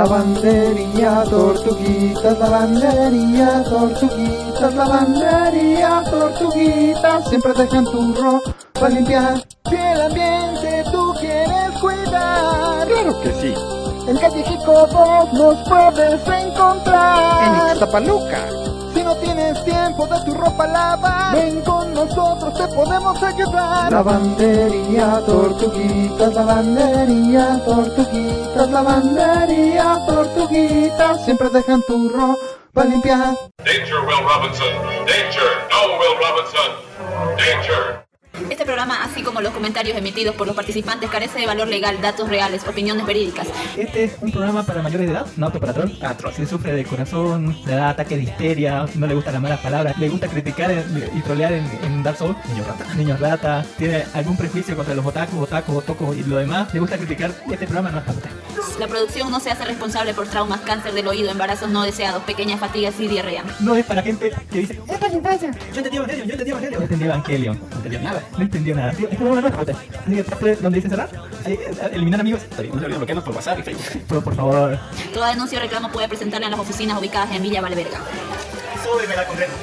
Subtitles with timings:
[0.00, 7.28] Lavandería, tortuguitas, lavandería, tortuguitas, lavandería, tortuguitas.
[7.28, 9.44] Siempre dejan tu ropa limpiar.
[9.68, 12.88] Si el ambiente tú quieres cuidar.
[12.88, 13.54] Claro que sí.
[14.08, 17.44] En Calle vos nos puedes encontrar.
[17.44, 18.69] En Ixtapaluca
[19.50, 21.34] es tiempo de tu ropa lavar.
[21.34, 23.92] Ven con nosotros, te podemos ayudar.
[23.92, 31.24] Lavandería, tortuguitas, lavandería, tortuguitas, lavandería, tortuguitas.
[31.24, 33.49] Siempre dejan tu ropa limpiar.
[39.40, 43.48] Como los comentarios emitidos por los participantes, carece de valor legal, datos reales, opiniones verídicas.
[43.76, 45.90] Este es un programa para mayores de edad, no apto para troll.
[46.02, 46.34] Ah, troll.
[46.34, 49.96] Si sufre de corazón, le da ataque de histeria, no le gustan las malas palabras,
[49.98, 50.70] le gusta criticar
[51.14, 52.84] y trolear en, en Dark Souls, niños rata.
[52.94, 56.98] Niños rata, tiene algún prejuicio contra los otakus, otakus, otocos y lo demás, le gusta
[56.98, 57.30] criticar.
[57.50, 58.30] Este programa no es para usted.
[58.78, 62.60] La producción no se hace responsable por traumas, cáncer del oído, embarazos no deseados, pequeñas
[62.60, 63.44] fatigas y diarrea.
[63.60, 65.50] No es para gente que dice, es para infancia.
[65.72, 66.78] Yo entendí Evangelion, yo entendí Evangelion.
[66.78, 67.60] No entendí Evangelion.
[67.70, 68.22] No entendió nada.
[68.32, 68.92] No entendió nada.
[68.92, 71.09] Tío, Es como una nueva Así que después, donde dice cerrar,
[71.45, 72.43] ahí, eh, eliminar amigos.
[72.43, 74.03] Está bien, no se olviden bloquearnos por WhatsApp y Facebook.
[74.07, 74.79] Pero por favor,
[75.13, 77.99] Toda denuncia o reclamo puede presentarla en las oficinas ubicadas en Villa Valverga.
[78.83, 79.53] súbeme la concreta.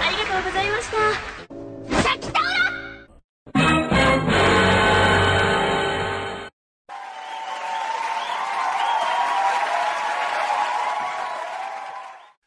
[0.00, 2.46] ありがとうございましたさきたら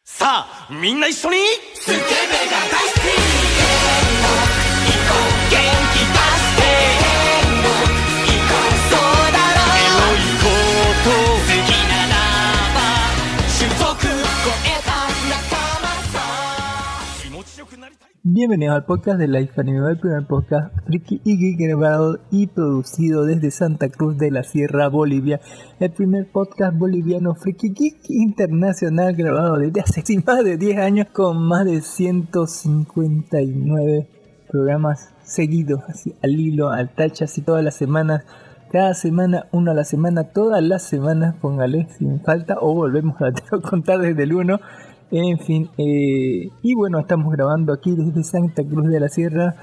[0.03, 1.37] さあみんな一緒に
[1.75, 2.05] スケベが
[2.71, 2.82] 大
[18.36, 23.24] Bienvenidos al podcast de Life Anime, el primer podcast friki y geek grabado y producido
[23.24, 25.40] desde Santa Cruz de la Sierra, Bolivia.
[25.78, 31.46] El primer podcast boliviano friki geek internacional grabado desde hace más de 10 años con
[31.46, 34.08] más de 159
[34.48, 38.24] programas seguidos, así al hilo, al tacho, así todas las semanas.
[38.72, 43.30] Cada semana, uno a la semana, todas las semanas, póngale sin falta, o volvemos a
[43.62, 44.58] contar desde el 1.
[45.10, 49.54] En fin, eh, y bueno, estamos grabando aquí desde Santa Cruz de la Sierra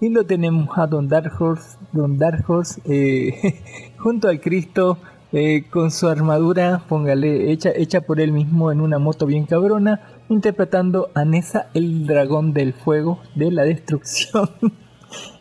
[0.00, 3.60] y lo tenemos a Don Dark Horse, Don Dark Horse, eh,
[3.98, 4.98] junto al Cristo
[5.32, 10.00] eh, con su armadura, póngale, hecha, hecha por él mismo en una moto bien cabrona,
[10.28, 14.48] interpretando a Nessa, el dragón del fuego, de la destrucción.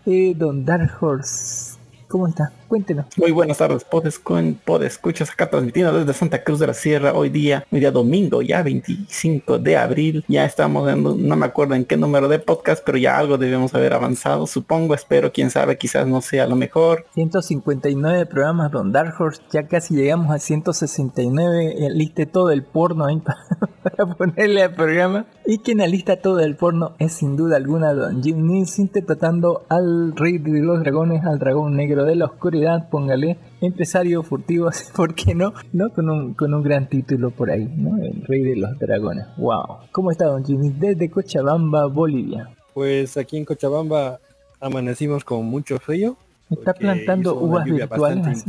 [0.36, 1.75] Don Dark Horse,
[2.08, 2.52] ¿cómo está?
[2.68, 3.06] Cuéntenos.
[3.18, 7.66] Muy buenas tardes, Podescon, Podescuchas acá transmitiendo desde Santa Cruz de la Sierra hoy día,
[7.72, 11.98] hoy día domingo, ya 25 de abril, ya estamos dando, no me acuerdo en qué
[11.98, 16.22] número de podcast, pero ya algo debemos haber avanzado, supongo, espero, quién sabe, quizás no
[16.22, 17.06] sea lo mejor.
[17.14, 23.20] 159 programas Don Dark Horse, ya casi llegamos a 169, aliste todo el porno ahí
[23.20, 23.40] para,
[23.84, 25.26] para ponerle al programa.
[25.46, 30.16] Y quien alista todo el porno es sin duda alguna Don Jim Nils interpretando al
[30.16, 35.34] rey de los dragones, al dragón negro de la oscuridad, póngale, empresario furtivo, ¿por qué
[35.34, 35.54] no?
[35.72, 35.90] ¿No?
[35.92, 37.98] Con un, con un gran título por ahí, ¿no?
[38.04, 39.26] El rey de los dragones.
[39.38, 39.78] Wow.
[39.92, 40.80] ¿Cómo está Don Jim Nils?
[40.80, 42.50] Desde Cochabamba, Bolivia.
[42.74, 44.20] Pues aquí en Cochabamba
[44.60, 46.18] amanecimos con mucho frío.
[46.50, 48.46] Está porque plantando uvas virtuales.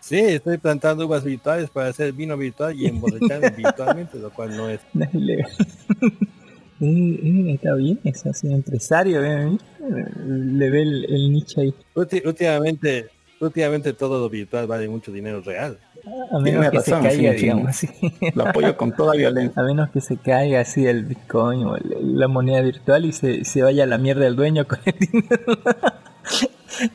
[0.00, 4.68] Sí, estoy plantando uvas virtuales para hacer vino virtual y emborracharme virtualmente, lo cual no
[4.68, 4.80] es.
[4.94, 5.50] No es ilegal.
[6.80, 9.58] Eh, eh, está bien, es así, empresario, eh,
[10.26, 11.74] le ve el, el nicho ahí.
[11.94, 13.06] Ulti- Últimamente,
[13.40, 15.78] últimamente todo lo virtual vale mucho dinero real.
[16.32, 17.86] A menos Tiene que razón, se caiga, sí, digamos sí.
[17.86, 18.12] así.
[18.34, 19.60] Lo apoyo con toda violencia.
[19.60, 23.44] A menos que se caiga así el Bitcoin o el- la moneda virtual y se,
[23.44, 25.58] se vaya a la mierda el dueño con el dinero.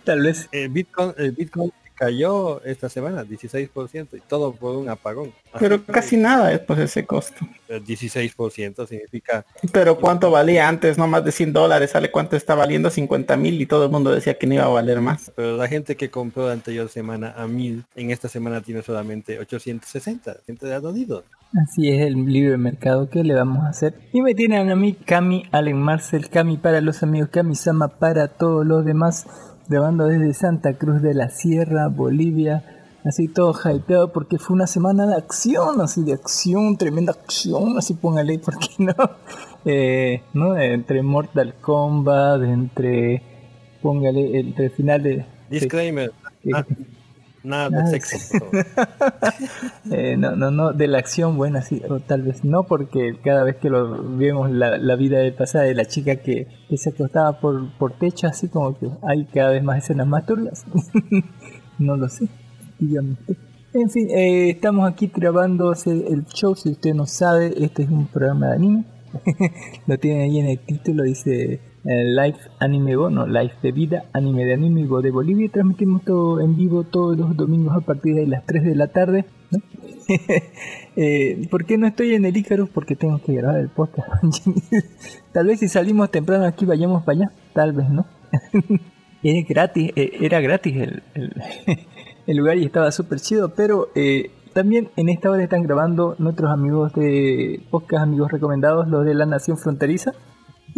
[0.03, 0.49] Tal vez.
[0.51, 5.31] El Bitcoin, el Bitcoin cayó esta semana 16% y todo por un apagón.
[5.59, 7.45] Pero Así que, casi nada es pues ese costo.
[7.69, 12.55] eh, 16% significa Pero cuánto valía antes, no más de 100 dólares, sale cuánto está
[12.55, 15.31] valiendo 50 mil y todo el mundo decía que no iba a valer más.
[15.35, 19.39] Pero la gente que compró la anterior semana a 1000, en esta semana tiene solamente
[19.39, 20.37] 860.
[20.45, 21.23] Gente ha dolido.
[21.63, 23.93] Así es el libre mercado que le vamos a hacer.
[24.11, 28.27] Y me tienen a mí, Cami, Allen Marcel, Cami para los amigos, Cami Sama para
[28.27, 29.25] todos los demás,
[29.67, 32.63] grabando desde Santa Cruz de la Sierra, Bolivia.
[33.03, 37.93] Así todo hypeado porque fue una semana de acción, así de acción, tremenda acción, así
[37.93, 38.93] póngale, ¿por qué no?
[39.63, 40.57] Eh, ¿no?
[40.57, 43.21] Entre Mortal Kombat, entre,
[43.81, 45.25] póngale, entre el final de...
[45.49, 46.11] Disclaimer.
[47.45, 48.39] Nada de sexo.
[48.39, 48.65] por favor.
[49.91, 53.43] Eh, no, no, no, de la acción buena, sí, o tal vez no, porque cada
[53.43, 56.89] vez que lo vemos la, la vida del pasado de la chica que, que se
[56.89, 60.65] acostaba por, por techo, así como que hay cada vez más escenas más turbias.
[61.79, 62.27] no lo sé,
[62.79, 63.15] dígame.
[63.73, 68.07] En fin, eh, estamos aquí grabando el show, si usted no sabe, este es un
[68.07, 68.85] programa de anime.
[69.87, 74.43] lo tiene ahí en el título, dice Live Anime Go, no, Live de Vida, Anime
[74.43, 75.49] de Anime de Bolivia.
[75.51, 79.25] Transmitimos todo en vivo todos los domingos a partir de las 3 de la tarde.
[80.95, 82.69] eh, ¿Por qué no estoy en el Icarus?
[82.69, 84.09] Porque tengo que grabar el podcast.
[85.31, 88.07] tal vez si salimos temprano aquí vayamos para allá, tal vez no.
[89.47, 91.33] gratis, eh, era gratis el, el,
[92.25, 96.51] el lugar y estaba súper chido, pero eh, también en esta hora están grabando nuestros
[96.51, 100.13] amigos de podcast, amigos recomendados, los de la Nación Fronteriza.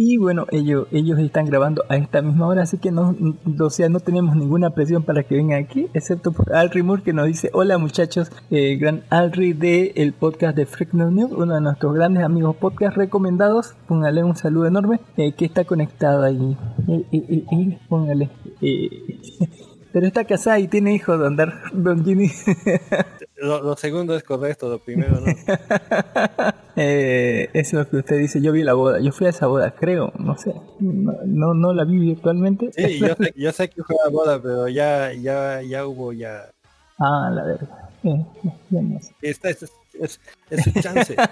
[0.00, 3.34] Y bueno, ellos, ellos están grabando a esta misma hora, así que no, no-
[3.66, 7.12] o sea, no tenemos ninguna presión para que vengan aquí, excepto por Alri Moore que
[7.12, 11.60] nos dice, hola muchachos, eh, gran Alri de el podcast de Freak News uno de
[11.60, 16.56] nuestros grandes amigos podcast recomendados, póngale un saludo enorme, eh, que está conectado ahí,
[17.88, 18.30] póngale.
[18.62, 18.88] eh,
[19.92, 22.30] pero está casada y tiene hijos, don, Dar, don Ginny.
[23.40, 25.26] Lo, lo segundo es correcto, lo primero no.
[26.80, 29.72] Eh, es lo que usted dice, yo vi la boda, yo fui a esa boda,
[29.72, 32.70] creo, no sé, no, no, no la vi virtualmente.
[32.72, 36.44] Sí, yo sé, yo sé que fue la boda, pero ya, ya, ya hubo ya.
[37.00, 37.68] Ah, la verdad.
[38.04, 38.24] Eh,
[38.70, 39.12] ya no sé.
[39.22, 39.64] Esta es,
[40.00, 41.16] es, es su chance.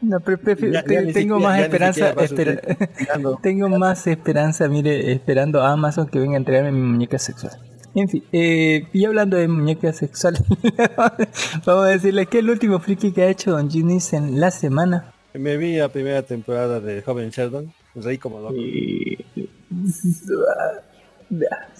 [0.00, 3.38] No, pero Ya- ya tengo siquiera- más esperanza, utilizando.
[3.42, 7.52] tengo más esperanza, mire, esperando a Amazon que venga a entregarme mi muñeca sexual.
[7.94, 10.42] En fin, eh, y hablando de muñecas sexuales,
[11.66, 15.12] vamos a decirle que el último friki que ha hecho Don Ginis en la semana.
[15.34, 18.54] Me vi la primera temporada de Joven Sheldon, reí como loco.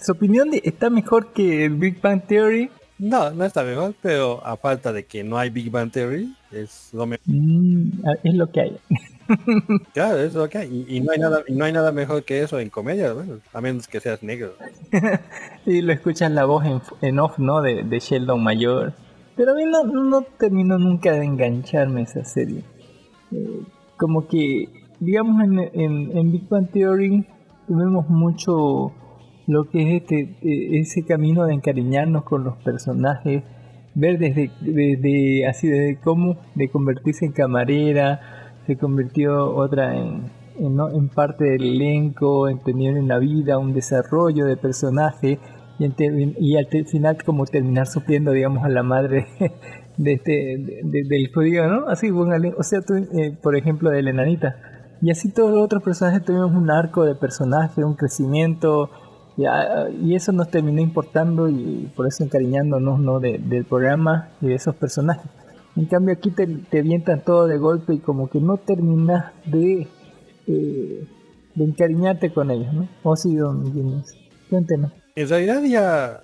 [0.01, 2.69] Su opinión de, está mejor que el Big Bang Theory.
[2.97, 6.89] No, no está mejor, pero a falta de que no hay Big Bang Theory, es
[6.93, 7.25] lo mejor.
[7.25, 8.77] Mm, es lo que hay.
[9.93, 10.85] Claro, es lo que hay.
[10.87, 13.39] Y, y no hay nada, y no hay nada mejor que eso en comedia, bueno,
[13.53, 14.53] a menos que seas negro.
[15.65, 17.61] y lo escuchas la voz en, en off, ¿no?
[17.61, 18.93] De, de Sheldon mayor.
[19.35, 22.63] Pero a mí no, no terminó nunca de engancharme esa serie.
[23.31, 23.61] Eh,
[23.97, 24.69] como que,
[24.99, 27.25] digamos, en, en, en Big Bang Theory
[27.67, 28.93] tuvimos mucho
[29.47, 33.43] lo que es este eh, ese camino de encariñarnos con los personajes,
[33.95, 41.09] ver desde, desde así desde cómo de convertirse en camarera, se convirtió otra en, en,
[41.09, 45.39] parte del elenco, en tener en la vida un desarrollo de personaje
[45.79, 49.25] y, al final como terminar supliendo digamos a la madre
[49.97, 51.87] de este de- de- del judío, ¿no?
[51.87, 54.55] Así, o sea, tú, eh, por ejemplo, de la enanita.
[55.01, 58.91] Y así todos los otros personajes tuvimos un arco de personaje, un crecimiento,
[60.03, 63.19] y eso nos terminó importando y por eso encariñándonos ¿no?
[63.19, 65.25] de- del programa y de esos personajes.
[65.79, 69.87] En cambio aquí te, te avientan todo de golpe y como que no terminas de,
[70.45, 71.07] eh,
[71.55, 72.89] de encariñarte con ellos, ¿no?
[73.03, 74.13] O sí, don Guinness.
[74.49, 74.91] Cuéntenos.
[75.15, 76.21] En realidad ya,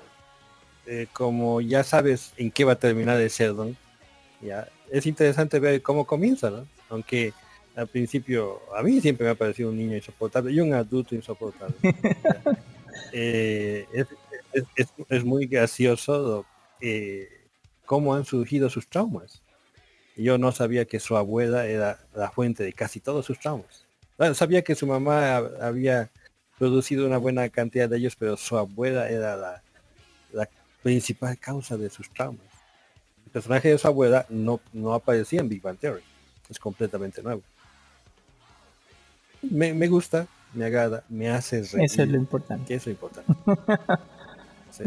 [0.86, 3.78] eh, como ya sabes en qué va a terminar el Sheldon,
[4.42, 6.66] ya es interesante ver cómo comienza, ¿no?
[6.90, 7.32] Aunque
[7.78, 11.76] al principio a mí siempre me ha parecido un niño insoportable y un adulto insoportable.
[13.18, 14.08] Eh, es,
[14.54, 16.46] es- es- es muy gracioso
[16.82, 17.30] eh,
[17.86, 19.42] cómo han surgido sus traumas.
[20.16, 23.86] Yo no sabía que su abuela era la fuente de casi todos sus traumas.
[24.18, 26.10] Bueno, sabía que su mamá hab- había
[26.58, 29.62] producido una buena cantidad de ellos, pero su abuela era la,
[30.32, 30.50] la
[30.84, 32.46] principal causa de sus traumas.
[33.26, 36.04] El personaje de su abuela no, no aparecía en Big Bang Theory.
[36.50, 37.42] Es completamente nuevo.
[39.42, 41.86] Me, me gusta, me agrada, me hace reír.
[41.86, 42.66] Eso es lo importante.
[42.68, 43.34] que es lo importante.
[44.72, 44.84] Sí.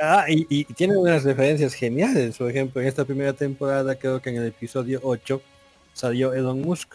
[0.00, 2.36] Ah, y, y tiene unas referencias geniales.
[2.38, 5.42] Por ejemplo, en esta primera temporada, creo que en el episodio 8
[5.92, 6.94] salió Elon Musk.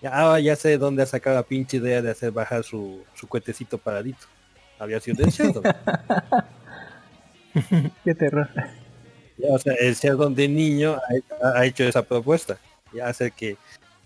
[0.00, 3.28] Ya, ahora ya sé dónde ha sacado la pinche idea de hacer bajar su, su
[3.28, 4.26] cuetecito paradito.
[4.78, 5.62] Había sido el Sheldon.
[8.04, 8.48] Qué terror.
[9.38, 10.96] Ya, o sea, el Sheldon de niño
[11.40, 12.58] ha, ha hecho esa propuesta.
[12.92, 13.56] Ya hace que,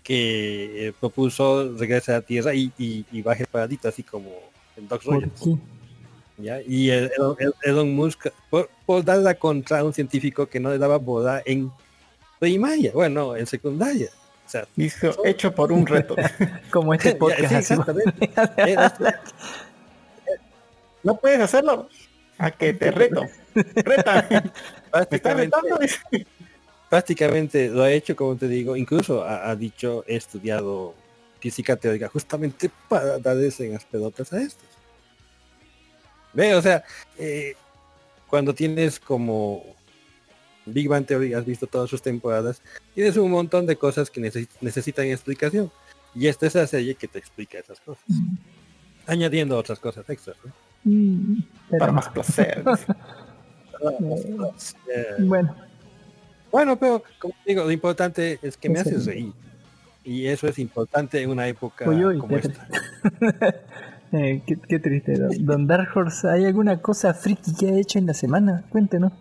[0.03, 4.31] que el propulsor regrese a la Tierra y, y, y baje paradito, así como
[4.75, 5.41] en Doc ¿Por Rogers.
[6.37, 6.61] ¿Ya?
[6.61, 10.77] Y el- el- el- Elon Musk, por, por darla contra un científico que no le
[10.77, 11.71] daba boda en
[12.39, 14.09] primaria, bueno, en secundaria.
[14.45, 16.15] O sea, Dijo, hecho por un reto.
[16.71, 17.73] Como este podcast sí, así.
[17.73, 18.29] exactamente.
[18.57, 18.93] Era-
[21.03, 21.89] no puedes hacerlo.
[22.37, 23.23] A que te reto.
[23.55, 24.27] Reta.
[24.29, 24.41] Me
[24.91, 25.77] prácticamente, retando.
[25.81, 26.27] dice.
[26.89, 30.93] prácticamente lo ha hecho, como te digo, incluso ha, ha dicho, he estudiado
[31.39, 34.66] física teórica justamente para darles en las pelotas a estos.
[36.33, 36.83] Ve, o sea,
[37.17, 37.55] eh,
[38.27, 39.63] cuando tienes como
[40.65, 42.61] Big Bang Theory, has visto todas sus temporadas,
[42.93, 45.71] tienes un montón de cosas que necesi- necesitan explicación.
[46.15, 48.03] Y esta es la serie que te explica esas cosas.
[49.05, 50.35] Añadiendo otras cosas extras.
[50.43, 50.51] ¿no?
[50.83, 52.63] Mm, pero- Para más placer.
[54.93, 55.55] Eh, Bueno,
[56.51, 59.05] Bueno, pero como digo, lo importante es que me haces es.
[59.05, 59.31] reír.
[60.03, 62.67] Y eso es importante en una época Uy, uy, como esta.
[64.11, 65.17] eh, qué, qué triste.
[65.17, 68.65] Don, don Dark Horse, ¿hay alguna cosa friki que ha hecho en la semana?
[68.69, 69.11] Cuéntenos.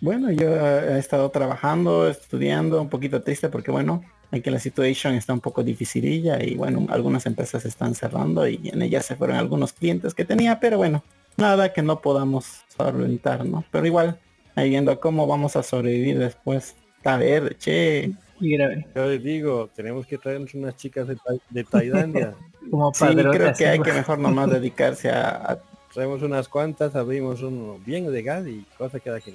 [0.00, 5.34] Bueno, yo he estado trabajando, estudiando, un poquito triste porque bueno, aquí la situación está
[5.34, 9.74] un poco dificililla y bueno, algunas empresas están cerrando y en ellas se fueron algunos
[9.74, 11.04] clientes que tenía, pero bueno,
[11.36, 13.62] nada que no podamos solventar, ¿no?
[13.70, 14.18] Pero igual,
[14.54, 16.76] ahí viendo cómo vamos a sobrevivir después.
[17.04, 18.86] A ver, che, Y grave.
[18.94, 21.16] Yo les digo, tenemos que traernos unas chicas de,
[21.50, 22.34] de Tailandia.
[22.70, 25.58] Como Sí, creo que hay que mejor nomás dedicarse a, a-
[25.92, 29.34] Traemos unas cuantas, abrimos uno bien legal y cosa queda que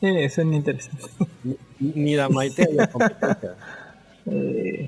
[0.00, 1.04] Eh, suena interesante.
[1.44, 1.56] ni,
[1.94, 3.54] ni la Maite haya competencia.
[4.26, 4.86] Eh,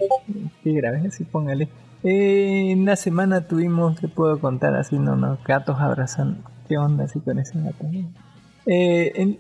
[0.65, 1.69] qué grave, así póngale.
[2.05, 6.39] Eh, en la semana tuvimos, te puedo contar así, no, no, gatos abrazando.
[6.69, 7.85] ¿Qué onda así con ese gato?
[8.67, 9.39] Eh, en-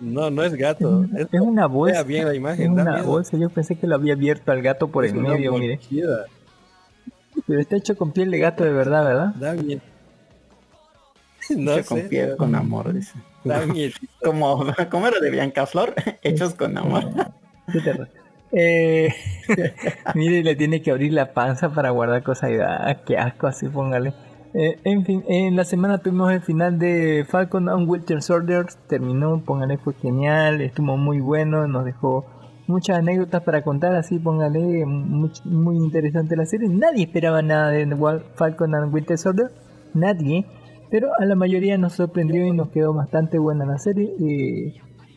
[0.00, 1.04] No, no es gato.
[1.16, 2.02] Es, es una bolsa.
[2.02, 4.88] Bien la Es imagen, da una bolsa, yo pensé que lo había abierto al gato
[4.88, 5.76] por Es el medio, mire.
[5.76, 6.24] mordida,
[7.50, 9.34] Pero está hecho con piel de gato de verdad, ¿verdad?
[9.34, 9.80] Da miedo.
[11.56, 13.14] No hecho con sé, piel, con amor, dice.
[13.42, 13.92] da miedo.
[14.22, 15.92] Como, como era de Bianca Flor,
[16.22, 17.02] hechos con amor.
[17.72, 18.08] Qué terror.
[18.52, 19.12] Eh,
[20.14, 22.50] mire, le tiene que abrir la panza para guardar cosas.
[22.52, 24.12] Y, ah, qué asco, así póngale.
[24.54, 28.66] Eh, en fin, en la semana tuvimos el final de Falcon and Winter Soldier.
[28.86, 32.26] Terminó, póngale, fue genial, estuvo muy bueno, nos dejó
[32.70, 33.94] muchas anécdotas para contar.
[33.96, 36.68] Así, póngale, muy, muy interesante la serie.
[36.68, 37.86] Nadie esperaba nada de
[38.34, 39.50] Falcon and Winter Soldier,
[39.94, 40.46] nadie.
[40.90, 44.12] Pero a la mayoría nos sorprendió y nos quedó bastante buena la serie.
[44.20, 44.74] eh,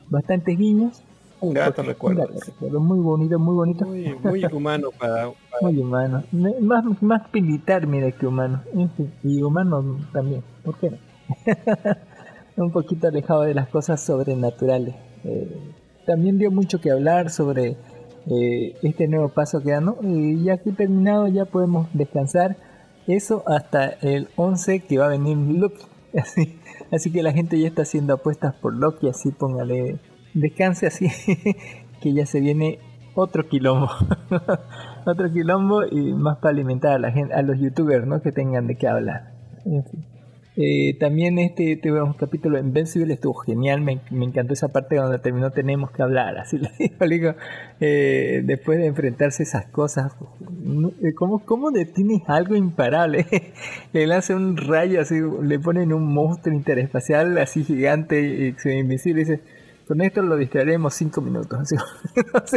[0.10, 1.01] bastantes guiños.
[1.41, 2.22] Un gato, recuerdo.
[2.22, 2.79] gato, recuerdo.
[2.79, 3.86] Muy bonito, muy bonito.
[3.86, 6.24] Muy, muy humano para, para- Muy humano.
[6.62, 8.62] Más, más militar, mira, que humano.
[8.74, 10.43] En fin, y humano también.
[10.63, 10.98] ¿Por qué no?
[12.63, 14.95] Un poquito alejado de las cosas sobrenaturales.
[15.24, 15.57] Eh,
[16.05, 17.77] también dio mucho que hablar sobre
[18.27, 19.98] eh, este nuevo paso que da, ¿no?
[20.01, 22.57] Y ya que terminado, ya podemos descansar.
[23.07, 25.83] Eso hasta el 11 que va a venir Loki.
[26.17, 26.60] Así,
[26.91, 29.10] así que la gente ya está haciendo apuestas por Loki.
[29.10, 29.98] Así póngale
[30.33, 31.07] descanse así.
[32.01, 32.79] que ya se viene
[33.15, 33.89] otro quilombo.
[35.05, 38.22] otro quilombo y más para alimentar a la gente, a los youtubers, ¿no?
[38.22, 39.31] Que tengan de qué hablar.
[39.65, 40.12] En fin.
[40.55, 45.17] Eh, también este un capítulo en Invincible, estuvo genial, me, me encantó esa parte donde
[45.17, 46.69] terminó tenemos que hablar, así le
[47.10, 47.33] digo,
[47.79, 50.13] eh, después de enfrentarse a esas cosas,
[51.01, 53.25] eh, ¿cómo, cómo detienes algo imparable?
[53.93, 59.22] le lanza un rayo así, le ponen un monstruo interespacial así gigante y ve invisible
[59.24, 59.39] y dice,
[59.87, 61.57] con esto lo distraeremos cinco minutos.
[61.63, 61.75] así.
[62.31, 62.48] o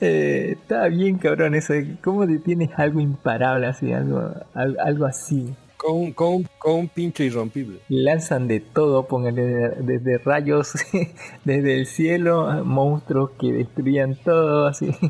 [0.00, 5.52] eh, está bien cabrón eso, de ¿cómo detienes algo imparable así, algo, al- algo así?
[5.82, 7.80] Con, un- con, con un pincho irrompible.
[7.88, 10.72] lanzan de todo, pónganle de- desde rayos,
[11.44, 14.88] desde el cielo, monstruos que destruían todo, así.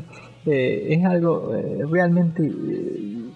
[0.45, 3.29] Eh, es algo eh, realmente eh,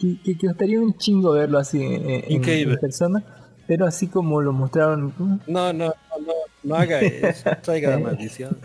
[0.00, 3.22] que, que, que gustaría un chingo verlo así en, en- persona,
[3.66, 5.92] pero así como lo mostraron, No, no, no,
[6.26, 8.56] no, no haga eso, traiga la maldición.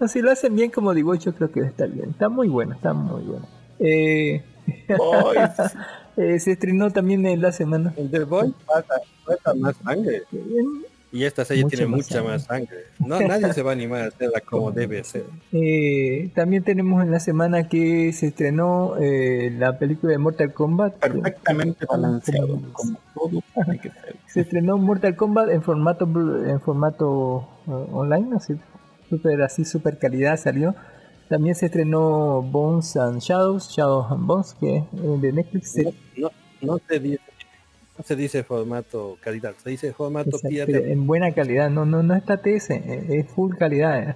[0.00, 2.08] no, si lo hacen bien como digo, yo creo que va a estar bien.
[2.08, 3.46] Está muy bueno, está muy bueno.
[3.78, 4.42] Eh.
[6.16, 7.94] Eh, se estrenó también en la semana.
[7.96, 8.94] El del Boy falta,
[9.24, 10.22] falta más sangre.
[11.14, 12.32] Y esta serie Mucho tiene más mucha sangre.
[12.32, 12.76] más sangre.
[12.98, 15.24] No, nadie se va a animar a hacerla como debe ser.
[15.52, 20.94] Eh, también tenemos en la semana que se estrenó eh, la película de Mortal Kombat.
[20.94, 24.16] Perfectamente balanceado, como todo tiene que ser.
[24.26, 26.04] Se estrenó Mortal Kombat en formato
[26.46, 28.54] en formato eh, online, así
[29.10, 30.74] super así super calidad salió.
[31.32, 35.72] También se estrenó Bones and Shadows, Shadows and Bones, que es eh, de Netflix.
[35.72, 35.84] Se-
[36.18, 36.28] No,
[36.60, 37.20] no, no se dice,
[37.96, 42.14] no se dice formato calidad, se dice formato Exacto, en buena calidad, no no no
[42.14, 44.14] está TS, eh, es full calidad.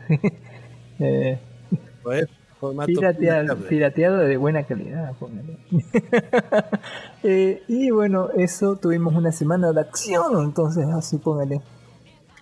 [0.98, 1.38] eh,
[2.02, 2.26] pues,
[2.60, 3.68] formato Piratea- piratable.
[3.68, 5.12] pirateado de buena calidad.
[7.22, 11.60] Eh, y bueno, eso tuvimos una semana de acción, entonces así póngale.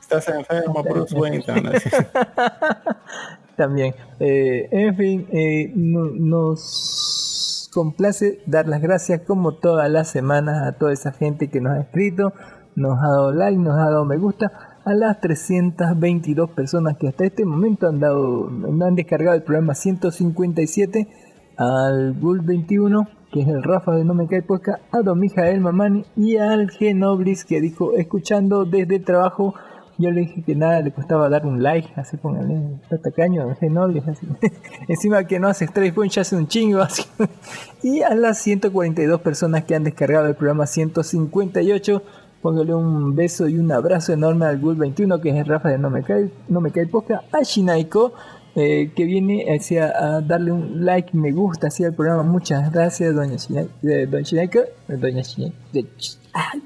[0.00, 1.42] Estás enfermo, Bruce Wayne.
[3.56, 3.94] También.
[4.20, 10.72] Eh, en fin, eh, no- nos complace dar las gracias como todas las semanas a
[10.72, 12.32] toda esa gente que nos ha escrito,
[12.76, 14.52] nos ha dado like, nos ha dado me gusta,
[14.84, 21.08] a las 322 personas que hasta este momento han dado, han descargado el programa 157,
[21.56, 25.60] al Bull 21, que es el Rafa de No Me Cae Posca, a Don Mijael
[25.60, 29.54] Mamani y al Genoblis que dijo escuchando desde trabajo
[29.98, 34.07] yo le dije que nada le costaba dar un like, así póngale, está tacaño, Genoblis,
[34.09, 34.26] así.
[34.88, 37.04] Encima que no hace points, ya hace un chingo, así.
[37.83, 42.02] Y a las 142 personas que han descargado el programa 158,
[42.42, 45.78] póngale un beso y un abrazo enorme al Gul 21, que es el Rafa de
[45.78, 48.12] No Me Cae, no me cae Posca, a Shinaiko,
[48.57, 52.22] eh, que viene hacia, a darle un like, me gusta hacia el programa.
[52.22, 53.70] Muchas gracias, doña Shinaiko.
[53.83, 55.57] eh, doña Shinaiko, eh, doña Shinaiko.
[55.72, 55.87] de-
[56.35, 56.61] ay,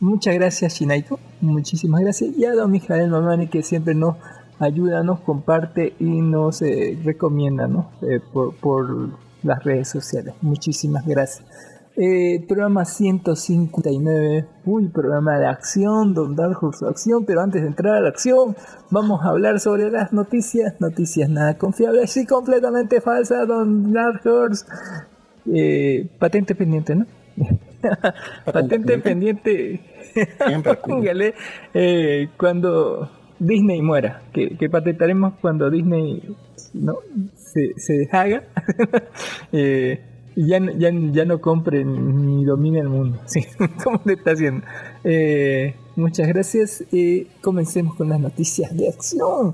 [0.00, 1.18] Muchas gracias, Shinaiko.
[1.40, 2.36] Muchísimas gracias.
[2.36, 4.16] Y a don Mijael Mamani, que siempre nos
[4.58, 7.90] ayuda, nos comparte y nos eh, recomienda ¿no?
[8.02, 9.10] Eh, por, por
[9.42, 10.34] las redes sociales.
[10.40, 11.44] Muchísimas gracias.
[12.00, 14.46] Eh, programa 159.
[14.66, 17.24] Uy, programa de acción, Don Dark Horse acción.
[17.24, 18.54] Pero antes de entrar a la acción,
[18.90, 20.80] vamos a hablar sobre las noticias.
[20.80, 24.64] Noticias nada confiables y completamente falsas, Don Dark Horse.
[25.52, 27.06] Eh, patente pendiente, ¿no?
[28.52, 29.80] patente pendiente.
[30.46, 30.74] Siempre.
[30.84, 31.34] Póngale
[31.74, 34.22] eh, cuando Disney muera.
[34.32, 36.22] Que, que patentaremos cuando Disney
[36.74, 36.96] no
[37.36, 38.42] se, se deshaga.
[39.52, 40.00] eh,
[40.36, 43.18] y ya, no- ya, ya no compre ni domine el mundo.
[43.26, 43.44] Sí,
[43.82, 44.64] ¿Cómo le está haciendo?
[45.04, 46.84] Eh, muchas gracias.
[46.92, 49.52] Eh, comencemos con las noticias de acción.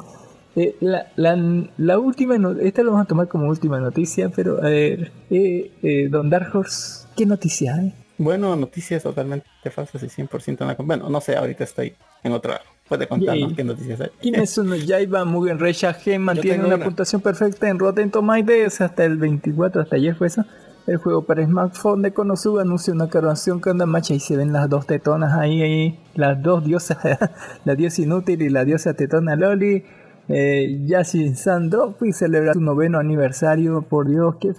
[0.56, 1.36] Eh, la, la,
[1.78, 5.72] la última, no- esta lo vamos a tomar como última noticia, pero a ver, eh,
[5.82, 7.94] eh, Don Dark Horse, ¿qué noticia hay?
[8.18, 10.76] Bueno, noticias totalmente falsas y 100% en la...
[10.78, 12.60] Bueno, no sé, ahorita estoy en otra...
[12.88, 13.56] Puede contarnos Yay.
[13.56, 14.10] qué noticias hay.
[14.20, 16.84] Kimetsu no Yaiba Mugen Reisha Gen mantiene una, una.
[16.84, 20.44] puntuación perfecta en Rotten Tomatoes hasta el 24, hasta ayer fue eso.
[20.86, 24.68] El juego para smartphone de Konosuba anuncia una coronación con macha y se ven las
[24.68, 26.98] dos tetonas ahí, ahí las dos diosas,
[27.64, 29.82] la diosa inútil y la diosa tetona Loli.
[30.28, 34.52] Eh, Yashin Sandropi celebra su noveno aniversario, por Dios, que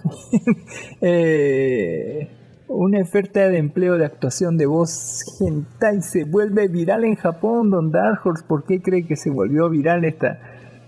[1.00, 2.35] eh,
[2.68, 7.90] una oferta de empleo de actuación de voz hentai se vuelve viral en Japón, Don
[7.90, 8.20] Dark.
[8.48, 10.38] ¿Por qué cree que se volvió viral esta,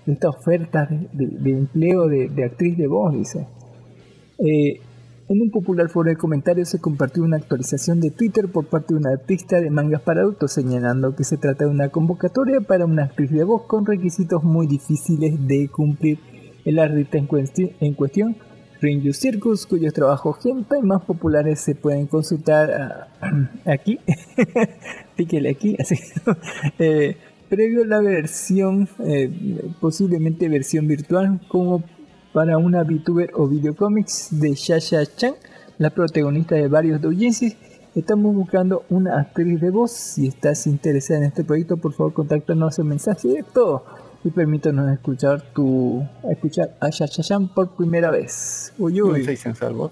[0.06, 3.14] esta oferta de, de- empleo de, de actriz de voz?
[3.14, 3.46] Dice.
[4.38, 4.80] Eh,
[5.30, 9.00] en un popular foro de comentarios se compartió una actualización de Twitter por parte de
[9.00, 13.04] una artista de mangas para adultos señalando que se trata de una convocatoria para una
[13.04, 16.18] actriz de voz con requisitos muy difíciles de cumplir.
[16.64, 18.36] El artista en cuestión,
[18.80, 23.28] Rinju Circus, cuyos trabajos hentai más populares se pueden consultar ah,
[23.66, 23.98] aquí,
[25.16, 25.96] píquele aquí, así.
[26.78, 27.16] Eh,
[27.48, 29.30] previo a la versión, eh,
[29.80, 31.82] posiblemente versión virtual, como
[32.32, 35.34] para una VTuber o videocomics de Shasha Chan,
[35.78, 37.56] la protagonista de varios doujinshis.
[37.94, 39.90] Estamos buscando una actriz de voz.
[39.90, 43.82] Si estás interesada en este proyecto, por favor, contáctanos en mensaje directo
[44.24, 48.72] y permítanos escuchar tu escuchar a Shasha Chan por primera vez.
[48.78, 49.22] Uy, uy.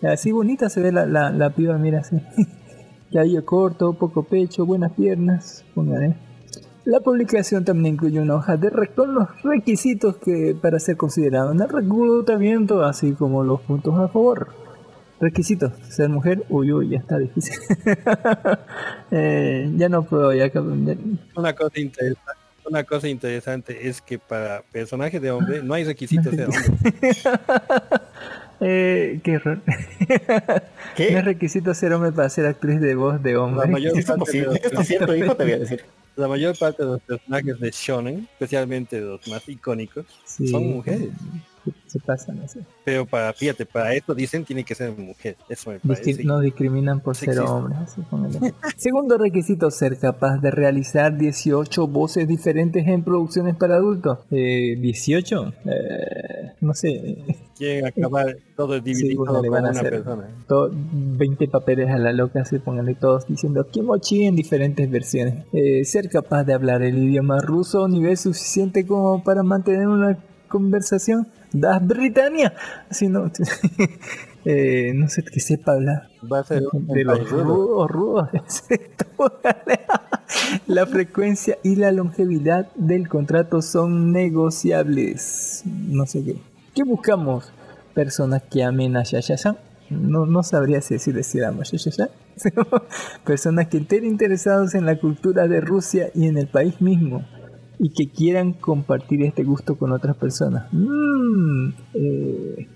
[0.03, 2.17] Así bonita se ve la, la, la piba, mira así.
[3.12, 5.65] Cabello corto, poco pecho, buenas piernas.
[5.75, 6.17] Póngale.
[6.85, 11.61] La publicación también incluye una hoja de con los requisitos que para ser considerado en
[11.61, 14.49] el reclutamiento, así como los puntos a favor.
[15.19, 17.57] Requisitos, ser mujer, uy, uy, ya está difícil.
[19.11, 20.61] Eh, ya no puedo, ya, ya-
[21.37, 22.33] Una cosa interesante.
[22.68, 26.62] Una cosa interesante es que para personajes de hombre no hay requisitos de hombre.
[28.59, 29.61] Eh, qué error.
[30.96, 31.11] ¿Qué?
[31.12, 33.68] No es requisito ser hombre para ser actriz de voz de La hombre.
[33.68, 34.46] mayor, Esto es parte de posible.
[34.46, 35.85] los, Esto es cierto, hijo, te voy a decir.
[36.16, 41.11] la mayor parte de los personajes de Shonen, especialmente los más icónicos, Sí, son mujeres.
[41.87, 42.61] Se, pasan así.
[42.85, 45.37] Pero para, fíjate, para esto dicen tiene que ser mujer.
[45.48, 46.24] Eso me Discri- parece.
[46.24, 47.81] no discriminan por ser Sexista.
[47.83, 48.55] así, póngale.
[48.76, 54.18] Segundo requisito, ser capaz de realizar 18 voces diferentes en producciones para adultos.
[54.31, 55.55] Eh, ¿18?
[55.64, 57.16] Eh, no sé.
[57.57, 60.29] Quieren acabar todo dividido Sí, bueno, con le van a una hacer persona.
[60.46, 65.44] to- 20 papeles a la loca, así pónganle todos diciendo Kimochi en diferentes versiones.
[65.55, 70.18] Eh, ser capaz de hablar el idioma ruso a nivel suficiente como para mantener una
[70.48, 71.26] conversación.
[71.53, 72.55] Das Britannia.
[72.91, 73.31] Así no.
[74.45, 76.09] eh, no sé que sepa hablar.
[76.31, 78.29] Va a ser un de los rudos, rudos.
[80.67, 85.63] La frecuencia y la longevidad del contrato son negociables.
[85.65, 86.37] No sé qué.
[86.75, 87.53] ¿Qué buscamos?
[87.95, 89.57] Personas que amen a Yayashan.
[89.89, 92.11] No, no sabría si decir si amo Yayashan.
[93.25, 97.25] Personas que estén interesados en la cultura de Rusia y en el país mismo.
[97.79, 100.67] Y que quieran compartir este gusto con otras personas.
[100.73, 102.69] Mm, eh,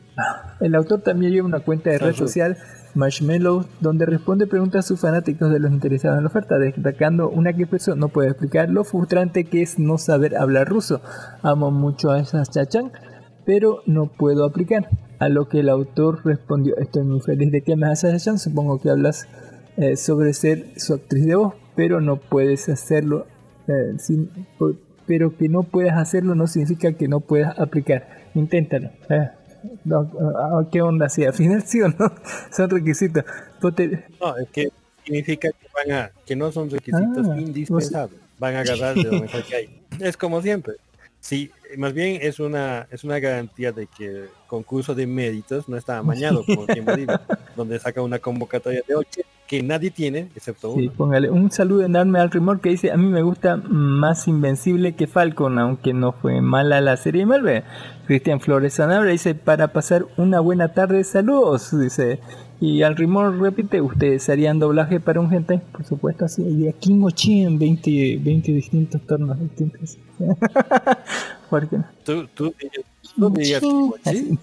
[0.61, 2.59] el autor también lleva una cuenta de red social,
[2.95, 7.55] Marshmallow, donde responde preguntas a sus fanáticos de los interesados en la oferta, destacando una
[7.55, 11.01] que persona no puede explicar lo frustrante que es no saber hablar ruso.
[11.43, 12.93] Amo mucho a esas chachan,
[13.47, 14.91] pero no puedo aplicar.
[15.19, 18.81] A lo que el autor respondió, estoy muy feliz de que me hagas chachan, supongo
[18.81, 19.29] que hablas
[19.79, 23.27] eh, sobre ser su actriz de voz, pero no puedes hacerlo.
[23.69, 24.77] eh, sin- por-
[25.11, 28.07] pero que no puedas hacerlo no significa que no puedas aplicar.
[28.37, 28.91] Inténtalo.
[29.09, 29.29] Eh,
[29.85, 31.09] no, ah, ¿Qué onda?
[31.09, 32.13] Si al final sí o no
[32.53, 33.25] son requisitos.
[33.61, 34.69] Ponte- No, es que
[35.05, 38.21] significa que van a, que no son requisitos Ah, indispensables.
[38.39, 39.81] Van a agarrar de lo mejor que hay.
[39.99, 40.75] Es como siempre.
[41.19, 45.77] Sí, más bien es una, es una garantía de que el concurso de méritos no
[45.77, 47.17] está amañado como tiempo libre,
[47.57, 49.21] donde saca una convocatoria de 8
[49.51, 50.93] que nadie tiene, excepto Sí, uno.
[50.97, 55.09] póngale un saludo enorme al Rumor que dice, a mí me gusta más Invencible que
[55.09, 57.65] Falcon, aunque no fue mala la serie de Marvel.
[58.07, 62.21] Cristian Flores Sanabria dice, para pasar una buena tarde, saludos, dice.
[62.61, 65.61] Y al rumor repite, ¿ustedes harían doblaje para un hentai?
[65.73, 66.43] Por supuesto, así.
[66.43, 69.99] Y aquí en Ochi en 20, 20 distintos tornos distintos.
[71.51, 71.87] ¿Por qué no?
[72.05, 72.55] Tú, tú,
[73.19, 73.53] tú sí.
[73.59, 74.39] Tú tú Sí,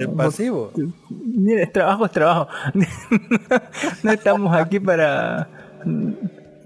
[0.00, 0.70] el pasivo.
[1.10, 2.48] Mire, es trabajo, es trabajo.
[4.02, 5.48] no estamos aquí para...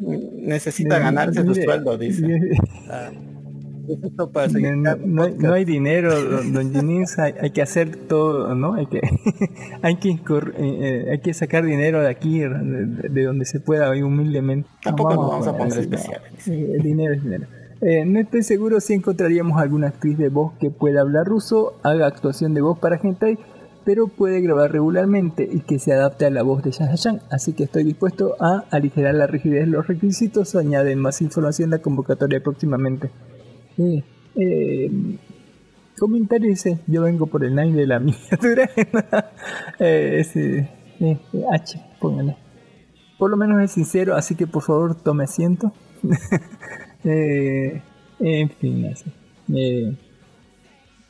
[0.00, 2.26] Necesita ganarse su Mire, sueldo, dice.
[2.26, 2.56] mire,
[2.90, 3.10] Ah,
[3.88, 5.42] es esto para seguir No, no hay, podcast.
[5.48, 8.74] no hay dinero, don, Ginís, hay, hay que hacer todo, ¿no?
[8.74, 9.00] Hay que,
[9.82, 13.60] hay que, incor- eh, eh, hay que sacar dinero de aquí, de, de donde se
[13.60, 14.68] pueda, humildemente.
[14.82, 15.80] Tampoco nos vamos a poner no.
[15.80, 16.32] especiales.
[16.38, 17.46] Sí, el dinero es dinero.
[17.86, 22.06] Eh, no estoy seguro si encontraríamos alguna actriz de voz que pueda hablar ruso, haga
[22.06, 23.38] actuación de voz para hentai,
[23.84, 27.64] pero puede grabar regularmente y que se adapte a la voz de Shahashan, así que
[27.64, 33.10] estoy dispuesto a aligerar la rigidez de los requisitos, añaden más información la convocatoria próximamente.
[33.76, 34.02] Eh,
[34.36, 34.90] eh,
[35.98, 38.70] comentario dice, yo vengo por el 9 de la miniatura.
[39.78, 40.24] eh,
[41.00, 41.20] eh,
[41.52, 42.38] H, póngale.
[43.18, 45.70] Por lo menos es sincero, así que por favor tome asiento.
[47.04, 47.82] Eh,
[48.20, 49.10] en fin, así.
[49.54, 49.94] Eh,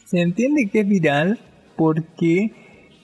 [0.05, 1.39] se entiende que es viral
[1.77, 2.53] porque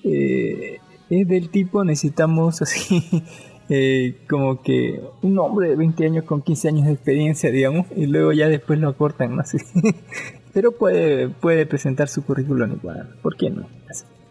[0.05, 3.03] eh, es del tipo necesitamos así
[3.69, 8.07] eh, como que un hombre de 20 años con 15 años de experiencia, digamos, y
[8.07, 9.43] luego ya después lo acortan, ¿no?
[9.43, 9.59] Así.
[10.53, 13.69] Pero puede, puede presentar su currículum igual, ¿por qué no?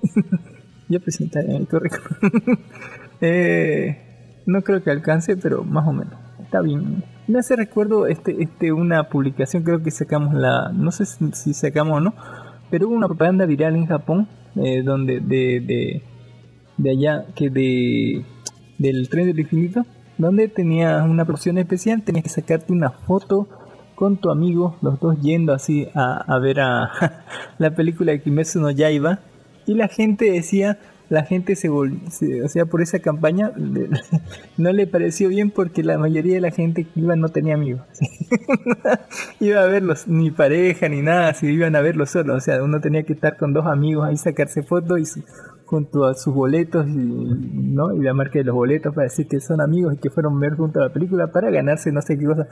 [0.90, 2.58] Yo presentaré mi currículum.
[3.22, 6.14] Eh, no creo que alcance, pero más o menos.
[6.42, 7.04] Está bien.
[7.30, 11.98] Me hace recuerdo este, este, una publicación, creo que sacamos la, no sé si sacamos
[11.98, 12.16] o no,
[12.72, 16.02] pero hubo una propaganda viral en Japón, eh, donde de, de,
[16.78, 18.26] de allá, que de
[18.80, 19.86] del tren del infinito,
[20.18, 23.48] donde tenías una porción especial, tenías que sacarte una foto
[23.94, 26.90] con tu amigo, los dos yendo así a, a ver a
[27.60, 29.20] la película de Kimetsu no Yaiba,
[29.68, 33.52] y la gente decía, la gente se, vol- se- o sea, por esa campaña
[34.58, 37.82] no le pareció bien porque la mayoría de la gente que iba no tenía amigos.
[39.40, 42.80] iba a verlos, ni pareja ni nada, si iban a verlos solos, o sea, uno
[42.82, 45.24] tenía que estar con dos amigos ahí, sacarse fotos y su-
[45.66, 47.94] junto a sus boletos y, ¿no?
[47.94, 50.56] y la marca de los boletos para decir que son amigos y que fueron ver
[50.56, 52.48] junto a la película para ganarse no sé qué cosa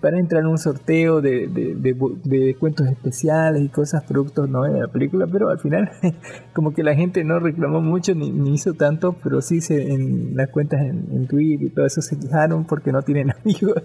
[0.00, 4.64] para entrar en un sorteo de, de, de, de descuentos especiales y cosas, productos no
[4.64, 5.90] de la película, pero al final
[6.52, 10.36] como que la gente no reclamó mucho ni, ni hizo tanto, pero sí se, en
[10.36, 13.82] las cuentas en, en Twitter y todo eso se quejaron porque no tienen amigos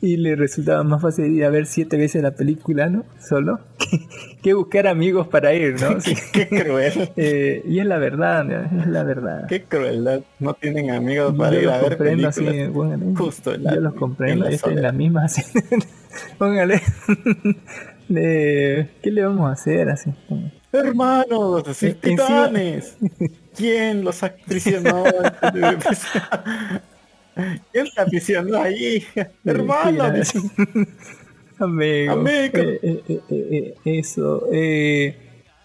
[0.00, 3.04] y, y les resultaba más fácil ir a ver siete veces la película, ¿no?
[3.20, 4.00] Solo que,
[4.42, 6.00] que buscar amigos para ir, ¿no?
[6.00, 6.14] Sí.
[6.32, 7.10] Qué cruel.
[7.16, 8.80] Eh, y es la verdad, ¿no?
[8.80, 9.46] es la verdad.
[9.48, 10.20] Qué crueldad.
[10.40, 12.38] No tienen amigos Yo para ir a ver películas.
[12.38, 13.14] así, póngale.
[13.14, 14.92] Justo en la- yo los comprendo, en la estoy en soledad.
[14.92, 15.42] la misma así.
[16.38, 16.80] póngale.
[18.10, 20.10] Eh, ¿Qué le vamos a hacer así?
[20.72, 22.96] Hermanos, En- sí, encima- titanes.
[23.54, 25.04] ¿Quién los aprisionó?
[27.72, 29.04] ¿Quién te aprisionó ahí?
[29.44, 30.38] Hermano, dice.
[31.58, 32.12] Amigo.
[32.14, 32.58] Amigo.
[32.58, 34.46] Eh, eh, eh, eh, eso.
[34.52, 35.16] Eh,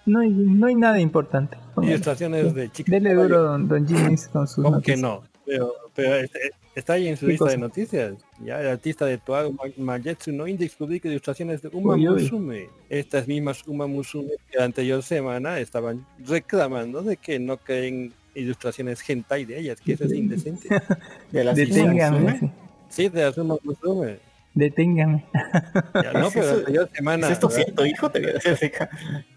[0.05, 1.57] no, hay, no hay nada importante.
[1.73, 1.93] Póngale.
[1.93, 2.91] Ilustraciones de chicas.
[2.91, 5.23] Dele duro don, don Jimmy's con sus ¿Cómo que no?
[5.45, 7.55] Pero, pero este- está ahí en su ¿Qué lista cosa?
[7.55, 8.13] de noticias.
[8.43, 12.21] Ya el artista de Ma- Magetsu no Index publica ilustraciones de Uma Uy, uy.
[12.23, 12.69] Musume.
[12.89, 19.07] Estas mismas Uma Musume que la anterior semana estaban reclamando de que no creen ilustraciones
[19.07, 20.67] hentai de ellas, que eso es indecente.
[21.31, 22.51] De las Deténgame.
[22.89, 24.17] Sí, de las Uma Musume.
[24.55, 25.25] Deténgame.
[25.95, 28.09] Ya, no, ¿Es pero la anterior semana, ¿Es esto cierto, hijo?
[28.11, 28.71] Te voy a decir.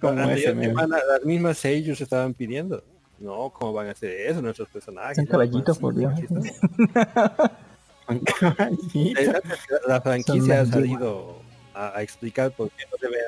[0.01, 2.85] Como la anterior semana las mismas ellos estaban pidiendo.
[3.18, 5.26] No, ¿cómo van a hacer eso nuestros personajes?
[5.29, 6.12] Caballitos, pues, por Dios.
[8.40, 9.20] caballito.
[9.22, 9.40] La,
[9.94, 11.37] la franquicia ha salido
[11.74, 13.18] a, a explicar por qué no debe,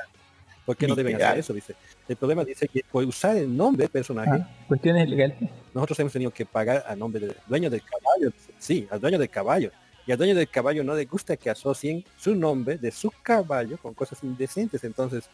[0.64, 1.74] por qué no deben hacer eso, dice.
[2.08, 5.36] El problema dice que por usar el nombre del personaje, Ah, cuestiones legales.
[5.74, 8.32] nosotros hemos tenido que pagar a nombre del dueño del caballo.
[8.58, 9.70] Sí, al dueño del caballo.
[10.06, 13.76] Y al dueño del caballo no le gusta que asocien su nombre de su caballo
[13.76, 14.82] con cosas indecentes.
[14.84, 15.28] Entonces,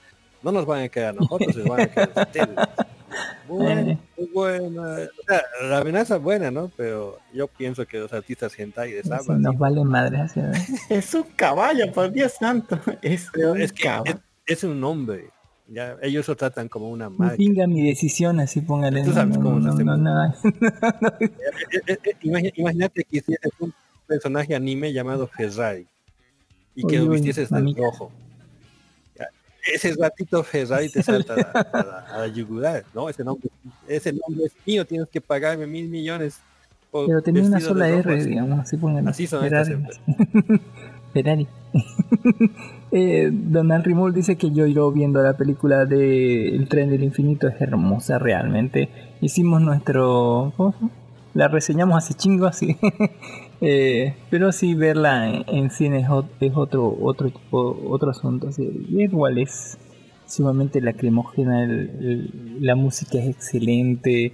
[0.44, 2.48] no nos van a quedar a nosotros, les van a quedar a ustedes.
[3.46, 4.82] Bueno, muy bueno.
[4.82, 4.96] O
[5.28, 6.72] sea, la amenaza es buena, ¿no?
[6.76, 10.18] Pero yo pienso que los artistas hentai de Sí, nos vale madre.
[10.22, 10.50] así, ¿no?
[10.88, 12.80] Es un caballo, por Dios santo.
[13.02, 15.28] Es un es que es, es un nombre.
[15.68, 17.36] Ya, ellos lo tratan como una marca.
[17.36, 19.02] Pinga mi decisión, así póngale.
[19.02, 19.96] Tú no, sabes no, cómo se no, hace no,
[22.22, 23.72] imagi- Imagínate que hicieses un
[24.06, 25.86] personaje anime llamado Ferrari
[26.74, 28.10] y que Uy, lo vistieses de rojo.
[29.72, 33.08] Ese ratito Ferrari te salta a la, a a la yugular, ¿no?
[33.08, 33.48] Ese nombre,
[33.88, 36.40] ese nombre es mío, tienes que pagarme mil millones.
[36.90, 39.08] por Pero tenía una sola R, digamos, así póngale.
[39.08, 40.00] Así son Era- estas.
[41.12, 41.46] Ferrari.
[42.92, 47.48] eh, Donald Rimul dice que lloró viendo la película de El tren del infinito.
[47.48, 48.88] Es hermosa realmente.
[49.20, 50.52] Hicimos nuestro...
[51.34, 52.76] La reseñamos hace chingo así.
[53.66, 56.06] Eh, pero sí verla en, en cine es,
[56.40, 58.48] es otro otro otro asunto.
[58.48, 58.62] así.
[58.90, 59.78] Igual es
[60.26, 61.62] sumamente lacrimógena.
[61.64, 64.32] el- la música es excelente.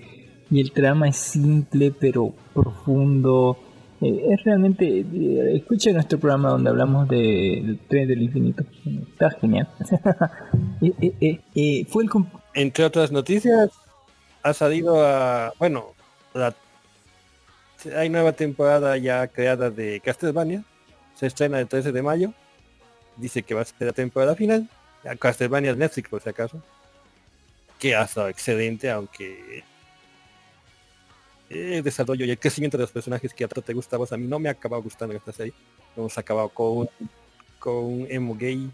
[0.51, 3.57] Y el trama es simple pero profundo.
[4.01, 5.01] Eh, es realmente.
[5.01, 8.65] eh, escucha nuestro programa donde hablamos del tren del infinito.
[9.13, 9.69] Está genial.
[10.83, 12.11] Eh, eh, fue el.
[12.55, 13.69] Entre otras noticias,
[14.43, 15.53] ha salido a...
[15.59, 15.85] Bueno,
[16.33, 16.55] la-
[17.97, 20.65] hay nueva temporada ya creada de Castlevania.
[21.15, 22.33] Se estrena el 13 de mayo.
[23.17, 24.69] Dice que va a ser la temporada final.
[25.05, 26.63] Ya Castlevania Netflix por si acaso.
[27.79, 29.65] Que ha estado excelente, aunque
[31.49, 34.27] el desarrollo y el crecimiento de los personajes que a te gusta a a mí
[34.27, 35.53] no me ha acabado gustando esta serie.
[35.97, 36.89] Hemos acabado con
[37.59, 38.71] con un emo gay.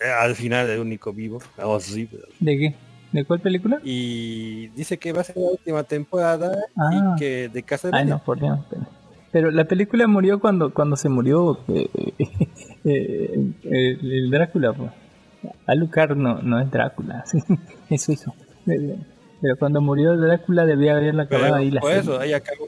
[0.00, 1.42] eh, al final el único vivo.
[1.56, 2.20] Horrible.
[2.38, 2.74] ¿De qué?
[3.14, 3.78] ¿De cuál película?
[3.84, 7.14] y dice que va a ser la última temporada Ah.
[7.14, 8.58] y que de casa Ay, no, por Dios.
[9.30, 11.88] Pero, la película murió cuando cuando se murió eh,
[12.84, 14.72] eh, el, el Drácula.
[14.72, 14.90] Pues.
[15.66, 17.38] Alucard no, no es Drácula, sí,
[17.88, 18.34] es su hijo.
[18.64, 22.66] Pero cuando murió Drácula debía haberla acabado ahí la por eso ahí acabó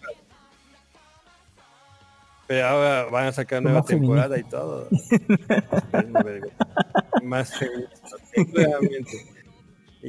[2.46, 4.86] pero ahora van a sacar nueva temporada y todo
[7.24, 7.52] más
[8.32, 9.35] seguramente.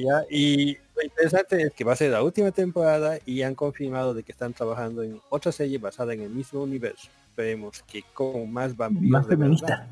[0.04, 4.14] Ya y lo interesante es que va a ser la última temporada y han confirmado
[4.14, 8.50] de que están trabajando en otra serie basada en el mismo universo esperemos que con
[8.52, 9.86] más vampiros Más de feminista.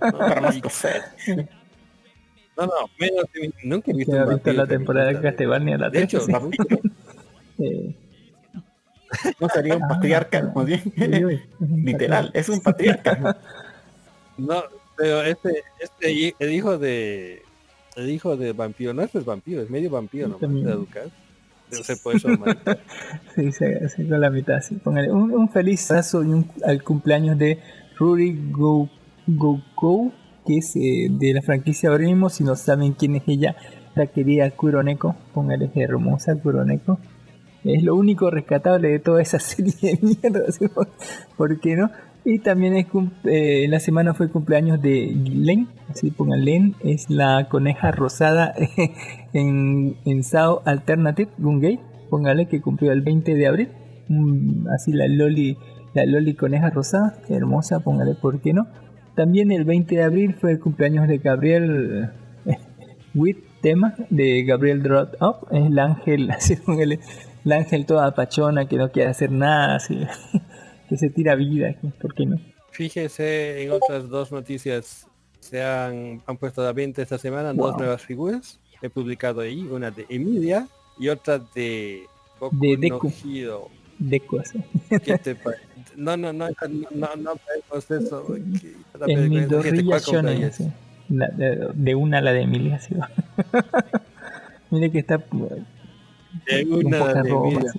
[0.00, 0.54] verdad,
[1.26, 1.48] ¿no?
[2.56, 3.24] No no menos
[3.64, 5.76] nunca he visto ¿Quién ha un visto la temporada de Castlevania?
[5.76, 6.32] La de hecho sí.
[7.58, 7.96] Eh,
[9.40, 10.82] No sería un patriarca, más bien.
[11.60, 13.36] Literal, es un patriarca.
[14.36, 14.62] No,
[14.96, 17.42] pero este, este, el hijo de,
[17.96, 20.66] el hijo de vampiro, no es pues vampiro, es medio vampiro, no También.
[20.66, 21.04] de educar.
[21.70, 22.78] Eso, marica.
[23.34, 24.76] Sí, se, se con la mitad, sí.
[24.76, 27.58] Póngale un, un feliz abrazo y un, al cumpleaños de
[27.98, 28.88] Ruri Go,
[29.26, 30.12] Go, Go,
[30.46, 32.28] que es eh, de la franquicia Orimo.
[32.30, 33.56] Si no saben quién es ella,
[33.96, 35.16] la querida Kuroneko.
[35.32, 36.98] Póngale es hermosa Kuroneko.
[37.64, 40.52] Es lo único rescatable de toda esa serie de mierda.
[40.52, 40.68] ¿sí?
[40.68, 40.90] ¿Por-
[41.36, 41.90] ¿Por qué no?
[42.24, 42.86] Y también es
[43.24, 48.54] eh, la semana fue cumpleaños de Len, así pongan Len, es la coneja rosada
[49.34, 53.68] en, en Sao Alternative Gungay, póngale que cumplió el 20 de abril,
[54.08, 55.56] Mm, así la Loli,
[55.94, 58.66] la Loli coneja rosada, hermosa, póngale por qué no.
[59.14, 62.10] También el 20 de abril fue el cumpleaños de Gabriel
[63.14, 67.00] With tema de Gabriel Drop Up, es el ángel, así póngale,
[67.44, 69.98] el ángel toda pachona que no quiere hacer nada, así,
[70.94, 72.36] que se tira vida, que- ¿por qué no?
[72.70, 75.06] Fíjese en otras dos noticias,
[75.40, 77.78] se han, han puesto a la venta esta semana dos Wow.
[77.78, 78.60] nuevas figuras.
[78.80, 82.04] He publicado ahí una de Emilia y otra de
[82.38, 83.08] Boku De no Deku.
[85.96, 87.32] No, no, no, no, no, no,
[87.90, 88.26] eso.
[89.06, 89.40] En mi vergüenza.
[89.40, 90.72] Gente, dorrilla ¿cuál shonen, sí.
[91.08, 92.94] La- de, de una a la de Emilia, sí.
[94.70, 97.72] Mire que está De un una de Emilia.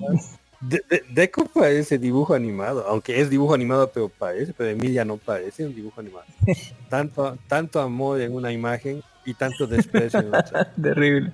[0.62, 5.18] De, de- Deco parece dibujo animado, aunque es dibujo animado, pero parece, pero Emilia no
[5.18, 6.26] parece un dibujo animado.
[6.90, 10.74] tanto, tanto amor en una imagen y tanto desprecio en otra.
[10.82, 11.32] Terrible.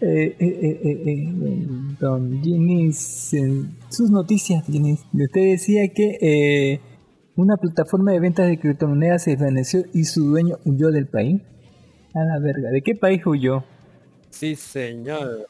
[0.00, 1.28] Eh, eh, eh, eh, eh,
[2.00, 6.80] don Ginis, en sus noticias, Ginis, usted decía que eh,
[7.36, 11.40] una plataforma de ventas de criptomonedas se desvaneció y su dueño huyó del país.
[12.14, 13.64] A la verga, ¿de qué país huyó?
[14.30, 15.46] Sí, señor.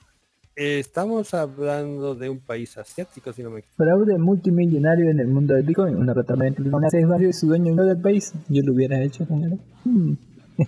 [0.55, 3.85] Eh, Estamos hablando de un país asiático, si no me equivoco.
[3.85, 5.97] Fraude multimillonario en el mundo del Bitcoin.
[5.97, 8.33] Una plataforma de criptomonedas se desvaneció y su dueño huyó del país.
[8.49, 9.59] Yo lo hubiera hecho, señor.
[9.85, 10.15] Hmm.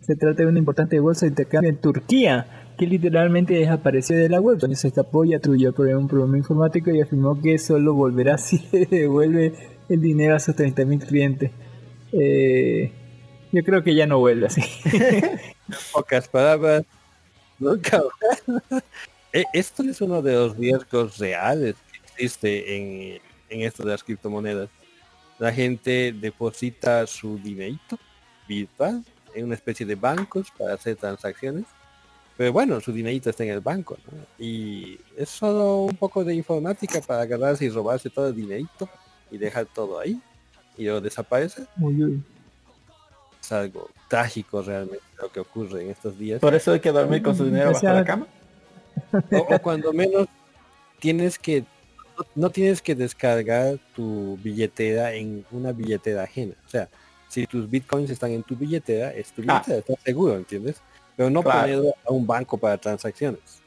[0.00, 2.46] Se trata de una importante bolsa de intercambio en Turquía,
[2.78, 4.56] que literalmente desapareció de la web.
[4.56, 8.64] Donde se escapó y atribuyó por un problema informático y afirmó que solo volverá si
[8.70, 9.52] le devuelve
[9.88, 11.50] el dinero a sus 30.000 clientes.
[12.12, 12.92] Eh,
[13.50, 14.62] yo creo que ya no vuelve así.
[15.92, 16.84] Pocas palabras.
[17.58, 18.02] Nunca
[19.52, 24.68] Esto es uno de los riesgos reales que existe en, en esto de las criptomonedas.
[25.38, 27.98] La gente deposita su dinerito
[28.48, 31.64] virtual en una especie de bancos para hacer transacciones.
[32.36, 34.44] Pero bueno, su dinerito está en el banco, ¿no?
[34.44, 38.88] Y es solo un poco de informática para agarrarse y robarse todo el dinerito
[39.30, 40.20] y dejar todo ahí.
[40.76, 41.64] Y luego desaparece.
[43.40, 46.40] Es algo trágico realmente lo que ocurre en estos días.
[46.40, 48.26] Por eso hay que dormir con su dinero bajo la cama.
[49.32, 50.26] O, o cuando menos
[50.98, 51.64] tienes que
[52.34, 56.54] no, tienes que descargar tu billetera en una billetera ajena.
[56.66, 56.88] O sea,
[57.28, 59.60] Si tus bitcoins están en tu billetera, es tu Ah.
[59.60, 60.76] billetera, estás seguro, ¿entiendes?
[61.16, 61.60] Pero no Claro.
[61.62, 63.60] ponerlo a un banco para transacciones.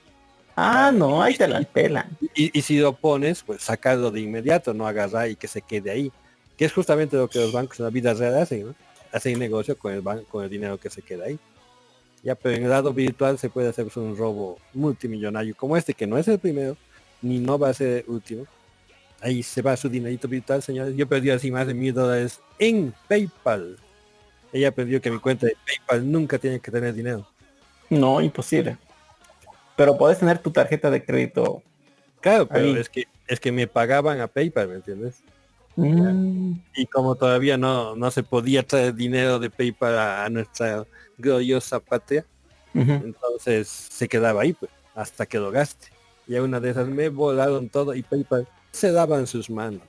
[0.56, 2.18] Ah, no, ahí te la pelan.
[2.34, 5.92] Y, y si lo pones, pues sacarlo de inmediato, no agarrar y que se quede
[5.92, 6.12] ahí.
[6.58, 8.76] Que es justamente lo que los bancos en la vida real hacen, ¿no?
[9.12, 11.38] Hacen negocio con el banco, con el dinero que se queda ahí.
[12.24, 16.06] Ya, pero en el lado virtual se puede hacer un robo multimillonario como este, que
[16.06, 16.76] no es el primero,
[17.22, 18.46] ni no va a ser el último.
[19.22, 20.96] Ahí se va su dinerito virtual, señores.
[20.96, 23.78] Yo perdí así más de mil dólares en PayPal.
[24.52, 27.28] Ella aprendió que mi cuenta de PayPal nunca tiene que tener dinero.
[27.90, 28.78] No, imposible.
[29.76, 31.62] Pero puedes tener tu tarjeta de crédito.
[32.22, 32.78] Claro, pero Ahí.
[32.78, 35.22] es que es que me pagaban a PayPal, ¿me entiendes?
[35.76, 40.86] Mm, Y como todavía no, no se podía traer dinero de PayPal a, a nuestra
[41.20, 42.26] gloriosa patria,
[42.74, 45.88] entonces se quedaba ahí pues, hasta que lo gaste.
[46.28, 49.82] Y a una de esas me volaron todo y PayPal se daba en sus manos.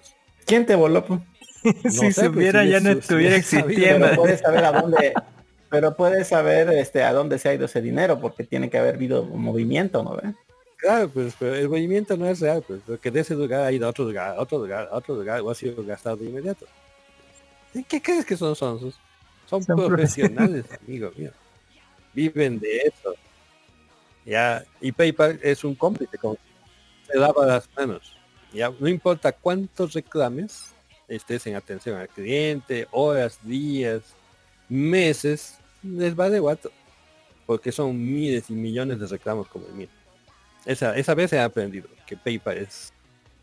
[0.47, 1.05] ¿Quién te voló?
[1.05, 1.20] pues?
[1.85, 4.07] si sé, pues, supiera si ya no estuviera existiendo.
[4.07, 5.12] Pero puedes saber a dónde,
[5.70, 8.95] pero puedes saber este a dónde se ha ido ese dinero, porque tiene que haber
[8.95, 10.35] habido un movimiento, ¿no ve?
[10.76, 13.87] Claro, pues pero el movimiento no es real, pues porque de ese lugar ha ido
[13.87, 16.66] a otro lugar, a otro lugar, a otro lugar, o ha sido gastado de inmediato.
[17.74, 18.99] ¿Y ¿Qué crees que son sonsos?
[19.51, 21.32] Son, Son profesionales, amigo mío.
[22.14, 23.14] Viven de eso.
[24.24, 26.38] Ya, y PayPal es un cómplice, como
[27.11, 28.16] se lava las manos.
[28.53, 30.70] Ya, no importa cuántos reclames,
[31.09, 34.03] estés en atención al cliente, horas, días,
[34.68, 36.70] meses, les va de guato.
[37.44, 39.88] Porque son miles y millones de reclamos como el mío.
[40.64, 42.92] Esa, esa vez he aprendido que PayPal es,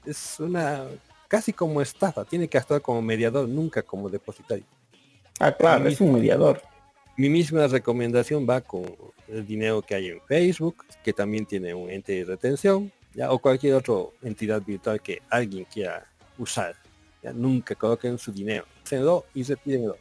[0.06, 0.86] es una
[1.28, 4.64] casi como estafa, tiene que actuar como mediador, nunca como depositario.
[5.40, 6.62] Ah, claro, es un mediador.
[7.16, 8.84] Mi misma recomendación va con
[9.28, 13.40] el dinero que hay en Facebook, que también tiene un ente de retención, ya, o
[13.40, 16.06] cualquier otra entidad virtual que alguien quiera
[16.38, 16.76] usar.
[17.24, 18.66] Ya, nunca coloquen su dinero.
[18.84, 19.98] Hácenlo y retírenlo.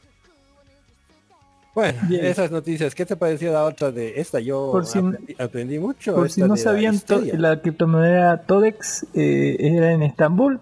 [1.74, 2.24] Bueno, Bien.
[2.24, 4.40] esas noticias, ¿qué te pareció la otra de esta?
[4.40, 6.14] Yo Por si- aprendí, aprendí mucho.
[6.14, 7.38] Por si no de la sabían, to- histeria.
[7.38, 10.58] la criptomoneda Todex eh, era en Estambul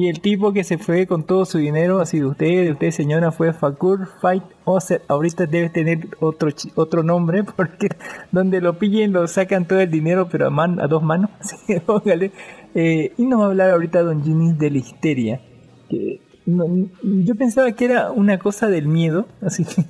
[0.00, 3.32] y el tipo que se fue con todo su dinero ha sido usted, usted señora
[3.32, 5.02] fue Fakur Fight Oset.
[5.08, 7.88] Ahorita debe tener otro otro nombre porque
[8.32, 11.30] donde lo pillen lo sacan todo el dinero pero a, man- a dos manos.
[11.66, 12.32] Sí, póngale.
[12.74, 15.40] Eh, y nos va a hablar ahorita Don Ginny de la histeria.
[15.88, 19.84] Que no- yo pensaba que era una cosa del miedo, así que,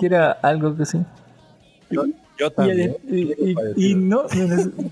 [0.00, 0.98] que era algo que sí.
[1.90, 2.04] Yo
[2.48, 2.96] Y, también.
[3.08, 3.98] y- y- y parecido.
[4.00, 4.22] no,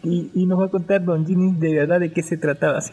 [0.05, 2.79] y, nos va a contar Don Ginny de verdad de qué se trataba.
[2.79, 2.93] así.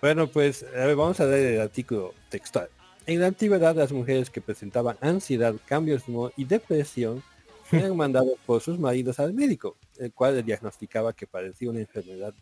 [0.00, 2.68] Bueno, pues a ver, vamos a leer el artículo textual.
[3.06, 7.22] En la antigüedad las mujeres que presentaban ansiedad, cambios de humor y depresión
[7.72, 12.34] eran mandadas por sus maridos al médico, el cual le diagnosticaba que padecía una enfermedad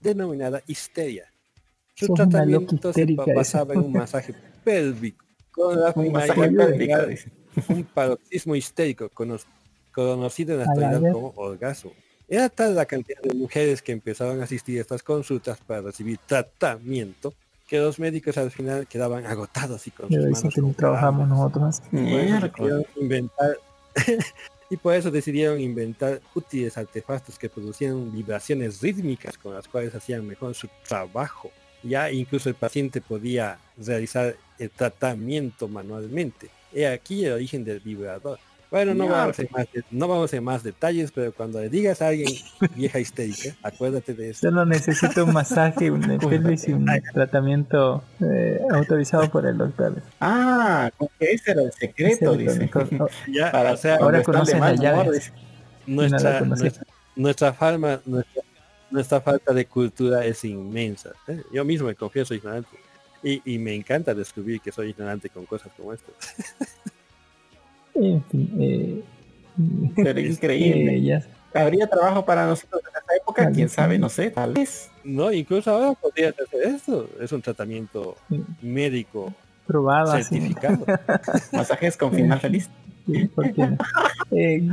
[0.00, 1.30] denominada histeria.
[1.94, 4.34] Su Sos una tratamiento se basaba en un masaje
[4.64, 6.96] pélvico con la Un masaje pélvico,
[7.68, 9.38] un paroxismo histérico cono-
[9.92, 11.92] conocido en la actualidad como orgasmo.
[12.28, 16.18] Era tal la cantidad de mujeres que empezaban a asistir a estas consultas para recibir
[16.26, 17.34] tratamiento
[17.68, 20.74] que los médicos al final quedaban agotados y con sus Pero dicen manos que no
[20.74, 21.82] trabajamos nosotros.
[21.90, 23.58] Decidieron inventar
[24.70, 30.26] y por eso decidieron inventar útiles artefactos que producían vibraciones rítmicas con las cuales hacían
[30.26, 31.50] mejor su trabajo.
[31.82, 36.48] Ya incluso el paciente podía realizar el tratamiento manualmente.
[36.72, 38.38] He aquí el origen del vibrador.
[38.74, 42.08] Bueno, no vamos, en más, no vamos en más detalles, pero cuando le digas a
[42.08, 42.28] alguien
[42.74, 44.48] vieja histérica, acuérdate de eso.
[44.48, 50.02] Solo necesito un masaje, un pelvis y un tratamiento eh, autorizado por el doctor.
[50.18, 52.64] Ah, ese era el secreto, dice.
[52.64, 54.44] era el- Ya, Para o sea, ahora nuestra, no la
[55.86, 56.40] nuestra,
[57.14, 57.52] nuestra
[58.04, 58.42] nuestra,
[58.90, 61.10] nuestra falta de cultura es inmensa.
[61.28, 61.40] ¿eh?
[61.52, 62.70] Yo mismo me confieso ignorante.
[63.22, 66.12] Y, y me encanta descubrir que soy ignorante con cosas como estas.
[67.94, 69.02] En fin, eh,
[69.96, 70.96] Pero increíble.
[70.96, 71.22] eh, ya-
[71.54, 73.50] ¿Habría trabajo para nosotros en esa época?
[73.52, 73.96] ¿Quién sabe?
[73.98, 74.90] No sé, tal vez.
[75.04, 77.08] No, incluso ahora podrías hacer esto.
[77.20, 78.42] Es un tratamiento Sí.
[78.60, 79.32] médico
[79.64, 80.84] probado certificado.
[81.52, 82.68] Masajes con final feliz.
[83.06, 83.76] Sí, ¿por qué no?
[84.32, 84.68] Eh,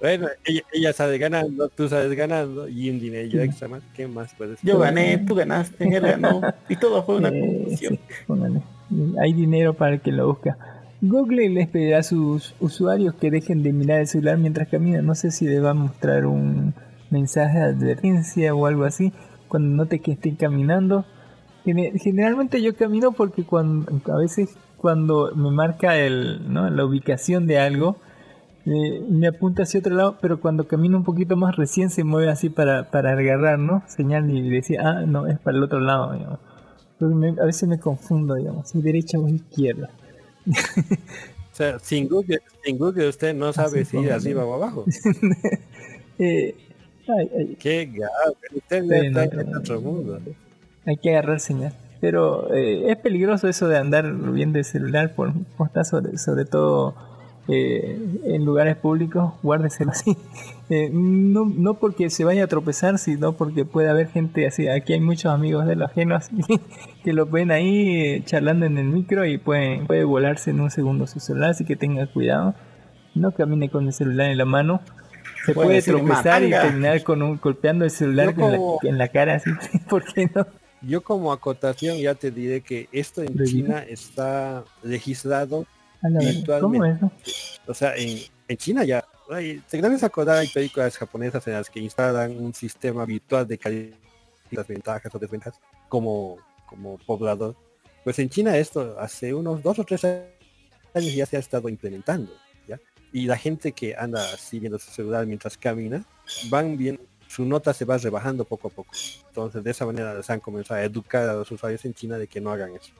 [0.00, 3.38] bueno, ella, ella sale ganando, tú sales ganando y un dinero Sí.
[3.38, 3.82] extra más.
[3.94, 6.40] ¿Qué más puedes Yo gané, tú ganaste, él ganó.
[6.68, 8.00] Y todo fue una Eh, confusión.
[9.22, 10.56] Hay dinero para el que lo busca.
[11.02, 15.04] Google les pedirá a sus usuarios que dejen de mirar el celular mientras caminan.
[15.04, 16.74] No sé si les va a mostrar un
[17.10, 19.12] mensaje de advertencia o algo así
[19.48, 21.04] cuando note que estén caminando.
[21.64, 26.68] Gene- Generalmente yo camino porque cuando a veces cuando me marca el, ¿no?
[26.70, 27.96] la ubicación de algo
[28.64, 32.30] eh, me apunta hacia otro lado, pero cuando camino un poquito más recién se mueve
[32.30, 33.82] así para, para agarrar, ¿no?
[33.88, 36.12] Señal y decir, ah, no, es para el otro lado.
[37.00, 39.90] a veces me confundo, digamos, si derecha o izquierda.
[41.52, 44.84] O sea, sin Google, sin Google usted no sabe Así si ir arriba o abajo.
[46.18, 46.54] Eh,
[47.08, 50.20] ay, ay, Qué gato, usted Sí, está no, en otro mundo.
[50.86, 51.74] hay que agarrar señal.
[52.00, 56.94] Pero eh, es peligroso eso de andar viendo el celular por postas, sobre, sobre todo
[57.48, 60.16] eh, en lugares públicos, guárdeselo así.
[60.70, 64.68] Eh, no, no porque se vaya a tropezar, sino porque puede haber gente así.
[64.68, 66.28] Aquí hay muchos amigos de los ajenos
[67.04, 70.70] que lo ven ahí eh, charlando en el micro y pueden, puede volarse en un
[70.70, 72.54] segundo su celular, así que tenga cuidado.
[73.14, 74.80] No camine con el celular en la mano.
[75.44, 78.78] Se Puede puede tropezar y terminar con un golpeando el celular Yo en la, como-
[78.82, 79.50] en la cara así.
[79.90, 80.46] ¿Por qué no?
[80.80, 83.36] Yo como acotación ya te diré que esto en.
[83.44, 85.66] China está legislado,
[86.02, 86.96] A la verga, ¿Cómo es
[87.66, 89.04] o sea, en, en China ya.
[89.36, 93.96] Te debes acordar, hay películas japonesas en las que instalan un sistema virtual de calidad,
[94.50, 97.56] las ventajas o desventajas, como, como poblador.
[98.04, 102.32] Pues en China esto hace unos dos o tres años ya se ha estado implementando,
[102.66, 102.80] ¿ya?
[103.12, 106.04] Y la gente que anda así viendo su celular mientras camina,
[106.50, 108.92] van bien, su nota se va rebajando poco a poco.
[109.28, 112.26] Entonces de esa manera les han comenzado a educar a los usuarios en China de
[112.26, 112.92] que no hagan eso.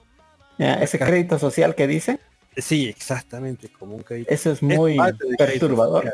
[0.57, 2.19] Ya, ese crédito social que dice,
[2.57, 4.31] Sí, exactamente, como un crédito.
[4.33, 4.97] eso es muy
[5.37, 6.13] perturbador.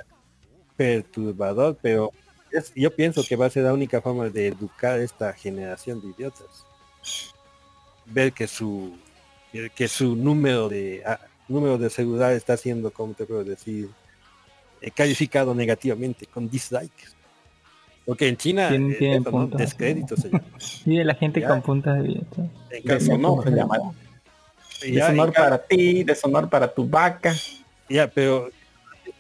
[0.78, 2.12] Perturbador, pero
[2.52, 6.02] es- yo pienso que va a ser la única forma de educar a esta generación
[6.02, 6.66] de idiotas.
[8.06, 8.98] Ver que su
[9.76, 13.90] que su número de ah, número de celular está siendo, como te puedo decir,
[14.82, 17.10] eh, calificado negativamente con dislikes.
[18.06, 19.38] Porque en China Tienen- eh, tienen eso, ¿no?
[19.40, 19.60] puntos.
[19.60, 20.44] descrédito se llama.
[20.86, 21.50] Y de la gente Ya.
[21.50, 22.42] con puntas de billete.
[22.42, 23.78] En cambio, Deshonor se llama.
[24.82, 27.36] Ya, Deshonor para ti, deshonor para tu vaca.
[27.90, 28.50] Ya, pero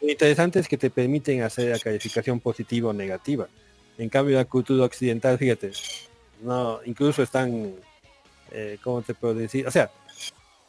[0.01, 3.47] lo interesante es que te permiten hacer la calificación positiva o negativa.
[3.97, 5.71] En cambio, la cultura occidental, fíjate,
[6.41, 7.73] no, incluso están,
[8.51, 9.67] eh, ¿cómo te puedo decir?
[9.67, 9.91] O sea,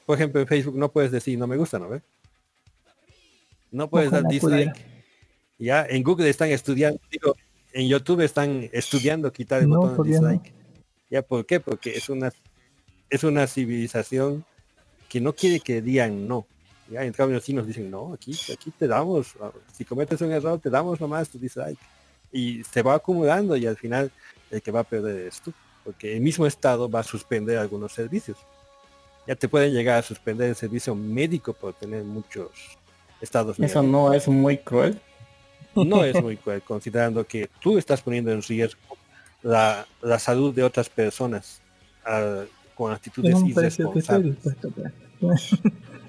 [0.05, 2.03] por ejemplo, en Facebook no puedes decir no me gusta, ¿no ves?
[3.71, 4.75] No puedes dar dislike.
[5.59, 7.37] Ya, en Google están estudiando, digo,
[7.73, 10.29] en YouTube están estudiando quitar el No, botón de no.
[10.29, 10.53] dislike.
[11.11, 11.61] ¿Ya por qué?
[11.61, 12.33] Porque es una
[13.11, 14.45] es una civilización
[15.11, 16.47] que no quiere que digan no.
[16.89, 20.33] Ya, en cambio sí nos dicen, no, aquí, aquí te damos, ah, si cometes un
[20.33, 21.79] error, te damos nomás tu dislike.
[22.33, 24.11] Y se va acumulando y al final
[24.51, 25.53] el que va a perder es tú.
[25.85, 28.39] Porque el mismo Estado va a suspender algunos servicios.
[29.27, 32.51] Ya te pueden llegar a suspender el servicio médico por tener muchos
[33.21, 33.87] estados Eso negativos.
[33.87, 35.01] no es muy cruel.
[35.75, 38.81] No es muy cruel, considerando que tú estás poniendo en riesgo
[39.43, 41.61] la, la salud de otras personas
[42.81, 44.37] con actitudes estoy irresponsables.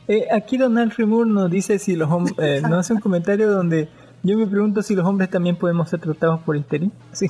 [0.08, 3.88] Eh, aquí Donald Remur nos dice si los hombres, eh, nos hace un comentario donde
[4.24, 6.90] yo me pregunto si los hombres también podemos ser tratados por histeria.
[7.14, 7.28] Sí.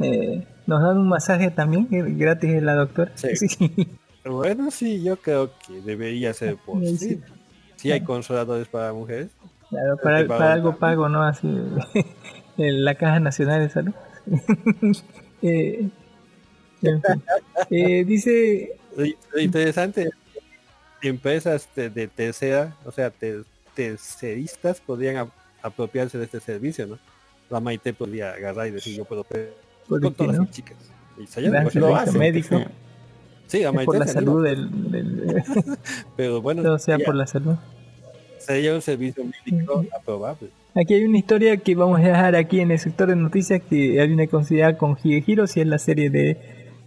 [0.00, 3.12] Eh, nos dan un masaje también, eh, gratis de la doctora.
[3.14, 3.36] Sí.
[3.36, 3.88] Sí.
[4.24, 7.20] Bueno, sí, yo creo que debería ser posible.
[7.76, 9.28] Sí hay consoladores para mujeres.
[9.68, 11.22] Claro, para, para algo pago, ¿no?
[11.22, 11.46] Así,
[12.56, 13.94] en la Caja Nacional de Salud.
[15.42, 15.90] Eh.
[17.70, 18.70] Eh, dice,
[19.38, 20.10] interesante
[21.02, 25.30] empresas de, de tercera, o sea, ter- terceristas podrían ap-
[25.62, 26.98] apropiarse de este servicio, ¿no?
[27.50, 29.50] La Maite podría agarrar y decir yo puedo pedir
[29.88, 30.42] ¿por con todas no?
[30.42, 30.76] mis chicas.
[31.18, 31.80] Y Gran negocio.
[31.80, 32.60] Lo hacen, médico.
[33.48, 35.42] Sí, la Maite por la se salud del, del-
[36.16, 37.54] pero bueno, todo sea por la salud.
[38.38, 40.48] sería un servicio médico aprobable.
[40.74, 44.00] Aquí hay una historia que vamos a dejar aquí en el sector de noticias que
[44.00, 46.36] hay una considerada con Higehiro, si es la serie de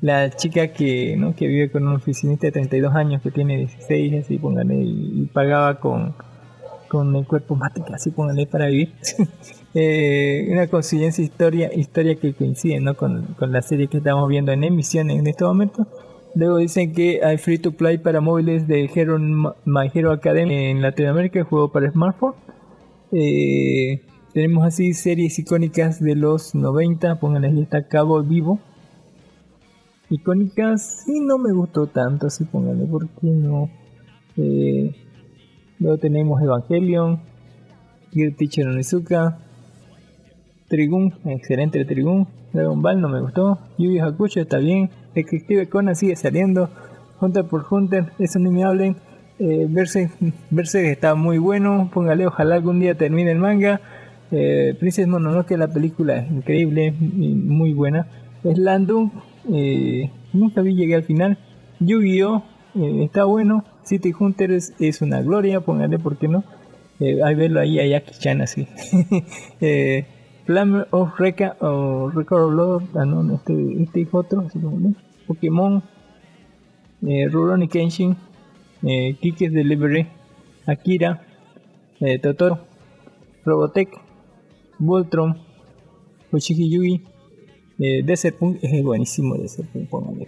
[0.01, 1.35] la chica que ¿no?
[1.35, 5.25] que vive con un oficinista de 32 años que tiene 16, así póngale, y, y
[5.27, 6.15] pagaba con,
[6.87, 8.93] con el cuerpo mática, así póngale para vivir.
[9.75, 12.95] Eh, una coincidencia historia, historia que coincide ¿no?
[12.95, 15.85] con, con la serie que estamos viendo en emisión en este momento.
[16.33, 20.81] Luego dicen que hay free to play para móviles de Hero My Hero Academy en
[20.81, 22.33] Latinoamérica, juego para smartphone.
[23.11, 24.01] Eh,
[24.33, 28.59] tenemos así series icónicas de los 90, pónganle ahí está Cabo Vivo.
[30.09, 33.69] Icónicas, sí, no me gustó tanto, así pónganle, ¿por qué no?
[34.37, 34.95] Eh,
[35.77, 37.19] luego tenemos Evangelion,
[38.11, 39.37] Gear Teacher Onizuka,
[40.67, 45.95] Trigun, excelente Trigun, Dragon Ball no me gustó, Yu Yu Hakusho está bien, Detective Conan
[45.95, 46.69] sigue saliendo,
[47.21, 48.95] Hunter por Hunter, eso ni me hablen,
[49.37, 53.79] eh, Berserk, está muy bueno, póngale, ojalá algún día termine el manga,
[54.31, 58.07] eh, Princess Mononoke la película es increíble, muy buena,
[58.43, 59.11] Slandung,
[59.51, 61.37] eh, nunca vi llegué al final,
[61.79, 62.43] Yu-Gi-Oh!
[62.75, 66.43] eh, está bueno, City Hunter es, una gloria, póngale, ¿por qué no?
[66.99, 68.67] Eh, ahí verlo ahí a Jackie-chan así.
[69.61, 70.05] eh,
[70.45, 74.47] Flamer of Reka o Record of Lord, ah, no, este, este es otro.
[75.27, 75.83] Pokémon,
[77.05, 78.17] eh, Rurouni Kenshin,
[78.81, 80.07] eh, Kiki's Delivery,
[80.65, 81.21] Akira,
[81.99, 82.59] eh, Totoro,
[83.45, 83.89] Robotech,
[84.79, 85.37] Voltron,
[86.31, 87.03] Hoshigi Yugi,
[87.79, 90.27] eh, Desert Punk, es buenísimo Desert Punk, póngale.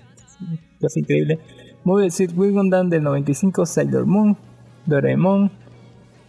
[0.82, 1.39] Es increíble.
[1.84, 4.38] Mobile Suit Gundam del 95, Sailor Moon,
[4.86, 5.52] Doraemon,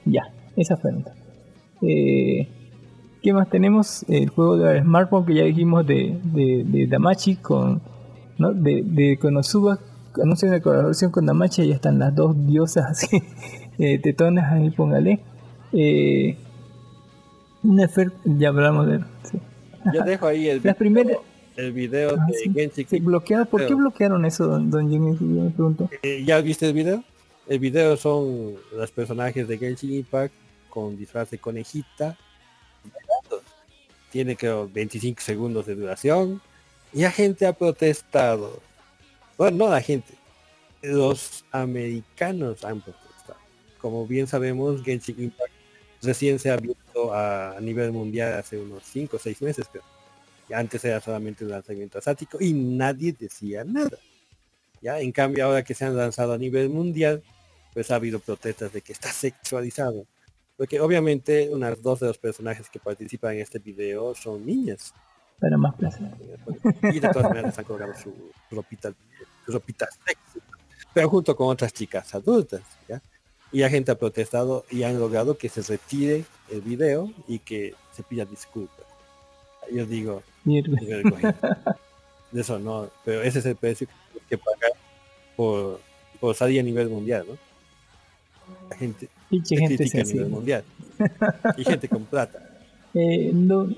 [0.04, 1.04] ya, esas fueron.
[1.82, 2.48] Eh,
[3.22, 4.04] ¿Qué más tenemos?
[4.08, 7.80] El juego de smartphone que ya dijimos de, de, Damachi con
[8.38, 8.52] ¿no?
[8.52, 9.78] de, de Konosuba,
[10.20, 13.22] anuncio de colaboración con Damachi, ahí están las dos diosas así,
[13.78, 15.20] eh, tetonas, ahí póngale.
[15.72, 16.36] Eh,
[17.62, 19.38] Nefer, ya hablamos de sí.
[19.92, 21.18] Yo dejo ahí el primeras,
[21.56, 22.52] el video Ah, de sí.
[22.52, 25.16] Genshin sí, bloqueado, ¿por qué bloquearon eso, don, don Jimmy?
[25.18, 25.90] Yo me pregunto.
[26.02, 27.04] Eh, ¿Ya viste el video?
[27.48, 30.32] El video son los personajes de Genshin Impact
[30.70, 32.16] con disfraz de conejita.
[34.10, 36.40] Tiene creo 25 segundos de duración.
[36.92, 38.60] Y la gente ha protestado.
[39.38, 40.14] Bueno, no la gente.
[40.82, 43.38] Los americanos han protestado.
[43.80, 45.52] Como bien sabemos, Genshin Impact
[46.02, 49.84] recién se ha abierto a, a nivel mundial hace unos 5 o 6 meses, creo.
[50.52, 53.96] Antes era solamente un lanzamiento asiático y nadie decía nada.
[54.80, 55.00] ¿ya?
[55.00, 57.22] En cambio, ahora que se han lanzado a nivel mundial,
[57.72, 60.06] pues ha habido protestas de que está sexualizado.
[60.56, 64.92] Porque obviamente unas dos de los personajes que participan en este video son niñas.
[65.40, 66.08] Para más placer.
[66.82, 68.14] Y de todas maneras han colgado su
[68.50, 68.92] ropita,
[69.46, 70.40] su ropita sexy.
[70.92, 73.00] Pero junto con otras chicas adultas, ¿ya?
[73.52, 77.74] Y la gente ha protestado y han logrado que se retire el video y que
[77.92, 78.86] se pida disculpas.
[79.70, 80.22] Yo digo,
[82.32, 84.72] de eso no, pero ese es el precio que tienes que pagar
[85.36, 85.80] por,
[86.18, 87.36] por salir a nivel mundial, ¿no?
[88.70, 90.64] La gente Pinche se gente critica a nivel mundial.
[91.56, 92.38] Y gente con plata.
[92.94, 93.76] Eh, don,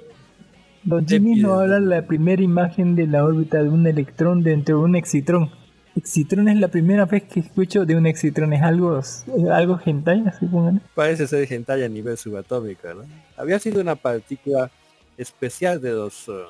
[0.82, 4.84] don Jimmy nos habla la primera imagen de la órbita de un electrón dentro de
[4.84, 5.50] un excitrón.
[5.97, 8.53] Excitrón es la primera vez que escucho de un excitrón.
[8.53, 9.01] Es algo,
[9.53, 10.80] algo hentai, así pongan.
[10.95, 13.05] Parece ser hentai a nivel subatómico, ¿no?
[13.36, 14.70] Había sido una partícula
[15.16, 16.42] especial de los uh,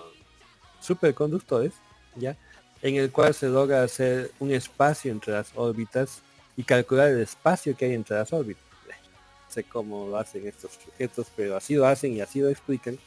[0.81, 1.73] superconductores,
[2.17, 2.37] ¿ya?
[2.81, 6.23] En el cual se logra hacer un espacio entre las órbitas
[6.57, 8.65] y calcular el espacio que hay entre las órbitas.
[8.87, 12.99] No sé cómo lo hacen estos sujetos, pero así lo hacen y así lo explican.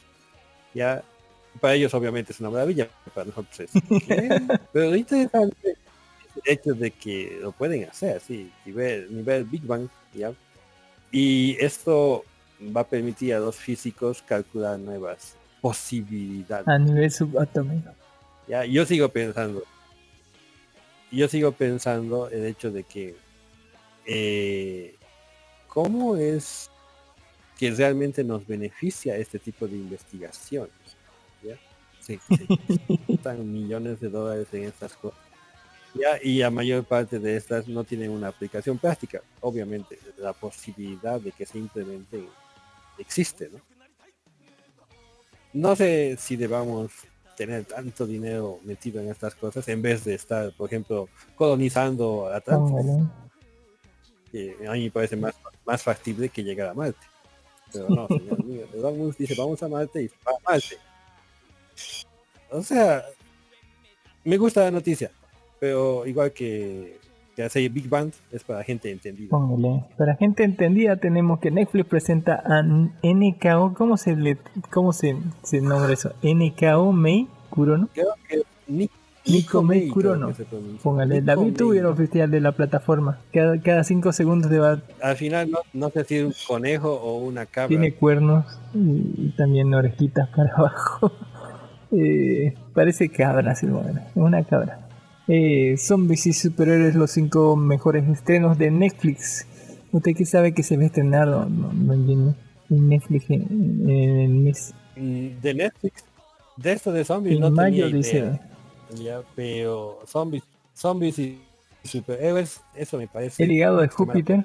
[0.72, 1.02] Ya,
[1.60, 3.70] para ellos obviamente es una maravilla, para nosotros es
[4.06, 4.40] ¿qué?
[4.72, 5.76] Pero lo interesante
[6.44, 10.32] hecho de que lo pueden hacer, sí, nivel, nivel Big Bang, ya.
[11.10, 12.24] Y esto
[12.76, 16.68] va a permitir a los físicos calcular nuevas posibilidades.
[16.68, 17.90] A nivel subatómico.
[18.46, 19.62] Ya, yo sigo pensando,
[21.10, 23.16] yo sigo pensando el hecho de que
[24.06, 24.96] eh,
[25.66, 26.70] cómo es
[27.58, 30.72] que realmente nos beneficia este tipo de investigaciones.
[31.42, 31.56] ¿ya?
[32.00, 32.46] Se, se
[33.08, 35.27] gastan millones de dólares en estas cosas.
[36.22, 39.20] Y la mayor parte de estas no tienen una aplicación práctica.
[39.40, 42.28] Obviamente, la posibilidad de que se implementen
[42.98, 43.60] existe, ¿no?
[45.52, 46.92] No sé si debamos
[47.36, 52.40] tener tanto dinero metido en estas cosas en vez de estar, por ejemplo, colonizando a
[52.40, 53.06] Póngale.
[54.30, 55.34] que a mí me parece más,
[55.64, 57.06] más factible que llegar a Marte.
[57.72, 60.76] Pero no, señor mío, Musk dice vamos a Marte y a Marte.
[62.50, 63.04] O sea,
[64.24, 65.10] me gusta la noticia,
[65.60, 66.98] pero igual que,
[67.36, 69.30] que hace Big Bang es para gente entendida.
[69.30, 69.84] Póngale.
[69.96, 73.74] Para gente entendida tenemos que Netflix presenta a NKO.
[73.74, 74.38] ¿Cómo se le
[74.70, 76.12] cómo se, se nombra eso?
[76.22, 77.88] NKO Mei Kurono.
[77.94, 78.90] Creo que Ni-
[79.26, 80.32] Nico Mei creo Kurono.
[80.82, 83.18] Póngale la VTuber oficial de la plataforma.
[83.30, 86.94] Cada, cada cinco segundos te va, Al final no, no sé si es un conejo
[86.94, 87.68] o una cabra.
[87.68, 88.78] tiene cuernos y,
[89.26, 91.12] y también orejitas para abajo.
[91.92, 94.87] Eh, parece cabra, sí, bueno, una cabra.
[95.28, 99.46] Eh, zombies y superhéroes, los cinco mejores estrenos de Netflix.
[99.92, 101.92] ¿Usted qué sabe que se va a estrenar no, no,
[102.70, 104.74] en Netflix en, el mes?
[104.96, 106.04] Mm, de Netflix,
[106.56, 108.18] de esto de zombies En no mayo, tenía dice.
[108.18, 108.40] idea.
[108.96, 110.42] Ya, pero zombies,
[110.74, 111.38] zombies y
[111.84, 113.42] superhéroes, eso me parece.
[113.42, 114.44] El legado de Júpiter.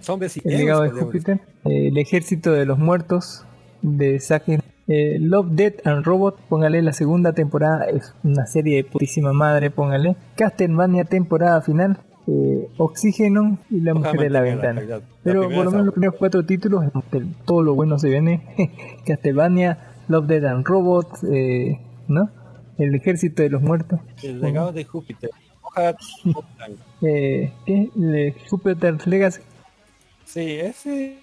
[0.00, 1.40] Zombies y El legado de Júpiter.
[1.64, 3.44] el ejército de los muertos
[3.82, 4.48] de Zack
[4.88, 9.70] eh, Love, Death and Robot, póngale la segunda temporada, es una serie de putísima madre,
[9.70, 10.16] póngale.
[10.36, 14.80] Castlevania temporada final, eh, Oxígeno y la mujer de la ventana.
[14.82, 18.42] La Pero por lo menos los primeros cuatro títulos, este, todo lo bueno se viene.
[19.06, 19.78] Castlevania,
[20.08, 22.30] Love, Death and Robot, eh, ¿no?
[22.78, 24.00] El ejército de los muertos.
[24.22, 25.30] El legado de Júpiter.
[27.02, 28.34] Eh, ¿Qué?
[28.48, 29.42] Jupiter Legacy.
[30.24, 31.18] Sí, ese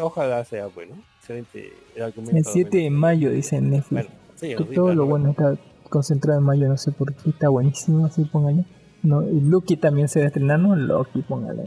[0.00, 0.94] ojalá sea bueno.
[1.22, 2.36] Excelente el argumento.
[2.36, 3.90] El 7 de mayo, dice Netflix.
[3.90, 5.56] Bueno, sí, Que todo lo bueno está
[5.88, 8.64] concentrado en mayo, no sé por qué, está buenísimo, así póngale.
[9.04, 10.74] No, y Loki también se va a estrenar, ¿no?
[10.74, 11.62] Loki, póngale.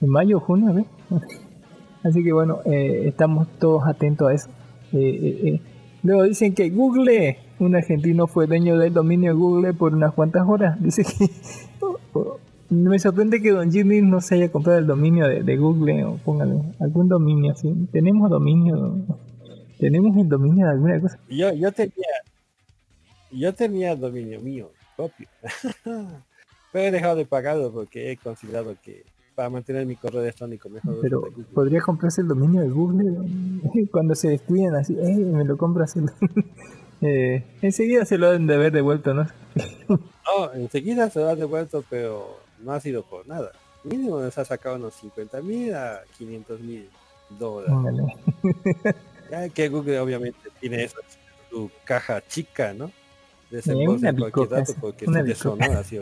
[0.00, 0.86] En mayo junio, ¿ves?
[2.02, 4.48] Así que bueno, eh, estamos todos atentos a eso.
[4.92, 5.60] Eh, eh, eh.
[6.02, 10.80] Luego dicen que Google, un argentino fue dueño del dominio Google por unas cuantas horas.
[10.82, 11.30] Dice que
[12.72, 16.16] me sorprende que Don Jimmy no se haya comprado el dominio de, de Google o
[16.16, 17.72] póngale algún dominio así.
[17.92, 18.96] Tenemos dominio,
[19.78, 21.18] tenemos el dominio de alguna cosa.
[21.28, 22.06] Yo, yo tenía,
[23.30, 25.28] yo tenía dominio mío propio,
[26.72, 29.04] pero he dejado de pagarlo porque he considerado que
[29.34, 30.98] para mantener mi correo electrónico mejor.
[31.00, 31.22] Pero
[31.54, 33.16] podría comprarse el dominio de Google
[33.90, 36.00] cuando se destruyen así, eh, me lo compro así.
[37.04, 39.26] Eh, enseguida se lo deben de haber devuelto, ¿no?
[39.88, 43.52] No, enseguida se lo ha devuelto, pero no ha sido por nada.
[43.84, 46.88] Mínimo nos ha sacado unos 50 mil a 500 mil
[47.30, 47.74] dólares.
[49.30, 50.96] Ya que Google obviamente tiene eso,
[51.48, 52.86] su caja chica, ¿no?
[52.86, 52.92] Eh,
[53.50, 55.98] Desembolsa una cualquier dato porque si te sonó así,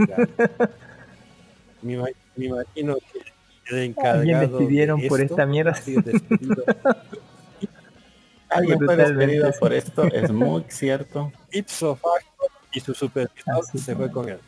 [1.83, 3.21] me, ima- me imagino que
[3.67, 5.73] el encargado Alguien despidieron de por esta mierda.
[8.49, 11.31] Alguien fue despedido por esto, es muy cierto.
[11.53, 14.41] ipso facto y su supervisor Así se fue con él.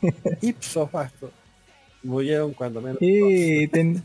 [0.40, 1.32] Ipso facto.
[2.02, 3.08] Murieron cuando menos dos.
[3.72, 4.02] ten-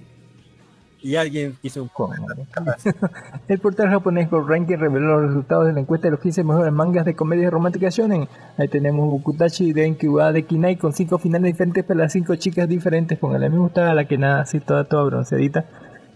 [1.01, 2.45] Y alguien hizo un Póngale.
[3.47, 6.73] El portal japonés Gold Ranking reveló los resultados de la encuesta de los 15 mejores
[6.73, 8.27] mangas de comedia romántica shonen.
[8.57, 12.67] Ahí tenemos Bukutachi de Enkiwa de Kinai con 5 finales diferentes para las 5 chicas
[12.67, 13.17] diferentes.
[13.19, 15.65] Póngale, a mí me gustaba la que nada, así toda, toda bronceadita.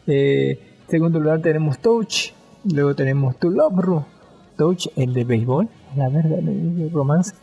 [0.08, 2.34] Eh, segundo lugar tenemos Touch.
[2.66, 4.06] Luego tenemos To Love Ru.
[4.58, 5.70] Touch, el de béisbol.
[5.96, 7.36] La verga, de romance.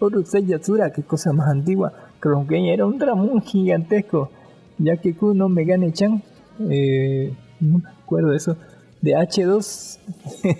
[0.00, 1.92] Urusei Yatsura, qué cosa más antigua.
[2.22, 4.30] Kronken era un dramón gigantesco.
[4.78, 6.22] Yakeku no Megane-chan.
[6.70, 8.56] Eh, no me acuerdo eso.
[9.00, 9.98] De H2.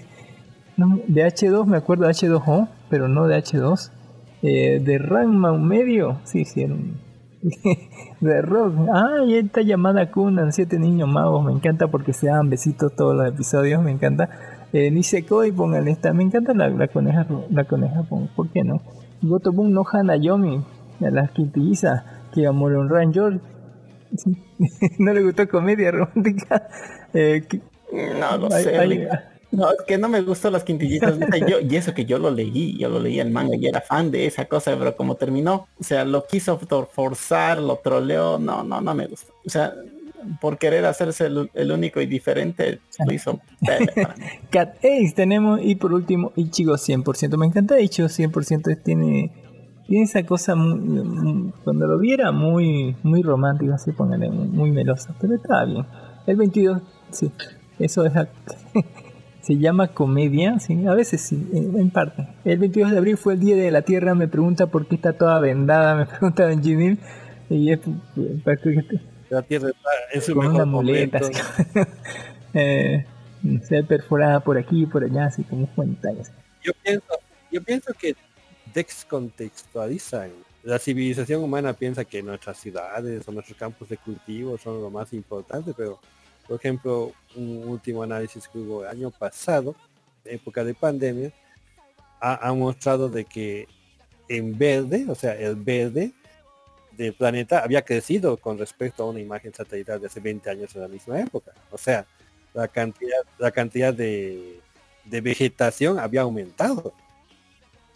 [0.77, 3.91] no, de H2 me acuerdo de H2O, pero no de H2.
[4.43, 6.19] Eh, de Ranma medio.
[6.25, 6.97] Sí, un-
[8.21, 8.75] de Rock.
[8.93, 11.45] Ay, esta llamada Kunan, siete niños magos.
[11.45, 13.81] Me encanta porque se dan besitos todos los episodios.
[13.85, 14.29] Me encanta.
[14.73, 16.13] Eh, Nisekoi, póngale esta.
[16.13, 17.25] Me encanta la, la coneja.
[17.51, 18.81] La coneja, ¿por qué no?
[19.23, 20.65] Gotobun no Hanayomi.
[21.01, 22.03] A las quintillizas.
[22.35, 23.41] Que amor un Ranger.
[24.17, 24.37] Sí.
[24.99, 26.69] no le gustó comedia romántica.
[27.15, 27.61] Eh, que-
[28.19, 28.79] No lo Ay, sé.
[28.79, 29.07] ay.
[29.51, 31.19] No, es que no me gustó las quintillitas.
[31.47, 34.11] Yo, y eso que yo lo leí, yo lo leí el manga y era fan
[34.11, 36.59] de esa cosa, pero como terminó, o sea, lo quiso
[36.91, 39.35] forzar, lo troleó, no, no, no me gustó.
[39.45, 39.75] O sea,
[40.41, 43.41] por querer hacerse el, el único y diferente, lo hizo.
[44.51, 47.37] Cat Ace tenemos y por último Ichigo 100%.
[47.37, 48.83] Me encanta Ichigo 100%.
[48.83, 49.33] Tiene,
[49.87, 55.15] tiene esa cosa muy, cuando lo viera muy muy romántico, así póngale, muy, melosa.
[55.21, 55.85] Pero está bien.
[56.27, 57.31] El 22, sí,
[57.79, 58.13] eso es...
[59.43, 62.29] Se llama comedia, sí, a veces sí, en parte.
[62.45, 65.15] El 22 de abril fue el Día de la Tierra, me pregunta por qué está
[65.15, 67.01] toda vendada, me pregunta Benjamín.
[67.51, 67.81] Y es
[69.31, 71.41] La tierra está en su con una mejor muleta, momento.
[71.41, 71.81] así.
[72.55, 73.05] eh,
[73.65, 76.33] se perforada por aquí y por allá, así como montañas.
[76.63, 77.07] Yo pienso,
[77.51, 78.15] yo pienso que
[78.73, 80.31] descontextualizan.
[80.63, 85.13] La civilización humana piensa que nuestras ciudades o nuestros campos de cultivo son lo más
[85.13, 86.01] importante, pero
[86.47, 89.75] por ejemplo, un último análisis que hubo el año pasado,
[90.25, 91.33] época de pandemia,
[92.21, 93.69] ha, ha mostrado de que
[94.29, 96.13] en verde, o sea, el verde
[96.93, 100.83] del planeta había crecido con respecto a una imagen satelital de hace 20 años en
[100.83, 101.53] la misma época.
[101.71, 102.07] O sea,
[102.55, 104.61] la cantidad, la cantidad de,
[105.05, 106.93] de vegetación había aumentado.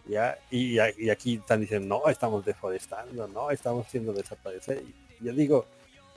[0.09, 0.37] ¿Ya?
[0.51, 4.83] Y, aquí están diciendo, no, estamos deforestando, no, estamos haciendo desaparecer.
[5.21, 5.67] Y yo digo,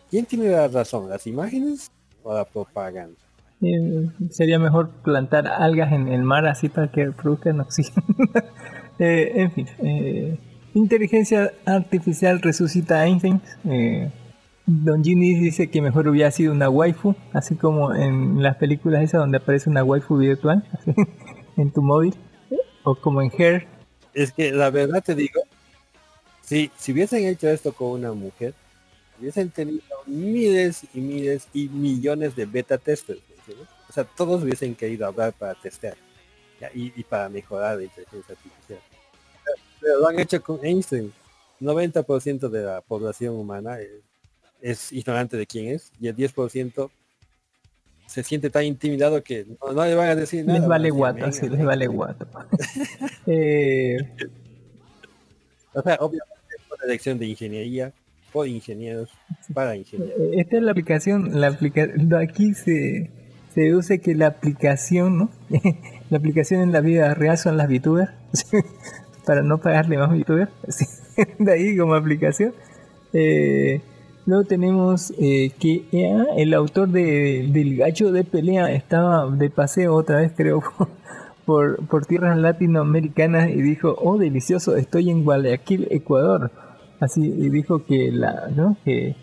[0.09, 1.09] ¿quién tiene la razón?
[1.09, 1.91] ¿Las imágenes
[2.23, 3.17] o la propaganda?
[3.61, 8.05] Eh, sería mejor plantar algas en el mar así para que produzcan oxígeno.
[9.01, 10.37] Eh, en fin, eh,
[10.73, 13.41] inteligencia artificial resucita a Einstein.
[13.63, 14.11] Eh,
[14.65, 19.21] Don Ginny dice que mejor hubiera sido una waifu, así como en las películas esas
[19.21, 20.63] donde aparece una waifu virtual
[21.57, 22.13] en tu móvil,
[22.83, 23.78] o como en Hair.
[24.19, 25.41] Es que la verdad te digo,
[26.43, 28.53] si, si hubiesen hecho esto con una mujer,
[29.17, 33.21] hubiesen tenido miles y miles y millones de beta testers.
[33.29, 33.69] ¿me entiendes?
[33.87, 35.95] O sea, todos hubiesen querido hablar para testear.
[36.73, 38.79] Y, para mejorar la inteligencia artificial.
[39.79, 41.13] Pero, lo han hecho con Einstein.
[41.61, 43.77] 90% de la población humana
[44.59, 46.89] es ignorante de quién es y el 10%
[48.09, 50.59] se siente tan intimidado que no, no le van a decir nada.
[50.59, 51.65] Les vale guato, "Venga, sí, les venga".
[51.65, 52.27] vale guato.
[53.27, 53.97] eh,
[55.73, 57.93] O sea, obviamente es una elección de ingeniería
[58.33, 59.09] por ingenieros
[59.53, 60.15] para ingenieros.
[60.19, 63.11] Eh, Esta es la aplicación, la aplica no, aquí se,
[63.53, 65.29] se deduce que la aplicación, ¿no?
[66.09, 68.09] la aplicación en la vida real son las VTubers,
[69.25, 70.49] para no pagarle más VTubers.
[71.37, 72.53] De ahí como aplicación.
[73.13, 73.81] Eh,
[74.29, 79.95] luego tenemos eh, que eh, el autor de, del gacho de pelea estaba de paseo
[79.95, 80.61] otra vez, creo,
[81.45, 86.51] por, por tierras latinoamericanas y dijo, oh, delicioso, estoy en Guayaquil, Ecuador.
[86.99, 88.77] Así, y dijo que la, ¿no?
[88.85, 89.15] Que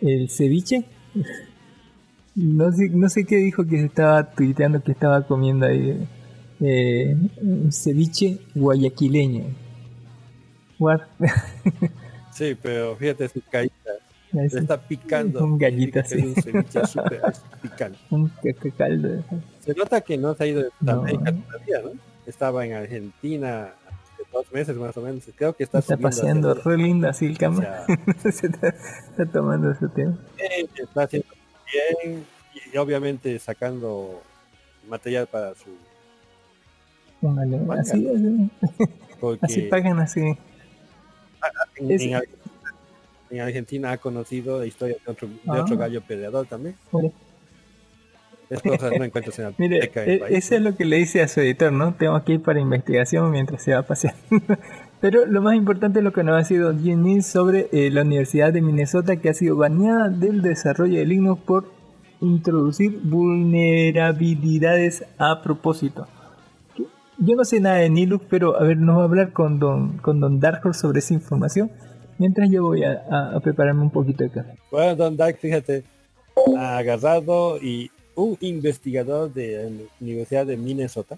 [0.00, 0.84] el ceviche,
[2.34, 6.06] no sé, no sé qué dijo que estaba tuiteando que estaba comiendo ahí,
[6.60, 9.44] eh, un ceviche guayaquileño.
[10.78, 11.00] What?
[12.30, 13.72] Sí, pero fíjate su caída.
[14.34, 14.62] Ahí Se sí.
[14.62, 15.42] está picando.
[15.44, 17.22] Un gallito Es un ceviche súper
[17.62, 17.98] picante.
[18.10, 19.24] Un ca- caldo.
[19.60, 20.92] Se nota que no se ha ido de No.
[20.92, 21.90] Sudamérica todavía, ¿no?
[22.26, 25.24] Estaba en Argentina hace dos meses más o menos.
[25.34, 27.86] Creo que está, Está paseando re lindo así el o cámara.
[27.86, 30.18] sea, Se está, está tomando su tiempo.
[30.76, 31.28] está haciendo
[32.02, 32.24] bien
[32.72, 34.22] y obviamente sacando
[34.88, 35.70] material para su
[37.20, 37.80] Póngale, Vaya.
[37.80, 38.50] Así, así,
[39.20, 40.20] porque así pagan así.
[40.20, 42.14] en, en
[43.30, 45.60] en Argentina ha conocido la historia de otro, de Ah.
[45.62, 46.74] otro gallo peleador también.
[46.92, 47.12] Mire.
[48.50, 49.88] Es cosas no encuentras en la Mire, del e-
[50.20, 51.92] país, eso es lo que le dice a su editor, ¿no?
[51.94, 54.14] Tengo que ir para investigación mientras se va a pasear.
[55.02, 58.52] Pero lo más importante es lo que nos ha sido Jim sobre eh, la Universidad
[58.52, 61.70] de Minnesota que ha sido baneada del desarrollo de Linux por
[62.20, 66.06] introducir vulnerabilidades a propósito.
[67.18, 69.98] Yo no sé nada de Linux, pero a ver, nos va a hablar con Don,
[69.98, 71.70] con don Dark Horse sobre esa información.
[72.18, 74.54] Mientras yo voy a, prepararme un poquito de café.
[74.70, 75.84] Bueno, Don Dark, fíjate,
[76.58, 81.16] agarrado y un investigador de la Universidad de Minnesota,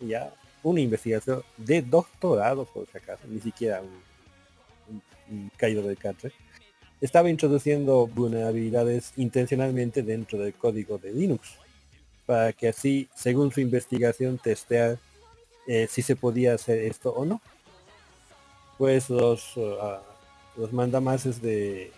[0.00, 0.32] ya,
[0.62, 6.32] una investigación de doctorado, por si acaso, ni siquiera un, un- caído del catre,
[7.00, 11.58] estaba introduciendo vulnerabilidades intencionalmente dentro del código de Linux,
[12.26, 14.98] para que así, según su investigación, testear
[15.66, 17.40] eh, si se podía hacer esto o no.
[18.78, 20.00] Pues los, ah,
[20.58, 21.90] los mandamases de,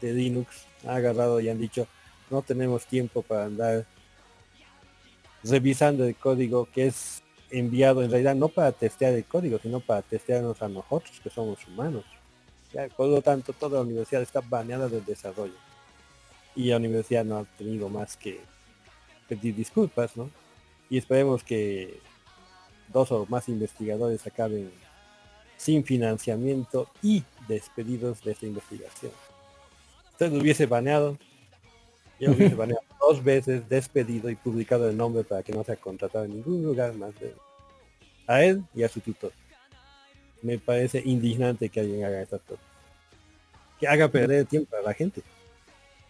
[0.00, 0.66] de Linux.
[0.84, 1.86] Han agarrado y han dicho
[2.28, 3.86] no tenemos tiempo para andar
[5.44, 10.02] revisando el código que es enviado en realidad no para testear el código sino para
[10.02, 12.04] testearnos a nosotros que somos humanos
[12.96, 15.54] por lo tanto toda la universidad está baneada del desarrollo.
[16.54, 18.40] Y la universidad no ha tenido más que
[19.28, 20.30] pedir disculpas ¿no?
[20.88, 22.00] y esperemos que
[22.88, 24.70] dos o más investigadores acaben
[25.56, 29.12] sin financiamiento y despedidos de esta investigación.
[30.12, 31.18] Usted lo hubiese baneado,
[32.18, 35.76] yo lo hubiese baneado dos veces, despedido y publicado el nombre para que no sea
[35.76, 37.34] contratado en ningún lugar más de
[38.26, 39.32] a él y a su tutor.
[40.42, 42.64] Me parece indignante que alguien haga estas cosas.
[43.78, 45.22] Que haga perder tiempo a la gente.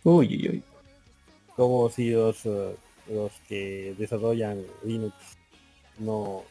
[0.03, 0.62] Uy, uy, uy.
[1.55, 2.76] Como si los, eh,
[3.09, 5.14] los que desarrollan Linux
[5.99, 6.44] no,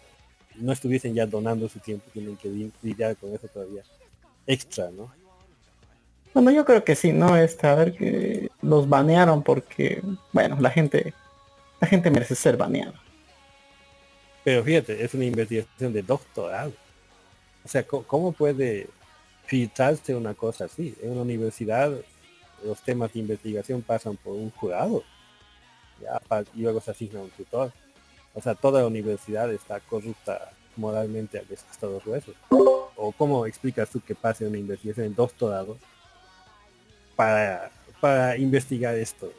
[0.59, 3.83] no estuviesen ya donando su tiempo, tienen que li- lidiar con eso todavía.
[4.47, 5.11] Extra, ¿no?
[6.33, 7.37] Bueno, yo creo que sí, ¿no?
[7.37, 10.01] Es a ver que los banearon porque,
[10.33, 11.13] bueno, la gente,
[11.79, 13.01] la gente merece ser baneada.
[14.43, 16.73] Pero fíjate, es una investigación de doctorado.
[17.63, 18.87] O sea, ¿cómo puede
[19.45, 20.95] filtrarse una cosa así?
[21.01, 21.91] En una universidad
[22.63, 25.03] los temas de investigación pasan por un jurado.
[26.01, 26.21] Ya,
[26.53, 27.71] y luego se asigna un tutor.
[28.35, 32.35] O sea, toda la universidad está corrupta moralmente al hasta los huesos.
[32.49, 35.77] ¿O cómo explicas tú que pase una investigación en doctorado
[37.15, 37.71] para,
[38.01, 39.31] para investigar esto?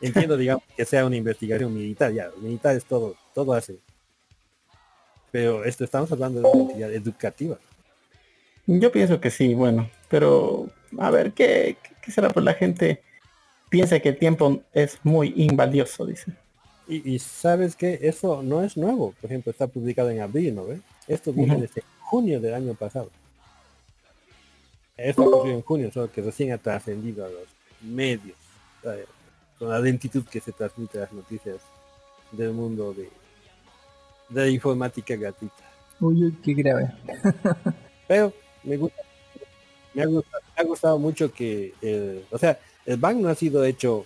[0.00, 3.78] Entiendo, digamos, que sea una investigación militar, ya, militar es todo, todo hace.
[5.30, 7.58] Pero esto estamos hablando de una entidad educativa.
[8.66, 12.30] Yo pienso que sí, bueno, pero a ver, ¿qué, qué será?
[12.30, 13.02] Pues la gente
[13.68, 16.32] piensa que el tiempo es muy invalioso, dice.
[16.88, 19.12] Y, y sabes que eso no es nuevo.
[19.20, 20.80] Por ejemplo, está publicado en abril, ¿no ves?
[21.06, 23.10] Esto viene desde junio del año pasado.
[24.96, 27.46] Esto ocurrió en junio, solo que recién ha trascendido a los
[27.82, 28.36] medios.
[28.84, 29.04] eh,
[29.58, 31.56] Con la lentitud que se transmite las noticias
[32.32, 33.08] del mundo de,
[34.30, 35.62] de la informática gratuita.
[36.00, 36.90] Uy, uy, qué grave.
[38.08, 38.32] Pero
[38.64, 39.02] me gusta,
[39.94, 43.34] me ha gustado, me ha gustado mucho que, el- o sea, el ban no ha
[43.34, 44.04] sido hecho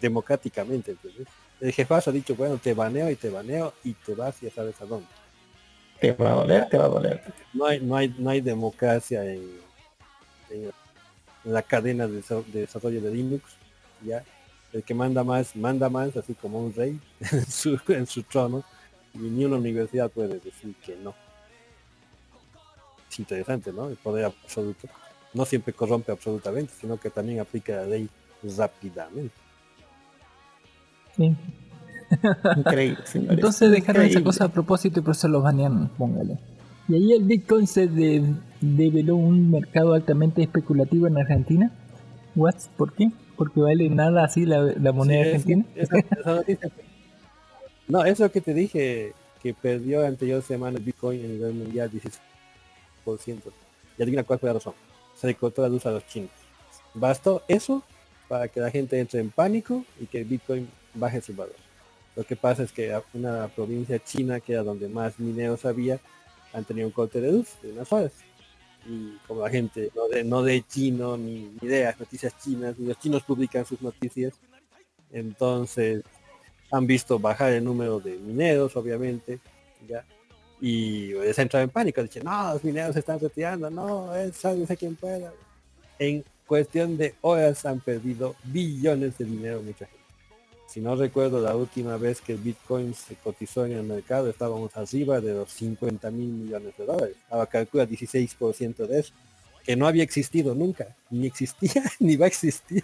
[0.00, 1.26] democráticamente, ¿entendés?
[1.62, 4.80] El jefazo ha dicho, bueno, te baneo y te baneo y te vas ya sabes
[4.80, 5.06] a dónde.
[6.00, 7.22] Te va a doler, te va a doler.
[7.54, 9.62] No hay, no hay, no hay democracia en,
[11.44, 12.20] la cadena de
[12.52, 13.44] desarrollo de Linux,
[14.04, 14.24] ya.
[14.72, 16.98] El que manda más, manda más, así como un rey
[17.30, 18.64] en su, en su trono,
[19.14, 21.14] y ni una universidad puede decir que no.
[23.08, 23.88] Es interesante, ¿no?
[23.88, 24.88] El poder absoluto.
[25.32, 28.08] No siempre corrompe absolutamente, sino que también aplica la ley
[28.42, 29.42] rápidamente.
[31.16, 31.34] Sí.
[32.56, 33.34] Increíble, señores.
[33.38, 36.38] Entonces dejaron esa cosa a propósito y por eso los banean, póngale.
[36.88, 41.70] Y ahí el Bitcoin se, de- develó un mercado altamente especulativo en Argentina.
[42.34, 42.54] What?
[42.76, 43.10] ¿Por qué?
[43.36, 45.64] Porque vale nada así la, la moneda Sí, es- argentina.
[45.74, 46.70] esa- esa noticia-
[47.88, 51.90] No, eso que te dije, que perdió la anterior semana el Bitcoin a nivel mundial
[51.90, 53.52] 16%.
[53.98, 54.74] Y adivina cuál fue la razón.
[55.16, 56.30] Se le cortó la luz a los chinos.
[56.94, 57.82] Bastó eso
[58.28, 61.56] para que la gente entre en pánico y que el Bitcoin baje su valor.
[62.14, 65.98] Lo que pasa es que una provincia china, que era donde más mineros había,
[66.52, 68.12] han tenido un corte de luz de unas horas.
[68.86, 72.78] Y como la gente no de, no de chino, ni, ni de las noticias chinas,
[72.78, 74.34] ni los chinos publican sus noticias,
[75.10, 76.02] entonces
[76.70, 79.38] han visto bajar el número de mineros, obviamente,
[79.86, 80.04] ya.
[80.60, 84.76] Y ha entrado en pánico, dicen, no, los mineros se están retirando, no, es sálvese
[84.76, 85.32] quien pueda.
[85.98, 90.01] En cuestión de horas han perdido billones de dinero mucha gente.
[90.72, 94.74] Si no recuerdo la última vez que el Bitcoin se cotizó en el mercado, estábamos
[94.74, 97.16] arriba de los 50 mil millones de dólares.
[97.28, 99.12] Ahora calcula 16% de eso,
[99.64, 102.82] que no había existido nunca, ni existía, ni va a existir.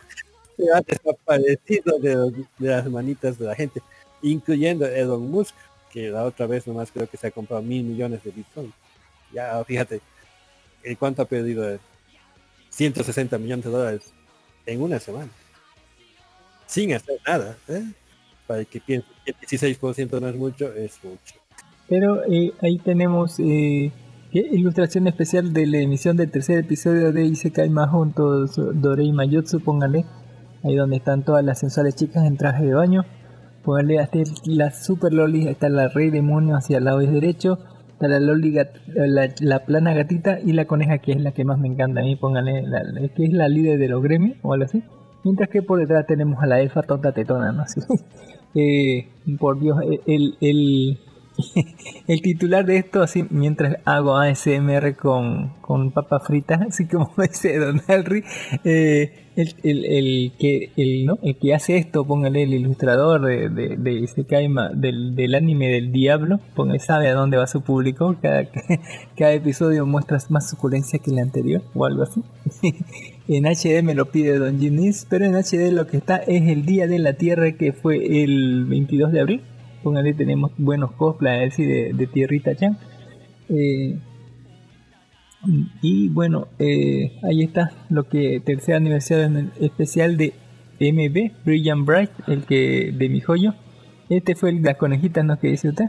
[0.57, 3.80] Se ha desaparecido de, los- de las manitas de la gente,
[4.22, 5.55] incluyendo Elon Musk,
[5.91, 8.72] que la otra vez nomás creo que se ha comprado mil millones de Bitcoin.
[9.32, 10.03] Ya, fíjate,
[10.82, 11.80] ¿el ¿cuánto ha perdido él?
[12.70, 14.03] 160 millones de dólares
[14.66, 15.30] en una semana.
[16.68, 17.56] Sin hacer nada.
[17.68, 17.82] ¿eh?
[18.46, 21.34] Para el que piense que el 16% no es mucho, es mucho.
[21.88, 23.90] Pero eh, ahí tenemos eh,
[24.32, 28.12] ilustración especial de la emisión del tercer episodio de Isekai Mahou
[28.74, 30.04] Dorei Mayotsu, póngale.
[30.64, 33.04] Ahí donde están todas las sensuales chicas en traje de baño.
[33.64, 37.58] Póngale hasta la super loli, está la rey demonio hacia el lado derecho.
[37.92, 41.44] Está la loli, gat- la, la plana gatita y la coneja que es la que
[41.44, 42.82] más me encanta a mí, póngale, la-
[43.14, 44.82] que es la líder de los gremios o algo así.
[45.24, 47.62] Mientras que por detrás tenemos a la elfa tonta tetona, ¿no?
[47.64, 47.80] Así.
[48.54, 49.08] Eh,
[49.38, 50.98] por Dios, el, el,
[52.06, 57.58] el titular de esto, así mientras hago ASMR con, con papas fritas, así como dice
[57.58, 58.24] Don Henry,
[58.64, 61.18] eh, el, el, el que, el, ¿no?
[61.22, 65.68] el que hace esto, póngale el ilustrador de, de, de Isekai Ma- del, del anime
[65.68, 68.46] del diablo, póngale, sabe a dónde va su público, cada,
[69.16, 72.22] cada episodio muestra más suculencia que el anterior, o algo así.
[73.28, 76.64] En HD me lo pide Don Ginis, pero en HD lo que está es el
[76.64, 79.42] Día de la Tierra que fue el 22 de abril.
[79.82, 82.78] Póngale, tenemos buenos cosplays de, de Tierrita Chan.
[83.48, 83.98] Eh,
[85.82, 90.34] y bueno, eh, ahí está lo que tercer aniversario especial de
[90.80, 93.54] MB, Brilliant Bright, el que de mi joyo.
[94.08, 95.38] Este fue el de las conejitas, ¿no?
[95.38, 95.86] que dice usted.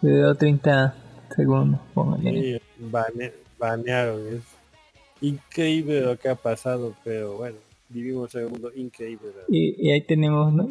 [0.00, 0.94] Le doy 30
[1.36, 2.30] segundos, póngale.
[2.30, 2.60] Y
[2.90, 4.20] bane- banearon.
[4.34, 4.42] Es
[5.22, 7.56] increíble lo que ha pasado, pero bueno,
[7.88, 9.28] vivimos en un mundo increíble.
[9.28, 9.42] ¿verdad?
[9.48, 10.68] Y, y ahí tenemos, ¿no?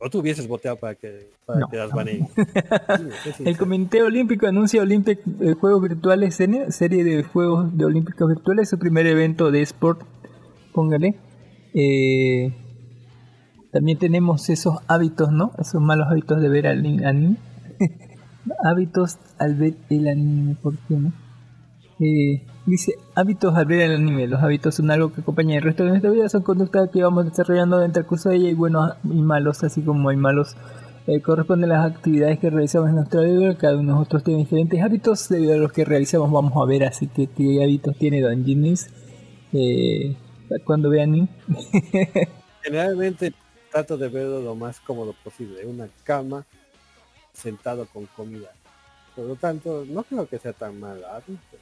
[0.00, 1.68] O tú hubieses voteado para que, para No.
[1.68, 2.26] que las baneen.
[3.36, 3.42] Sí.
[3.44, 6.66] El Comité Olímpico anuncia Olympic eh, Juegos Virtuales serie,
[7.04, 10.02] de Juegos de Olímpicos Virtuales, su primer evento de sport,
[10.72, 11.16] póngale.
[11.74, 12.52] Eh,
[13.72, 15.52] también tenemos esos hábitos, ¿no?
[15.58, 17.36] Esos malos hábitos de ver al ni- anime.
[18.64, 21.12] hábitos al ver el anime, ¿por qué no?
[22.00, 24.26] Eh, dice, hábitos al ver el anime.
[24.26, 27.24] Los hábitos son algo que acompaña el resto de nuestra vida, son conductas que vamos
[27.24, 30.56] desarrollando durante el curso de ella y buenos y malos, así como hay malos.
[31.06, 34.82] Eh, corresponden las actividades que realizamos en nuestra vida, cada uno de nosotros tiene diferentes
[34.82, 38.44] hábitos, debido a los que realizamos vamos a ver, así que qué hábitos tiene Don
[38.44, 38.90] Ginis
[39.54, 40.16] eh,
[40.64, 41.28] cuando ve anime.
[42.62, 43.32] Generalmente
[43.72, 45.64] trato de verlo lo más cómodo posible.
[45.66, 46.44] Una cama,
[47.32, 48.52] sentado con comida.
[49.16, 51.56] Por lo tanto, no creo que sea tan mal hábito.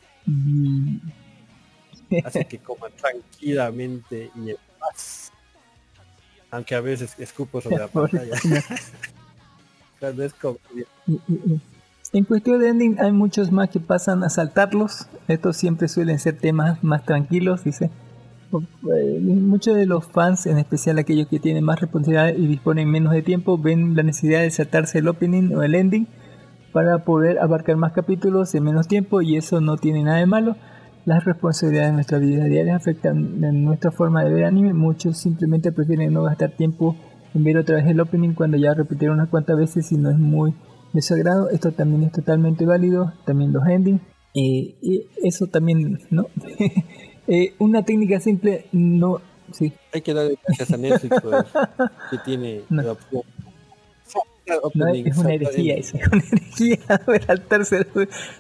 [2.25, 5.33] Así que coma tranquilamente y en paz.
[6.51, 8.37] Aunque a veces escupo sobre la pantalla.
[10.01, 10.35] Cuando es
[12.13, 15.09] En cuestión de ending hay muchos más que pasan a saltarlos.
[15.27, 17.91] Estos siempre suelen ser temas más tranquilos, dice.
[18.53, 23.13] Eh, Muchos de los fans, en especial aquellos que tienen más responsabilidad y disponen menos
[23.13, 26.07] de tiempo, ven la necesidad de saltarse el opening o el ending
[26.77, 30.57] para poder abarcar más capítulos en menos tiempo y eso no tiene nada de malo.
[31.07, 34.75] Las responsabilidades de nuestra vida diaria afectan en nuestra forma de ver anime.
[34.75, 36.95] Muchos simplemente prefieren no gastar tiempo
[37.33, 40.19] en ver otra vez el opening cuando ya repitieron unas cuantas veces y no es
[40.19, 40.55] muy
[40.93, 41.49] de su agrado.
[41.49, 43.11] Esto también es totalmente válido.
[43.25, 44.03] También los endings.
[44.35, 46.27] Eh, y eso también, ¿no?
[47.29, 49.21] Eh, una técnica simple no...
[49.51, 51.45] Sí, Hay que darle gracias a Netflix pues,
[52.11, 52.83] que tiene No.
[52.83, 53.23] la opción.
[54.75, 56.79] No, es una herejía es una herejía
[57.27, 57.87] saltarse,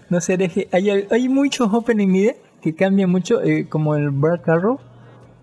[0.09, 0.69] no se hereje.
[0.73, 4.79] Hay, hay muchos opening mide que cambian mucho, eh, como el Black Arrow,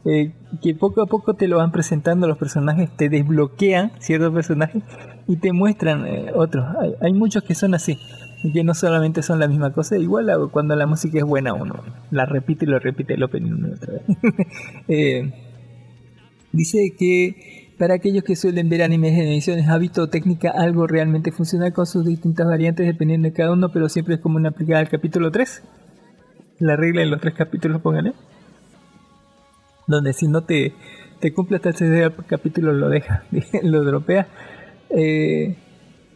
[0.05, 4.84] eh, que poco a poco te lo van presentando los personajes, te desbloquean ciertos personajes
[5.28, 6.66] y te muestran eh, otros.
[6.80, 7.97] Hay, hay muchos que son así.
[8.45, 11.53] Y que no solamente son la misma cosa, igual a- cuando la música es buena
[11.53, 14.03] uno la repite y lo repite el opening otra vez.
[14.89, 15.32] Eh,
[16.51, 21.34] dice que para aquellos que suelen ver animes en ediciones hábito o técnica, algo realmente
[21.34, 24.80] funcional con sus distintas variantes dependiendo de cada uno, pero siempre es como una aplicada
[24.80, 25.62] al capítulo 3.
[26.60, 28.14] La regla en los tres capítulos, póngale.
[29.86, 30.72] Donde si no te,
[31.20, 33.26] te cumple hasta el tercer capítulo lo deja,
[33.64, 34.28] lo dropea.
[34.90, 35.58] Eh,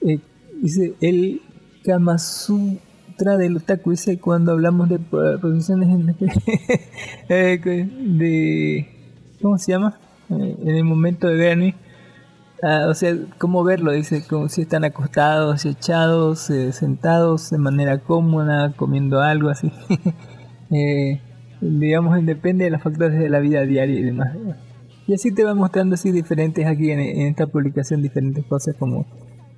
[0.08, 0.20] eh,
[0.62, 1.42] dice el
[1.84, 6.16] Kama Sutra del Otaku, dice cuando hablamos de po- posiciones en
[7.28, 8.88] eh, de
[9.42, 10.00] ¿cómo se llama?
[10.30, 11.76] En el momento de ver anime.
[12.64, 18.00] Ah, o sea, cómo verlo, dice, como si están acostados, echados, eh, sentados de manera
[18.00, 19.72] cómoda, comiendo algo así.
[20.70, 21.22] Eh,
[21.62, 24.36] digamos, depende de los factores de la vida diaria y demás.
[25.08, 29.06] Y así te va mostrando así diferentes aquí en esta publicación, diferentes cosas como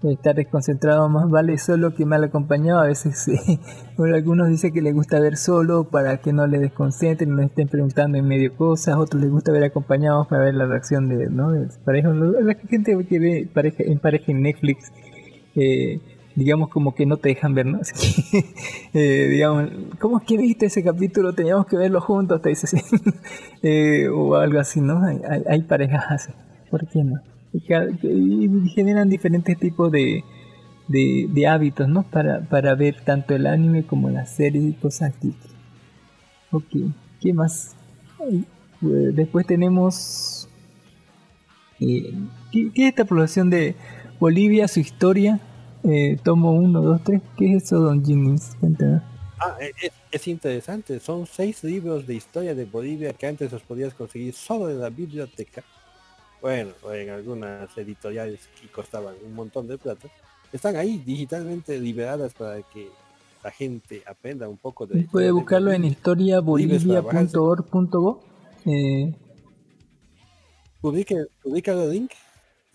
[0.03, 2.79] estar desconcentrado más vale solo que mal acompañado.
[2.79, 3.59] A veces eh,
[3.97, 8.17] algunos dicen que les gusta ver solo para que no les desconcentren, no estén preguntando
[8.17, 8.95] en medio cosas.
[8.95, 11.51] Otros les gusta ver acompañados para ver la reacción de, ¿no?
[11.51, 12.09] de pareja.
[12.09, 14.91] La gente que ve pareja, en pareja en Netflix,
[15.55, 15.99] eh,
[16.35, 17.79] digamos como que no te dejan ver, ¿no?
[17.81, 18.45] Así que,
[18.93, 19.69] eh, digamos,
[19.99, 21.33] ¿cómo es que viste ese capítulo?
[21.33, 22.77] Teníamos que verlo juntos, te dice así.
[23.61, 25.03] Eh, o algo así, ¿no?
[25.03, 26.31] Hay, hay, hay parejas así.
[26.71, 27.19] ¿Por qué no?
[27.53, 30.23] Y, generan diferentes tipos de,
[30.87, 32.03] de, hábitos, ¿no?
[32.03, 35.33] Para, para ver tanto el anime como las series y cosas así.
[36.51, 37.75] Ok, ¿qué más?
[38.81, 40.49] Eh, después tenemos...
[41.79, 42.13] eh,
[42.51, 43.75] ¿qué, qué es esta población de
[44.19, 45.39] Bolivia, su historia?
[45.83, 47.21] Eh, tomo 1, 2, 3.
[47.37, 48.57] ¿Qué es eso, Don Jennings?
[49.39, 50.99] Ah, e- es, es interesante.
[50.99, 54.89] Son seis libros de historia de Bolivia que antes los podías conseguir solo en la
[54.89, 55.63] biblioteca.
[56.41, 60.07] Bueno, o en algunas editoriales que costaban un montón de plata.
[60.51, 62.89] Están ahí digitalmente liberadas para que
[63.43, 66.77] la gente aprenda un poco de Puede de buscarlo en Bolivia.
[66.77, 68.23] historiabolivia.org.bo.
[68.65, 69.13] Eh,
[70.81, 72.11] Publica, publica el link.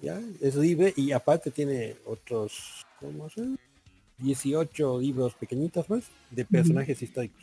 [0.00, 3.56] Ya, es libre y aparte tiene otros, ¿cómo se llama?
[4.18, 7.42] 18 libros pequeñitos más de personajes históricos.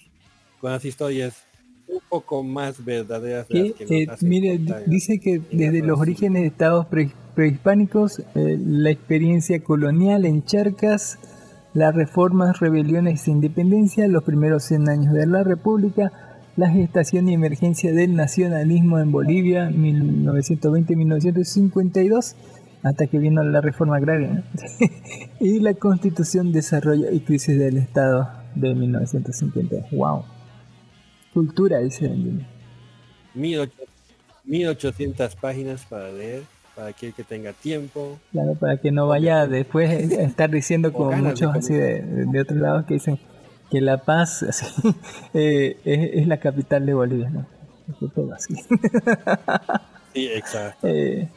[0.59, 1.43] Con las historias
[1.91, 5.99] un poco más verdaderas de las que, que eh, nos mire, dice que desde los
[5.99, 11.19] orígenes de estados pre- prehispánicos, eh, la experiencia colonial en Charcas,
[11.73, 16.11] las reformas, rebeliones e independencia, los primeros 100 años de la República,
[16.57, 22.35] la gestación y emergencia del nacionalismo en Bolivia, 1920-1952,
[22.83, 24.43] hasta que vino la reforma agraria, ¿no?
[25.39, 29.87] y la constitución, desarrollo y crisis del Estado de 1950.
[29.91, 30.23] ¡Wow!
[31.33, 32.45] Cultura, dice Benjamin.
[33.33, 33.87] 1800
[34.43, 36.41] 1800 páginas para leer,
[36.75, 38.17] para aquel que tenga tiempo.
[38.31, 42.01] Claro, para que no vaya después a estar diciendo como ganas de muchos así de,
[42.01, 43.19] de otros lados que dicen
[43.69, 44.65] que La Paz así,
[45.33, 47.45] eh, es, es la capital de Bolivia, ¿no?
[47.99, 48.55] Que todo así.
[50.13, 50.87] Sí, exacto.
[50.89, 51.29] Eh,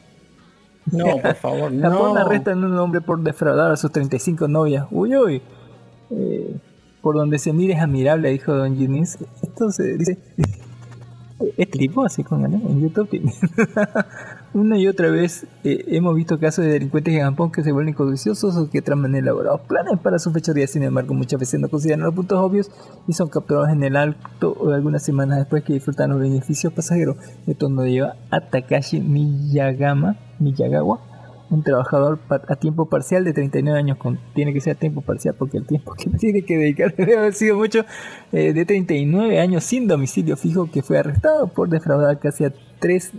[0.91, 2.17] No, por favor, Japón no.
[2.17, 4.85] arresta a un hombre por defraudar a sus 35 novias.
[4.91, 5.41] Uy, uy.
[6.09, 6.57] Eh,
[7.05, 9.19] por donde se mire es admirable, dijo Don Ginis.
[9.43, 10.17] Esto se dice.
[11.55, 13.31] Es tipo así con él, en YouTube.
[14.55, 17.93] Una y otra vez eh, hemos visto casos de delincuentes en Japón que se vuelven
[17.93, 20.65] codiciosos o que traman elaborados planes para su fechoría.
[20.65, 22.71] Sin embargo, muchas veces no consideran los puntos obvios
[23.07, 27.17] y son capturados en el alto o algunas semanas después que disfrutan los beneficios pasajeros.
[27.45, 31.01] Esto nos lleva a Takashi Miyagama, Miyagawa,
[31.49, 35.35] un trabajador a tiempo parcial de 39 años, con, tiene que ser a tiempo parcial
[35.37, 37.85] porque el tiempo que tiene que dedicar debe haber sido mucho,
[38.31, 43.11] eh, de 39 años sin domicilio fijo que fue arrestado por defraudar casi a tres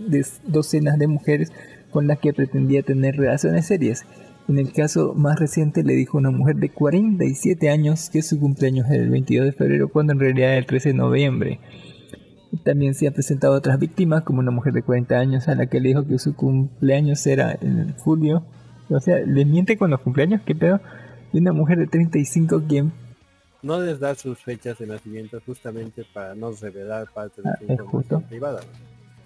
[0.45, 1.51] docenas de mujeres
[1.91, 4.05] con las que pretendía tener relaciones serias.
[4.47, 8.89] En el caso más reciente le dijo una mujer de 47 años que su cumpleaños
[8.89, 11.59] era el 22 de febrero cuando en realidad era el 13 de noviembre.
[12.63, 15.79] También se han presentado otras víctimas, como una mujer de 40 años a la que
[15.79, 18.43] le dijo que su cumpleaños era en julio.
[18.89, 20.79] O sea, le miente con los cumpleaños, ¿qué pedo?
[21.33, 22.91] Y una mujer de 35 quien
[23.61, 27.71] No les da sus fechas de nacimiento justamente para no revelar parte de Ah, su
[27.71, 28.61] información privada.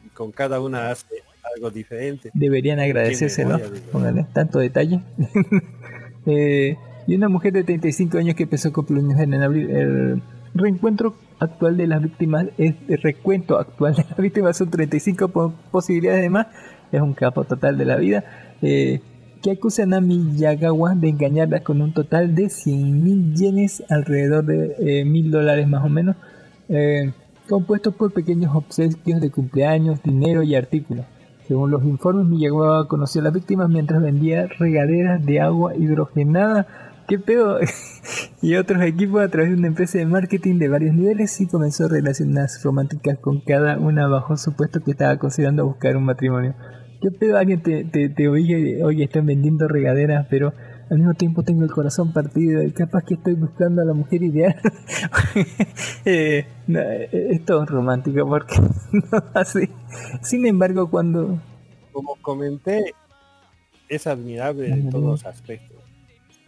[0.05, 1.15] Y con cada una hace
[1.55, 2.31] algo diferente.
[2.33, 3.59] deberían agradecérselo.
[3.91, 5.01] Póngale tanto detalle.
[6.27, 6.77] Eh,
[7.07, 9.69] y una mujer de 35 años que empezó cumpleaños en abril.
[9.71, 10.21] El
[10.53, 15.53] reencuentro actual de las víctimas, es el recuento actual de las víctimas son 35 po-
[15.71, 16.47] posibilidades de más.
[16.91, 18.23] Es un capo total de la vida.
[18.61, 18.99] Eh,
[19.41, 24.75] que acusan a Miyagawa de engañarlas con un total de 100 mil yenes, alrededor de
[24.79, 26.15] eh, mil dólares más o menos,
[26.69, 27.11] eh,
[27.49, 31.05] compuestos por pequeños obsequios de cumpleaños, dinero y artículos.
[31.47, 36.67] Según los informes, Miyagawa conoció a las víctimas mientras vendía regaderas de agua hidrogenada
[37.07, 37.59] qué pedo.
[38.41, 41.87] y otros equipos a través de una empresa de marketing de varios niveles y comenzó
[41.87, 46.55] relaciones románticas con cada una bajo supuesto que estaba considerando buscar un matrimonio.
[47.01, 47.37] ¿Qué pedo?
[47.37, 50.53] Alguien te, te, te oye, oye, están vendiendo regaderas, pero
[50.91, 54.21] al mismo tiempo tengo el corazón partido y capaz que estoy buscando a la mujer
[54.23, 54.55] ideal.
[56.05, 58.55] eh, no, eh, es todo romántico porque
[58.91, 59.69] no así.
[60.21, 61.39] Sin embargo, cuando
[61.93, 62.93] Como comenté,
[63.87, 65.80] es admirable en todos los aspectos.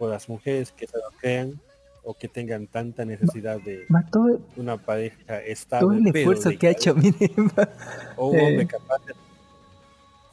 [0.04, 1.58] Por las mujeres que se lo crean
[2.02, 5.86] o que tengan tanta necesidad de todo, una pareja estable.
[5.86, 7.30] todo el pero esfuerzo que ha hecho, mire,
[8.18, 9.14] O un eh, hombre capaz de,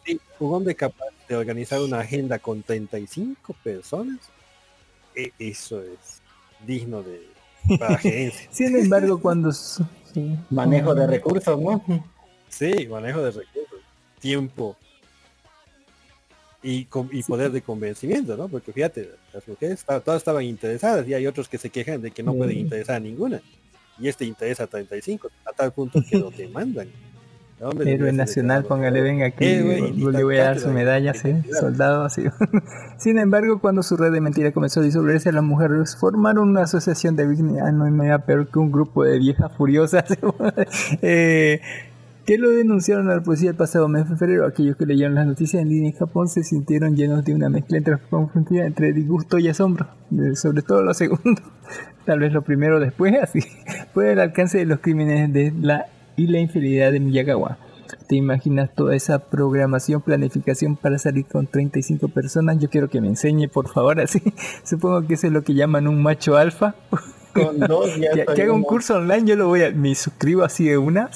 [0.06, 4.20] sí, un hombre capaz de organizar una agenda con 35 personas.
[5.16, 6.22] e- eso es
[6.68, 7.22] digno de
[7.80, 8.50] para gerencia.
[8.52, 11.82] sin embargo, cuando sí, Manejo de recursos, ¿no?
[12.50, 13.80] Sí, manejo de recursos,
[14.20, 14.76] tiempo
[16.64, 18.48] y, y poder de convencimiento, ¿no?
[18.48, 22.24] Porque fíjate, las mujeres todas estaban interesadas y hay otros que se quejan de que
[22.24, 22.60] no pueden Sí.
[22.62, 23.42] interesar a ninguna.
[24.00, 26.88] Y este interesa a 35, a tal punto que lo demandan.
[27.86, 32.04] Héroe nacional, póngale, venga aquí, héroe y le voy a dar su medalla, sí, soldado,
[32.04, 32.24] así.
[32.98, 37.16] Sin embargo, cuando su red de mentiras comenzó a disolverse, las mujeres formaron una asociación
[37.16, 37.24] de
[37.62, 40.06] ah, no hay nada peor que un grupo de viejas furiosas,
[41.04, 41.62] eh,
[42.26, 44.46] que lo denunciaron a la policía el pasado mes de febrero.
[44.46, 47.78] Aquellos que leyeron las noticias en línea en Japón se sintieron llenos de una mezcla
[47.78, 47.98] entre,
[48.66, 49.88] entre disgusto y asombro,
[50.36, 51.42] sobre todo lo segundo.
[52.06, 53.40] Tal vez lo primero después, así,
[53.94, 57.58] fue el alcance de los crímenes de la y la infidelidad de Miyagawa.
[58.08, 62.58] ¿Te imaginas toda esa programación, planificación para salir con 35 personas?
[62.60, 64.22] Yo quiero que me enseñe, por favor, así.
[64.64, 66.76] Supongo que eso es lo que llaman un macho alfa.
[67.34, 69.72] Con dos ya Que, estoy que haga un curso online, yo lo voy a...
[69.72, 71.10] Me suscribo así de una.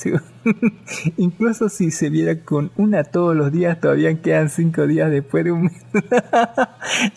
[1.17, 5.51] Incluso si se viera con una todos los días, todavía quedan 5 días después de
[5.51, 5.83] un mes.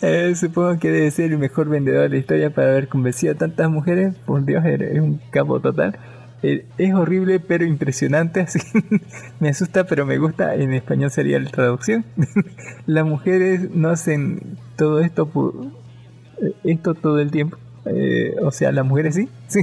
[0.01, 3.37] Eh, supongo que debe ser el mejor vendedor de la historia para haber convencido a
[3.37, 4.15] tantas mujeres.
[4.25, 5.97] Por Dios, eres un capo total.
[6.41, 8.41] Eh, es horrible pero impresionante.
[8.41, 8.59] Así.
[9.39, 10.55] me asusta pero me gusta.
[10.55, 12.05] En español sería la traducción.
[12.87, 15.29] Las mujeres no hacen todo esto
[16.41, 17.57] eh, esto todo el tiempo.
[17.85, 19.61] Eh, o sea, las mujeres sí, sí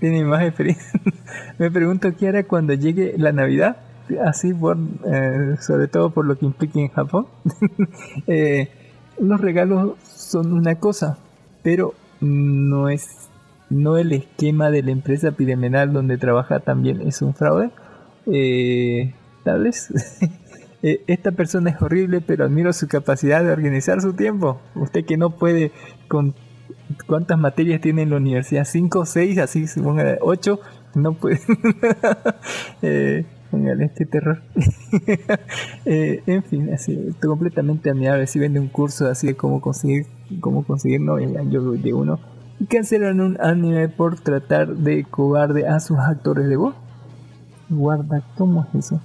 [0.00, 1.00] tienen más experiencia.
[1.58, 3.78] me pregunto qué hará cuando llegue la Navidad.
[4.24, 7.26] Así, por, eh, sobre todo por lo que implica en Japón.
[8.26, 8.68] Eh,
[9.18, 11.18] los regalos son una cosa,
[11.62, 13.28] pero no es
[13.70, 17.70] no el esquema de la empresa piramidal donde trabaja también es un fraude.
[18.26, 19.12] Eh,
[19.46, 19.92] Tal vez.
[20.82, 24.60] Esta persona es horrible, pero admiro su capacidad de organizar su tiempo.
[24.74, 25.70] Usted que no puede
[26.08, 26.34] con
[27.06, 30.58] cuántas materias tiene en la universidad, 5 o 6, así suponga 8,
[30.94, 31.40] no puede.
[32.82, 34.42] eh, póngale este terror.
[35.88, 38.26] Eh, en fin, así, completamente admirable.
[38.26, 40.06] Si vende un curso así de cómo conseguir,
[40.40, 42.18] cómo conseguir novia, yo de uno.
[42.58, 46.74] Y cancelan un anime por tratar de cobarde a sus actores de voz.
[47.68, 49.00] Guarda, ¿cómo es eso?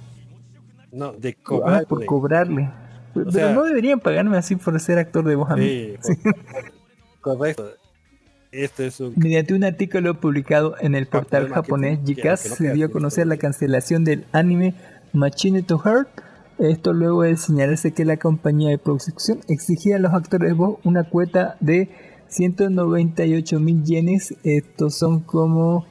[0.90, 1.86] No, de Ah, cobarde.
[1.86, 2.70] por cobrarle.
[3.14, 5.94] Pero sea- no deberían pagarme así por ser actor de voz a mí.
[6.00, 6.14] Sí,
[7.20, 7.64] correcto.
[8.52, 12.48] Este es un Mediante un artículo publicado en el portal japonés tú- que- Jicas que
[12.50, 14.74] no se dio a conocer la cancelación del anime
[15.14, 16.08] Machine to Heart.
[16.58, 20.78] Esto luego de señalarse que la compañía de producción exigía a los actores de voz
[20.84, 21.88] una cuota de
[22.28, 24.34] 198 mil yenes.
[24.44, 25.86] Estos son como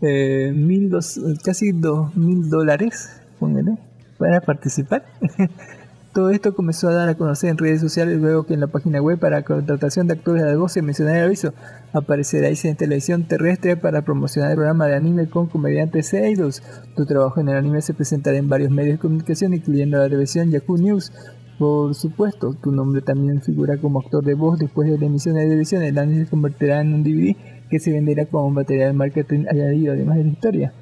[0.00, 3.10] eh, mil dos- casi dos mil dólares,
[3.40, 3.76] póngale,
[4.18, 5.04] para participar.
[6.14, 9.02] Todo esto comenzó a dar a conocer en redes sociales luego que en la página
[9.02, 11.52] web para contratación de actores de voz se mencionara el aviso.
[11.92, 16.62] Apareceráis en televisión terrestre para promocionar el programa de anime con comediantes e idols.
[16.94, 20.52] Tu trabajo en el anime se presentará en varios medios de comunicación, incluyendo la televisión
[20.52, 21.12] Yahoo News.
[21.58, 25.40] Por supuesto, tu nombre también figura como actor de voz después de la emisión de
[25.40, 25.82] la televisión.
[25.82, 27.34] El anime se convertirá en un DVD
[27.68, 30.72] que se venderá como material marketing añadido, además de la historia.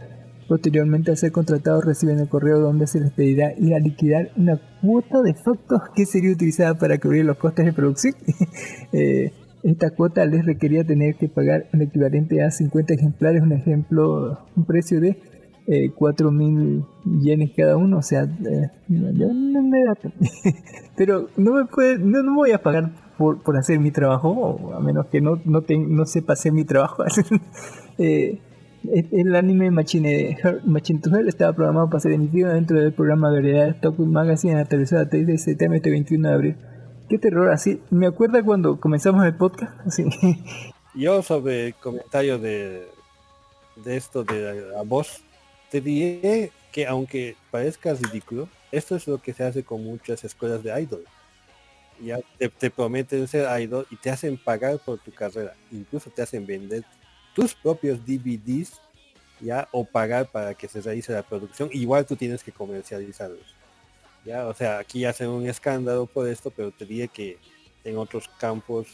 [0.49, 4.61] Posteriormente, al ser contratados, reciben el correo donde se les pedirá ir a liquidar una
[4.83, 8.15] cuota de factos que sería utilizada para cubrir los costes de producción.
[8.93, 9.33] Eh,
[9.63, 14.65] esta cuota les requería tener que pagar el equivalente a 50 ejemplares, un ejemplo, un
[14.67, 15.17] precio de
[15.67, 16.85] eh, 4.000
[17.23, 19.95] yenes cada uno, o sea, eh, no me da
[20.97, 24.81] pero no me puede, no, no voy a pagar por, por hacer mi trabajo, a
[24.81, 27.05] menos que no, no, te- no sepa hacer mi trabajo.
[27.99, 28.41] Eh,
[28.85, 30.37] el anime Machine,
[31.03, 34.59] to Hell estaba programado para ser emitido dentro del programa de variedades Top Magazine en
[34.59, 36.57] la televisora 3 de septiembre este 21 de abril.
[37.09, 37.81] Qué terror, así.
[37.91, 39.73] Me acuerda cuando comenzamos el podcast.
[40.95, 42.87] Yo sobre el comentario de,
[43.77, 45.23] de esto de la voz,
[45.71, 50.63] te diré que aunque parezca ridículo, esto es lo que se hace con muchas escuelas
[50.63, 51.05] de idol.
[52.03, 55.55] ya te, te prometen ser idol y te hacen pagar por tu carrera.
[55.71, 56.85] Incluso te hacen vender
[57.35, 58.81] tus propios DVDs
[59.41, 61.69] ya o pagar para que se realice la producción.
[61.73, 63.55] Igual tú tienes que comercializarlos.
[64.25, 67.39] Ya, o sea, aquí hacen un escándalo por esto, pero te diré que
[67.85, 68.87] en otros campos,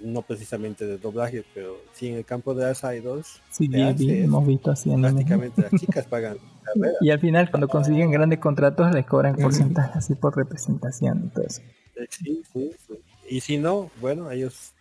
[0.00, 3.68] no precisamente de doblaje, pero sí en el campo de las idols, Sí,
[3.98, 6.38] vi- hemos visto así prácticamente las chicas pagan.
[7.02, 11.60] Y al final, cuando consiguen grandes contratos, les cobran porcentajes así por representación eso.
[11.96, 12.94] Eh, Sí, sí, sí.
[13.28, 14.72] Y si no, bueno, ellos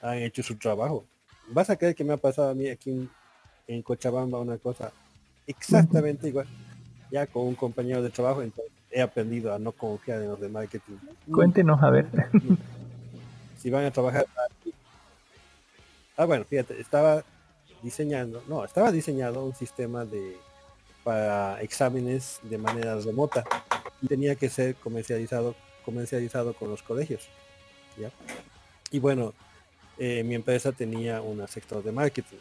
[0.00, 1.04] han hecho su trabajo.
[1.50, 3.10] Vas a creer que me ha pasado a mí aquí en,
[3.66, 4.92] en Cochabamba una cosa
[5.46, 6.46] exactamente igual.
[7.10, 10.48] Ya con un compañero de trabajo, entonces he aprendido a no confiar en los de
[10.48, 10.96] marketing.
[11.30, 12.06] Cuéntenos, a ver.
[13.58, 14.24] Si van a trabajar.
[16.16, 17.24] Ah, bueno, fíjate, estaba
[17.82, 20.36] diseñando, no, estaba diseñado un sistema de
[21.02, 23.42] para exámenes de manera remota
[24.00, 27.28] y tenía que ser comercializado comercializado con los colegios.
[27.96, 28.10] ¿ya?
[28.90, 29.32] Y bueno,
[29.98, 32.38] eh, mi empresa tenía un sector de marketing.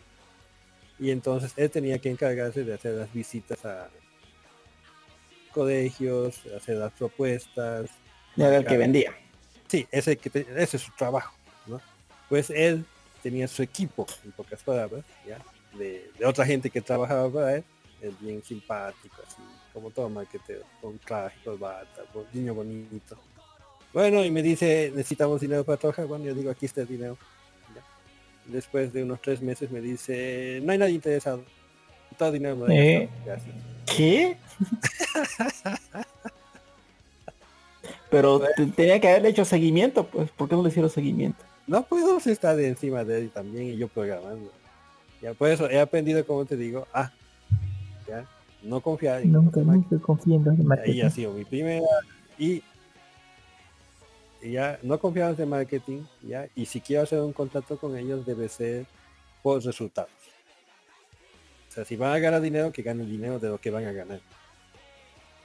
[1.00, 3.90] Y entonces él tenía que encargarse de hacer las visitas a
[5.52, 7.90] colegios, hacer las propuestas.
[8.36, 9.16] Y era el que vendía.
[9.68, 11.36] Sí, ese, que te- ese es su trabajo,
[11.66, 11.82] ¿no?
[12.30, 12.86] Pues él
[13.22, 15.40] tenía su equipo, en pocas palabras, ¿ya?
[15.78, 17.64] De, de otra gente que trabajaba para él,
[18.02, 19.42] es bien simpático, así,
[19.74, 23.18] como todo marketero, con traje, corbata, niño bonito.
[23.94, 27.18] Bueno, y me dice, necesitamos dinero para trabajar, bueno, yo digo, aquí está el dinero.
[28.48, 31.44] Después de unos tres meses me dice, no hay nadie interesado.
[32.18, 33.10] Todo dinero me lo Eh.
[33.26, 33.26] gastado".
[33.26, 33.56] Gracias.
[33.95, 34.38] ¿Qué?
[38.10, 40.30] Pero te- tenía que haberle hecho seguimiento, pues.
[40.32, 41.44] ¿Por qué no le hicieron seguimiento?
[41.68, 44.52] No puedo estar de encima de él también y yo programando.
[45.22, 47.11] Ya por eso he aprendido, como te digo, ah,
[48.07, 48.26] ya,
[48.64, 49.61] no confiar en nunca
[50.02, 51.86] confío en los Ahí ha sido mi primera
[52.40, 52.61] y
[54.42, 58.50] ya no confiamos de marketing, ya, y si quiero hacer un contrato con ellos debe
[58.50, 58.86] ser
[59.42, 60.12] por resultados.
[61.70, 63.92] O sea, si van a ganar dinero, que ganen dinero de lo que van a
[63.92, 64.20] ganar.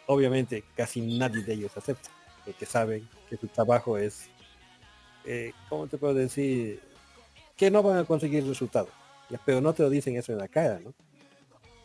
[0.07, 2.11] Obviamente casi nadie de ellos acepta,
[2.45, 4.29] porque saben que su trabajo es,
[5.25, 6.81] eh, ¿cómo te puedo decir?
[7.57, 8.91] Que no van a conseguir resultados.
[9.47, 10.93] Pero no te lo dicen eso en la cara, ¿no?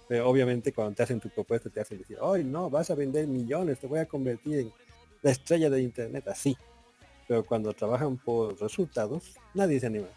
[0.07, 3.27] Pero obviamente cuando te hacen tu propuesta te hacen decir, hoy no, vas a vender
[3.27, 4.71] millones, te voy a convertir en
[5.21, 6.57] la estrella de internet, así.
[7.27, 9.23] Pero cuando trabajan por resultados,
[9.53, 10.07] nadie se anima.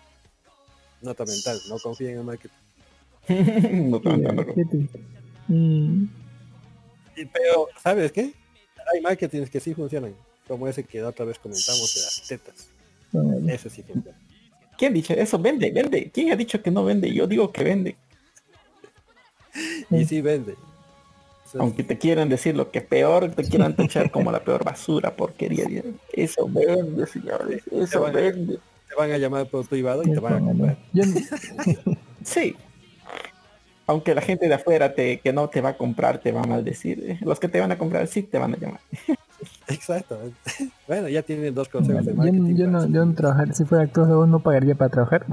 [1.02, 2.56] Nota mental, no confíen en el marketing.
[5.48, 6.04] Mm,
[7.16, 8.32] Y- Pero, ¿sabes qué?
[8.92, 10.14] Hay marketings que sí funcionan,
[10.46, 12.68] como ese que otra vez comentamos de las tetas.
[13.48, 14.16] Eso sí funciona.
[14.78, 15.38] ¿Quién dicho eso?
[15.38, 16.10] Vende, vende.
[16.12, 17.12] ¿Quién ha dicho que no vende?
[17.12, 17.96] Yo digo que vende.
[19.90, 20.54] Y sí vende.
[21.54, 25.14] Es- Aunque te quieran decir lo que peor, te quieran tachar como la peor basura,
[25.16, 25.64] porquería.
[26.12, 27.62] Eso vende, señores.
[27.70, 28.58] Eso a- vende.
[28.88, 30.78] te van a llamar por privado y te van a comprar.
[32.24, 32.54] Sí.
[33.86, 36.46] Aunque la gente de afuera te, que no te va a comprar te va a
[36.46, 37.02] maldecir.
[37.04, 37.18] eh.
[37.22, 38.80] Los que te van a comprar sí te van a llamar.
[39.68, 40.36] Exactamente.
[40.86, 42.54] Bueno, ya tienen dos consejos de marketing.
[42.56, 45.24] yo no, yo no trabajar, si fuera actor de voz no pagaría para trabajar.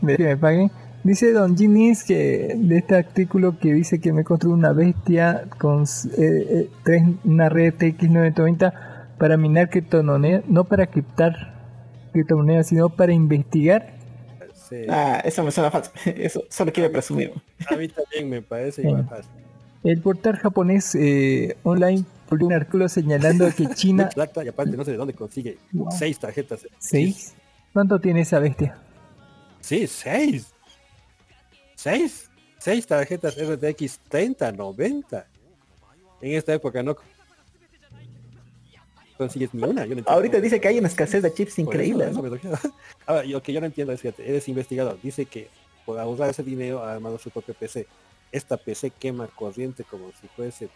[0.00, 0.70] me paguen.
[1.04, 5.82] Dice Don Ginis que de este artículo que dice que me construí una bestia con
[5.82, 8.72] eh, eh, tres, una red TX990
[9.18, 11.54] para minar criptomonedas, no para criptar
[12.12, 13.94] criptomonedas, sino para investigar.
[14.54, 14.76] Sí.
[14.88, 15.90] Ah, eso me suena falso.
[16.04, 17.32] Eso solo quiere presumir.
[17.68, 19.30] A mí también me parece igual fácil.
[19.82, 24.08] El portal japonés eh, online publicó un artículo señalando que China...
[24.08, 25.90] Plata, y aparte no sé de dónde consigue Wow.
[25.90, 26.66] seis tarjetas.
[26.78, 27.34] ¿Seis?
[27.72, 28.78] ¿Cuánto tiene esa bestia?
[29.60, 30.51] Sí, seis.
[31.82, 32.30] Seis.
[32.58, 35.26] Seis tarjetas RTX 30, 90.
[36.20, 36.96] En esta época no
[39.18, 39.82] consigues ni una.
[39.82, 42.04] Yo no entiendo Ahorita dice que hay una escasez de chips increíble.
[43.06, 44.96] Ahora, lo que yo no entiendo es, fíjate, eres investigador.
[45.02, 45.48] Dice que
[45.84, 47.88] por ahorrar ese dinero ha armado su propio PC.
[48.30, 50.68] Esta PC quema corriente como si fuese...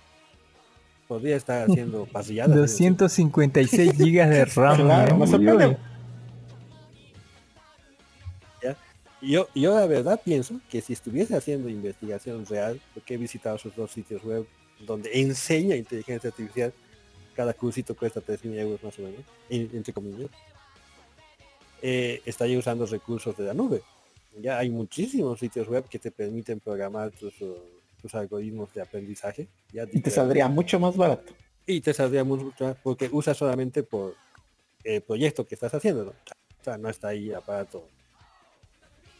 [1.06, 4.76] Podría estar haciendo decir, 256 gigas de RAM.
[4.78, 5.76] Claro, ¿eh?
[9.26, 13.74] Yo, yo la verdad pienso que si estuviese haciendo investigación real, porque he visitado sus
[13.74, 14.46] dos sitios web
[14.86, 16.72] donde enseña inteligencia artificial,
[17.34, 19.20] cada cursito cuesta 3.000 euros más o menos,
[19.50, 20.30] en- entre comillas,
[21.82, 23.82] eh, estaría usando recursos de la nube.
[24.40, 27.56] Ya hay muchísimos sitios web que te permiten programar tus, uh,
[28.00, 29.48] tus algoritmos de aprendizaje.
[29.72, 31.32] Ya Y te saldría mucho más barato.
[31.66, 34.14] y te saldría mucho más porque usas solamente por
[34.84, 36.10] el proyecto que estás haciendo, ¿no?
[36.10, 37.88] O sea, no está ahí aparato.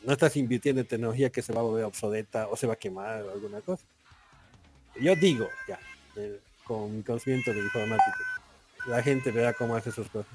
[0.07, 2.77] No estás invirtiendo en tecnología que se va a volver obsoleta o se va a
[2.77, 3.85] quemar o alguna cosa.
[5.01, 5.81] Yo digo, ya,
[6.65, 8.17] con mi conocimiento de informática,
[8.87, 10.31] la gente verá cómo hace sus cosas.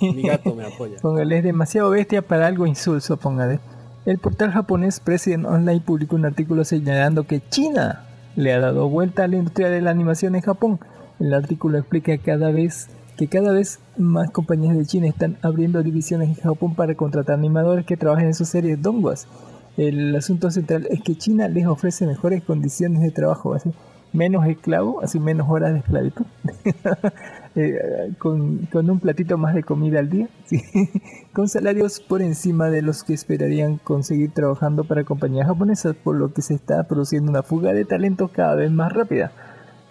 [0.00, 0.96] Mi gato me apoya.
[1.02, 3.60] Póngale, es demasiado bestia para algo insulso, póngale.
[4.06, 9.24] El portal japonés President Online publicó un artículo señalando que China le ha dado vuelta
[9.24, 10.80] a la industria de la animación en Japón.
[11.20, 16.28] El artículo explica cada vez que cada vez más compañías de China están abriendo divisiones
[16.28, 19.26] en Japón para contratar animadores que trabajen en sus series donguas.
[19.76, 23.70] El asunto central es que China les ofrece mejores condiciones de trabajo, así,
[24.12, 26.26] menos esclavo, así menos horas de esclavitud,
[27.58, 30.62] Eh, con, con un platito más de comida al día, sí,
[31.32, 36.34] con salarios por encima de los que esperarían conseguir trabajando para compañías japonesas, por lo
[36.34, 39.32] que se está produciendo una fuga de talentos cada vez más rápida.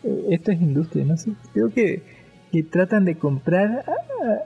[0.03, 1.31] Eh, esto es industria, no sé.
[1.53, 2.03] Creo que,
[2.55, 3.83] que tratan de comprar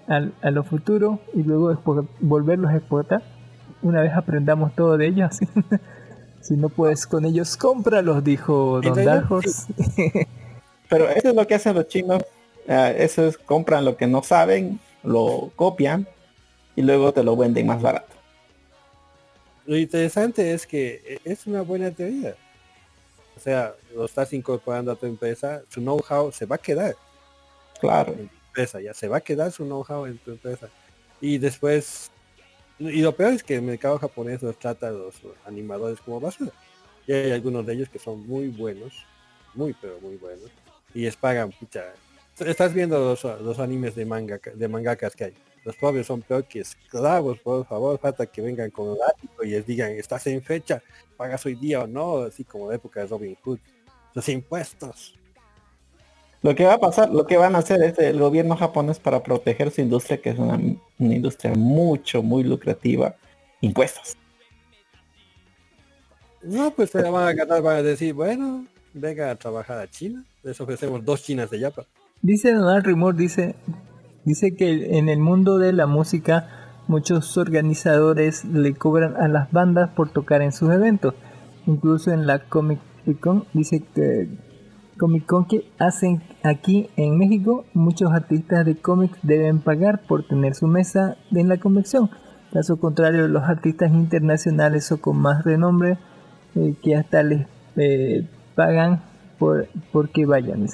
[0.07, 1.77] a, a- a lo futuro y luego
[2.19, 3.21] volverlos a exportar.
[3.83, 5.37] Una vez aprendamos todo de ellos.
[6.41, 9.71] si no puedes con ellos, cómpralos, dijo Don Horse.
[10.89, 12.23] Pero eso es lo que hacen los chinos.
[12.67, 16.07] ah, eso es, compran lo que no saben, lo copian
[16.75, 18.15] y luego te lo venden más barato.
[19.67, 22.33] Lo interesante es que eh, es una buena teoría.
[23.37, 26.95] O sea, lo estás incorporando a tu empresa, su know-how se va a quedar
[27.79, 28.13] Claro.
[28.13, 30.69] en empresa, ya se va a quedar su know-how en tu empresa.
[31.21, 32.11] Y después,
[32.77, 35.15] y lo peor es que el mercado japonés los trata a los
[35.45, 36.51] animadores como basura.
[37.07, 39.05] Y hay algunos de ellos que son muy buenos,
[39.53, 40.49] muy pero muy buenos,
[40.93, 41.93] y les pagan, pucha.
[42.39, 45.33] Estás viendo los, los animes de manga de mangakas que hay.
[45.65, 49.65] Los pobres son peor que esclavos, por favor, falta que vengan con látigo y les
[49.65, 50.81] digan, estás en fecha,
[51.17, 53.59] pagas hoy día o no, así como la época de Robin Hood.
[54.13, 55.18] Los impuestos.
[56.41, 59.21] Lo que va a pasar, lo que van a hacer es el gobierno japonés para
[59.23, 63.15] proteger su industria, que es una, una industria mucho, muy lucrativa,
[63.59, 64.15] impuestos.
[66.41, 69.89] No, pues se la van a ganar, van a decir, bueno, venga a trabajar a
[69.89, 70.23] China.
[70.43, 71.85] Les ofrecemos dos chinas de Yapa.
[72.21, 73.55] Dice Donald Rimor, dice,
[74.23, 76.47] dice que en el mundo de la música
[76.87, 81.13] muchos organizadores le cobran a las bandas por tocar en sus eventos.
[81.67, 82.79] Incluso en la Comic
[83.19, 84.29] Con dice que
[84.99, 90.53] Comic Con que hacen aquí en México, muchos artistas de cómics deben pagar por tener
[90.53, 92.11] su mesa en la convención.
[92.53, 95.97] Caso contrario, los artistas internacionales o con más renombre
[96.55, 97.47] eh, que hasta les
[97.77, 99.01] eh, pagan
[99.39, 100.67] por porque vayan.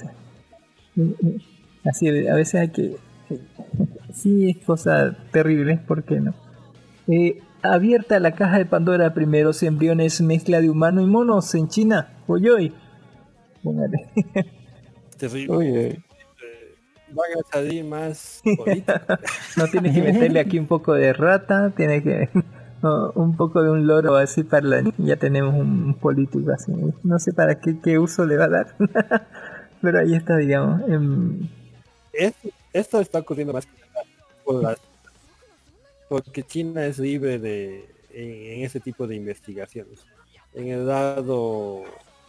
[1.86, 2.98] Así, a veces hay que...
[4.14, 6.34] Sí, es cosa terrible, ¿por qué no?
[7.10, 12.08] Eh, abierta la caja de Pandora, primeros embriones mezcla de humano y monos en China.
[12.28, 12.74] Oyoy.
[13.66, 14.10] Póngale.
[15.18, 16.00] Terrible.
[17.18, 18.42] A salir más.
[19.58, 22.30] No tienes que meterle aquí un poco de rata, tiene que...
[22.84, 24.94] no, un poco de un loro así para la...
[24.98, 26.72] Ya tenemos un político así.
[27.04, 28.76] No sé para qué, qué uso le va a dar.
[29.82, 30.82] Pero ahí está, digamos.
[30.90, 31.48] em,
[32.14, 34.06] esto, esto está ocurriendo más que nada
[34.44, 34.80] por las-
[36.08, 40.06] porque China es libre de en, en ese tipo de investigaciones.
[40.54, 41.84] En el lado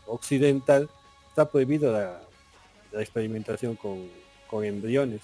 [0.07, 0.89] occidental
[1.37, 2.19] está prohibido la,
[2.99, 4.09] experimentación con,
[4.49, 5.21] con embriones.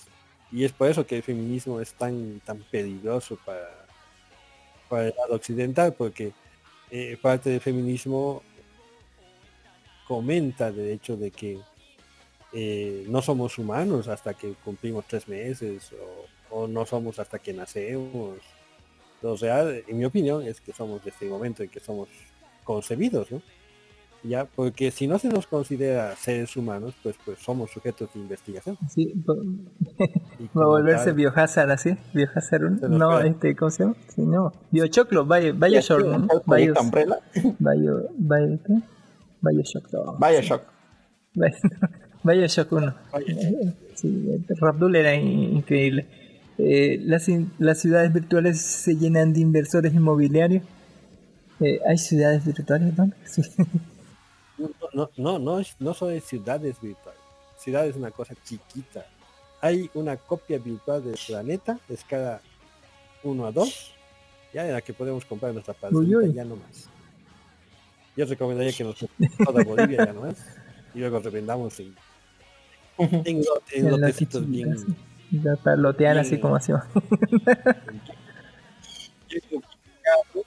[0.50, 3.86] Y es por eso que el feminismo es tan tan peligroso para,
[4.90, 6.34] para el lado occidental, porque
[6.90, 8.42] eh, parte del feminismo
[10.06, 11.58] comenta de hecho de que
[12.52, 15.92] eh, no somos humanos hasta que cumplimos tres meses
[16.50, 18.38] o, no somos hasta que nacemos.
[19.22, 22.08] Lo real, en mi opinión, es que somos desde el momento en que somos
[22.64, 23.28] concebidos.
[24.24, 28.78] Ya, porque si no se nos considera seres humanos, pues pues somos sujetos de investigación.
[28.88, 29.12] sí,
[30.38, 32.78] Y Va a volverse tal, biohazard así, biohazard 1.
[32.78, 33.96] Se nos No, este, ¿cómo se llama?
[34.14, 34.52] Sí, no.
[34.70, 36.16] Biochoclo, Bio, Bioshock, ¿no?
[36.32, 37.18] el proyecto Bios- Umbrella,
[37.58, 38.74] Bio, Bio, ¿qué?
[39.42, 40.16] Bioshock, no.
[40.18, 40.62] Bioshock.
[41.34, 41.50] Bio-
[42.24, 42.94] Bioshock 1.
[43.96, 46.06] Sí, Rabdul era in- increíble.
[46.58, 47.26] Eh, las,
[47.58, 50.62] las ciudades virtuales se llenan de inversores inmobiliarios.
[51.60, 53.10] Eh, ¿Hay ciudades virtuales, no?
[53.24, 53.42] Sí.
[54.62, 57.20] No, no, no, no, es- no son ciudades virtuales.
[57.58, 59.06] Ciudad es una cosa chiquita.
[59.60, 62.40] Hay una copia virtual del planeta, escala
[63.22, 63.92] 1 a 2,
[64.52, 66.88] ya en la que podemos comprar nuestra parcelita, ya no más.
[68.16, 70.36] Yo recomendaría que nos toda Bolivia ya no más.
[70.94, 71.94] Y luego revendamos en,
[73.24, 74.96] en, lote- en lotecitos bien.
[75.30, 76.56] Ya para lotear así como
[79.50, 80.46] ubicados,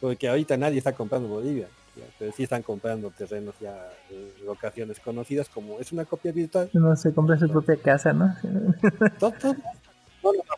[0.00, 1.68] porque ahorita nadie está comprando Bolivia.
[1.96, 6.70] Ya, Pero sí están comprando terrenos ya en locaciones conocidas como es una copia virtual
[6.74, 8.26] Uno se compra su propia casa, ¿no?
[8.42, 10.54] No, no, no.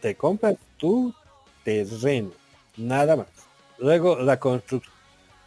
[0.00, 1.14] Te compras tu
[1.62, 2.30] terreno,
[2.76, 3.26] nada más.
[3.78, 4.94] Luego la construcción,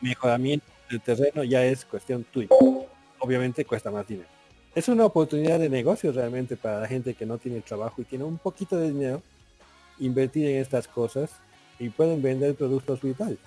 [0.01, 2.49] mejoramiento del terreno ya es cuestión tuya.
[3.19, 4.29] Obviamente cuesta más dinero.
[4.75, 8.25] Es una oportunidad de negocio realmente para la gente que no tiene trabajo y tiene
[8.25, 9.21] un poquito de dinero
[9.99, 11.31] invertir en estas cosas
[11.79, 13.37] y pueden vender productos vitales.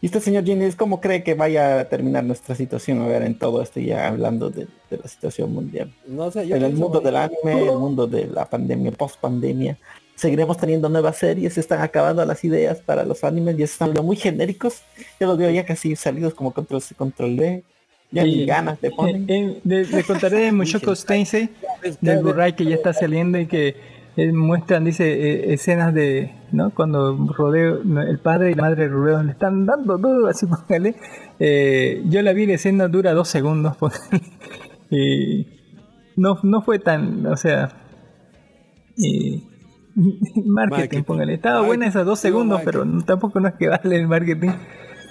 [0.00, 3.38] Y este señor Ginés, ¿cómo cree que vaya a terminar nuestra situación a ver en
[3.38, 5.92] todo esto ya hablando de, de la situación mundial?
[6.06, 9.76] No sé, yo En el mundo del anime, el mundo de la pandemia, post pandemia,
[10.16, 14.16] seguiremos teniendo nuevas series, se están acabando las ideas para los animes, ya están muy
[14.16, 14.82] genéricos,
[15.18, 17.64] yo los veo ya casi salidos como control C, control B,
[18.10, 19.24] ya ni Y- ganas le ponen.
[19.28, 21.48] Eh, le, le contaré de Mushoku Tensei,
[22.00, 23.76] del Blu-ray que ya está saliendo y que
[24.22, 26.70] eh, muestran, dice, eh, escenas de, ¿no?
[26.74, 30.46] Cuando Rodeo, no, el padre y la madre de Rodeo le están dando duro, así
[30.46, 30.96] póngale.
[31.38, 34.00] Eh, yo la vi, la escena dura dos segundos, póngale.
[34.90, 35.46] Y
[36.16, 37.68] no, no fue tan, o sea,
[38.98, 39.42] eh,
[39.96, 41.02] marketing, Marketing.
[41.04, 41.34] póngale.
[41.34, 44.50] Estaba buena esas dos segundos, pero no- tampoco no es que vale el marketing.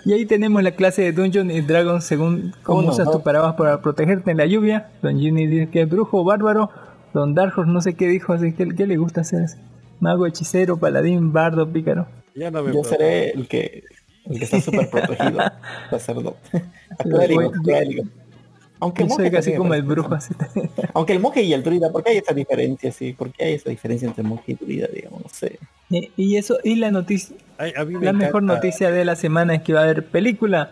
[0.05, 3.81] Y ahí tenemos la clase de Dungeon y Dragon según cómo usas tu paraguas para
[3.81, 4.91] protegerte en la lluvia.
[5.01, 6.69] Don Ginny dice que es brujo bárbaro.
[7.13, 9.45] Don Darjos no sé qué dijo, así que ¿qué le gusta hacer?
[9.99, 12.07] Mago, hechicero, paladín, bardo, pícaro.
[12.35, 13.83] Ya no me Yo seré el que
[14.25, 15.39] el que está súper protegido,
[15.89, 16.37] sacerdote.
[16.99, 18.03] Clérigo, Yo- clérigo.
[18.81, 20.33] Aunque el monje casi como el brujo, así.
[20.93, 22.91] Aunque el monje y el druida, ¿por qué hay esa diferencia?
[22.93, 25.21] Sí, ¿por qué hay esa diferencia entre monje y druida, digamos?
[25.23, 25.59] No sé.
[25.89, 29.17] Y- Y eso, y la noticia, Ay, a mí me La mejor noticia de la
[29.17, 30.71] semana es que va a haber película.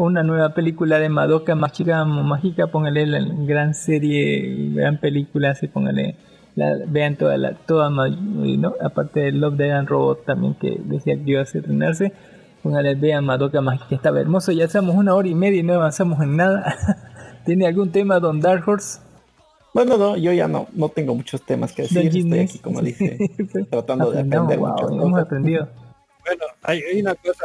[0.00, 6.16] Una nueva película de Madoka Mágica Mágica, póngale la gran serie, gran película, así póngale,
[6.54, 8.72] la, vean toda la, toda, ma- ¿no?
[8.82, 12.14] aparte de Love, Dead and Robot también que decía que iba a estrenarse,
[12.62, 16.18] póngale, vean Madoka Mágica, estaba hermoso, ya estamos una hora y media y no avanzamos
[16.22, 16.74] en nada.
[17.44, 19.00] ¿Tiene algún tema Don Dark Horse?
[19.74, 22.06] Bueno, no, yo ya no, no tengo muchos temas que decir.
[22.16, 23.18] Estoy aquí, como dice,
[23.70, 25.26] tratando de aprender wow, muchas hemos cosas.
[25.26, 25.68] aprendido.
[26.24, 27.44] Bueno, hay, hay una cosa,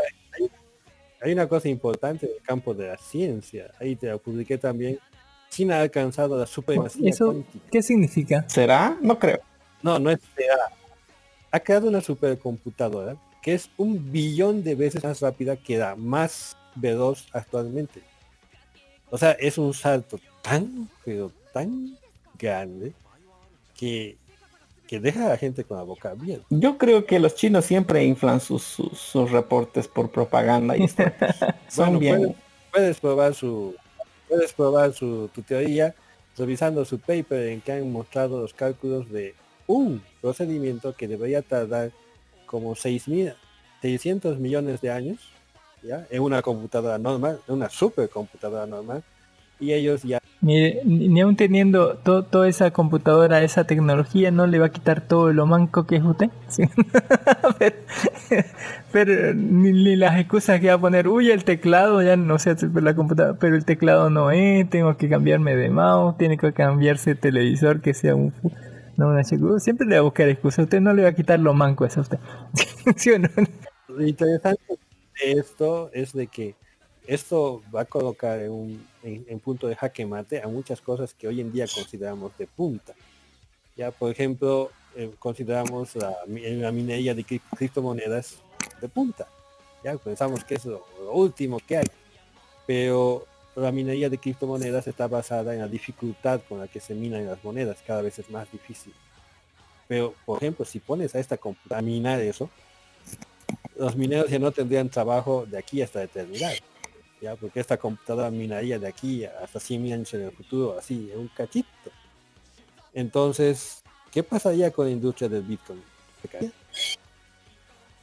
[1.26, 3.72] hay, una cosa importante en el campo de la ciencia.
[3.80, 4.99] Ahí te lo publiqué también.
[5.49, 7.65] China ha alcanzado la supremacía ¿Eso cuántica.
[7.72, 8.45] qué significa?
[8.47, 8.97] ¿Será?
[9.02, 9.39] No creo.
[9.81, 10.72] No, no es CA.
[11.52, 16.57] Ha creado una supercomputadora que es un billón de veces más rápida que la más
[16.76, 18.02] veloz actualmente.
[19.11, 21.97] O sea, es un salto tan, pero tan
[22.38, 22.91] grande
[23.77, 24.18] que,
[24.88, 26.45] que deja a la gente con la boca abierta.
[26.49, 31.60] Yo creo que los chinos siempre inflan sus, sus, sus reportes por propaganda y estrategia.
[31.68, 32.18] Son Bueno, bien.
[32.18, 32.36] puedes,
[32.72, 33.76] puedes probar su
[34.28, 35.94] puedes probar su tu teoría
[36.38, 39.36] revisando su paper en que han mostrado los cálculos de
[39.68, 41.91] un procedimiento que debería tardar
[42.45, 45.20] como 6.600 millones de años
[45.84, 49.03] ya en una computadora normal, en una supercomputadora normal
[49.60, 54.60] y ellos ya ni ni aún teniendo to- toda esa computadora, esa tecnología, no le
[54.60, 56.30] va a quitar todo lo manco que es usted.
[56.48, 56.64] Sí.
[57.60, 57.76] pero,
[58.91, 62.56] pero ni, ni las excusas que va a poner, uy, el teclado, ya no sé,
[62.73, 67.11] la computadora, pero el teclado no es, tengo que cambiarme de mouse, tiene que cambiarse
[67.11, 68.34] el televisor que sea un...
[68.98, 71.40] No, una chica, siempre le va a buscar excusas, usted no le va a quitar
[71.40, 72.19] lo manco eso a usted.
[72.95, 73.27] ¿Sí o no?
[73.90, 74.61] Lo interesante
[75.23, 76.56] de esto es de que
[77.06, 81.27] esto va a colocar en un en, punto de jaque mate a muchas cosas que
[81.27, 82.94] hoy en día consideramos de punta.
[83.76, 88.38] Ya, por ejemplo, eh, consideramos la, mi- la minería de cri- criptomonedas
[88.82, 89.27] de punta.
[89.84, 91.86] Ya pensamos que es lo, último que hay.
[92.65, 97.27] Pero la minería de criptomonedas está basada en la dificultad con la que se minan
[97.27, 97.77] las monedas.
[97.86, 98.94] Cada vez es más difícil.
[99.88, 102.49] Pero, por ejemplo, si pones a esta computadora minar eso,
[103.77, 106.53] los mineros ya no tendrían trabajo de aquí hasta eternidad.
[107.22, 111.20] Ya, porque esta computadora minaría de aquí hasta 100 años en el futuro, así, en
[111.20, 111.92] un cachito.
[112.94, 115.82] Entonces, ¿qué pasaría con la industria del Bitcoin?
[116.22, 116.52] ¿Se caería?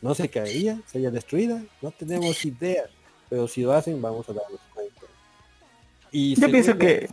[0.01, 0.81] ¿No se caería?
[0.87, 1.63] ¿Sería destruida?
[1.81, 2.85] No tenemos idea.
[3.29, 5.03] Pero si lo hacen, vamos a darnos cuenta.
[6.11, 7.09] Y Yo pienso que,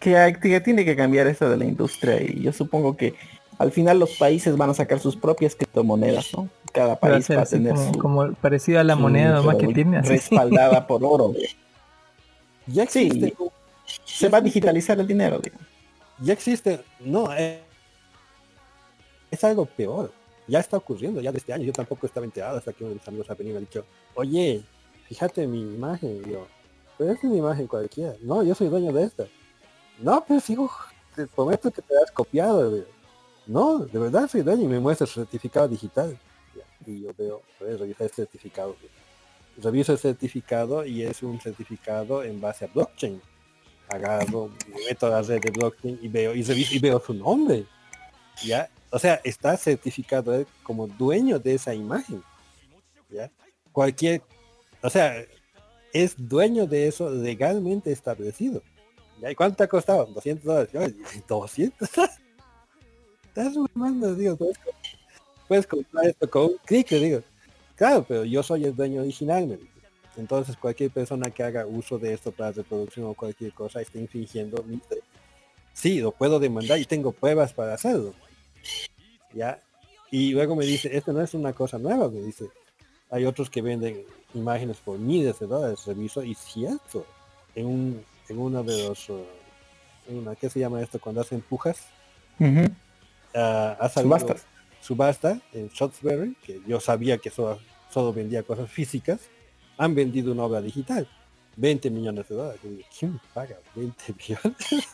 [0.00, 3.14] que, que tiene que cambiar esto de la industria y yo supongo que
[3.58, 6.48] al final los países van a sacar sus propias criptomonedas, ¿no?
[6.72, 9.34] Cada Va a país va a tener como, su, como parecido a la su- moneda
[9.34, 10.08] nomás que tiene, así.
[10.08, 11.32] respaldada por oro.
[12.66, 13.34] ya Sí, existe,
[14.04, 15.38] se va a digitalizar el dinero.
[15.38, 15.56] digo.
[16.20, 17.60] ya existe, no, eh,
[19.30, 20.12] es algo peor.
[20.46, 21.64] Ya está ocurriendo, ya de este año.
[21.64, 23.68] Yo tampoco estaba enterado hasta que uno de mis amigos ha venido y me ha
[23.68, 24.62] dicho, oye,
[25.08, 26.22] fíjate mi imagen.
[26.26, 26.46] Y yo,
[26.98, 28.12] pero es una imagen cualquiera.
[28.20, 29.24] No, yo soy dueño de esta.
[29.98, 30.70] No, pero sigo,
[31.16, 32.84] te prometo que te has copiado.
[33.46, 36.18] No, de verdad soy dueño y me muestra su certificado digital.
[36.86, 38.76] Y yo veo, ver, revisar el certificado.
[39.56, 43.20] Reviso el certificado y es un certificado en base a blockchain.
[43.88, 47.66] Agarro, me meto la red de blockchain y veo, y reviso y veo su nombre.
[48.44, 48.68] ¿Ya?
[48.90, 52.22] O sea, está certificado él como dueño de esa imagen.
[53.10, 53.30] ¿Ya?
[53.72, 54.22] Cualquier,
[54.82, 55.16] o sea,
[55.92, 58.62] es dueño de eso legalmente establecido.
[59.30, 60.06] ¿Y cuánto ha costado?
[60.06, 60.70] 200 dólares.
[60.72, 61.88] Yo, 200.
[63.36, 64.56] Estás sumando, digo, pues,
[65.48, 67.20] puedes comprar esto con un clic, digo.
[67.74, 69.74] Claro, pero yo soy el dueño original, me dice.
[70.16, 74.62] Entonces cualquier persona que haga uso de esto para reproducción o cualquier cosa está infringiendo
[74.62, 74.80] mi.
[75.72, 78.14] Sí, lo puedo demandar y tengo pruebas para hacerlo.
[79.32, 79.60] Ya.
[80.12, 82.46] Y luego me dice, esto no es una cosa nueva, me dice.
[83.10, 87.04] Hay otros que venden imágenes por miles de dólares, reviso, y cierto,
[87.56, 89.24] en un, en uno de los, uh,
[90.08, 91.00] en una, ¿qué se llama esto?
[91.00, 91.88] Cuando hacen pujas.
[93.34, 94.46] Ah, ha salido Subastas.
[94.80, 97.58] subasta en Shotsberry, que yo sabía que solo,
[97.90, 99.20] solo vendía cosas físicas,
[99.76, 101.08] han vendido una obra digital.
[101.56, 102.60] 20 millones de dólares.
[102.98, 104.88] ¿Quién paga 20 millones?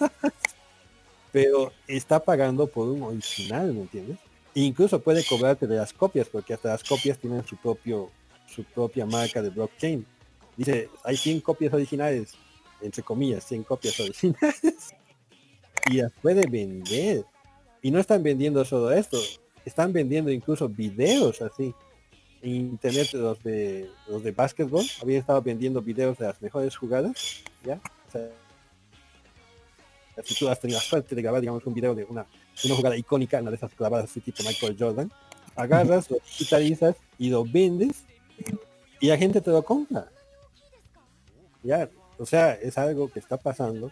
[1.32, 4.18] Pero está pagando por un original, ¿me entiendes?
[4.54, 8.10] E incluso puede cobrarte de las copias, porque hasta las copias tienen su propio
[8.50, 10.04] su propia marca de blockchain.
[10.56, 12.34] Dice, hay 100 copias originales,
[12.80, 14.94] entre comillas, 100 copias originales.
[15.90, 17.24] y las puede vender.
[17.82, 19.18] Y no están vendiendo solo esto,
[19.64, 21.74] están vendiendo incluso videos así.
[22.42, 27.42] En internet los de los de básquetbol habían estado vendiendo videos de las mejores jugadas,
[27.62, 27.78] ¿ya?
[28.08, 28.30] O sea,
[30.24, 32.26] si tú has tenido la suerte de grabar, digamos, un video de una,
[32.64, 35.12] una jugada icónica, una de esas clavadas así tipo Michael Jordan,
[35.54, 38.04] agarras, lo digitalizas y lo vendes
[39.00, 40.08] y la gente te lo compra.
[41.62, 43.90] Ya, o sea, es algo que está pasando.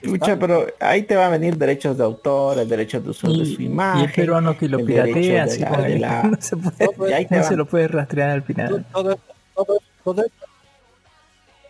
[0.00, 3.44] Escucha, pero ahí te va a venir derechos de autor, el derecho de uso de
[3.44, 4.08] Y, su y imagen.
[4.08, 5.98] el peruano que lo piratea, así la- de
[6.30, 8.84] no se puede, Y ahí no se lo puede rastrear al final.
[8.92, 9.18] todo,
[9.54, 10.46] todo, todo esto,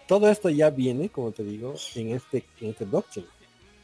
[0.06, 3.26] todo esto ya viene, como te digo, en este, en este blockchain.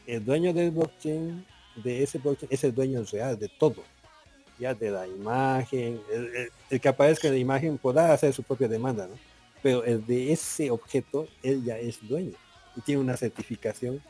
[0.07, 1.45] El dueño del blockchain,
[1.75, 3.83] de ese blockchain, es el dueño real de todo.
[4.57, 8.43] Ya de la imagen, el, el- el que aparezca en la imagen podrá hacer su
[8.43, 9.13] propia demanda, ¿no?
[9.61, 12.31] Pero el de ese objeto, él ya es dueño.
[12.75, 14.01] Y tiene una certificación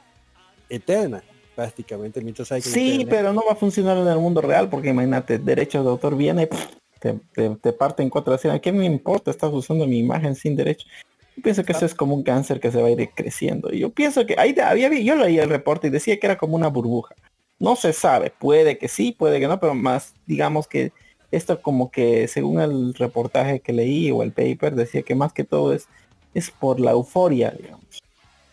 [0.69, 1.23] eterna,
[1.55, 3.07] prácticamente, mientras hay Sí, internet.
[3.09, 6.47] pero no va a funcionar en el mundo real porque imagínate, derechos de autor viene,
[6.47, 6.67] pff,
[6.99, 9.31] te, te, te parte en cuatro ¿a qué me importa?
[9.31, 10.87] Estás usando mi imagen sin derecho.
[11.35, 13.71] Yo pienso que eso es como un cáncer que se va a ir creciendo.
[13.73, 16.55] Y yo pienso que ahí había, yo leí el reporte y decía que era como
[16.55, 17.15] una burbuja.
[17.59, 20.91] No se sabe, puede que sí, puede que no, pero más digamos que
[21.31, 25.43] esto como que según el reportaje que leí o el paper decía que más que
[25.43, 25.87] todo es,
[26.33, 28.01] es por la euforia, digamos.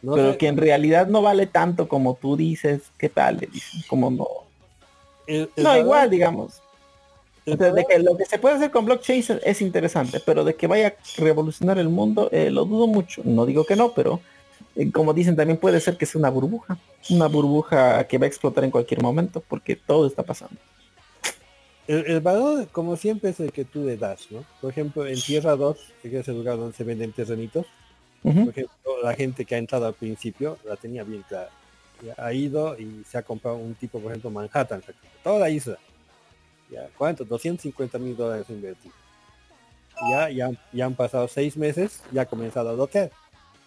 [0.03, 3.39] No pero sé, que en realidad no vale tanto como tú dices, ¿qué tal?
[3.39, 4.27] Le dicen, como no.
[5.27, 6.63] el- el No, valor- igual, digamos.
[7.49, 10.45] O sea, de que lo que se puede hacer con blockchain es- es interesante, pero
[10.45, 13.23] de que vaya a revolucionar el mundo, eh, lo dudo mucho.
[13.25, 14.21] No digo que no, pero
[14.77, 16.77] eh, como dicen, también puede ser que sea una burbuja.
[17.11, 20.57] Una burbuja que va a explotar en cualquier momento, porque todo está pasando.
[21.87, 24.45] El, el valor, como siempre, es el que tú le das, ¿no?
[24.61, 27.65] Por ejemplo, en Tierra 2, que es el lugar donde se venden terrenitos,
[28.35, 31.51] Por ejemplo, la gente que ha entrado al principio la tenía bien clara.
[32.17, 34.83] Ha ido y se ha comprado un tipo, por ejemplo, Manhattan,
[35.23, 35.79] toda la isla.
[36.71, 37.25] Ya, ¿cuánto?
[37.25, 38.97] 250 mil dólares invertidos.
[40.11, 43.11] Ya, ya, ya han pasado seis meses, ya ha comenzado a lotear.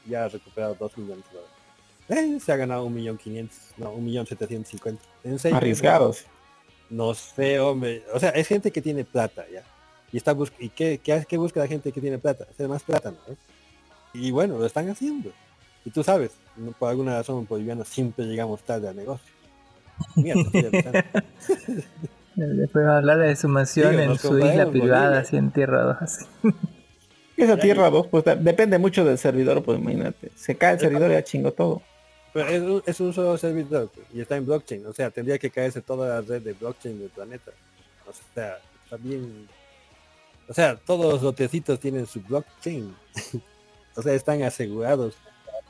[0.05, 2.35] Ya ha recuperado 2 millones de dólares.
[2.35, 5.03] Eh, se ha ganado un millón quinientos, no, un millón setecientos cincuenta.
[5.53, 6.25] Arriesgados.
[6.89, 8.03] No sé, hombre.
[8.13, 9.63] O sea, es gente que tiene plata, ya.
[10.11, 12.47] Y está bus ¿Y qué, qué, qué busca la gente que tiene plata?
[12.49, 13.37] Hacer más plata, ¿no?
[14.13, 15.31] Y bueno, lo están haciendo.
[15.85, 19.31] Y tú sabes, no- por alguna razón bolivianos siempre llegamos tarde al negocio.
[20.15, 20.35] Mira.
[22.35, 25.81] Después va a hablar de su mansión Digo, en su isla privada, así en Tierra
[25.83, 25.97] 2.
[26.01, 26.25] así.
[27.37, 30.29] Esa Tierra 2, pues depende mucho del servidor, pues imagínate.
[30.35, 31.81] Se cae el servidor y ya chingo todo.
[32.33, 34.85] Pero es un, es un solo servidor pues, y está en blockchain.
[34.85, 37.51] O sea, tendría que caerse toda la red de blockchain del planeta.
[38.07, 38.57] O sea,
[38.99, 39.47] bien.
[40.49, 42.93] O sea, todos los lotecitos tienen su blockchain.
[43.99, 45.15] o sea, están asegurados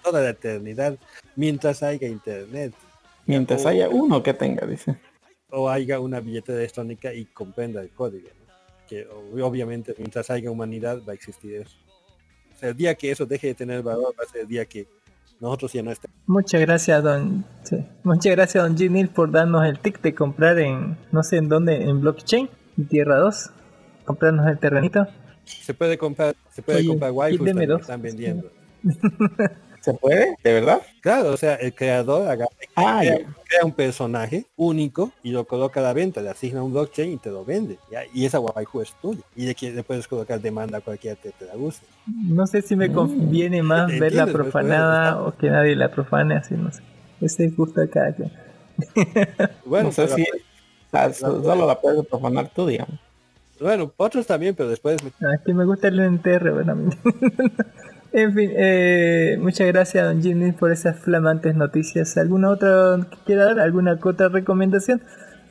[0.04, 0.98] toda la eternidad
[1.36, 2.74] mientras haya internet.
[3.26, 4.96] Mientras O- haya uno que tenga, dice.
[5.52, 8.30] o haya una billetera electrónica y comprenda el código.
[8.30, 8.54] ¿no?
[8.88, 9.08] Que
[9.42, 11.76] obviamente mientras haya humanidad va a existir eso.
[12.56, 14.66] O sea, el día que eso deje de tener valor va a ser el día
[14.66, 14.88] que
[15.40, 16.16] nosotros ya no estemos.
[16.28, 17.46] Muchas gracias, don.
[17.64, 17.78] sí.
[18.04, 21.84] Muchas gracias, don Ginil, por darnos el tic de comprar en, no sé en dónde,
[21.84, 23.50] en blockchain, en Tierra 2.
[24.06, 25.08] Comprarnos el terrenito.
[25.50, 27.82] Se puede comprar, se puede Oye, comprar waifus también, dos.
[27.82, 28.50] están vendiendo.
[29.82, 30.36] ¿Se puede?
[30.44, 30.82] ¿De verdad?
[31.02, 35.84] Claro, o sea, el creador agarra- Ah, crea, un personaje único y lo coloca a
[35.84, 37.78] la venta, le asigna un blockchain y te lo vende.
[37.90, 38.02] ¿ya?
[38.14, 39.22] Y esa waifu es tuya.
[39.38, 41.86] Y de que le puedes colocar demanda a cualquiera que te la guste.
[42.08, 45.76] No sé si me conviene más ver la Entiendes, pues, profanada pues, o que nadie
[45.78, 46.82] la profane, así no sé.
[47.22, 48.32] Ese es gusto de cada quien.
[49.66, 50.26] Bueno, no sé si
[51.14, 53.00] so- solo la puedes profanar tú, digamos.
[53.62, 56.76] Bueno, otros también, pero después me- Ah, Es que me gusta el NTR, bueno, a
[56.76, 56.90] mí.
[58.12, 62.18] En fin, eh, muchas gracias, don Jimmy, por esas flamantes noticias.
[62.18, 63.60] ¿Alguna otra que quiera dar?
[63.60, 65.02] ¿Alguna otra recomendación?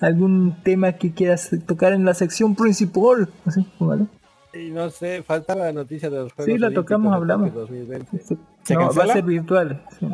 [0.01, 3.28] algún tema que quieras tocar en la sección principal.
[4.55, 7.48] Y no sé, faltaba la noticia de los Juegos Sí, la Olímpicos tocamos, hablamos.
[7.48, 8.18] Tokio 2020.
[8.24, 8.39] Sí.
[8.62, 9.82] ¿Se No, va a ser virtual.
[9.98, 10.06] sí.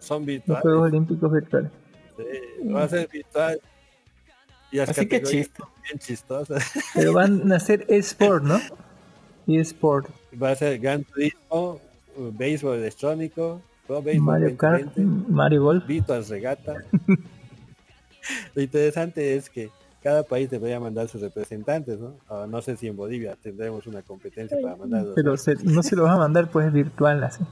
[0.00, 0.62] Son Los virtuales.
[0.62, 1.70] Juegos Olímpicos virtuales.
[2.16, 3.60] sí, va a ser virtual.
[4.72, 5.62] Y Así que chiste.
[5.88, 6.64] Bien chistosas.
[6.94, 8.60] Pero van a ser eSport, ¿no?
[9.46, 10.08] eSport.
[10.40, 11.80] Va a ser Gran Turismo,
[12.16, 15.86] béisbol electrónico, Pro Béisbol Mario Kart, 2020, Mario Golf.
[15.86, 16.74] Virtual Regata.
[18.54, 19.70] Lo interesante es que
[20.02, 22.14] cada país debería mandar sus representantes, ¿no?
[22.28, 25.14] Ah, no sé si en Bolivia tendremos una competencia para mandarlos.
[25.16, 27.42] Pero se- no se lo vas a mandar pues virtual así.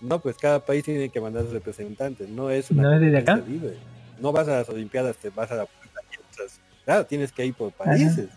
[0.00, 3.18] No, pues cada país tiene que mandar sus representantes, no es una ¿No es desde
[3.18, 3.36] acá?
[3.36, 3.76] libre.
[4.20, 6.60] No vas a las Olimpiadas, te vas a la puerta y entras.
[6.88, 8.30] Claro, tienes que ir por países.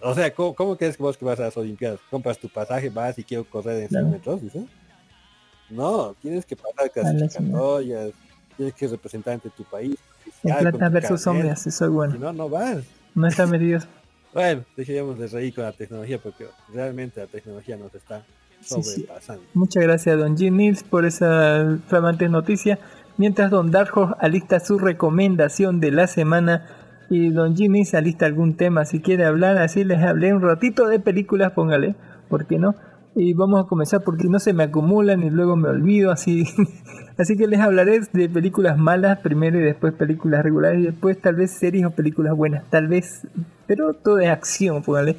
[0.00, 2.00] O sea, ¿cómo, cómo crees que vos que vas a las Olimpiadas?
[2.10, 4.08] Compras tu pasaje, vas y quiero correr en 100 Claro.
[4.08, 4.68] metros, ¿sí?
[5.70, 8.10] No, tienes que pasar clasificatorias,
[8.56, 9.94] tienes que representar ante tu país.
[10.42, 11.44] En plata versus carnet.
[11.44, 12.16] zombies, eso es Si bueno.
[12.18, 12.78] no, no vas.
[13.14, 13.78] No está medido.
[14.34, 18.24] Bueno, dejaríamos de reír con la tecnología porque realmente la tecnología nos está
[18.62, 18.92] Sí, sí.
[19.02, 19.44] sobrepasando.
[19.54, 22.78] Muchas gracias, Don Jim Nils, por esa flamante noticia.
[23.18, 26.66] Mientras Don Horse alista su recomendación de la semana
[27.12, 30.88] y Don Jim Nils alista algún tema, si quiere hablar, así les hablé un ratito
[30.88, 31.94] de películas, póngale,
[32.30, 32.74] ¿por qué no?
[33.14, 36.46] Y vamos a comenzar porque no se me acumulan y luego me olvido, así
[37.18, 41.34] así que les hablaré de películas malas primero y después películas regulares y después tal
[41.34, 43.26] vez series o películas buenas, tal vez,
[43.66, 45.16] pero todo es acción, póngale.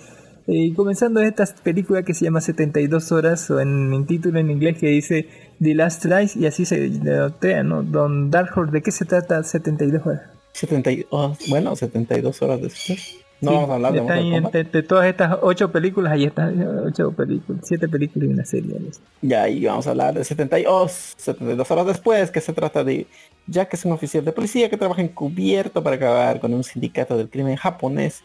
[0.48, 4.80] Eh, comenzando esta película que se llama 72 horas o en el título en inglés
[4.80, 5.28] que dice
[5.62, 7.84] The Last Rise y así se notea, ¿no?
[7.84, 10.33] Don Dark Horse, ¿de qué se trata 72 horas?
[10.54, 13.18] 72, bueno, 72 horas después.
[13.42, 14.88] No Sí, vamos a hablar de Mortal Kombat.
[14.88, 18.80] todas estas ocho películas, ahí están ocho películas, siete películas y una serie.
[18.80, 18.90] ¿no?
[19.22, 23.06] Ya ahí vamos a hablar de 72, 72 horas después, que se trata de
[23.48, 27.30] Jack es un oficial de policía que trabaja encubierto para acabar con un sindicato del
[27.30, 28.24] crimen japonés.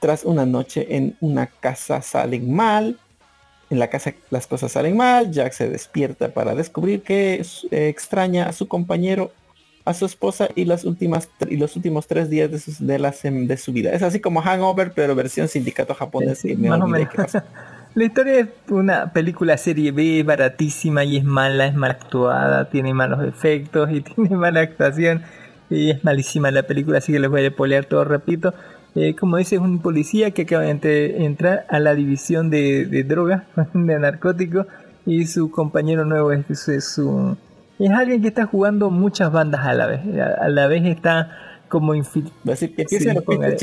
[0.00, 2.98] Tras una noche en una casa salen mal.
[3.70, 5.30] En la casa las cosas salen mal.
[5.30, 9.32] Jack se despierta para descubrir que eh, extraña a su compañero,
[9.84, 13.12] a su esposa y las últimas y los últimos tres días de, sus- de, la
[13.12, 13.90] sem- de su vida.
[13.92, 16.38] Es así como Hangover, pero versión sindicato japonés.
[16.38, 17.08] Sí, me más o menos.
[17.94, 22.94] La historia es una película serie B, baratísima y es mala, es mal actuada, tiene
[22.94, 25.22] malos efectos y tiene mala actuación
[25.68, 28.54] y es malísima la película, así que les voy a polear todo rapidito.
[28.94, 33.02] Eh, como dice, es un policía que acaba de entrar a la división de, de
[33.02, 33.42] drogas,
[33.74, 34.66] de narcóticos,
[35.06, 37.38] y su compañero nuevo es, es, es un-
[37.80, 40.00] es alguien que está jugando muchas bandas a la vez.
[40.40, 41.30] A, la vez está
[41.68, 41.94] como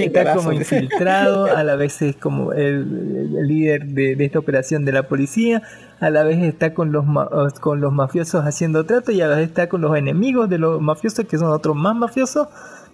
[0.03, 4.85] está como infiltrado, a la vez es como el, el líder de, de esta operación
[4.85, 5.61] de la policía,
[5.99, 7.29] a la vez está con los ma-
[7.59, 10.79] con los mafiosos haciendo trato y a la vez está con los enemigos de los
[10.81, 12.47] mafiosos que son otros más mafiosos,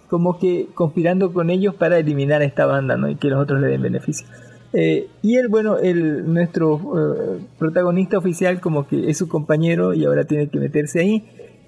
[0.09, 3.07] como que conspirando con ellos para eliminar a esta banda, ¿no?
[3.07, 4.25] Y que los otros le den beneficio.
[4.73, 10.05] Eh, y él, bueno, el, nuestro eh, protagonista oficial como que es su compañero y
[10.05, 11.23] ahora tiene que meterse ahí.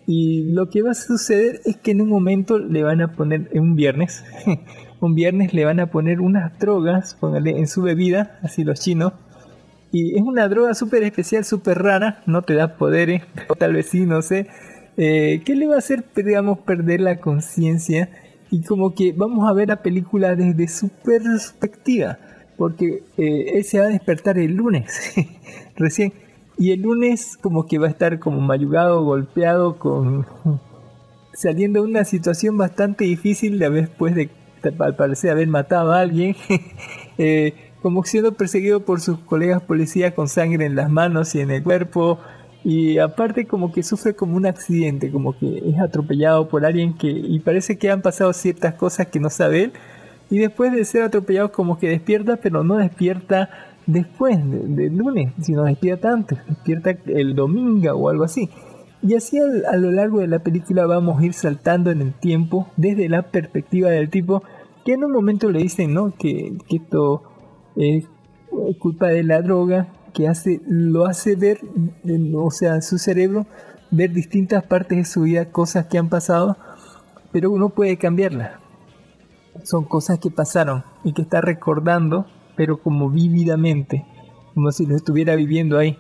[0.08, 3.50] Y lo que va a suceder es que en un momento le van a poner,
[3.54, 4.24] en un viernes,
[5.00, 9.14] un viernes le van a poner unas drogas, póngale, en su bebida, así los chinos.
[9.92, 13.88] Y es una droga súper especial, súper rara, no te da poderes, o tal vez
[13.88, 14.48] sí, no sé.
[14.98, 18.10] Eh, ¿Qué le va a hacer, digamos, perder la conciencia?
[18.52, 22.20] Y como que vamos a ver la película desde su perspectiva,
[22.58, 25.14] porque eh, él se va a despertar el lunes,
[25.76, 26.14] recién.
[26.58, 30.26] Y el lunes como que va a estar como mayugado, golpeado, con
[31.34, 34.30] saliendo de una situación bastante difícil de después de,
[34.80, 36.36] al parecer, haber matado a alguien,
[37.18, 41.52] eh, como siendo perseguido por sus colegas policías con sangre en las manos y en
[41.52, 42.20] el cuerpo,
[42.64, 47.10] y aparte como que sufre como un accidente, como que es atropellado por alguien que,
[47.10, 49.74] y parece que han pasado ciertas cosas que no sabe él,
[50.30, 53.50] y después de ser atropellado como que despierta, pero no despierta
[53.86, 58.50] después de- del lunes, sino despierta antes, despierta el domingo o algo así.
[59.02, 62.68] Y así a, lo largo de la película vamos a ir saltando en el tiempo
[62.76, 64.42] desde la perspectiva del tipo
[64.84, 67.22] que en un momento le dicen no que, que esto
[67.76, 68.06] es
[68.80, 71.60] culpa de la droga que hace lo hace ver
[72.36, 73.46] o sea su cerebro
[73.92, 76.58] ver distintas partes de su vida cosas que han pasado
[77.32, 78.52] pero uno puede cambiarlas
[79.64, 82.26] son cosas que pasaron y que está recordando
[82.56, 84.06] pero como vívidamente
[84.54, 85.98] como si lo estuviera viviendo ahí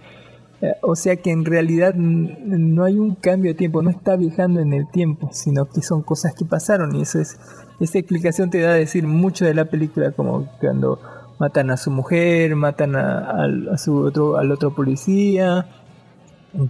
[0.61, 4.61] eh, O sea que en realidad no hay un cambio de tiempo, no está viajando
[4.61, 7.37] en el tiempo, sino que son cosas que pasaron y eso es,
[7.79, 10.99] esa explicación te da a decir mucho de la película, como cuando
[11.39, 15.67] matan a su mujer, matan a, a su otro, al otro policía,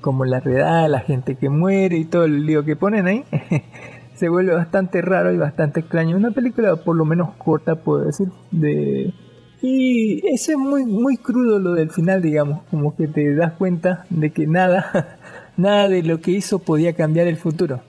[0.02, 3.24] como la redada, la gente que muere y todo el lío que ponen ahí.
[4.16, 6.18] se vuelve bastante raro y bastante extraño.
[6.18, 9.14] Una película por lo menos corta, puedo decir, de...
[9.62, 14.06] Y eso es muy, muy crudo lo del final, digamos, como que te das cuenta
[14.10, 15.18] de que nada,
[15.58, 17.82] nada de lo que hizo podía cambiar el futuro.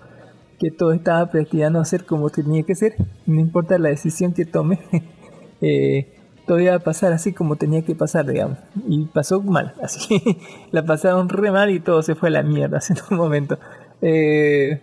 [0.59, 2.97] Que todo estaba destinado a ser como tenía que ser,
[3.27, 4.79] no importa la decisión que tome,
[5.61, 6.17] eh,
[6.47, 8.59] todo iba a pasar así como tenía que pasar, digamos.
[8.89, 10.23] Y pasó mal, así.
[10.71, 13.59] la pasaron re mal y todo se fue a la mierda en un momento.
[14.01, 14.81] Eh,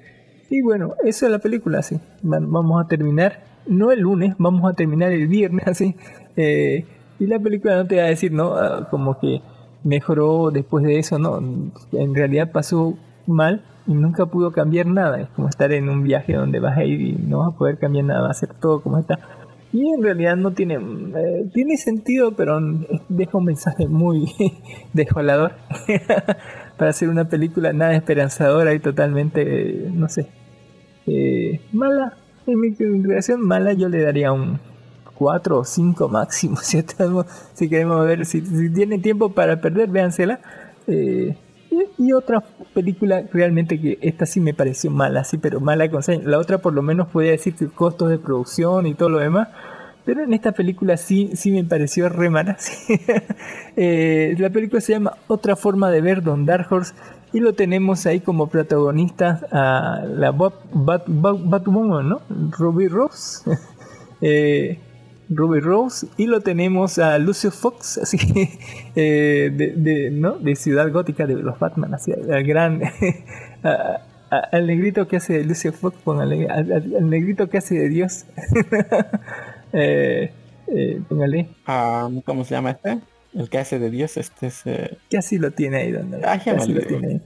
[0.49, 1.95] y bueno, eso es la película, así.
[2.24, 5.95] Va- Vamos a terminar, no el lunes, vamos a terminar el viernes, así.
[6.36, 6.86] Eh,
[7.20, 8.53] y la película no te va a decir, ¿no?
[8.56, 9.41] Ah, como que
[9.84, 11.40] mejoró después de eso, no.
[11.91, 12.98] En realidad pasó
[13.28, 15.20] mal y nunca pudo cambiar nada.
[15.22, 17.78] Es como estar en un viaje donde vas a ir y no vas a poder
[17.80, 19.20] cambiar nada, va a ser todo como está.
[19.72, 22.60] Y en realidad no tiene, eh, tiene sentido, pero
[23.10, 24.32] deja un mensaje muy
[24.94, 25.53] desolador
[26.78, 30.28] para hacer una película nada esperanzadora y totalmente, no sé,
[31.08, 32.18] eh, mala.
[32.45, 34.60] En mi creación mala yo le daría un
[35.16, 36.58] 4 o 5 máximo.
[36.62, 38.70] Si, estamos, si queremos ver, si, si
[39.00, 40.40] tiempo para perder, véansela.
[40.88, 41.38] Eh,
[41.98, 42.44] y, otra
[42.74, 46.04] película realmente que esta sí me pareció mala, sí, pero mala con.
[46.26, 49.48] La otra por lo menos podía decir que costos de producción y todo lo demás.
[50.05, 52.55] Pero en esta película sí, sí me pareció re mala.
[52.59, 52.99] sí.
[53.75, 56.93] Eh, la película se llama Otra forma de ver Don Dark Horse
[57.31, 62.21] y lo tenemos ahí como protagonistas a la Bat, Bat, Bat- Batwoman, ¿no?
[62.57, 63.49] Ruby Rose.
[64.25, 64.80] Eh,
[65.30, 68.17] Ruby Rose y lo tenemos a Lucio Fox, así
[68.95, 70.38] eh, de, de, ¿no?
[70.38, 72.81] de Ciudad Gótica de los Batman, así al gran
[73.63, 77.89] al negrito que hace de Lucio Fox, póngale, al, al- al negrito que hace de
[77.89, 78.25] Dios.
[79.74, 80.32] Eh,
[80.68, 83.00] eh, póngale, Ah, ¿Cómo se llama este?
[83.34, 84.62] El que hace de Dios, este es...
[84.66, 87.22] eh, casi lo tiene ahí, donde, Ah, casi lo tiene ahí.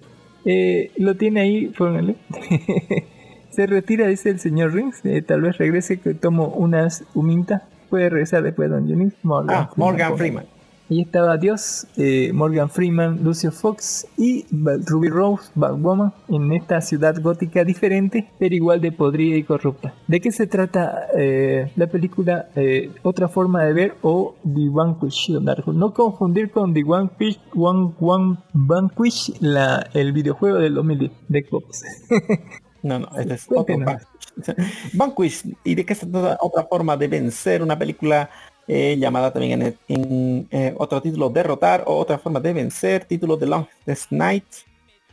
[0.45, 2.15] Eh, lo tiene ahí, póngale.
[3.49, 5.01] Se retira, dice el señor Rings.
[5.05, 7.63] eh, tal vez regrese que tomo unas humintas.
[7.89, 9.13] Puede regresar después Don Jennings.
[9.23, 10.17] Morgan Ah, Morgan.
[10.17, 10.45] Freeman.
[10.89, 17.13] Ahí estaba Dios, eh, Morgan Freeman, Lucio Fox y Ruby Rose, Batwoman, en esta ciudad
[17.21, 19.93] gótica diferente, pero igual de podrida y corrupta.
[20.07, 25.29] ¿De qué se trata eh, la película eh, Otra forma de ver o The Vanquish?
[25.73, 31.83] No confundir con The Vanquish, One, One Vanquish la, el videojuego del 2010 de Cops.
[32.83, 33.75] No, no, este es otro.
[34.93, 35.43] Vanquish.
[35.65, 36.37] ¿Y de qué se trata?
[36.39, 38.29] Otra forma de vencer una película
[38.67, 43.37] eh, llamada también en, en, eh, otro título Derrotar o otra forma de vencer, título
[43.37, 44.45] The Longest Night,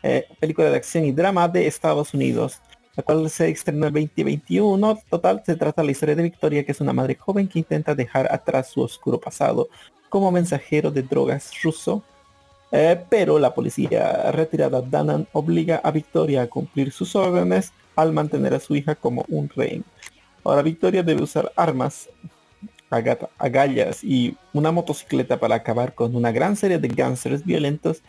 [0.03, 2.61] eh, película de acción y drama de Estados Unidos,
[2.97, 4.99] la cual se estrenó el 2021.
[5.09, 7.95] Total, se trata de la historia de Victoria, que es una madre joven que intenta
[7.95, 9.69] dejar atrás su oscuro pasado
[10.09, 12.03] como mensajero de drogas ruso
[12.77, 18.53] eh, pero la policía retirada Danan obliga a Victoria a cumplir sus órdenes al mantener
[18.53, 19.85] a su hija como un rehén.
[20.43, 22.09] Ahora Victoria debe usar armas,
[23.39, 28.03] agallas y una motocicleta para acabar con una gran serie de gángsters violentos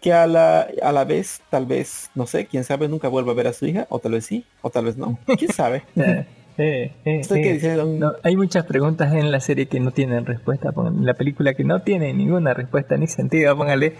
[0.00, 3.34] que a la, a la vez, tal vez, no sé, quién sabe, nunca vuelva a
[3.34, 5.82] ver a su hija, o tal vez sí, o tal vez no, quién sabe.
[5.96, 6.26] Eh,
[6.58, 7.76] eh, eh, ¿Usted qué eh.
[7.98, 10.70] No, hay muchas preguntas en la serie que no tienen respuesta.
[10.72, 13.56] Pongan- La película que no tiene ninguna respuesta ni sentido.
[13.56, 13.94] Póngale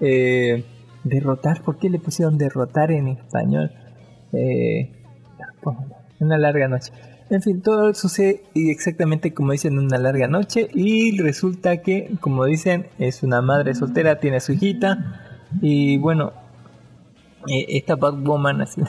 [0.00, 0.64] eh,
[1.04, 1.62] derrotar.
[1.62, 3.70] ¿Por qué le pusieron derrotar en español?
[4.32, 4.90] Eh,
[6.18, 6.92] una larga noche.
[7.32, 12.86] En fin, todo sucede exactamente como dicen una larga noche y resulta que, como dicen,
[12.98, 16.32] es una madre soltera, tiene su hijita y bueno,
[17.48, 18.82] eh, esta Batwoman así,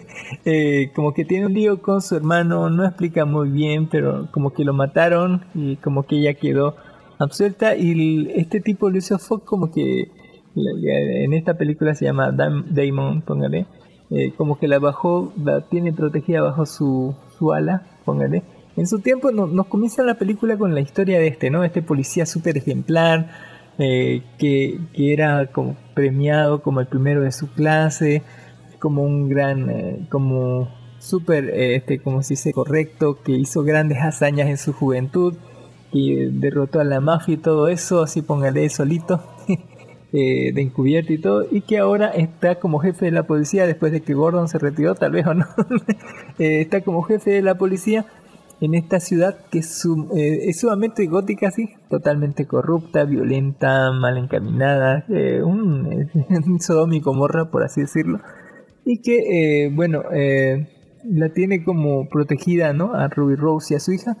[0.46, 4.50] eh, como que tiene un lío con su hermano, no explica muy bien, pero como
[4.54, 6.76] que lo mataron y como que ella quedó
[7.18, 10.10] absuelta y este tipo Lucio Fox como que
[10.56, 13.66] en esta película se llama Dam- Damon, póngale,
[14.10, 17.14] eh, como que la bajó, la tiene protegida bajo su,
[18.04, 18.42] póngale.
[18.76, 21.64] En su tiempo no- nos comienza la película con la historia de este, ¿no?
[21.64, 23.30] Este policía súper ejemplar,
[23.78, 28.22] eh, que, que era como premiado como el primero de su clase,
[28.78, 30.68] como un gran, eh, como
[30.98, 35.34] súper, eh, este, como se dice, correcto, que hizo grandes hazañas en su juventud,
[35.92, 39.22] que derrotó a la mafia y todo eso, así póngale solito,
[40.12, 43.92] eh, de encubierto y todo, y que ahora está como jefe de la policía después
[43.92, 45.46] de que Gordon se retiró, tal vez o no,
[46.38, 48.06] Eh, está como jefe de la policía
[48.60, 55.04] en esta ciudad que es, eh, sumamente gótica, así, totalmente corrupta, violenta, mal encaminada,
[55.44, 56.08] un,
[56.46, 58.20] un Sodoma y Gomorra, por así decirlo,
[58.84, 60.02] y que, bueno,
[61.04, 62.94] la tiene como protegida, ¿no?
[62.94, 64.16] A Ruby Rose y a su hija,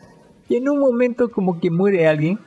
[0.48, 2.38] y en un momento como que muere alguien,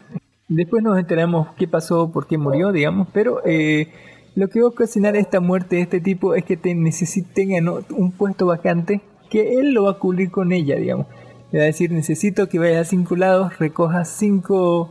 [0.47, 3.89] después nos enteramos qué pasó, por qué murió, digamos, pero eh,
[4.35, 8.11] lo que va a ocasionar esta muerte de este tipo es que te necesiten un
[8.11, 11.07] puesto vacante que él lo va a cubrir con ella, digamos.
[11.51, 14.89] Le va a decir, necesito que vayas a cinco lados, recojas cinco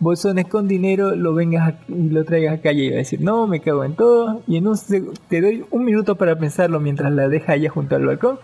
[0.00, 3.20] bolsones con dinero, lo vengas a- y lo traigas acá y ella va a decir,
[3.20, 4.76] no, me cago en todo, y en un,
[5.28, 8.38] te doy un minuto para pensarlo mientras la deja ella junto al balcón,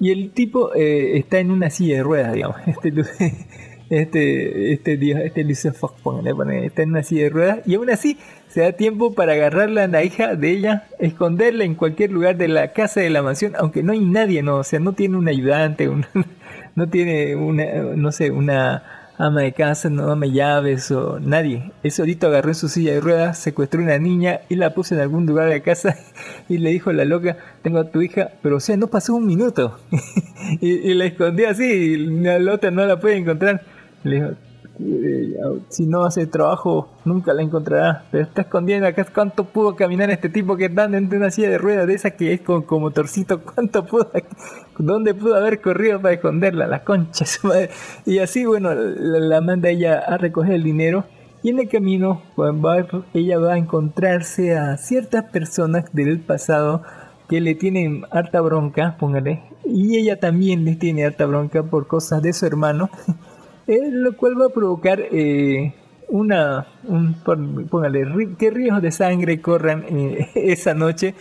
[0.00, 2.92] y el tipo eh, está en una silla de ruedas, digamos, este,
[3.90, 7.90] este, este, dios- este Lucio Fox, póngale, está en una silla de ruedas, y aún
[7.90, 12.36] así se da tiempo para agarrarla a la hija de ella, esconderla en cualquier lugar
[12.36, 15.16] de la casa de la mansión, aunque no hay nadie, no, o sea, no tiene
[15.16, 16.06] un ayudante, un-
[16.74, 17.64] no tiene una,
[17.96, 18.82] no sé, una
[19.16, 21.70] ama de casa, no ama llaves o nadie.
[21.84, 25.00] Él solito agarró en su silla de ruedas, secuestró una niña y la puso en
[25.02, 25.96] algún lugar de la casa
[26.48, 29.14] y le dijo a la loca, tengo a tu hija, pero o sea, no pasó
[29.14, 29.78] un minuto.
[30.60, 33.62] y, y la escondió así y la otra no la puede encontrar.
[34.04, 34.28] Le dijo,
[34.80, 35.34] "Eh,
[35.68, 38.04] si no hace trabajo, nunca la encontrará.
[38.10, 39.04] Pero está escondida acá.
[39.12, 42.32] ¿Cuánto pudo caminar este tipo que está de una silla de ruedas de esa que
[42.32, 43.40] es con, con motorcito?
[43.54, 44.10] ¿Cuánto pudo,
[44.78, 46.66] dónde pudo haber corrido para esconderla?
[46.66, 47.70] La concha su madre.
[48.06, 51.04] Y así, bueno, la, la manda ella a recoger el dinero.
[51.42, 56.82] Y en el camino, va- ella va a encontrarse a ciertas personas del pasado
[57.28, 59.42] que le tienen harta bronca, póngale.
[59.64, 62.90] Y ella también les tiene harta bronca por cosas de su hermano.
[63.66, 65.72] Eh, lo cual va a provocar eh,
[66.08, 67.14] una, un,
[67.70, 71.14] póngale, ri- que ríos de sangre corran eh, esa noche,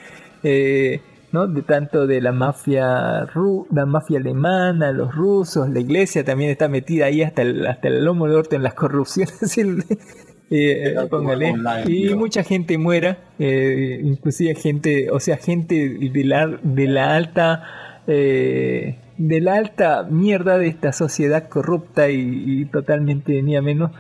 [0.43, 0.99] eh,
[1.31, 1.47] ¿no?
[1.47, 6.67] De tanto de la mafia, ru- la mafia alemana, los rusos, la iglesia también está
[6.67, 9.57] metida ahí hasta el, hasta el lomo de orto en las corrupciones.
[10.49, 11.53] eh, póngale.
[11.87, 17.63] Y mucha gente muera, eh, inclusive gente, o sea, gente de la, de la alta
[18.05, 22.19] eh, de la alta mierda de esta sociedad corrupta y,
[22.61, 23.91] y totalmente ni a menos.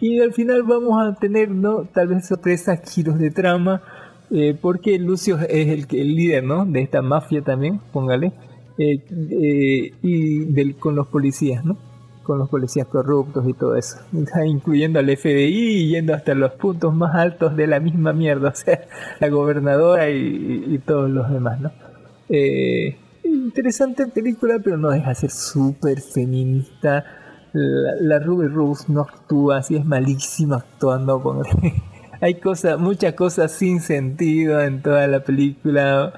[0.00, 1.84] Y al final vamos a tener, ¿no?
[1.92, 3.82] Tal vez sorpresas, giros de trama,
[4.30, 6.64] eh, porque Lucio es el, el líder, ¿no?
[6.66, 8.32] De esta mafia también, póngale,
[8.78, 8.98] eh,
[9.30, 11.76] eh, y del, con los policías, ¿no?
[12.24, 13.98] Con los policías corruptos y todo eso,
[14.44, 18.54] incluyendo al FBI y yendo hasta los puntos más altos de la misma mierda, o
[18.54, 18.80] sea,
[19.20, 20.16] la gobernadora y,
[20.68, 21.70] y- y todos los demás, ¿no?
[22.28, 22.96] Eh,
[23.44, 27.04] interesante película, pero no deja de ser súper feminista.
[27.52, 31.22] La, la Ruby Rose no actúa así, es malísima actuando.
[31.22, 31.42] Con...
[32.20, 36.12] Hay cosas, muchas cosas sin sentido en toda la película.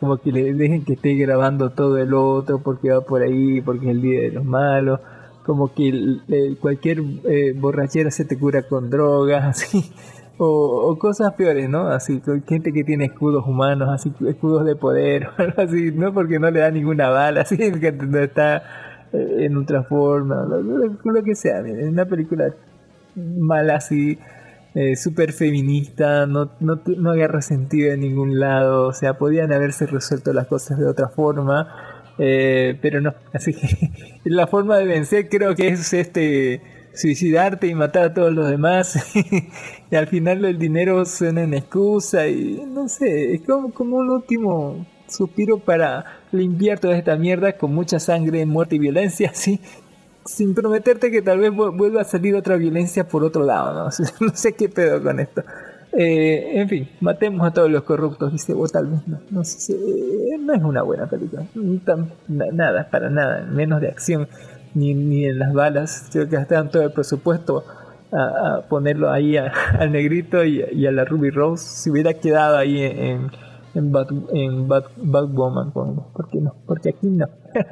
[0.00, 3.86] Como que le dejen que esté grabando todo el otro porque va por ahí, porque
[3.86, 5.00] es el día de los malos.
[5.44, 9.92] Como que el- cualquier eh, borrachera se te cura con drogas, así.
[10.42, 11.88] O, cosas peores, ¿no?
[11.88, 16.60] Así, gente que tiene escudos humanos, así, escudos de poder, así, no porque no le
[16.60, 18.62] da ninguna bala, así, que no está
[19.12, 22.54] eh, en otra forma, lo, que sea, miren, una película
[23.16, 24.18] mala así,
[24.74, 29.84] eh, súper feminista, no, no, no agarra sentido en ningún lado, o sea, podían haberse
[29.84, 31.68] resuelto las cosas de otra forma,
[32.16, 33.90] eh, pero no, así que
[34.24, 38.98] la forma de vencer creo que es este suicidarte y matar a todos los demás
[39.90, 44.10] y al final el dinero suena en excusa y no sé, es como, como un
[44.10, 49.60] último suspiro para limpiar toda esta mierda con mucha sangre, muerte y violencia, así
[50.24, 53.90] sin prometerte que tal vez vu- vuelva a salir otra violencia por otro lado, ¿no?
[54.26, 55.42] no sé qué pedo con esto.
[55.92, 59.72] Eh, en fin, matemos a todos los corruptos, dice, o tal vez no, no sé,
[59.72, 61.44] eh, no es una buena película,
[62.28, 64.28] na- nada, para nada, menos de acción,
[64.74, 67.64] ni, ni en las balas, creo que gastaron todo el presupuesto
[68.12, 72.56] a, a ponerlo ahí a- al negrito y, a la Ruby Rose, si hubiera quedado
[72.56, 73.30] ahí en,
[73.74, 73.92] en,
[74.32, 76.10] en Bat- Batwoman, pongo.
[76.12, 76.54] ¿por qué no?
[76.66, 77.26] Porque aquí no.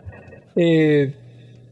[0.61, 1.15] Eh,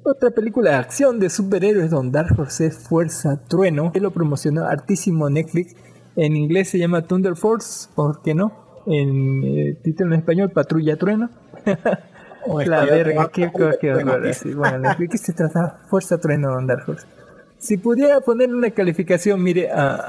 [0.05, 3.91] otra película de acción de superhéroes don Dark Horse Fuerza Trueno.
[3.97, 5.75] Él lo promocionó hartísimo Netflix.
[6.15, 8.53] En inglés se llama Thunder Force, ¿por qué no?
[8.87, 11.31] En eh, título en español, Patrulla Trueno.
[12.49, 14.27] O La verga, qué, horror.
[14.29, 14.53] así.
[14.55, 15.81] Bueno, ¿de qué se trata?
[15.89, 17.07] Fuerza Trueno Dark Horse.
[17.59, 20.05] Si pudiera ponerle una calificación, mire, a,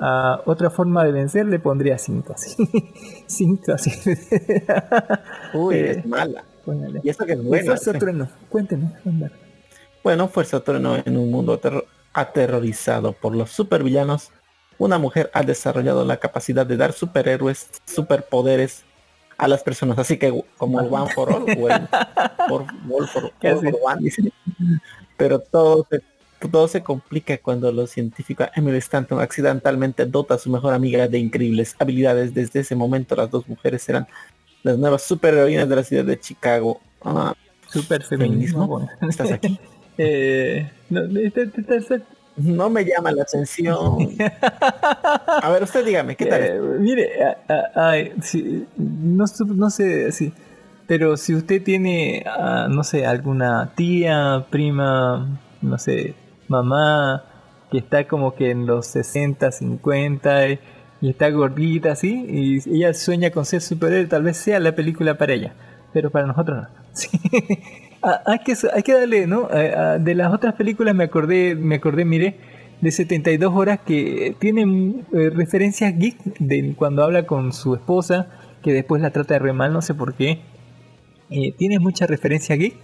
[0.00, 2.34] a otra forma de vencer, le pondría 5.
[3.26, 3.90] 5 así.
[5.54, 6.44] Uy, Eh, es mala.
[6.64, 7.00] Póngale.
[7.02, 7.64] Y eso que es buena.
[7.64, 7.98] Fuerza sí.
[7.98, 8.92] Trueno, cuénteme.
[9.04, 9.32] don Dark.
[10.04, 14.30] Bueno, Fuerza Trueno en un mundo aterro- aterrorizado por los supervillanos,
[14.78, 18.84] una mujer ha desarrollado la capacidad de dar superhéroes, superpoderes
[19.40, 19.98] a las personas.
[19.98, 21.88] Así que como el One for All o el
[22.48, 23.70] for, all for, all Casi.
[23.70, 24.32] for One, dicen.
[25.16, 26.00] Pero todo se,
[26.50, 31.18] todo se complica cuando los científicos Emily Stanton accidentalmente dota a su mejor amiga de
[31.18, 32.34] increíbles habilidades.
[32.34, 34.06] Desde ese momento las dos mujeres serán
[34.62, 36.80] las nuevas superheroínas de la ciudad de Chicago.
[37.02, 37.34] Ah,
[37.68, 38.66] Super feminismo.
[38.66, 38.88] bueno.
[39.08, 39.58] ¿Estás aquí?
[40.02, 42.02] Eh, no, este- este- este-
[42.42, 43.76] No me llama la atención.
[45.42, 46.42] A ver, usted dígame, ¿qué tal?
[46.42, 47.10] eh, mire,
[47.48, 50.32] a- a- sí, no, no sé, sí.
[50.86, 56.14] Pero si usted tiene, ah, no sé, alguna tía, prima, no sé,
[56.48, 57.22] mamá,
[57.70, 60.58] que está como que en los 60, 50 y,
[61.00, 65.16] y está gordita así, y ella sueña con ser superhéroe, tal vez sea la película
[65.16, 65.52] para ella,
[65.92, 66.68] pero para nosotros no.
[66.92, 67.08] Sí.
[68.02, 69.50] Ah, hay, que, hay que darle, ¿no?
[69.52, 72.36] Eh, ah, de las otras películas me acordé, me acordé, mire,
[72.80, 78.28] de 72 horas que tienen eh, referencias geek de cuando habla con su esposa,
[78.62, 80.40] que después la trata de re mal, no sé por qué.
[81.30, 82.74] Eh, tiene muchas referencias geek,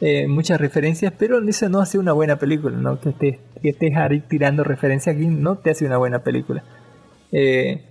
[0.00, 3.00] eh, muchas referencias, pero eso no hace una buena película, ¿no?
[3.00, 6.64] Que estés, que estés ahí tirando referencias geek no te hace una buena película.
[7.30, 7.84] Eh,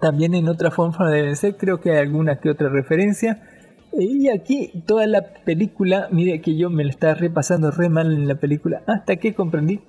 [0.00, 3.42] también en otra forma debe ser, creo que hay alguna que otra referencia.
[3.96, 8.26] Y aquí toda la película, mire que yo me la estaba repasando re mal en
[8.26, 9.80] la película, hasta que comprendí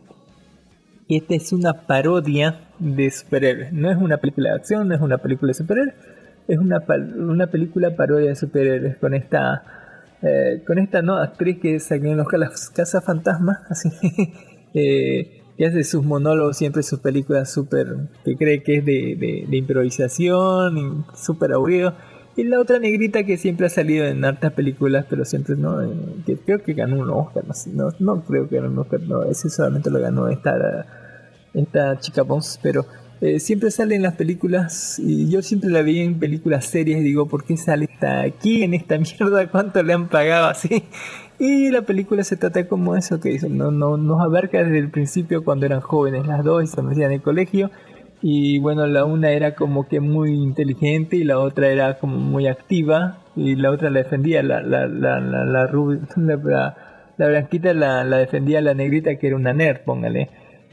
[1.08, 3.74] que esta es una parodia de superhéroes.
[3.74, 5.96] No es una película de acción, no es una película de superhéroes,
[6.48, 6.84] es una,
[7.18, 9.64] una película parodia de superhéroes con esta
[10.22, 12.28] eh, con esta no actriz que salió en los
[12.74, 13.90] cazafantasmas, así
[14.74, 17.88] eh, que hace sus monólogos siempre sus películas súper
[18.24, 21.94] que cree que es de, de- de improvisación súper aburrido
[22.38, 25.90] y la otra negrita que siempre ha salido en hartas películas pero siempre no eh,
[26.26, 29.24] que creo que ganó un Oscar no, no, no creo que ganó un Oscar no
[29.24, 30.86] ese solamente lo ganó esta
[31.56, 32.86] esta chica Bones, pero
[33.22, 37.04] eh, siempre sale en las películas y yo siempre la vi en películas serias y
[37.04, 39.48] digo, ¿por qué sale esta aquí en esta mierda?
[39.50, 40.84] ¿Cuánto le han pagado así?
[41.40, 44.90] Y la película se trata como eso que dicen, no, no, nos abarca desde el
[44.90, 47.72] principio cuando eran jóvenes las dos y se metían en el colegio
[48.22, 52.48] y bueno, la una era como que muy inteligente y la otra era como muy
[52.48, 56.78] activa y la otra la defendía, la, la, la, la, la, rubi- la, la-
[57.18, 60.30] la blanquita la, la defendía la negrita que era una nerd, póngale.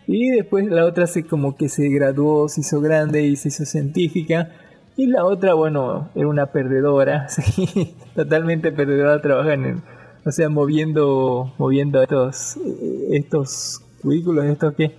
[0.07, 3.65] Y después la otra se como que se graduó, se hizo grande y se hizo
[3.65, 4.51] científica.
[4.97, 9.83] Y la otra, bueno, era una perdedora, sí, totalmente perdedora, trabaja en,
[10.25, 12.59] o sea, moviendo, moviendo estos,
[13.11, 14.93] estos cubículos, estos que,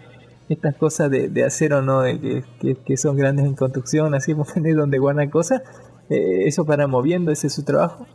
[0.50, 2.02] estas cosas de, de acero, ¿no?
[2.02, 4.34] De que, que, son grandes en construcción, así
[4.76, 5.62] donde guardan cosas.
[6.10, 8.06] Eh, eso para moviendo, ese es su trabajo.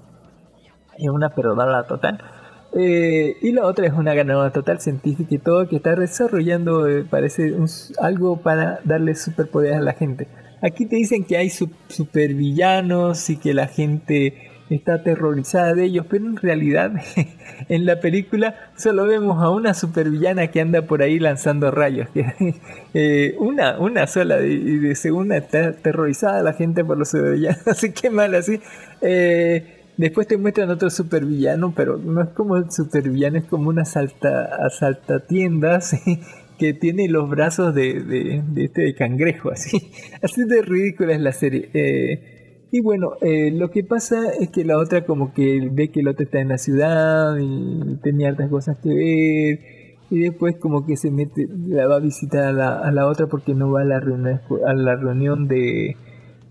[0.99, 2.19] Es una perdedora total.
[2.75, 7.05] Eh, y la otra es una ganadora total científica y todo que está desarrollando, eh,
[7.09, 7.67] parece, un
[7.99, 10.29] algo para darle superpoderes a la gente.
[10.61, 16.07] Aquí te dicen que hay su- supervillanos y que la gente está aterrorizada de ellos,
[16.09, 16.93] pero en realidad
[17.69, 22.09] en la película solo vemos a una supervillana que anda por ahí lanzando rayos.
[22.95, 27.93] eh, una, una sola y de segunda está aterrorizada la gente por los supervillanos, así
[27.93, 28.61] que mal así.
[29.01, 33.83] Eh, Después te muestran otro supervillano, pero no es como el supervillano, es como una
[33.83, 35.97] asalta, asaltatiendas
[36.59, 39.91] que tiene los brazos de, de, este cangrejo, así.
[40.23, 41.69] Así de ridícula es la serie.
[41.75, 42.38] Eh,
[42.71, 46.09] y bueno, eh, lo que pasa es que la otra como que ve que el
[46.09, 49.61] otro está en la ciudad y tenía hartas cosas que ver.
[50.11, 53.27] Y después como que se mete, la va a visitar a la, a la otra
[53.27, 55.97] porque no va a la reunión, a la reunión de,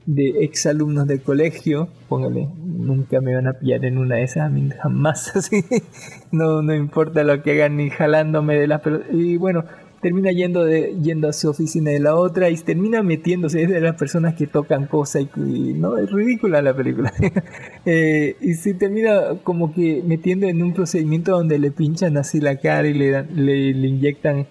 [0.08, 4.50] de exalumnos del colegio, póngale, nunca me van a pillar en una de esas, a
[4.50, 5.66] mí jamás así,
[6.32, 9.66] no, no importa lo que hagan ni jalándome de las pelotas, y bueno,
[10.08, 13.82] termina yendo de, yendo a su oficina de la otra y termina metiéndose, es de
[13.82, 17.14] las personas que tocan cosas y, y no, es ridícula la película,
[17.86, 22.56] Eh, y se termina como que metiendo en un procedimiento donde le pinchan así la
[22.58, 24.48] cara y le, le, le inyectan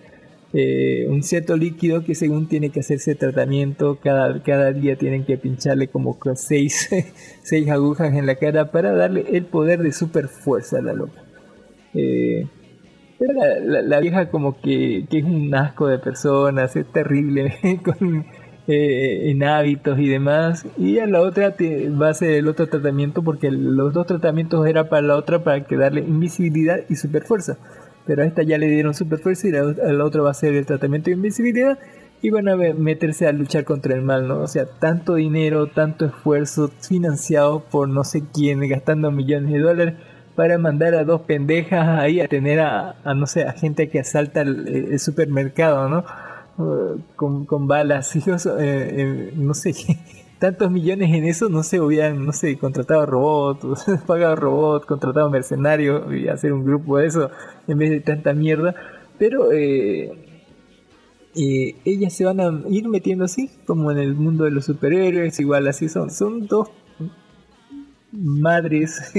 [0.52, 5.38] eh, un cierto líquido que según tiene que hacerse tratamiento, cada, cada día tienen que
[5.38, 6.90] pincharle como seis,
[7.42, 11.22] seis agujas en la cara para darle el poder de super fuerza a la loca.
[11.94, 12.46] Eh,
[13.18, 17.54] la, la- vieja como que, que es un asco de personas, es terrible
[18.66, 20.66] eh, en hábitos y demás.
[20.76, 24.88] Y a la otra va a hacer el otro tratamiento porque los dos tratamientos era
[24.88, 27.58] para la otra para que darle invisibilidad y super fuerza.
[28.04, 30.34] Pero a esta ya le dieron super fuerza y la, a la otra va a
[30.34, 31.78] ser el tratamiento de invisibilidad
[32.22, 34.40] y van a meterse a luchar contra el mal, ¿no?
[34.40, 39.94] O sea, tanto dinero, tanto esfuerzo financiado por no sé quién, gastando millones de dólares
[40.36, 44.42] para mandar a dos pendejas ahí a tener a, no sé, a gente que asalta
[44.42, 46.04] el, supermercado, ¿no?
[46.58, 49.72] Uh, con, con balas, hijos, eh, eh, no sé,
[50.38, 56.12] tantos millones en eso, no sé, hubieran, no sé, contratado robots, pagado robots, contratado mercenarios
[56.14, 57.30] y hacer un grupo de eso
[57.66, 58.74] en vez de tanta mierda.
[59.18, 60.12] Pero eh,
[61.34, 65.40] eh, ellas se van a ir metiendo así, como en el mundo de los superhéroes,
[65.40, 66.68] igual así son, son dos
[68.12, 69.12] madres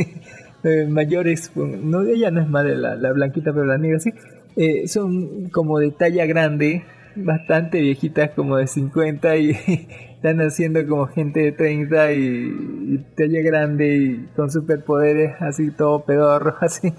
[0.64, 4.12] eh, mayores, no ella no es madre, la, la blanquita pero la negra sí,
[4.56, 6.84] eh, son como de talla grande,
[7.16, 9.52] bastante viejitas como de 50 y
[10.16, 16.56] están haciendo como gente de 30 y, talla grande y con superpoderes, así todo pedorro,
[16.62, 16.92] así,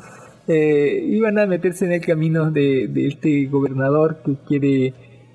[0.47, 4.94] eh, iban a meterse en el camino de, de este gobernador que quiere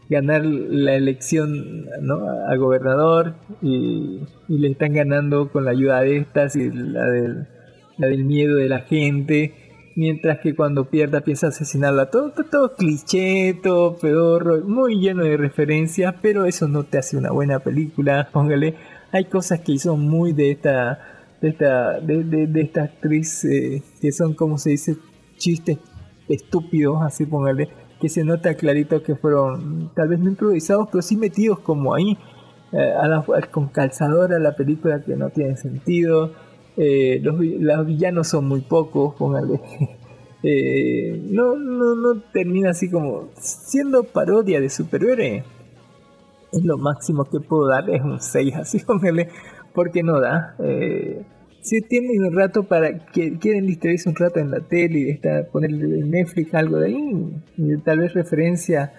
[0.10, 2.26] ganar la elección ¿no?
[2.48, 7.48] a gobernador y, y le están ganando con la ayuda de estas y la del,
[7.98, 9.54] la del miedo de la gente
[9.96, 12.10] mientras que cuando pierda piensa asesinarla.
[12.10, 17.16] Todo, todo, todo cliché, todo pedorro, muy lleno de referencias, pero eso no te hace
[17.18, 18.76] una buena película, póngale.
[19.12, 24.12] Hay cosas que son muy de esta, de esta, de, de- esta actriz, eh, que
[24.12, 24.96] son como se dice,
[25.38, 25.78] chistes
[26.28, 27.70] estúpidos, así póngale,
[28.02, 32.18] que se nota clarito que fueron tal vez no improvisados, pero sí metidos como ahí,
[32.72, 36.32] eh, a la- con calzador a la película que no tiene sentido.
[36.78, 39.60] Eh, los, los villanos son muy pocos, póngale.
[40.46, 45.42] Eh, no, no, no termina así como siendo parodia de superhéroe.
[46.52, 49.30] Es lo máximo que puedo dar, es un 6 así, póngale,
[49.74, 50.58] porque no da.
[50.60, 51.24] Eh,
[51.62, 55.48] si tienen un rato para que quieren distraerse un rato en la tele y está,
[55.50, 58.92] ponerle en Netflix algo de ahí, tal vez referencia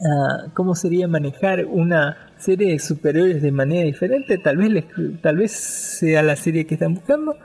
[0.00, 4.84] a cómo sería manejar una serie de superhéroes de manera diferente, tal vez les,
[5.20, 7.36] tal vez sea la serie que están buscando,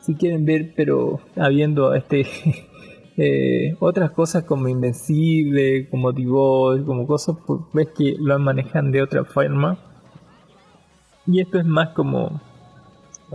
[0.00, 2.26] si quieren ver, pero habiendo este
[3.18, 9.02] eh, otras cosas como Invencible, como Divorce, como cosas, pues ves que lo manejan de
[9.02, 9.78] otra forma.
[11.26, 12.40] Y esto es más como,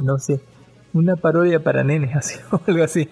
[0.01, 0.41] no sé,
[0.93, 3.07] una parodia para nenes, así, o algo así.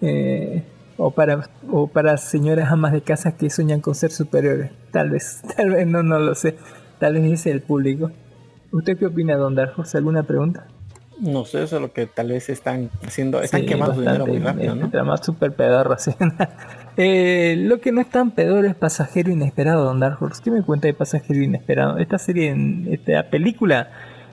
[0.00, 0.64] Eh,
[0.98, 4.70] o para o para señoras amas de casa que sueñan con ser superiores.
[4.90, 6.56] Tal vez, tal vez no, no lo sé.
[6.98, 8.10] Tal vez ese es el público.
[8.72, 9.94] ¿Usted qué opina, Don Darjos?
[9.94, 10.66] ¿Alguna pregunta?
[11.18, 14.26] No sé, eso es lo que tal vez están haciendo, están Sí, quemando su dinero
[14.26, 14.84] muy bastante, rápido, ¿no?
[14.84, 16.12] este trama súper pedorro, así.
[16.98, 20.40] Eh, lo que no es tan pedorro es Pasajero Inesperado, Don Dark Horse.
[20.42, 21.98] ¿Qué me cuenta de Pasajero Inesperado?
[21.98, 23.90] Esta serie, en, esta película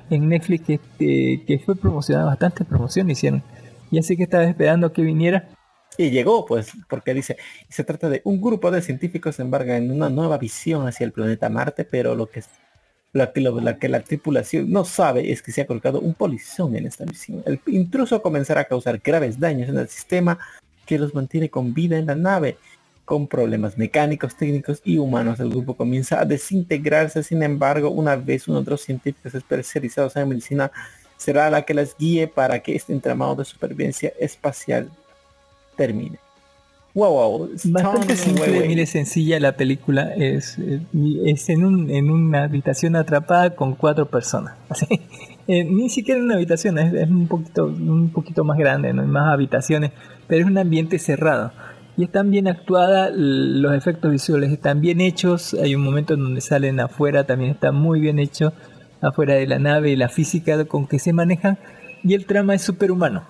[0.10, 3.44] en Netflix que, eh, que fue promocionada, bastante promoción hicieron.
[3.92, 5.50] Y así que estaba esperando que viniera.
[5.98, 7.38] Y llegó, pues, porque dice,
[7.70, 11.12] se trata de un grupo de científicos se embarca en una nueva visión hacia el
[11.12, 12.44] planeta Marte, pero lo que
[13.14, 16.88] lo- la que la tripulación no sabe es que se ha colocado un polizón en
[16.88, 17.44] esta misión.
[17.46, 20.40] El intruso comenzará a causar graves daños en el sistema
[20.86, 22.58] que los mantiene con vida en la nave.
[23.06, 27.22] Con problemas mecánicos, técnicos y humanos, el grupo comienza a desintegrarse.
[27.22, 30.72] Sin embargo, una vez uno de los científicos especializados en medicina
[31.18, 34.90] será la que las guíe para que este entramado de supervivencia espacial
[35.76, 36.18] termine.
[36.96, 37.50] Wow, wow.
[37.66, 38.68] Bastante simple, Way Way.
[38.68, 40.14] mire, sencilla la película.
[40.16, 40.80] Es, eh,
[41.26, 44.54] es en, un, en una habitación atrapada con cuatro personas.
[44.70, 44.86] Así.
[45.48, 49.08] Eh, ni siquiera una habitación, es, es un, poquito, un poquito más grande, no hay
[49.08, 49.92] más habitaciones,
[50.28, 51.52] pero es un ambiente cerrado.
[51.98, 55.54] Y están bien actuadas, l- los efectos visuales están bien hechos.
[55.56, 58.54] Hay un momento en donde salen afuera, también está muy bien hecho,
[59.02, 61.58] afuera de la nave la física con que se manejan.
[62.04, 63.24] Y el trama es superhumano.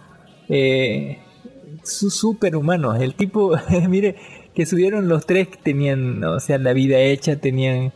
[0.49, 1.17] Eh,
[1.83, 3.01] superhumanos.
[3.01, 3.57] El tipo,
[3.89, 4.15] mire,
[4.53, 7.93] que subieron los tres que tenían, o sea, la vida hecha, tenían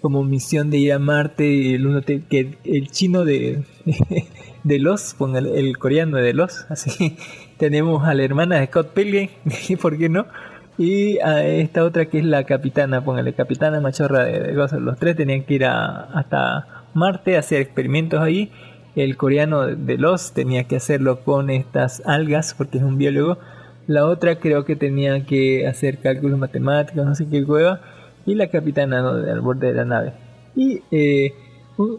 [0.00, 3.62] como misión de ir a Marte, y el uno que el chino de
[4.64, 7.16] de los, el, el coreano de los, así
[7.58, 9.28] tenemos a la hermana de Scott Pilgrim,
[9.80, 10.26] ¿por qué no?
[10.78, 14.52] Y a esta otra que es la capitana, póngale capitana machorra de.
[14.52, 18.50] Los tres tenían que ir a, hasta Marte a hacer experimentos ahí.
[18.94, 23.38] El coreano de los tenía que hacerlo con estas algas porque es un biólogo.
[23.86, 27.80] La otra creo que tenía que hacer cálculos matemáticos, no sé qué cueva.
[28.26, 30.12] Y la capitana al borde de la nave.
[30.54, 31.32] Y, eh,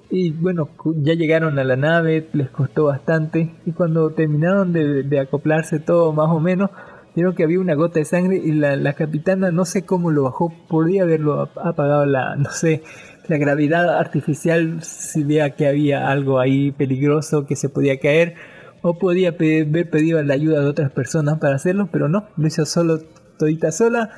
[0.10, 3.52] y bueno, ya llegaron a la nave, les costó bastante.
[3.66, 6.70] Y cuando terminaron de, acoplarse todo más o menos,
[7.16, 10.24] vieron que había una gota de sangre y la, la capitana no sé cómo lo
[10.24, 12.84] bajó, podría haberlo ap- apagado la, no sé,
[13.28, 18.36] la gravedad artificial si vea que había algo ahí peligroso que se podía caer
[18.82, 22.66] o podía haber pedido la ayuda de otras personas para hacerlo, pero no, lo hizo
[22.66, 23.00] solo
[23.38, 24.10] todita sola.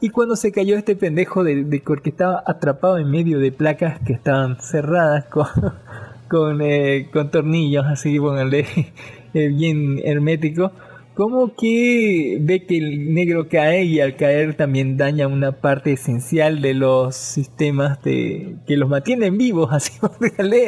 [0.00, 4.00] Y cuando se cayó este pendejo de, de porque estaba atrapado en medio de placas
[4.00, 5.46] que estaban cerradas con,
[6.28, 8.66] con, eh, con tornillos, así pónganle,
[9.34, 10.72] eh, bien hermético,
[11.14, 16.62] como que ve que el negro cae y al caer también daña una parte esencial
[16.62, 19.92] de los sistemas de, que los mantienen vivos, así,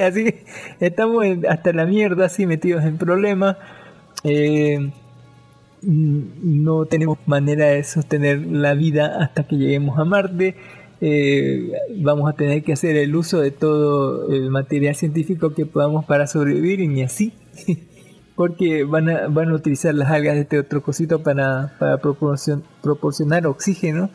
[0.01, 0.35] así
[0.81, 3.57] estamos hasta la mierda, así metidos en problemas.
[4.25, 4.91] Eh,
[5.83, 10.57] no tenemos manera de sostener la vida hasta que lleguemos a Marte.
[11.01, 16.05] Eh, vamos a tener que hacer el uso de todo el material científico que podamos
[16.07, 17.33] para sobrevivir y ni así.
[18.37, 22.63] Porque van a, van a utilizar las algas de este otro cosito para, para proporcion-
[22.83, 24.11] proporcionar oxígeno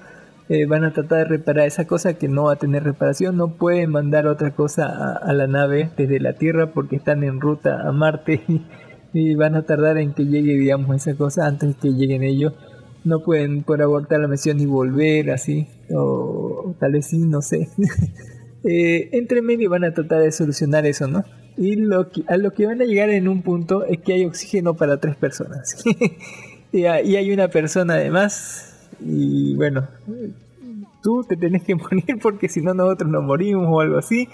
[0.50, 3.50] eh, van a tratar de reparar esa cosa que no va a tener reparación, no
[3.50, 7.92] pueden mandar otra cosa a, la nave desde la Tierra porque están en ruta a
[7.92, 8.42] Marte
[9.14, 12.54] y, van a tardar en que llegue, digamos, esa cosa antes que lleguen ellos.
[13.04, 16.02] No pueden por abortar la misión y volver así, o,
[16.66, 17.70] o tal vez sí, no sé.
[18.62, 21.24] Eh, entre medio van a tratar de solucionar eso, ¿no?
[21.60, 24.24] Y lo que, a lo que van a llegar en un punto es que hay
[24.26, 25.76] oxígeno para tres personas.
[26.72, 28.88] y, hay- una persona además.
[29.02, 29.86] Y bueno,
[31.04, 34.30] tú te tenés que morir porque si no nosotros nos morimos o algo así.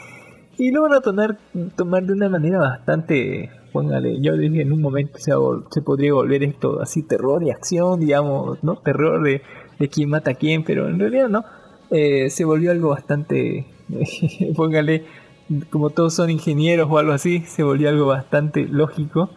[0.58, 1.38] Y lo van a tomar,
[1.76, 5.32] tomar de una manera bastante, póngale, yo dije en un momento se,
[5.72, 8.76] se podría volver esto así terror y acción, digamos, ¿no?
[8.78, 9.42] Terror de,
[9.80, 11.44] de quién mata a quién, pero en realidad no.
[11.92, 13.66] Eh, se volvió algo bastante,
[14.56, 15.04] póngale,
[15.70, 19.30] como todos son ingenieros o algo así, se volvió algo bastante lógico.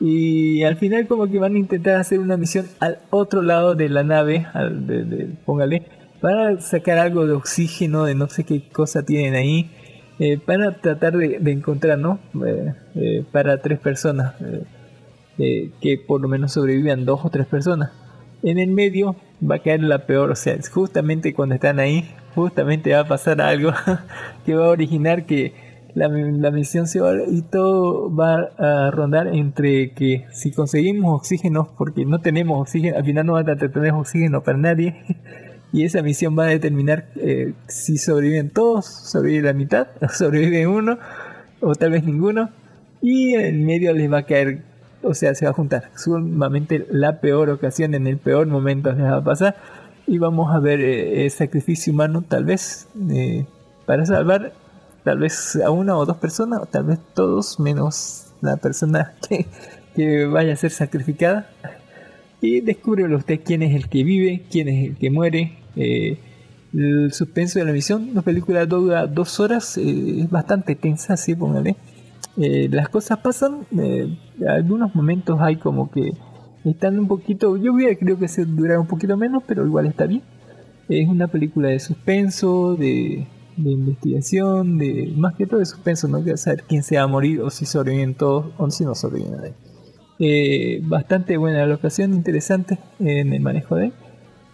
[0.00, 3.88] Y al final como que van a intentar hacer una misión al otro lado de
[3.88, 5.86] la nave, al de- de- póngale,
[6.20, 9.70] para sacar algo de oxígeno, de no sé qué cosa tienen ahí,
[10.18, 12.18] eh, para tratar de, de encontrar, ¿no?
[12.46, 14.62] Eh, eh, para tres personas, eh,
[15.38, 17.90] eh, que por lo menos sobrevivan dos o tres personas.
[18.42, 19.16] En el medio
[19.48, 22.04] va a caer la peor, o sea, justamente cuando están ahí,
[22.34, 23.72] justamente va a pasar algo
[24.44, 25.54] que va a originar que
[25.94, 31.68] la, la misión se va y todo va a rondar entre que si conseguimos oxígeno,
[31.78, 35.04] porque no tenemos oxígeno, al final no va a tener oxígeno para nadie,
[35.72, 40.98] y esa misión va a determinar eh, si sobreviven todos, sobrevive la mitad, sobrevive uno,
[41.60, 42.50] o tal vez ninguno,
[43.00, 44.62] y en medio les va a caer,
[45.02, 45.90] o sea, se va a juntar.
[45.94, 49.56] Sumamente la peor ocasión, en el peor momento les va a pasar,
[50.06, 53.46] y vamos a ver eh, el sacrificio humano tal vez eh,
[53.86, 54.52] para salvar
[55.02, 59.46] tal vez a una o dos personas, o tal vez todos, menos la persona que,
[59.94, 61.50] que vaya a ser sacrificada.
[62.40, 65.58] Y descúbrelo usted quién es el que vive, quién es el que muere.
[65.76, 66.18] eh,
[66.74, 71.34] el suspenso de la misión, la película dura dos horas, eh, es bastante tensa, sí,
[71.34, 71.76] póngale.
[72.36, 74.18] Eh, las cosas pasan, eh,
[74.48, 76.12] algunos momentos hay como que
[76.64, 80.06] están un poquito, yo hubiera creo que se durará un poquito menos, pero igual está
[80.06, 80.22] bien.
[80.88, 83.26] Es una película de suspenso, de,
[83.56, 87.06] de investigación, de más que todo de suspenso, no quiero saber quién se va a
[87.06, 89.54] morir o si sobreviven todos o si no sobreviven nadie.
[90.18, 93.92] Eh, bastante buena locación, interesante en el manejo de.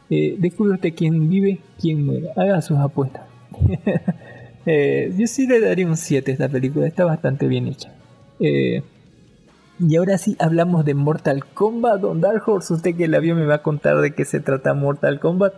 [0.09, 2.31] Eh, descubre usted quién vive, quién muere.
[2.37, 3.23] Haga sus apuestas.
[4.67, 7.95] Eh, yo sí le daría un 7 a esta película, está bastante bien hecha.
[8.39, 8.83] Eh,
[9.81, 12.73] y ahora sí hablamos de Mortal Kombat, Don Dark Horse.
[12.75, 15.55] Usted que la vio me va a contar de qué se trata Mortal Kombat.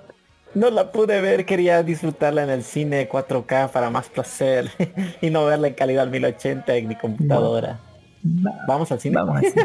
[0.54, 4.70] No la pude ver, quería disfrutarla en el cine 4K para más placer
[5.22, 7.80] y no verla en calidad 1080 en mi computadora.
[8.24, 9.14] Va- Vamos al cine.
[9.16, 9.48] Vamos así.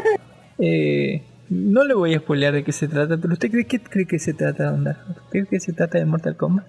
[0.60, 4.06] Eh, no le voy a spoilear de qué se trata, pero ¿usted cree que cree
[4.06, 5.20] que se trata, Don Dark Horse?
[5.30, 6.66] ¿Cree que se trata de Mortal Kombat?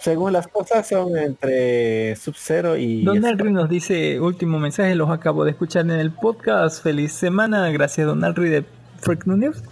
[0.00, 3.04] Según las cosas son entre Sub-Zero y...
[3.04, 6.82] Don Alri nos dice, último mensaje, los acabo de escuchar en el podcast.
[6.82, 8.64] Feliz semana, gracias Don Alri de
[9.00, 9.62] Freak News.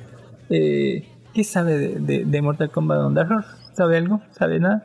[0.50, 3.48] Eh, ¿Qué sabe de, de- de Mortal Kombat Don Dark Horse?
[3.74, 4.20] ¿Sabe algo?
[4.32, 4.84] ¿Sabe nada?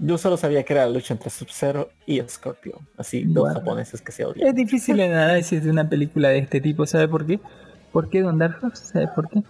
[0.00, 2.78] Yo solo sabía que era la lucha entre Sub-Zero y Scorpio.
[2.98, 3.60] Así, dos Bueno.
[3.60, 4.46] japoneses que se odian.
[4.46, 7.40] Es difícil el análisis de una película de este tipo, ¿sabe por qué?
[7.92, 8.84] ¿Por qué Don Dark Horse?
[8.84, 9.42] ¿Sabe por qué?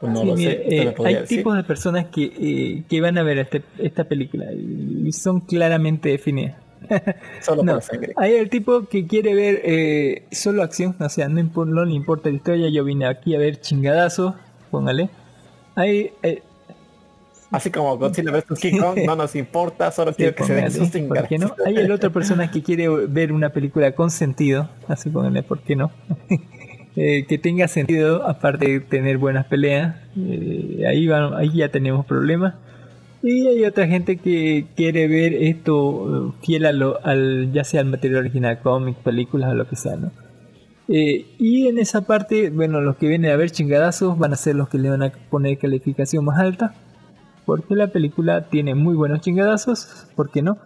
[0.00, 0.50] Pues no Sí, lo sé.
[0.64, 1.38] eh, hay decir.
[1.38, 6.08] tipos de personas que, eh, que van a ver este- esta película y son claramente
[6.08, 6.56] definidas.
[7.42, 8.14] Solo No, por sangre.
[8.16, 12.30] hay el tipo que quiere ver eh, solo acción, o sea, no, no le importa
[12.30, 14.34] la historia, yo vine aquí a ver chingadazos,
[14.70, 15.10] póngale.
[15.74, 16.42] Hay, eh,
[17.50, 20.64] Así como Godzilla vs King Kong, no nos importa, solo sí, quiero que se den
[20.72, 21.54] póngale, ¿por qué no?
[21.66, 25.76] Hay el otra persona que quiere ver una película con sentido, así póngale, ¿por qué
[25.76, 25.90] no?
[26.96, 32.04] Eh, que tenga sentido, aparte de tener buenas peleas, eh, ahí, va, ahí ya tenemos
[32.04, 32.54] problemas.
[33.22, 37.82] Y hay otra gente que quiere ver esto eh, fiel a lo, al, ya sea
[37.82, 40.10] al material original, cómic, películas o lo que sea, ¿no?
[40.88, 44.56] Eh, y en esa parte, bueno, los que vienen a ver chingadazos van a ser
[44.56, 46.74] los que le van a poner calificación más alta.
[47.44, 50.58] Porque la película tiene muy buenos chingadazos, ¿por qué no?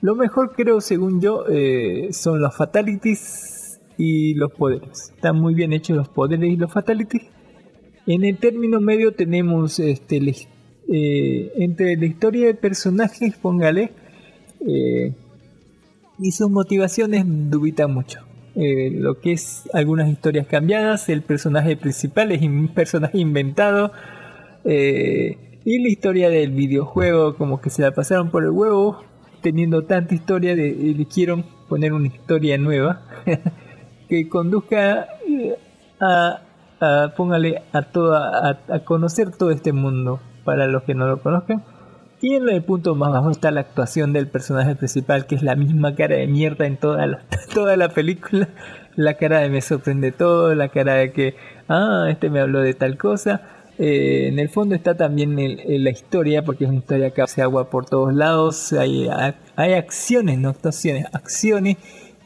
[0.00, 3.57] Lo mejor creo, según yo, eh, son los fatalities
[3.98, 5.12] y los poderes.
[5.14, 7.24] Están muy bien hechos los poderes y los fatalities.
[8.06, 10.48] En el término medio tenemos este, his-
[10.90, 13.92] eh, entre la historia de personajes, póngale,
[14.66, 15.12] eh,
[16.18, 18.20] y sus motivaciones dubitan mucho.
[18.54, 23.92] Eh, lo que es algunas historias cambiadas, el personaje principal es un personaje inventado,
[24.64, 29.02] eh, y la historia del videojuego como que se la pasaron por el huevo,
[29.42, 33.02] teniendo tanta historia, de, eligieron poner una historia nueva
[34.08, 35.58] que conduzca eh,
[36.00, 36.40] a
[37.16, 41.64] póngale a toda a, conocer todo este mundo para los que no lo conozcan.
[42.20, 45.54] Y en el punto más bajo está la actuación del personaje principal, que es la
[45.54, 47.20] misma cara de mierda en toda la,
[47.54, 48.48] toda la película.
[48.96, 51.36] La cara de me sorprende todo, la cara de que,
[51.68, 53.42] ah, este me habló de tal cosa.
[53.78, 57.70] Eh, en el fondo está también la historia, porque es una historia que hace agua
[57.70, 58.72] por todos lados.
[58.72, 59.08] Hay,
[59.54, 61.76] hay acciones, no actuaciones, acciones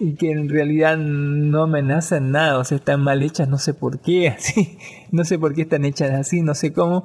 [0.05, 4.01] y que en realidad no amenazan nada, o sea, están mal hechas, no sé por
[4.01, 4.77] qué, así,
[5.13, 7.05] no sé por qué están hechas así, no sé cómo.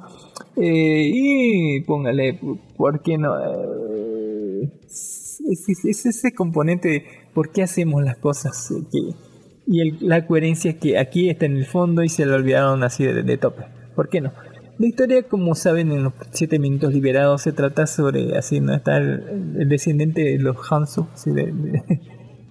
[0.56, 2.40] Eh, y póngale,
[2.76, 3.34] ¿por qué no?
[3.38, 8.98] Eh, es, es- es ese componente de por qué hacemos las cosas eh, que,
[9.66, 13.04] y el- la coherencia que aquí está en el fondo y se lo olvidaron así
[13.04, 13.64] de, de tope.
[13.94, 14.32] ¿Por qué no?
[14.78, 18.74] La historia, como saben, en los 7 minutos liberados se trata sobre, así, ¿no?
[18.74, 22.00] Está el, descendiente de los Hansu, así de- de-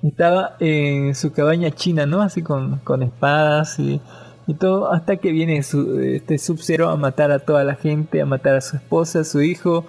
[0.03, 2.21] estaba en su cabaña china, ¿no?
[2.21, 4.01] Así con, con espadas y,
[4.47, 8.25] y todo, hasta que viene su, este Sub-Zero a matar a toda la gente, a
[8.25, 9.85] matar a su esposa, a su hijo,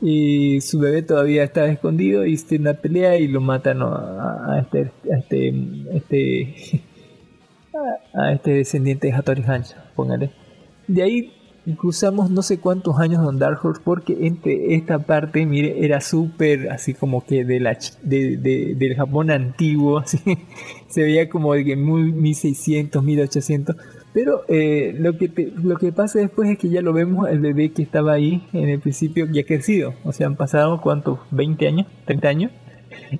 [0.00, 4.60] y su bebé todavía estaba escondido y tiene una pelea y lo matan a, a
[4.60, 5.54] este, a este,
[5.96, 6.82] este,
[8.14, 10.30] a- a este descendiente de Hattori Hanzo, póngale.
[10.86, 11.32] De ahí
[11.78, 16.70] cruzamos no sé cuántos años con Dark Horse porque entre esta parte, mire, era súper
[16.70, 20.18] así como que de la de, de- del Japón antiguo, así
[20.88, 23.76] se veía como de que muy 1600, 1800.
[24.12, 27.40] Pero eh, lo que te- lo que pasa después es que ya lo vemos, el
[27.40, 29.94] bebé que estaba ahí en el principio ya crecido.
[30.04, 32.52] O sea, han pasado cuántos, 20 años, 30 años.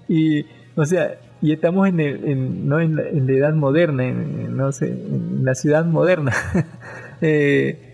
[0.09, 0.45] Y,
[0.77, 2.81] o sea, y estamos en, el, en, ¿no?
[2.81, 6.33] en, la, en la edad moderna, en, no sé, en la ciudad moderna.
[7.21, 7.94] Eh,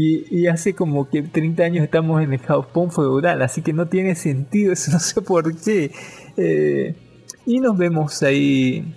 [0.00, 4.14] y, hace como que 30 años estamos en el Japón feudal, así que no tiene
[4.14, 5.90] sentido eso, no sé por qué.
[6.36, 6.94] Eh,
[7.46, 8.94] y nos vemos ahí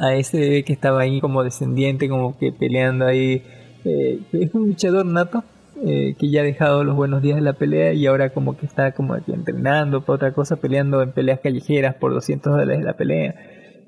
[0.00, 3.42] a, ese que estaba ahí como descendiente, como que peleando ahí.
[3.84, 5.44] Eh, es un luchador nato
[5.84, 8.64] eh, que ya ha dejado los buenos días de la pelea y ahora como que
[8.64, 12.84] está como que entrenando para otra cosa, peleando en peleas callejeras por 200 dólares de
[12.84, 13.34] la pelea.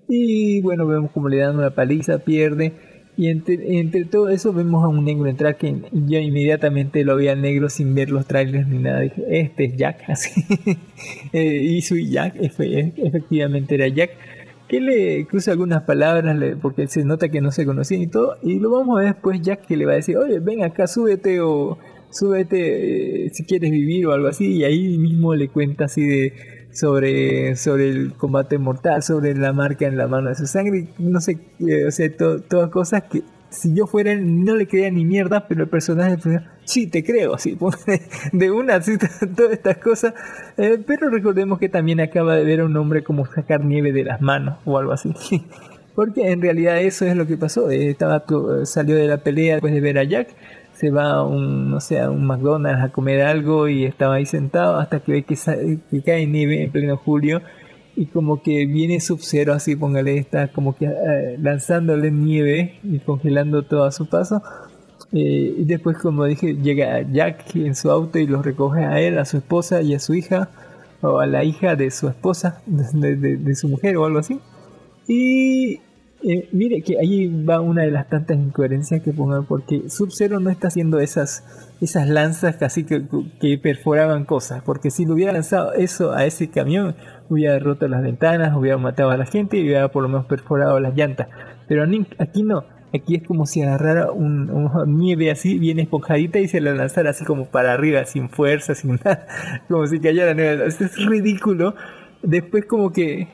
[0.08, 2.74] Y bueno, vemos como le dan una paliza, pierde.
[3.18, 7.28] Y entre, entre todo eso vemos a un negro entrar que yo inmediatamente lo vi
[7.28, 9.00] al negro sin ver los trailers ni nada.
[9.00, 10.44] Dije, este es Jack, así.
[11.32, 14.10] Eh, y soy Jack, efe- efectivamente era Jack.
[14.68, 18.36] Que le cruza algunas palabras porque se nota que no se conocían y todo.
[18.42, 20.86] Y lo vamos a ver después Jack que le va a decir, oye, ven acá,
[20.86, 21.78] súbete o
[22.10, 24.56] súbete eh, si quieres vivir o algo así.
[24.56, 26.32] Y ahí mismo le cuenta así de
[26.76, 31.20] sobre, sobre el combate mortal, sobre la marca en la mano de su sangre, no
[31.20, 34.90] sé, eh, o sea, to- todas cosas que si yo fuera él no le creía
[34.90, 36.16] ni mierda, pero el personaje
[36.64, 37.56] sí te creo, así
[38.32, 38.98] de una, así
[39.36, 40.14] todas estas cosas,
[40.58, 44.04] Eh, pero recordemos que también acaba de ver a un hombre como sacar nieve de
[44.04, 45.14] las manos o algo así.
[45.94, 47.70] Porque en realidad eso es lo que pasó.
[47.70, 48.22] eh, Estaba,
[48.64, 50.28] salió de la pelea después de ver a Jack,
[50.76, 54.26] se va a un, no sé, a un McDonald's a comer algo y estaba ahí
[54.26, 55.36] sentado hasta que ve que,
[55.90, 57.40] que cae nieve en pleno julio
[57.96, 63.62] y como que viene Sub-Zero así, póngale, está como que eh, lanzándole nieve y congelando
[63.62, 64.42] todo a su paso.
[65.12, 69.18] Eh, y después, como dije, llega Jack en su auto y los recoge a él,
[69.18, 70.50] a su esposa y a su hija,
[71.00, 74.40] o a la hija de su esposa, de, de- de su mujer o algo así.
[75.08, 75.80] Y
[76.28, 80.50] eh, mire que ahí va una de las tantas incoherencias que pongan, porque Sub-Zero no
[80.50, 81.44] está haciendo esas,
[81.80, 83.04] esas lanzas casi que,
[83.40, 86.96] que perforaban cosas, porque si le hubiera lanzado eso a ese camión,
[87.28, 90.80] hubiera roto las ventanas, hubiera matado a la gente y hubiera por lo menos perforado
[90.80, 91.28] las llantas.
[91.68, 91.86] Pero
[92.18, 96.60] aquí no, aquí es como si agarrara un, un nieve así, bien esponjadita y se
[96.60, 99.28] la lanzara así como para arriba, sin fuerza, sin nada,
[99.68, 100.66] como si cayera nieve.
[100.66, 101.76] Es ridículo.
[102.24, 103.28] Después como que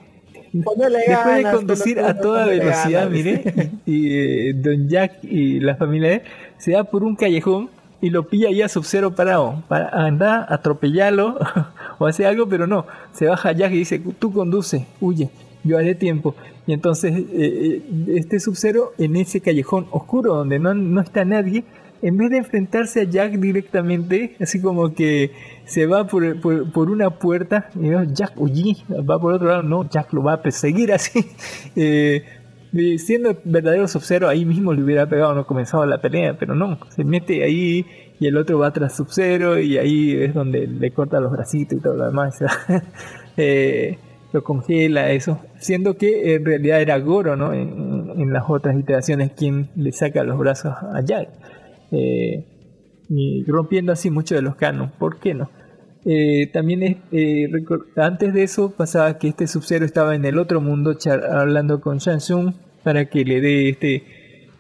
[0.52, 4.14] Después de ganas, conducir ponele- a toda velocidad, ganas, mire, y
[4.48, 6.22] eh, Don Jack y la familia de él,
[6.58, 7.70] se va por un callejón
[8.00, 11.38] y lo pilla ahí a Sub-Zero parado, para andar, atropellarlo
[11.98, 15.30] o hacer algo, pero no, se baja Jack y dice, tú conduce, huye,
[15.64, 16.34] yo haré tiempo.
[16.66, 17.82] Y entonces eh, eh,
[18.16, 21.64] este Sub-Zero en ese callejón oscuro donde no, no está nadie,
[22.02, 25.30] en vez de enfrentarse a Jack directamente, así como que
[25.64, 27.90] se va por, por, una puerta, y.
[28.12, 28.76] Jack huye,
[29.08, 31.24] va por otro lado, no, Jack lo va a perseguir así.
[31.74, 32.24] Eh,
[32.98, 37.04] siendo verdadero Sub-Zero, ahí mismo le hubiera pegado, no comenzaba la pelea, pero no, se
[37.04, 37.86] mete ahí
[38.18, 41.80] y el otro va tras Sub-Zero y ahí es donde le corta los bracitos y
[41.80, 42.42] todo lo demás.
[43.38, 43.96] Eh,
[44.34, 45.40] lo congela, eso.
[45.58, 47.54] Siendo que en realidad era Goro, ¿no?
[47.54, 51.30] En, en las otras iteraciones, quien le saca los brazos a Jack.
[51.92, 52.46] Eh,
[53.08, 54.90] y rompiendo así mucho de los canos.
[54.98, 55.50] ¿Por qué no?
[56.04, 57.48] Eh, también es, eh,
[57.96, 60.96] antes de eso pasaba que este Sub-Zero estaba en el otro mundo
[61.30, 64.04] hablando con Shansung para que le dé este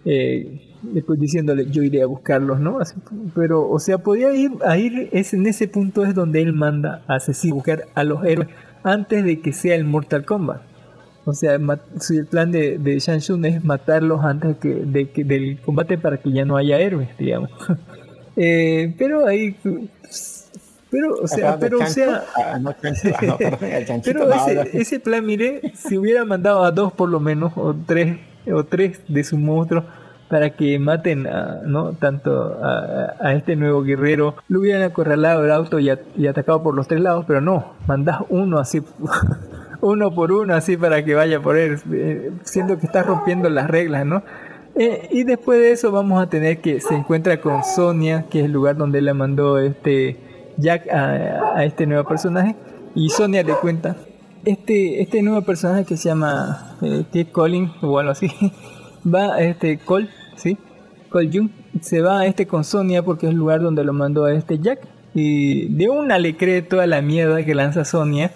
[0.04, 2.78] eh, después diciéndole yo iré a buscarlos, ¿no?
[2.78, 2.94] Así,
[3.34, 7.02] pero, o sea, podía ir a ir, es en ese punto es donde él manda
[7.08, 8.48] a asesinar, buscar a los héroes
[8.84, 10.62] antes de que sea el Mortal Kombat.
[11.24, 11.58] O sea,
[12.00, 15.96] si el plan de, de Shang Tsung es matarlos antes que, de que, del combate
[15.98, 17.50] para que ya no haya héroes, digamos.
[18.34, 19.54] Eh, pero ahí,
[20.90, 22.70] pero, o sea, pero, o sea, Ah, no.
[22.70, 24.26] Ah, no, perdón, pero
[24.72, 28.16] ese, plan, mire, si hubiera mandado a dos por lo menos, o tres,
[28.50, 29.84] o tres de sus monstruos
[30.30, 31.92] para que maten a, ¿no?
[31.92, 36.62] tanto a, a este nuevo guerrero, lo hubieran acorralado el auto y, a- y atacado
[36.62, 38.80] por los tres lados, pero no, mandás uno así,
[39.82, 43.68] uno por uno así para que vaya por él, eh, siendo que está rompiendo las
[43.68, 44.22] reglas, ¿no?
[44.76, 48.44] Eh, y después de eso vamos a tener que se encuentra con Sonia, que es
[48.46, 50.16] el lugar donde le mandó este
[50.56, 52.54] Jack a, a este nuevo personaje,
[52.94, 53.96] y Sonia le cuenta,
[54.44, 58.30] este, este nuevo personaje que se llama eh, es Colin o algo así,
[59.04, 60.56] va este Cole, ¿sí?
[61.10, 61.50] Cole Jung,
[61.80, 64.60] se va a este con Sonia porque es el lugar donde lo mandó a este
[64.60, 68.30] Jack, y de una le cree toda la mierda que lanza Sonia,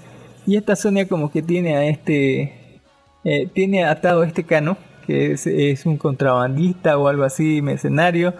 [0.47, 2.81] y esta Sonia como que tiene a este,
[3.25, 8.35] eh, tiene atado a este cano, que es, un contrabandista o algo así, mercenario.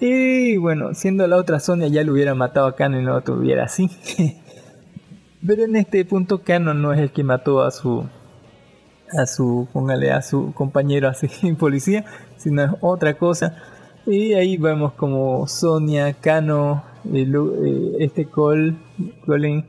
[0.00, 3.20] Y bueno, siendo la otra Sonia ya lo hubiera matado a Cano y no lo
[3.20, 3.88] tuviera así.
[5.46, 8.04] Pero en este punto Cano no es el que mató a su
[9.16, 11.28] a su póngale a su compañero así
[11.58, 12.04] policía,
[12.36, 13.56] sino es otra cosa.
[14.06, 18.74] Y ahí vemos como Sonia, Cano, eh, este Cole,
[19.24, 19.64] Colin,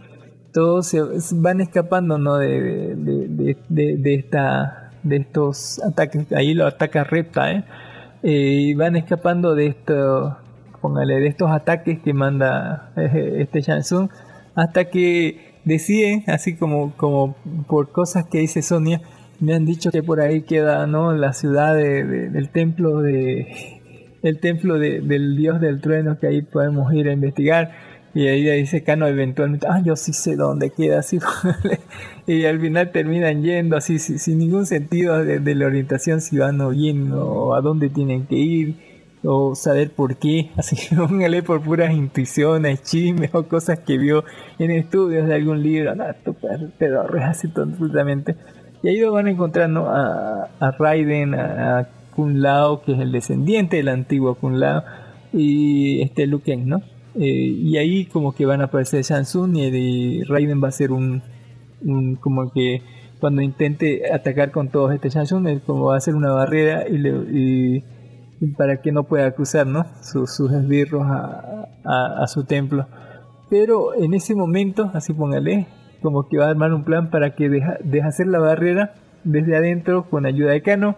[0.56, 1.02] todos se
[1.36, 2.38] van escapando ¿no?
[2.38, 7.64] de, de, de, esta de estos ataques ahí lo ataca Repta ¿eh?
[8.24, 10.34] Eh, y van escapando de estos
[10.82, 14.10] póngale de estos ataques que manda eh, este Shansung
[14.56, 17.36] hasta que deciden así como como
[17.68, 19.02] por cosas que dice Sonia
[19.42, 23.48] me han dicho que por ahí queda no la ciudad de- de- del templo de
[24.24, 27.72] el templo de- del dios del trueno que ahí podemos ir a investigar
[28.16, 31.20] y ahí dice Cano eventualmente ah yo sí sé dónde queda así
[32.28, 36.60] y al final terminan yendo así si- sin ningún sentido de, la orientación si van
[36.62, 38.76] o bien o a dónde tienen que ir
[39.28, 44.24] o saber por qué, así póngale por puras intuiciones, chismes o cosas que vio
[44.60, 48.36] en estudios de algún libro, no, esto pe- pedorro, así totalmente.
[48.84, 49.26] Y ahí lo van
[49.74, 49.88] ¿no?
[49.90, 54.84] a, a Raiden, a, a Kun Lao, que es el descendiente del antiguo Kun Lao,
[55.34, 56.84] y este Liu Kang, ¿no?
[57.18, 60.92] Eh, y ahí como que van a aparecer Shang Tsung y, Raiden va a ser
[60.92, 61.22] un,
[62.20, 62.82] como que
[63.20, 66.88] cuando intente atacar con todos este Shang Tsung, él como va a hacer una barrera
[66.88, 67.84] y, le, y-
[68.58, 69.86] para que no pueda cruzar ¿no?
[70.02, 72.86] Sus- esbirros a su templo.
[73.50, 75.68] Pero en ese momento, así póngale,
[76.02, 78.94] como que va a armar un plan para que deja, deshacer la barrera
[79.24, 80.96] desde adentro con ayuda de Kano.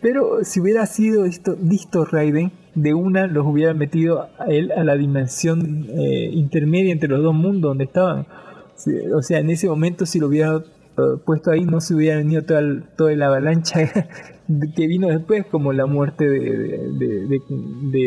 [0.00, 4.84] Pero si hubiera sido esto, listo Raiden, de una los hubiera metido a él a
[4.84, 8.26] la dimensión eh, intermedia entre los dos mundos donde estaban.
[9.14, 12.42] O sea, en ese momento si lo hubiera eh, puesto ahí no se hubiera venido
[12.42, 12.62] toda,
[12.96, 13.80] toda la avalancha
[14.76, 16.88] que vino después, como la muerte de,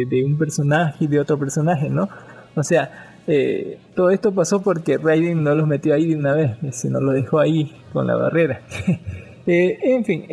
[0.09, 2.09] de- un personaje y de otro personaje, ¿no?
[2.55, 6.51] O sea, eh, todo esto pasó porque Raiden no los metió ahí de una vez,
[6.71, 8.61] sino lo dejó ahí con la barrera.
[9.45, 10.23] En fin,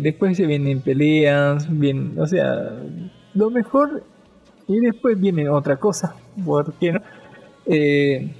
[0.00, 2.70] después se vienen peleas, bien, o sea,
[3.40, 4.02] lo mejor
[4.68, 6.14] y después viene otra cosa,
[6.44, 7.00] ¿por qué no?
[7.66, 8.30] Eh,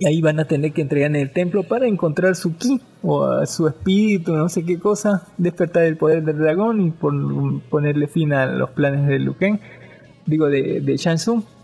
[0.00, 3.44] y ahí van a tener que entregar en el templo para encontrar su ki o
[3.46, 8.32] su espíritu, no sé qué cosa, despertar el poder del dragón y pon- ponerle fin
[8.32, 9.58] a los planes de Liu Kang,
[10.26, 10.96] digo de, de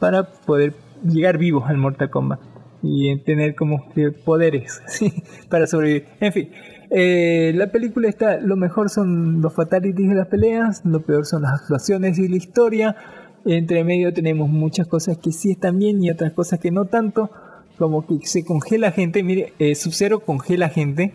[0.01, 0.75] para poder
[1.07, 2.41] llegar vivos al Mortal Kombat
[2.83, 3.91] y tener como
[4.25, 4.83] poderes
[5.49, 6.07] para sobrevivir.
[6.21, 6.51] En fin,
[6.97, 11.43] eh, la película está, lo mejor son los fatalities de las peleas, lo peor son
[11.43, 12.97] las actuaciones y la historia.
[13.45, 17.31] Entre medio tenemos muchas cosas que sí están bien y otras cosas que no tanto,
[17.79, 21.13] como que se congela gente, mire, eh, Sub-Zero congela gente.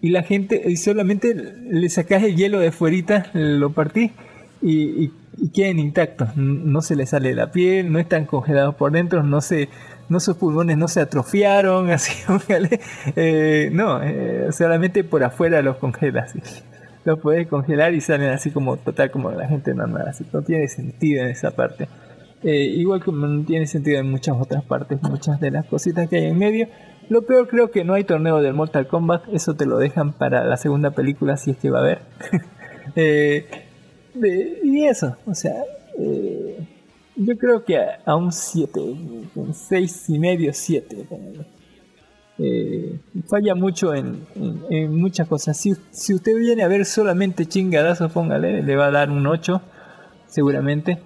[0.00, 4.10] Y la gente y solamente le sacas el hielo de fuerita, lo partí
[4.60, 8.92] y, y- y quedan intactos, no se les sale la piel, no están congelados por
[8.92, 9.68] dentro, no se
[10.12, 12.12] no sus pulmones no se atrofiaron, así,
[13.16, 16.34] eh, no, eh, solamente por afuera los congelas,
[17.04, 20.68] los puedes congelar y salen así como total como la gente normal, así no tiene
[20.68, 21.88] sentido en esa parte.
[22.44, 26.16] Eh, igual como no tiene sentido en muchas otras partes, muchas de las cositas que
[26.16, 26.68] hay en medio.
[27.08, 30.44] Lo peor creo que no hay torneo del Mortal Kombat, eso te lo dejan para
[30.44, 32.02] la segunda película si es que va a haber.
[32.94, 33.46] Eh,
[34.62, 35.54] y eso, o sea,
[37.16, 38.80] yo creo que a, un 7,
[39.34, 41.06] un 6 y medio, 7.
[42.38, 42.98] Eh,
[43.28, 44.26] falla mucho en
[44.90, 45.56] muchas cosas.
[45.56, 49.60] Si, si usted viene a ver solamente chingadazos, póngale, le va a dar un 8
[50.32, 50.98] seguramente.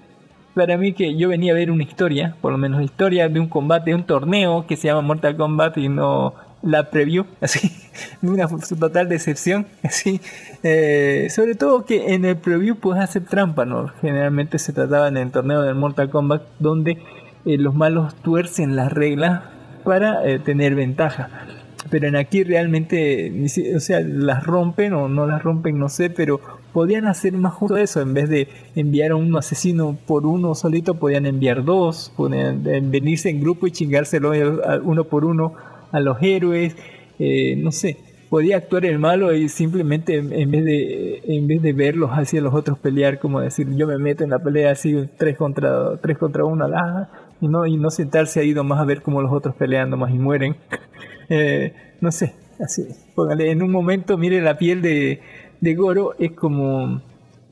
[0.55, 3.49] Para mí que yo venía a ver una historia, por lo menos historia de un
[3.49, 7.71] combate, de un torneo que se llama Mortal Kombat y no la preview, así,
[8.23, 10.21] una total decepción, así.
[10.63, 13.89] Eh, sobre todo que en el preview puedes hacer trampa, ¿no?
[14.01, 16.99] Generalmente se trataba en el torneo del Mortal Kombat donde
[17.45, 19.43] eh, los malos tuercen las reglas
[19.85, 21.31] para eh, tener ventaja.
[21.89, 23.33] Pero en aquí realmente,
[23.77, 26.41] o sea, las rompen o no las rompen, no sé, pero
[26.73, 28.01] podían hacer más justo eso.
[28.01, 33.31] En vez de enviar a un asesino por uno solito, podían enviar dos, podían venirse
[33.31, 34.33] en grupo y chingárselo
[34.83, 35.55] uno por uno
[35.97, 36.77] a los héroes,
[37.19, 37.99] eh, no sé.
[38.29, 42.55] Podía actuar el malo y simplemente en vez de en vez de verlos hacia los
[42.55, 46.45] otros pelear, como decir yo me meto en la pelea así tres contra tres contra
[46.45, 47.09] uno, ah,
[47.41, 50.19] y no y no sentarse ahí nomás a ver cómo los otros pelean nomás y
[50.19, 50.57] mueren.
[51.29, 52.87] Eh, no sé, así.
[53.17, 55.21] Póngale, en un momento, mire la piel de,
[55.61, 57.03] de Goro es como,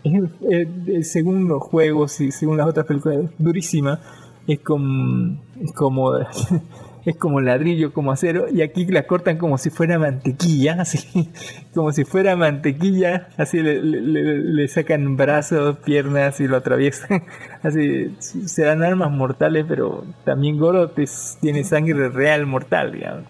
[0.05, 3.99] es, eh, eh, según los juegos y según las otras películas, es durísima.
[4.47, 6.13] Es como, es como,
[7.05, 11.31] es como ladrillo, como acero, y aquí la cortan como si fuera mantequilla, así,
[11.75, 17.25] como si fuera mantequilla, así le, sacan brazos, piernas y lo atraviesan,
[17.63, 20.93] así, serán armas mortales, pero también Goro
[21.41, 23.25] tiene sangre real mortal, digamos,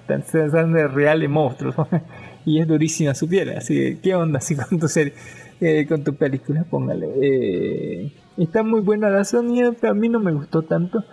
[0.50, 1.74] sangre real de monstruos,
[2.44, 5.14] y es durísima su piel, así, ¿qué onda así con tu serie?
[5.60, 7.08] eh, con tu película, póngale.
[7.20, 11.04] Eh, está muy buena la Sony, pero a mí no me gustó tanto.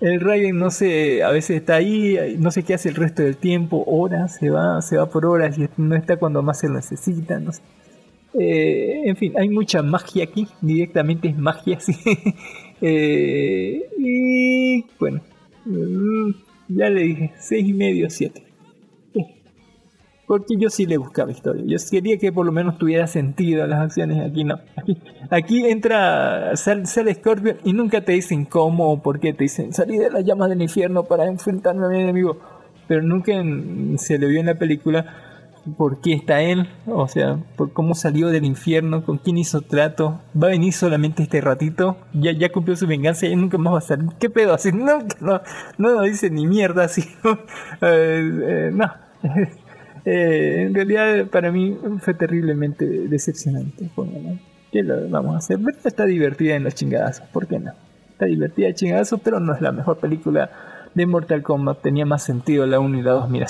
[0.00, 3.36] El Raiden no sé, a veces está ahí, no sé qué hace el resto del
[3.36, 6.74] tiempo, horas, se va, se va por horas y no está cuando más se lo
[6.74, 7.62] necesita, no sé.
[8.38, 11.94] Eh, en fin, hay mucha magia aquí, directamente es magia, sí.
[12.80, 15.22] Eh, y bueno,
[15.64, 16.30] mm,
[16.68, 18.42] ya le dije, seis y medio, siete.
[20.26, 21.64] Porque yo sí le buscaba historia.
[21.66, 24.24] Yo quería que por lo menos tuviera sentido las acciones.
[24.24, 24.58] Aquí no.
[24.76, 24.98] Aquí,
[25.30, 29.34] aquí entra, sale, sale Scorpion y nunca te dicen cómo o por qué.
[29.34, 32.38] Te dicen salí de las llamas del infierno para enfrentarme a mi enemigo.
[32.88, 33.32] Pero nunca
[33.98, 35.06] se le vio en la película
[35.76, 36.68] por qué está él.
[36.86, 40.20] O sea, por cómo salió del infierno, con quién hizo trato.
[40.40, 41.98] Va a venir solamente este ratito.
[42.12, 44.08] Ya, ya cumplió su venganza y nunca más va a salir.
[44.18, 44.54] ¿Qué pedo?
[44.54, 45.42] Así, no, no,
[45.78, 47.02] no dice ni mierda así.
[47.80, 48.90] Eh, eh, no.
[50.04, 53.88] Eh, en realidad para mí fue terriblemente decepcionante.
[53.94, 54.40] póngale.
[54.70, 55.58] ¿Qué lo vamos a hacer?
[55.64, 57.72] Pero está divertida en los chingadazos, ¿por qué no?
[58.10, 60.50] Está divertida de chingadazos, pero no es la mejor película
[60.94, 61.80] de Mortal Kombat.
[61.80, 63.46] Tenía más sentido la 1 y la 2, mira.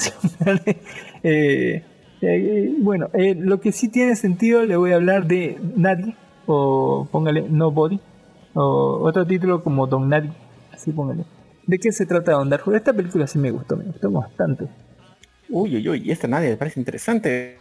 [1.22, 1.82] eh,
[2.20, 6.14] eh, bueno, eh, lo que sí tiene sentido, le voy a hablar de Nadie,
[6.46, 8.00] o póngale Nobody,
[8.54, 10.32] o otro título como Don Nadie,
[10.72, 11.24] así póngale.
[11.66, 12.64] ¿De qué se trata Don Dark?
[12.74, 14.68] Esta película sí me gustó, me gustó bastante.
[15.48, 17.58] Uy, uy, uy, y esta nadie me parece interesante.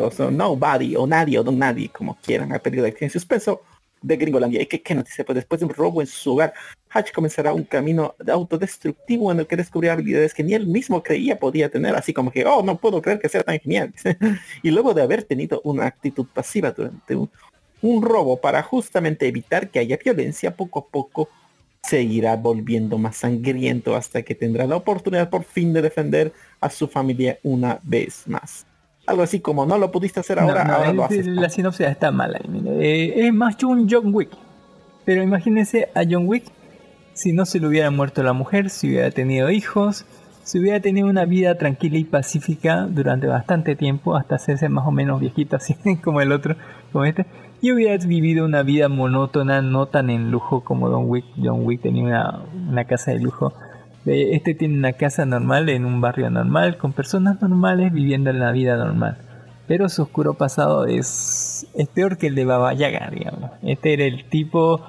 [0.00, 3.62] O sea, Nobody, o Nadie, o Don Nadie, como quieran, película de acción y suspenso
[4.02, 4.60] de Gringolandia.
[4.60, 5.24] ¿Y qué, qué noticia?
[5.24, 6.52] Pues después de un robo en su hogar,
[6.90, 11.38] Hatch comenzará un camino autodestructivo en el que descubrirá habilidades que ni él mismo creía
[11.38, 13.94] podía tener, así como que, oh, no puedo creer que sea tan genial.
[14.62, 19.78] y luego de haber tenido una actitud pasiva durante un robo para justamente evitar que
[19.78, 21.28] haya violencia, poco a poco
[21.86, 26.70] se irá volviendo más sangriento hasta que tendrá la oportunidad por fin de defender a
[26.70, 28.66] su familia una vez más.
[29.06, 31.26] Algo así como no lo pudiste hacer ahora, No, no, ahora es- lo haces.
[31.26, 32.40] La sinopsis está mala.
[32.80, 34.30] Eh, es más un John Wick.
[35.04, 36.44] Pero imagínense a John Wick
[37.12, 40.06] si no se le hubiera muerto la mujer, si hubiera tenido hijos,
[40.42, 44.90] si hubiera tenido una vida tranquila y pacífica durante bastante tiempo, hasta hacerse más o
[44.90, 46.56] menos viejito así como el otro,
[46.92, 47.26] como este,
[47.64, 51.24] y hubiera vivido una vida monótona, no tan en lujo como Don Wick.
[51.42, 53.54] John Wick tenía una, una casa de lujo.
[54.04, 58.38] Eh, Este tiene una casa normal en un barrio normal, con personas normales viviendo en
[58.38, 59.16] la vida normal.
[59.66, 63.52] Pero su oscuro pasado es, es peor que el de Baba Yaga, digamos.
[63.62, 64.82] Este era el tipo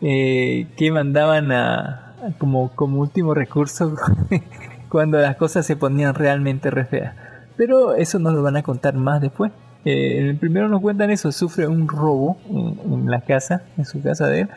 [0.00, 3.94] eh, que mandaban a, a como, como último recurso
[4.88, 7.14] cuando las cosas se ponían realmente re feas.
[7.56, 9.52] Pero eso nos lo van a contar más después.
[9.86, 13.84] Eh, en el primero nos cuentan eso, sufre un robo en, en la casa, en
[13.84, 14.48] su casa de él.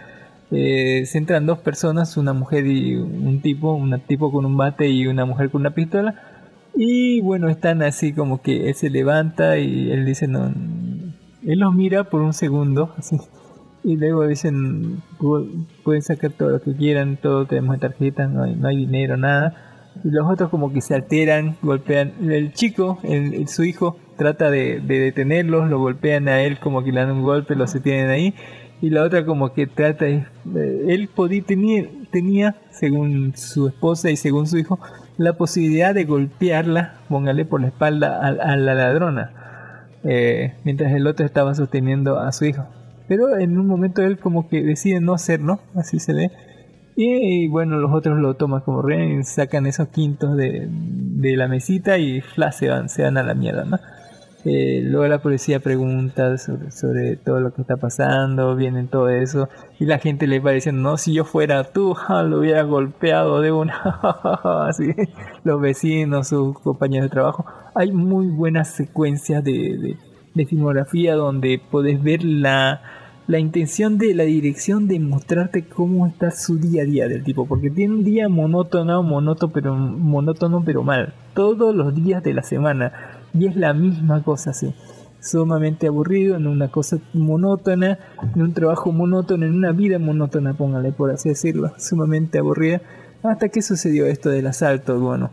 [0.51, 4.89] Eh, se entran dos personas, una mujer y un tipo, un tipo con un bate
[4.89, 6.15] y una mujer con una pistola.
[6.75, 10.47] Y bueno, están así como que él se levanta y él dice, no,
[11.45, 13.17] él los mira por un segundo, así.
[13.83, 18.43] Y luego dicen, "Pu- pueden sacar todo lo que quieran, todo tenemos en tarjeta, no
[18.43, 19.53] hay, no hay dinero, nada.
[20.03, 22.11] Y los otros como que se alteran, golpean.
[22.29, 26.83] El chico, el, el- su hijo, trata de, de detenerlos, lo golpean a él como
[26.83, 28.35] que le dan un golpe, lo se tienen ahí.
[28.81, 30.25] Y la otra como que trata eh,
[30.87, 34.79] Él podía, tenía, tenía, según su esposa y según su hijo,
[35.17, 39.31] la posibilidad de golpearla, póngale por la espalda a, a la ladrona.
[40.03, 42.65] eh, mientras el otro estaba sosteniendo a su hijo.
[43.07, 46.31] Pero en un momento él como que decide no hacerlo, así se ve.
[46.95, 50.69] Y, bueno, los otros lo toman como rehén, sacan esos quintos de,
[51.37, 53.79] la mesita y flash, se van, se van a la mierda, ¿no?
[54.45, 59.49] Eh, luego la policía pregunta sobre, sobre, todo lo que está pasando, vienen todo eso,
[59.79, 63.51] y la gente le va diciendo, no, si yo fuera tú, lo hubiera golpeado de
[63.51, 63.73] una,
[64.67, 64.93] así,
[65.43, 67.45] los vecinos, sus compañeros de trabajo.
[67.75, 69.97] Hay muy buenas secuencias de,
[70.33, 72.81] de, filmografía donde podés ver la,
[73.27, 77.45] la intención de la dirección de mostrarte cómo está su día a día del tipo,
[77.45, 82.43] porque tiene un día monótono, monótono pero monótono pero mal, todos los días de la
[82.43, 82.93] semana
[83.33, 84.73] y es la misma cosa así
[85.21, 87.99] sumamente aburrido en una cosa monótona
[88.35, 92.81] en un trabajo monótono en una vida monótona póngale por así decirlo sumamente aburrida.
[93.21, 95.29] Hasta que sucedió esto del asalto bueno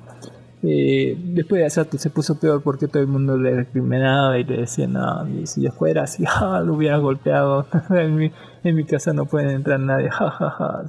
[0.62, 4.56] eh, después del asalto se puso peor porque todo el mundo le recriminaba y le
[4.58, 8.32] decía no si yo fuera así ah, lo hubiera golpeado en, mi,
[8.64, 10.82] en mi casa no puede entrar nadie jajaja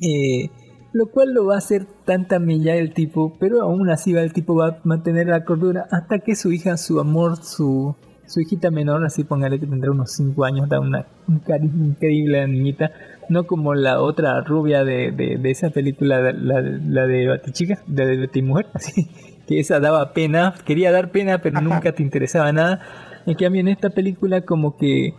[0.00, 0.50] eh,
[0.94, 4.32] lo cual lo va a hacer tanta milla el tipo, pero aún así va el
[4.32, 8.70] tipo va a mantener la cordura hasta que su hija, su amor, su, su hijita
[8.70, 12.46] menor, así póngale que tendrá unos 5 años, da una, un carisma increíble a la
[12.46, 12.92] niñita,
[13.28, 18.06] no como la otra rubia de, de, de esa película, la, la de Batichica, de,
[18.06, 19.10] de Betty Mujer, así,
[19.48, 22.80] que esa daba pena, quería dar pena, pero nunca te interesaba nada.
[23.26, 25.14] En cambio, en esta película, como que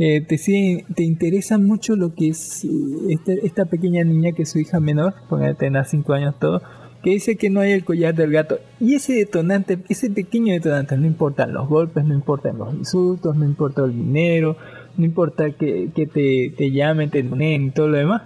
[0.00, 0.38] eh, te,
[0.94, 2.66] te interesa mucho lo que es
[3.10, 6.62] este, esta pequeña niña que es su hija menor, porque tener 5 años todo,
[7.02, 8.58] que dice que no hay el collar del gato.
[8.80, 13.44] Y ese detonante, ese pequeño detonante, no importan los golpes, no importan los insultos, no
[13.44, 14.56] importa el dinero,
[14.96, 18.22] no importa que, que te, te llamen, te ponen y todo lo demás.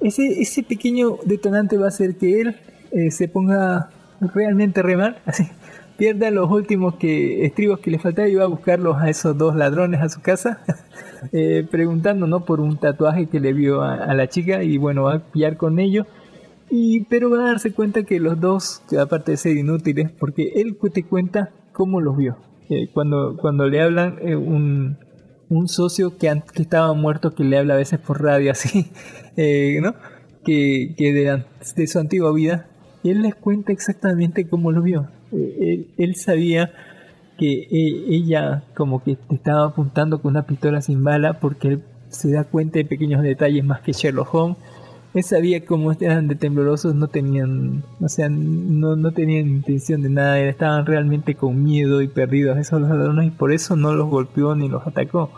[0.00, 2.56] Ese, ese pequeño detonante va a hacer que él
[2.92, 3.90] eh, se ponga
[4.34, 5.44] realmente re mal, así,
[6.00, 9.54] pierda los últimos que, estribos que le faltaban y va a buscarlos a esos dos
[9.54, 10.64] ladrones a su casa
[11.32, 12.46] eh, preguntando ¿no?
[12.46, 15.78] por un tatuaje que le vio a, la chica y bueno, va a pillar con
[15.78, 16.06] ellos.
[16.70, 20.78] Y, pero va a darse cuenta que los dos, aparte de ser inútiles, porque él
[20.90, 22.38] te cuenta cómo los vio.
[22.70, 24.96] Eh, cuando, cuando le hablan eh, un,
[25.50, 28.90] un socio que, que estaba muerto, que le habla a veces por radio así,
[29.82, 29.94] ¿no?
[30.46, 31.44] que, que de,
[31.76, 32.68] de, su antigua vida,
[33.04, 35.19] él les cuenta exactamente cómo lo vio.
[35.32, 36.72] Él, él sabía
[37.40, 42.30] que eh, ella como que estaba apuntando con una pistola sin bala porque él se
[42.30, 44.58] da cuenta de pequeños detalles más que Sherlock Holmes.
[45.14, 50.10] Él sabía cómo eran de temblorosos, no tenían, o sea, no, no tenían intención de
[50.10, 54.54] nada, estaban realmente con miedo y perdidos esos ladrones y por eso no los golpeó
[54.54, 55.30] ni los atacó.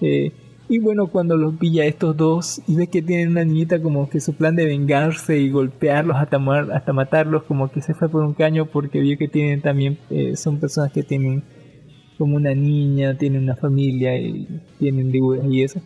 [0.00, 0.32] Eh,
[0.68, 4.20] y bueno, cuando los pilla estos dos y ve que tienen una niñita como que
[4.20, 6.38] su plan de vengarse y golpearlos hasta,
[6.74, 10.36] hasta matarlos, como que se fue por un caño porque vio que tienen también, eh,
[10.36, 11.44] son personas que tienen
[12.18, 15.80] como una niña, tienen una familia y tienen deudas y eso.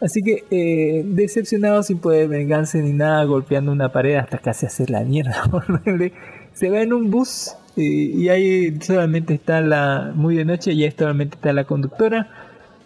[0.00, 4.90] Así que eh, decepcionado sin poder vengarse ni nada, golpeando una pared hasta casi hacer
[4.90, 5.34] la mierda.
[6.54, 10.84] se va en un bus eh, y ahí solamente está la, muy de noche y
[10.84, 12.41] ahí solamente está la conductora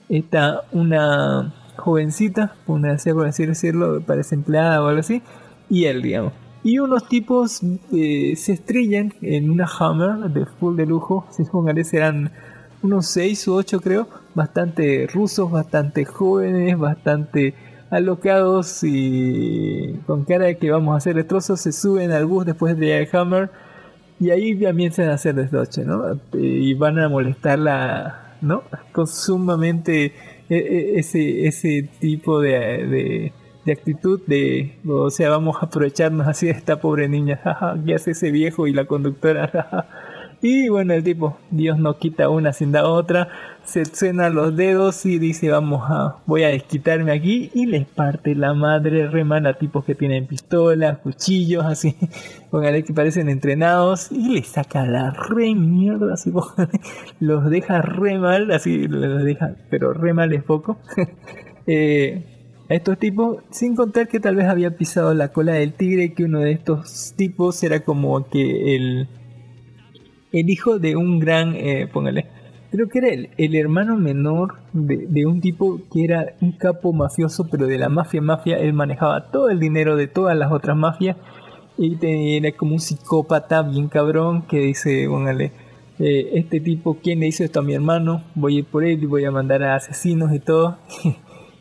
[0.09, 5.23] está una jovencita, una por así decirlo, parece empleada o algo así,
[5.69, 6.33] y él, digamos.
[6.65, 7.61] Y unos tipos
[7.93, 12.33] eh, se estrellan en una Hammer de full de lujo, si póngale, serán
[12.83, 17.55] unos 6 u 8 creo, bastante rusos, bastante jóvenes, bastante
[17.91, 22.77] alocados y con cara de que vamos a hacer destrozos, se suben al bus después
[22.77, 23.51] de el Hammer
[24.19, 26.19] y ahí comienzan a hacer desdoche, ¿no?
[26.33, 28.63] Y van a molestar la, ¿no?
[28.93, 30.13] Con sumamente
[30.49, 33.33] e, e, ese, ese tipo de,
[33.65, 37.41] de, actitud de, o sea, vamos a aprovecharnos así de esta pobre niña,
[37.85, 39.89] ¿qué hace ese viejo y la conductora?
[40.49, 43.27] Y bueno, el tipo, Dios no quita una sin da otra,
[43.65, 48.37] se suena los dedos y dice, vamos a, voy a desquitarme aquí y les parte
[48.37, 51.97] la madre remana tipos que tienen pistolas, cuchillos, así,
[52.53, 56.33] póngale que parecen entrenados y les saca la re mierda, así,
[57.19, 60.79] los deja re mal, así, los deja, pero re mal es poco.
[61.67, 62.25] eh,
[62.69, 66.23] a estos tipos, sin contar que tal vez había pisado la cola del tigre, que
[66.23, 69.09] uno de estos tipos era como que el
[70.33, 72.27] el hijo de un gran, eh, póngale,
[72.71, 76.93] creo que era el, el hermano menor de, de, un tipo que era un capo
[76.93, 80.77] mafioso, pero de la mafia mafia, él manejaba todo el dinero de todas las otras
[80.77, 81.17] mafias
[81.79, 81.99] y
[82.37, 85.53] era como un psicópata bien cabrón que dice, póngale,
[85.99, 88.25] eh, este tipo, ¿quién le hizo esto a mi hermano?
[88.35, 90.79] Voy a ir por él y voy a mandar a asesinos y todo.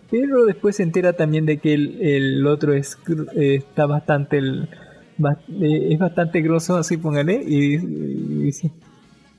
[0.10, 2.98] Pero después se entera también de que el, el otro es,
[3.36, 4.38] eh, está bastante...
[4.38, 4.70] El,
[5.18, 7.78] es bastante grosso, así póngale, y,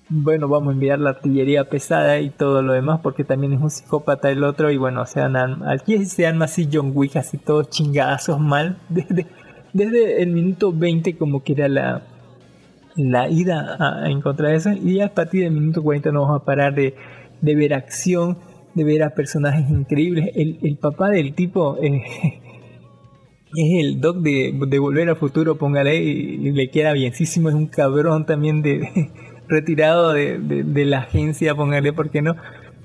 [0.08, 3.70] bueno, vamos a enviar la artillería pesada y todo lo demás, porque también es un
[3.70, 7.70] psicópata el otro, y bueno, se dan, aquí se arma así John Wick, así todos
[7.70, 9.26] chingazos mal, desde,
[9.72, 12.02] desde el minuto 20 como que era la,
[12.96, 16.44] la ida a, a encontrar eso, y a partir del minuto 40 no vamos a
[16.44, 16.94] parar de,
[17.40, 18.38] de ver acción,
[18.74, 21.76] de ver a personajes increíbles, el, el papá del tipo...
[21.82, 22.40] eh,
[23.55, 28.26] es el doc de, Volver al Futuro, póngale, y, le queda bienísimo, es un cabrón
[28.26, 29.10] también de,
[29.49, 32.36] retirado de, la agencia, póngale, ¿por qué no?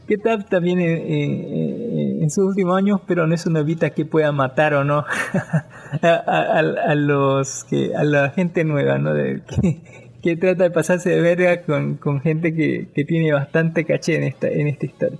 [0.07, 4.03] Que tal también eh, eh, en sus últimos años, pero no eso no evita que
[4.03, 5.05] pueda matar o no
[6.01, 7.65] a, los
[7.95, 9.13] a la gente nueva, ¿no?
[9.13, 9.41] De-
[10.21, 14.67] que, trata de pasarse de verga con, gente que, tiene bastante caché en esta, en
[14.67, 15.17] historia.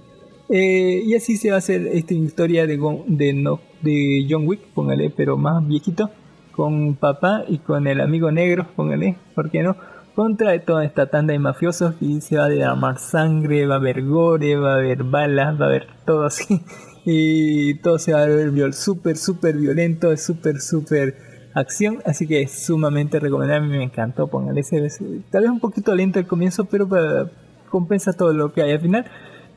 [0.50, 4.62] Eh, y así se va a hacer esta historia de, de, no, de John Wick,
[4.74, 6.10] póngale, pero más viejito,
[6.56, 9.76] con papá y con el amigo negro, póngale, ¿por qué no?
[10.16, 14.04] Contra toda esta tanda de mafiosos y se va a derramar sangre, va a haber
[14.04, 16.62] gore, va a haber balas, va a haber todo así.
[17.04, 21.16] Y todo se va a ver súper, súper violento, súper, súper
[21.56, 21.98] acción.
[22.06, 24.62] Así que es sumamente recomendable, me encantó, póngale.
[24.62, 27.32] se- se- Tal vez un poquito lento al comienzo, pero para-
[27.72, 29.06] compensa todo lo que hay al final.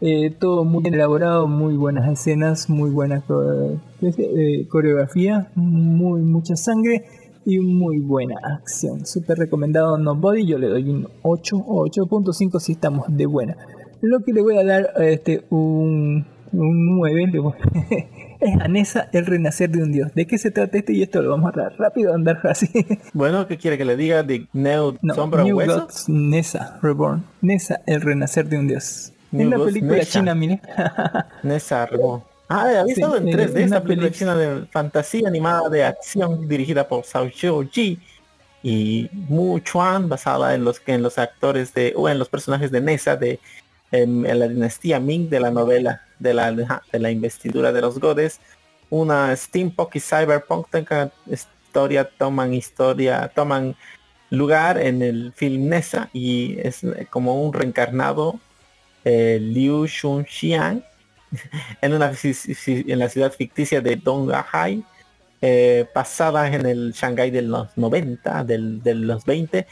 [0.07, 6.57] Eh, todo muy bien elaborado, muy buenas escenas, muy buena co- eh, coreografía, muy mucha
[6.57, 7.07] sangre
[7.47, 9.07] y muy buena acción.
[9.07, 13.57] Súper recomendado Nobody, yo le doy un 8 o 8.5 si estamos de buena.
[14.03, 17.55] Lo que le voy a dar este un, un 9 le voy-
[18.41, 20.13] es Anessa, el renacer de un dios.
[20.15, 20.93] ¿De qué se trata esto?
[20.93, 22.69] Y esto lo vamos a dar rápido, andar así.
[23.15, 25.81] Bueno, ¿qué quiere que le diga de Neo No, Sombra New Hueso?
[25.81, 27.25] Gods Nessa Reborn.
[27.41, 29.14] Nessa, el renacer de un dios.
[29.41, 30.11] Es una Gods película Nessa.
[30.21, 30.61] china, mire.
[31.43, 32.23] Nessa Reborn.
[32.49, 35.85] Ah, había Sí, estado en eh, 3D, una esta película china de fantasía animada de
[35.85, 37.99] acción dirigida por Sao Ji
[38.63, 42.81] y Mu Chuan, basada en los en los actores de o en los personajes de
[42.81, 43.41] Nessa de
[43.93, 48.41] en la dinastía Ming de la novela de la de la investidura de los godes.
[48.91, 53.75] Una steampunk y cyberpunk tenga historia toman historia toman
[54.31, 56.81] lugar en el film Nessa y es
[57.11, 58.39] como un reencarnado
[59.05, 60.83] eh, Liu Shunxiang
[61.81, 64.85] en, una, en la ciudad ficticia de Donghai,
[65.41, 69.67] eh, pasada en el Shanghai de los 90, del, de los 20,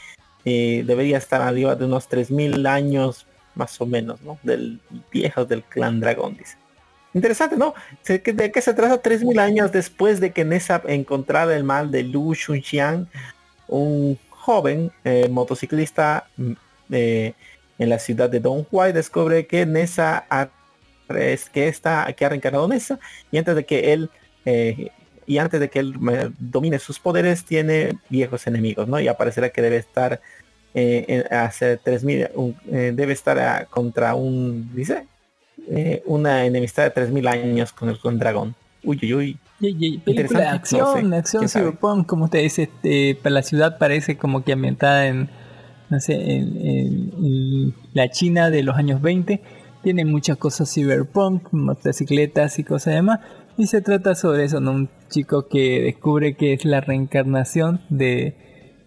[0.45, 4.39] eh, debería estar arriba de unos 3.000 años más o menos, ¿no?
[4.43, 4.79] Del
[5.11, 6.57] viejo del clan dragón, dice.
[7.13, 7.75] Interesante, ¿no?
[8.05, 12.33] ¿De qué se trata 3.000 años después de que Nessa encontrara el mal de Liu
[12.33, 13.07] Shunxiang,
[13.67, 16.51] un joven eh, motociclista mm,
[16.91, 17.33] eh,
[17.83, 20.49] en la ciudad de Donghai descubre que Nessa ha
[21.09, 22.99] es que está que ha reencarnado Nessa
[23.31, 24.09] y antes de que él
[24.45, 24.89] eh,
[25.27, 25.93] y antes de que él
[26.39, 30.19] domine sus poderes tiene viejos enemigos no y aparecerá que debe estar
[30.73, 35.05] eh, en- hace 3000 un- eh, debe estar ah, contra un dice
[35.69, 38.55] eh, una enemistad de 3000 años con el con dragón.
[38.83, 39.37] Uy uy uy.
[39.61, 43.77] Y- y- película acción, no sé, acción cyberpunk, como usted dice, este, para la ciudad
[43.77, 45.29] parece como que ambientada en,
[45.89, 46.41] no sé,
[47.93, 49.41] la China de los años 20.
[49.83, 53.19] Tiene muchas cosas cyberpunk, motocicletas y cosas demás.
[53.57, 54.71] Y se trata sobre eso, ¿no?
[54.71, 58.35] Un chico que descubre que es la reencarnación de,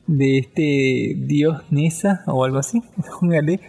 [0.07, 2.83] de este dios Nessa o algo así.
[3.21, 3.61] Póngale,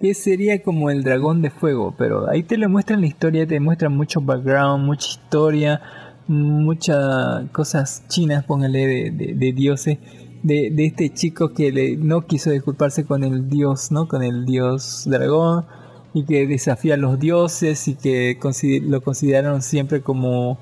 [0.00, 3.58] que sería como el dragón de fuego, pero ahí te lo muestran la historia, te
[3.60, 5.80] muestran mucho background, mucha historia,
[6.28, 9.98] muchas cosas chinas, póngale, de, de- de dioses,
[10.44, 14.06] de, de este chico que le, no quiso disculparse con el dios, ¿no?
[14.06, 15.64] Con el dios dragón,
[16.12, 18.38] y que desafía a los dioses y que
[18.86, 20.58] lo consideraron siempre como,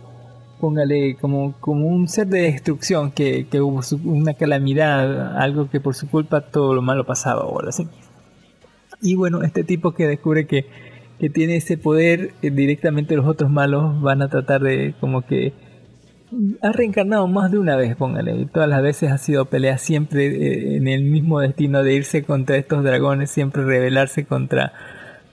[0.60, 5.78] póngale, como, como un ser de destrucción, que, que hubo su- una calamidad, algo que
[5.80, 7.86] por su culpa todo lo malo pasaba o algo así.
[9.02, 10.66] Y bueno, este tipo que descubre que,
[11.18, 15.52] que tiene ese poder, eh, directamente los otros malos van a tratar de como que
[16.62, 20.26] ha reencarnado más de una vez, póngale, y todas las veces ha sido pelea siempre
[20.26, 24.72] eh, en el mismo destino de irse contra estos dragones, siempre rebelarse contra,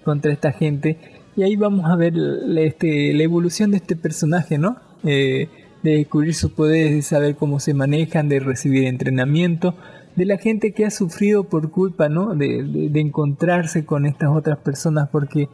[0.03, 0.97] contra esta gente.
[1.35, 4.77] Y ahí vamos a ver la, este, la evolución de este personaje, ¿no?
[5.03, 5.47] Eh,
[5.83, 9.75] de descubrir sus poderes, de saber cómo se manejan, de recibir entrenamiento,
[10.17, 12.35] de la gente que ha sufrido por culpa, ¿no?
[12.35, 15.47] De- de encontrarse con estas otras personas, porque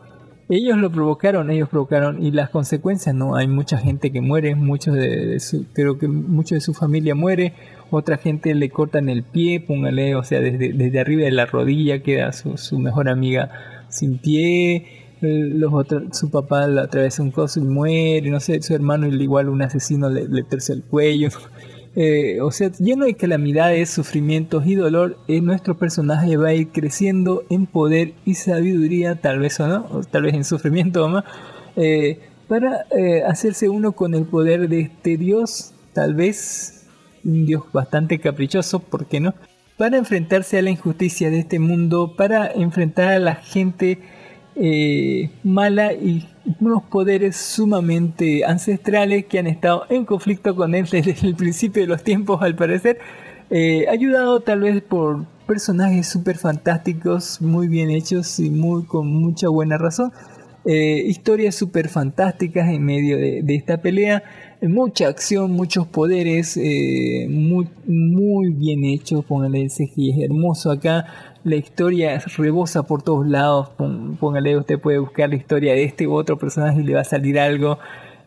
[0.49, 3.35] ellos lo provocaron, ellos provocaron y las consecuencias, ¿no?
[3.35, 7.53] Hay mucha gente que muere, muchos de, su, creo que mucho de su familia muere,
[7.90, 12.03] otra gente le cortan el pie, póngale, o sea, desde, desde arriba de la rodilla
[12.03, 13.51] queda su, su mejor amiga
[13.90, 14.75] sin pie,
[15.22, 19.07] eh, los otros, su papá le atraviesa un coso y muere, no sé, su hermano
[19.07, 21.30] igual un asesino le, le tercia el cuello.
[21.95, 26.67] Eh, o sea, lleno de calamidades, sufrimientos y dolor, eh, nuestro personaje va a ir
[26.69, 31.24] creciendo en poder y sabiduría, tal vez o no, tal vez en sufrimiento o más,
[31.77, 36.85] eh, para eh, hacerse uno con el poder de este dios, tal vez
[37.24, 39.33] un dios bastante caprichoso, ¿por qué no?
[39.77, 43.99] Para enfrentarse a la injusticia de este mundo, para enfrentar a la gente
[45.43, 51.35] mala y unos poderes sumamente ancestrales que han estado en conflicto con él desde el
[51.35, 52.99] principio de los tiempos al parecer,
[53.49, 59.49] eh, ayudado tal vez por personajes súper fantásticos, muy bien hechos y muy con mucha
[59.49, 60.11] buena razón.
[60.67, 64.24] Eh, historias súper fantásticas en medio de, esta pelea.
[64.61, 66.57] Eh, Mucha acción, muchos poderes,
[67.30, 69.22] muy, muy bien hecho.
[69.22, 71.06] Póngale el CGI, es hermoso acá.
[71.45, 73.69] La historia rebosa por todos lados.
[73.77, 77.01] Pón- Póngale, usted puede buscar la historia de este u otro personaje y le va
[77.01, 77.77] a salir algo.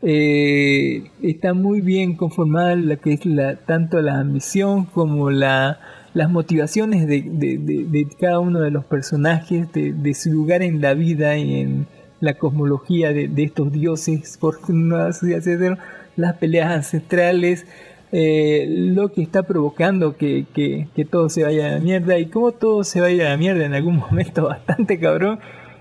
[0.03, 5.81] Eh, está muy bien conformada la que es la, tanto la ambición como la,
[6.15, 11.61] las motivaciones de, cada uno de los personajes, de, su lugar en la vida y
[11.61, 11.87] en
[12.21, 15.77] la cosmología de, estos dioses, por no decirlo,
[16.15, 17.67] las peleas ancestrales,
[18.13, 22.27] eh, lo que está provocando que, que- que todo se vaya a la mierda y
[22.27, 25.39] cómo todo se va a ir a la mierda en algún momento bastante cabrón.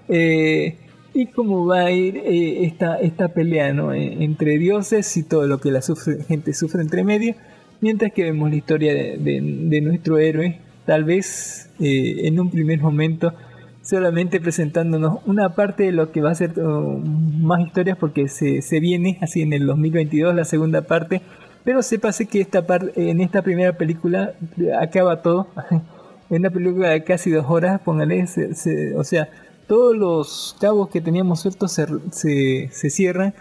[0.10, 0.78] Eh,
[1.14, 3.92] y cómo va a ir eh, esta, esta pelea ¿no?
[3.94, 7.34] Eh, entre dioses y todo lo que la sufre- gente sufre entre medio,
[7.82, 12.52] mientras que vemos la historia de, de- de nuestro héroe, tal vez eh, en un
[12.52, 13.34] primer momento
[13.82, 18.62] solamente presentándonos una parte de lo que va a ser oh, más historias porque se,
[18.62, 21.22] se viene así en el 2022 la segunda parte,
[21.68, 24.34] pero sépase que esta parte en esta primera película
[24.80, 25.48] acaba todo.
[26.30, 29.30] En una película de casi dos horas, póngale, se- se- o sea,
[29.68, 33.34] todos los cabos que teníamos sueltos se, se, cierran.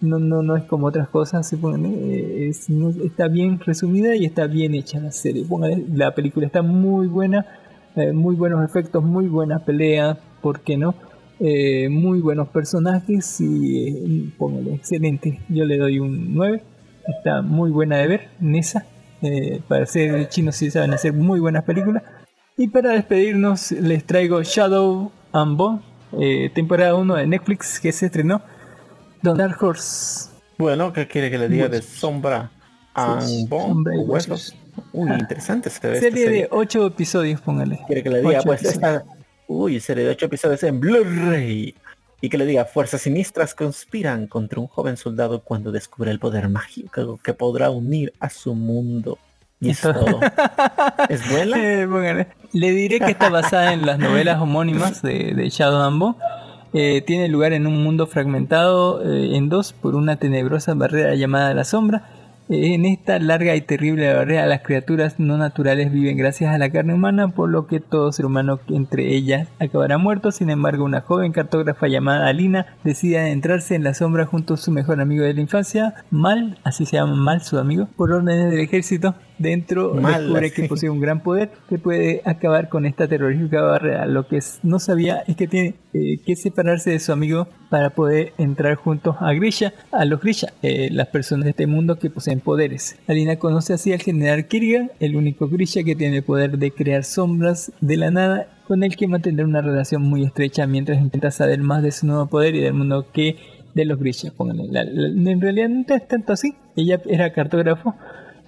[0.00, 2.52] No, no, no es como otras cosas, póngale, eh,
[3.04, 5.44] está bien resumida y está bien hecha la serie.
[5.46, 7.44] Póngale, la película está muy buena,
[7.96, 10.94] eh, muy buenos efectos, muy buena pelea, ¿por qué no?
[11.40, 15.40] Eh, muy buenos personajes y eh, póngale, excelente.
[15.50, 16.62] Yo le doy un 9.
[17.06, 18.84] Está muy buena de ver, Nessa.
[19.22, 22.02] Eh, para ser chinos sí saben hacer muy buenas películas.
[22.56, 25.80] Y para despedirnos les traigo Shadow and Bone,
[26.18, 28.42] eh, temporada 1 de Netflix que se estrenó.
[29.22, 30.30] Don Dark Horse.
[30.58, 32.50] Bueno, ¿qué quiere que le diga de sombra?
[32.94, 34.54] And bone, huesos.
[34.92, 36.42] Uy, interesante se ve Serie serie.
[36.42, 37.80] de 8 episodios, póngale.
[37.86, 39.04] Quiere que le diga, Ocho pues esta...
[39.52, 41.74] Uy, serie de ocho episodios en Blu-ray.
[42.20, 46.48] Y que le diga, fuerzas sinistras conspiran contra un joven soldado cuando descubre el poder
[46.48, 49.18] mágico que podrá unir a su mundo.
[49.60, 50.20] Y es todo.
[51.08, 51.56] ¿Es buena?
[51.60, 52.28] Eh, póngale.
[52.52, 56.16] Le diré que está basada en las novelas homónimas de, de Shadow Bone.
[56.72, 61.52] Eh, tiene lugar en un mundo fragmentado eh, en dos por una tenebrosa barrera llamada
[61.52, 62.04] la sombra.
[62.52, 66.94] En esta larga y terrible barrera las criaturas no naturales viven gracias a la carne
[66.94, 70.32] humana, por lo que todo ser humano entre ellas acabará muerto.
[70.32, 74.72] Sin embargo, una joven cartógrafa llamada Alina decide adentrarse en la sombra junto a su
[74.72, 78.58] mejor amigo de la infancia, Mal, así se llama Mal su amigo, por órdenes del
[78.58, 79.14] ejército.
[79.40, 84.04] Dentro Mal, descubre que posee un gran poder que puede acabar con esta terrorífica barrera.
[84.04, 88.34] Lo que no sabía es que tiene eh, que separarse de su amigo para poder
[88.36, 92.40] entrar juntos a Grisha, a los Grisha, eh, las personas de este mundo que poseen
[92.40, 92.98] poderes.
[93.08, 97.02] Alina conoce así al general Kirgan, el único Grisha que tiene el poder de crear
[97.02, 101.60] sombras de la nada, con el que mantendrá una relación muy estrecha mientras intenta saber
[101.60, 103.36] más de su nuevo poder y del mundo que
[103.74, 104.32] de los Grisha.
[104.36, 104.66] Pónganle.
[104.70, 106.54] La- la- en realidad no es tanto así.
[106.76, 107.94] Ella era cartógrafo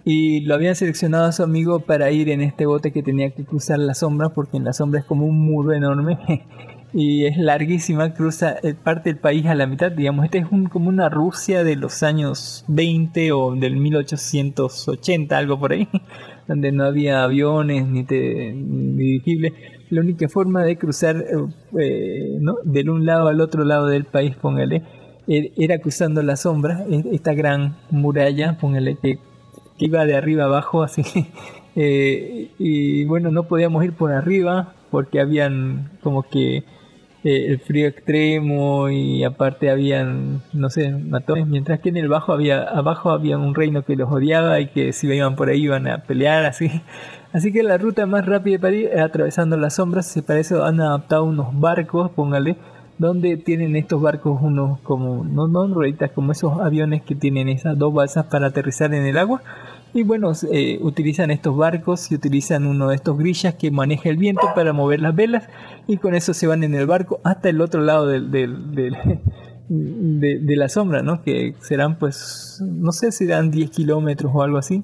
[0.04, 3.44] y lo habían seleccionado a su amigo para ir en este bote que tenía que
[3.44, 6.18] cruzar la sombra porque en la sombra es como un muro enorme
[6.94, 10.66] y es larguísima, cruza eh, parte del país a la mitad, digamos, este es un,
[10.66, 15.88] como una Rusia de los años 20 o del 1880, algo por ahí,
[16.48, 19.52] donde no había aviones ni, te- ni dirigibles.
[19.90, 21.46] La única forma de cruzar eh,
[21.80, 22.56] eh, ¿no?
[22.64, 24.82] del un lado al otro lado del país, póngale,
[25.26, 29.18] er- era cruzando la sombra, e- esta gran muralla, póngale que
[29.84, 31.02] iba de arriba abajo así
[31.74, 36.64] Eh, y bueno no podíamos ir por arriba porque habían como que
[37.24, 42.32] eh, el frío extremo y aparte habían no sé matones mientras que en el bajo
[42.32, 45.86] había abajo había un reino que los odiaba y que si iban por ahí iban
[45.86, 46.70] a pelear así.
[47.32, 51.24] Así que la ruta más rápida para ir atravesando las sombras para eso han adaptado
[51.24, 52.56] unos barcos póngale
[52.98, 57.78] donde tienen estos barcos unos como no no rueditas como esos aviones que tienen esas
[57.78, 59.42] dos balsas para aterrizar en el agua
[59.94, 64.16] y bueno eh, utilizan estos barcos y utilizan uno de estos grillas que maneja el
[64.16, 65.44] viento para mover las velas
[65.86, 68.56] y con eso se van en el barco hasta el otro lado del, del-
[69.68, 74.42] de, de la sombra no que serán pues no sé si serán 10 kilómetros o
[74.42, 74.82] algo así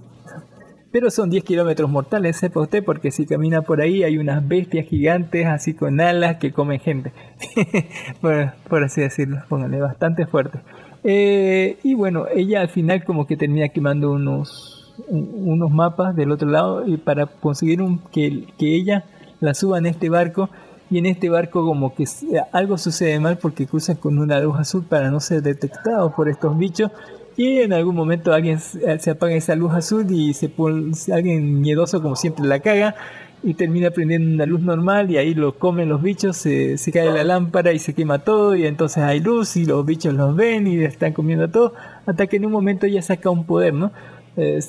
[0.91, 4.87] Pero son 10 kilómetros mortales, sepa usted, porque si camina por ahí hay unas bestias
[4.87, 7.13] gigantes así con alas que comen gente.
[8.23, 10.59] por, por así decirlo, póngale, bastante fuerte.
[11.05, 14.78] Eh, y bueno, ella al final como que termina quemando unos,
[15.09, 17.81] un- unos mapas del otro lado y para conseguir
[18.13, 19.05] que, que ella
[19.41, 20.51] la suba en este barco
[20.91, 24.59] y en este barco como que s- algo sucede mal porque cruzan con una luz
[24.59, 26.91] azul para no ser detectados por estos bichos
[27.37, 31.61] y en algún momento alguien s- se apaga esa luz azul y se pone, alguien
[31.61, 32.95] miedoso como siempre la caga
[33.41, 37.13] y termina prendiendo una luz normal y ahí lo comen los bichos, se, se cae
[37.13, 40.67] la lámpara y se quema todo y entonces hay luz y los bichos los ven
[40.67, 41.73] y están comiendo todo
[42.07, 43.93] hasta que en un momento ella saca un poder, ¿no?
[44.41, 44.61] Eh,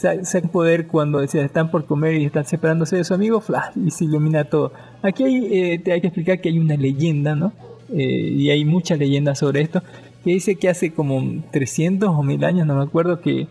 [0.52, 4.06] poder cuando se están por comer y están separándose de su amigo flash, y se
[4.06, 4.74] ilumina todo.
[5.04, 7.54] Aquí hay, eh, te hay que explicar que hay una leyenda, ¿no?
[7.94, 9.82] Eh, y hay muchas leyendas sobre esto,
[10.24, 13.48] que dice que hace como 300 o 1000 años, no me acuerdo, que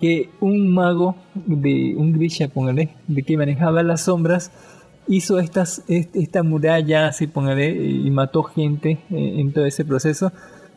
[0.00, 4.50] que un mago de un grisha, póngale, de que manejaba las sombras,
[5.06, 10.30] hizo estas, est- esta muralla, así póngale, y mató gente eh, en todo ese proceso.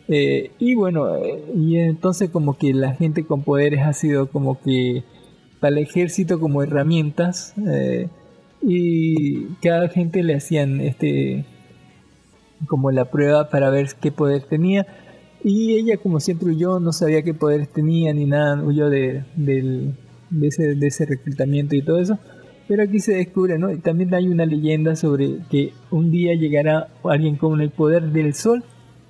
[0.08, 4.60] Eh, y bueno, eh, y entonces como que la gente con poderes ha sido como
[4.62, 5.04] que
[5.60, 8.08] para el ejército como herramientas eh,
[8.62, 11.46] y cada gente le hacían este
[12.68, 14.86] como la prueba para ver qué poder tenía
[15.44, 19.94] y ella como siempre huyó, no sabía qué poderes tenía ni nada, huyó de, del-
[20.30, 22.18] de, ese, de ese reclutamiento y todo eso.
[22.68, 23.72] Pero aquí se descubre, ¿no?
[23.72, 28.34] Y también hay una leyenda sobre que un día llegará alguien con el poder del
[28.34, 28.64] sol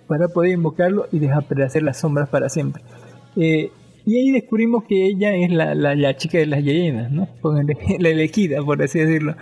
[0.07, 2.83] para poder invocarlo y desaparecer las sombras para siempre.
[3.35, 3.71] Eh,
[4.05, 7.27] y ahí descubrimos que ella es la, la, la chica de las leyendas, ¿no?
[7.99, 9.35] La elegida, por así decirlo.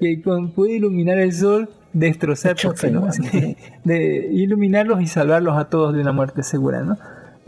[0.00, 3.06] Que con, puede iluminar el sol, destrozar, porque no,
[3.84, 6.96] de iluminarlos y salvarlos a todos de una muerte segura, ¿no?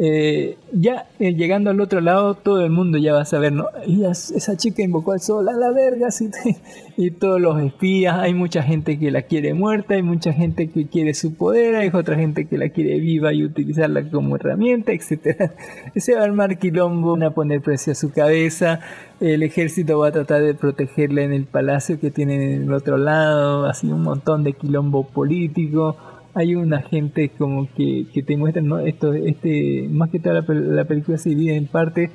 [0.01, 3.67] Eh, ya eh, llegando al otro lado, todo el mundo ya va a saber, ¿no?
[3.85, 6.09] Esa chica invocó al sol, a la verga,
[6.97, 10.87] y todos los espías, hay mucha gente que la quiere muerta, hay mucha gente que
[10.87, 15.55] quiere su poder, hay otra gente que la quiere viva y utilizarla como herramienta, etcétera.
[15.97, 18.79] Se va a armar quilombo, van a poner precio a su cabeza,
[19.19, 22.99] el ejército va a tratar de protegerla en el palacio que tienen en el otro
[22.99, 25.97] lado, así un montón de quilombo político
[26.39, 28.79] hay una gente como que, que te muestra ¿no?
[28.79, 32.11] esto este más que toda la, la película se divide en parte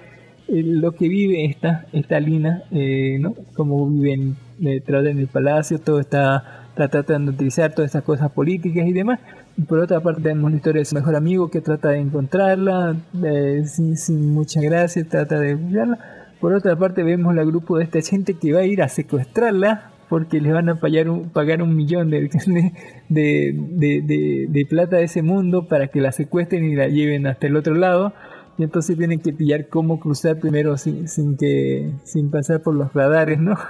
[0.47, 5.77] eh, lo que vive esta esta Lina eh, no como viven detrás en el palacio
[5.79, 9.19] todo está, tratando de utilizar todas estas cosas políticas y demás.
[9.67, 13.63] Por otra parte tenemos la historia de su mejor amigo que trata de encontrarla eh,
[13.67, 15.99] sin, sin mucha gracia trata de buscarla.
[16.39, 19.92] Por otra parte vemos el grupo de esta gente que va a ir a secuestrarla
[20.09, 22.29] porque les van a pagar un, millón de
[24.69, 28.13] plata de ese mundo para que la secuestren y la lleven hasta el otro lado.
[28.57, 32.93] Y entonces tienen que pillar cómo cruzar primero sin, sin que sin pasar por los
[32.93, 33.55] radares, ¿no?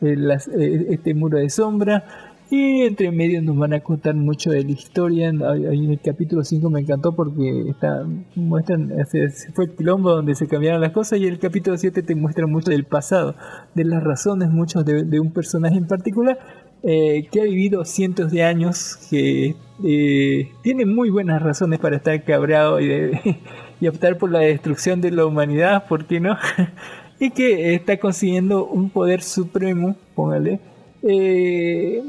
[0.00, 2.04] Eh, las- eh, este muro de sombra.
[2.50, 5.28] Y entre medio nos van a contar mucho de la historia.
[5.28, 8.04] En el capítulo 5 me encantó porque está,
[8.36, 12.02] muestran, se, se fue el quilombo donde se cambiaron las cosas y el capítulo 7
[12.02, 13.34] te muestra mucho del pasado,
[13.74, 16.38] de las razones, muchos de, de un personaje en particular
[16.82, 22.22] eh, que ha vivido cientos de años, que eh, tiene muy buenas razones para estar
[22.24, 23.36] cabreado y, de-
[23.80, 26.36] y optar por la destrucción de la humanidad, ¿por qué no?
[27.18, 30.60] y que está consiguiendo un poder supremo, póngale,
[31.06, 32.02] eh,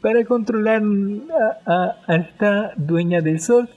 [0.00, 0.82] para controlar
[1.66, 3.68] a, esta dueña del sol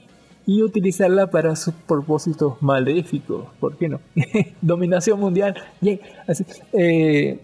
[0.46, 4.00] y utilizarla para sus propósitos maléficos, ¿por qué no?
[4.60, 5.54] Dominación mundial,
[6.72, 7.38] eh,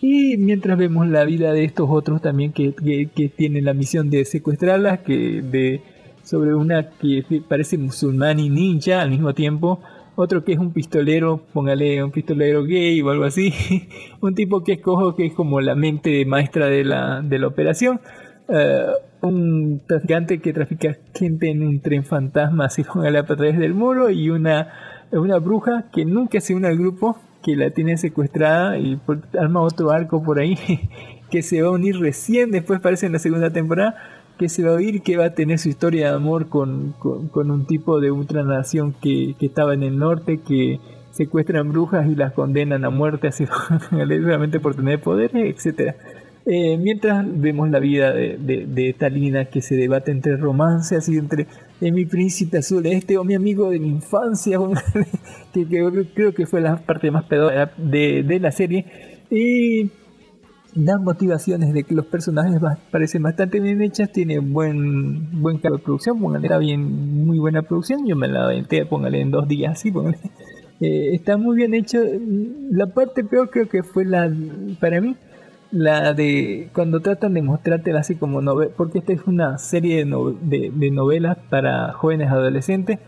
[0.00, 4.10] y mientras vemos la vida de estos otros también que, que, que tienen la misión
[4.10, 5.82] de secuestrarlas, que de
[6.24, 9.80] sobre una que parece musulmán y ninja al mismo tiempo,
[10.16, 13.52] otro que es un pistolero, póngale un pistolero gay o algo así,
[14.20, 17.46] un tipo que es cojo que es como la mente maestra de la, de la
[17.48, 18.00] operación,
[18.48, 18.86] eh,
[19.22, 24.10] un traficante que trafica gente en un tren fantasma así póngale a través del muro
[24.10, 24.68] y una,
[25.12, 29.60] una bruja que nunca se une al grupo que la tiene secuestrada y por- arma
[29.62, 30.58] otro arco por ahí
[31.30, 33.96] que se va a unir recién después parece en la segunda temporada
[34.38, 37.50] que se va a oír que va a tener su historia de amor con, con,
[37.50, 40.80] un tipo de ultranación que, que estaba en el norte que
[41.12, 43.46] secuestran brujas y las condenan a muerte así
[43.90, 45.94] solamente por tener poderes etcétera
[46.46, 50.94] eh, mientras vemos la vida de, de, de esta Lina que se debate entre romance,
[50.94, 51.46] así entre
[51.80, 54.58] de mi príncipe azul este o mi amigo de mi infancia,
[55.54, 55.66] que,
[56.14, 58.84] creo que fue la parte más pedora de, de la serie.
[59.30, 59.90] Y
[60.74, 65.82] dan motivaciones de que los personajes parecen bastante bien hechas, tiene buen buen cargo de
[65.84, 69.72] producción, póngale, era bien, muy buena producción, yo me la aventé, póngale en dos días
[69.72, 70.18] así, póngale.
[70.80, 72.00] Eh, está muy bien hecho.
[72.72, 74.30] La parte peor creo que fue la,
[74.80, 75.14] para mí,
[75.70, 80.04] la de cuando tratan de mostrártela así como novela, porque esta es una serie de,
[80.04, 82.98] no- de- novelas para jóvenes adolescentes,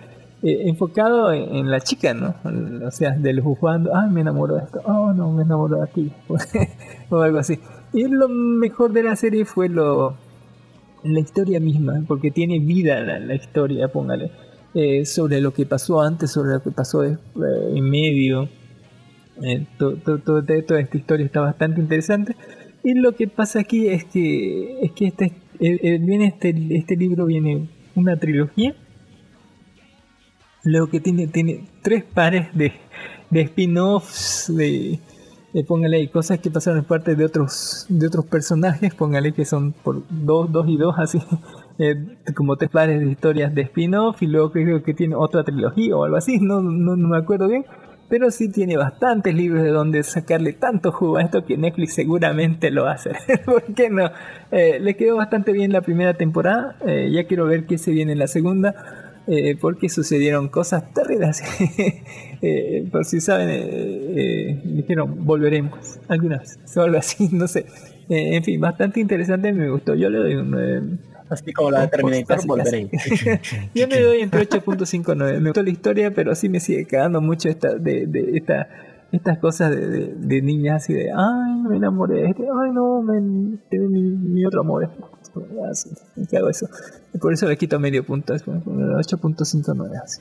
[0.44, 2.34] eh, enfocado en, en la chica, ¿no?
[2.86, 6.12] O sea, del juzgando, ah, me enamoró de esto, oh, no, me enamoró de aquí,
[7.10, 7.58] o algo así.
[7.92, 10.16] Y lo mejor de la serie fue lo
[11.04, 14.30] la historia misma, porque tiene vida la, la historia, póngale,
[14.74, 18.48] eh, sobre lo que pasó antes, sobre lo que pasó des- eh, en medio.
[19.42, 22.34] Eh, to- to- to- to- toda esta historia está bastante interesante.
[22.82, 25.24] Y lo que pasa aquí es que es que este,
[25.60, 28.74] eh, eh, viene este, este libro viene una trilogía.
[30.64, 32.72] Luego que tiene, tiene tres pares de,
[33.30, 34.98] de spin-offs, de,
[35.56, 39.72] de, póngale cosas que pasaron en parte de otros de otros personajes, póngale que son
[39.72, 41.18] por dos, dos y dos, así,
[41.78, 41.96] eh,
[42.34, 46.04] como tres pares de historias de spin-off, y luego creo que tiene otra trilogía o
[46.04, 47.64] algo así, no, no, me acuerdo bien,
[48.08, 52.70] pero sí tiene bastantes libros de donde sacarle tanto jugo a esto que Netflix seguramente
[52.70, 53.12] lo hace.
[53.44, 54.10] ¿Por qué no?
[54.52, 58.12] Eh, le quedó bastante bien la primera temporada, eh, ya quiero ver qué se viene
[58.12, 59.05] en la segunda.
[59.26, 61.42] Eh, porque sucedieron cosas terribles.
[62.42, 63.58] Eh, por si saben, eh,
[64.14, 67.64] eh, dijeron volveremos alguna vez, o algo así, no sé.
[68.10, 69.94] Eh, en fin, bastante interesante, me gustó.
[69.94, 70.82] Yo le doy un 9.
[71.30, 72.88] Así como la de Terminator, Casi, volveré.
[72.90, 73.14] casi.
[73.74, 75.40] Yo le doy entre 8.59.
[75.40, 78.68] Me gustó la historia, pero sí me sigue quedando mucho esta, de, de esta,
[79.12, 83.00] estas cosas de, de, de niñas así de, ay, me enamoré de este, ay, no,
[83.02, 84.90] me, mi, mi otro amor.
[87.20, 89.90] Por eso le quito medio punto, es como 8.59.
[90.02, 90.20] Así.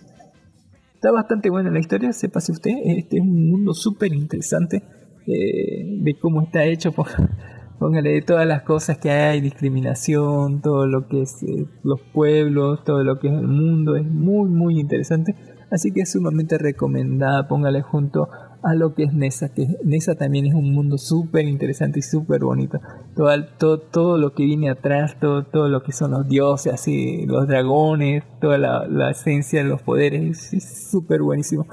[0.95, 2.71] Está bastante buena la historia, sepase usted.
[2.85, 4.81] Este es un mundo súper interesante
[5.27, 6.91] eh, de cómo está hecho.
[6.91, 7.05] pó-
[7.79, 13.03] Póngale todas las cosas que hay, discriminación, todo lo que es eh, los pueblos, todo
[13.03, 13.97] lo que es el mundo.
[13.97, 15.35] Es muy, muy interesante.
[15.69, 17.47] Así que es sumamente recomendada.
[17.49, 18.29] Póngale junto
[18.73, 22.79] lo que es Nesa, que Nesa también es un mundo súper interesante y súper bonito.
[23.15, 23.29] Todo,
[23.59, 27.47] todo, todo lo que viene atrás, todo, todo lo que son los dioses, así, los
[27.47, 31.67] dragones, toda la, la esencia de los poderes, es súper buenísimo.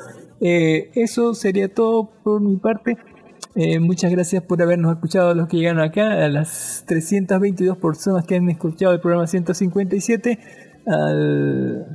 [0.44, 2.98] Eh, eso sería todo por mi parte.
[3.54, 8.26] Eh, muchas gracias por habernos escuchado a los que llegaron acá, a las 322 personas
[8.26, 10.38] que han escuchado el programa 157,
[10.86, 11.86] al,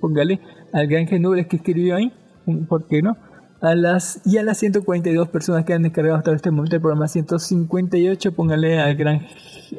[0.00, 0.40] póngale,
[0.72, 2.12] al gran Genobles que escribió ahí,
[2.68, 3.16] ¿por qué no?
[3.62, 7.08] A las, y a las 142 personas que han descargado hasta este momento el programa
[7.08, 9.26] 158, póngale al gran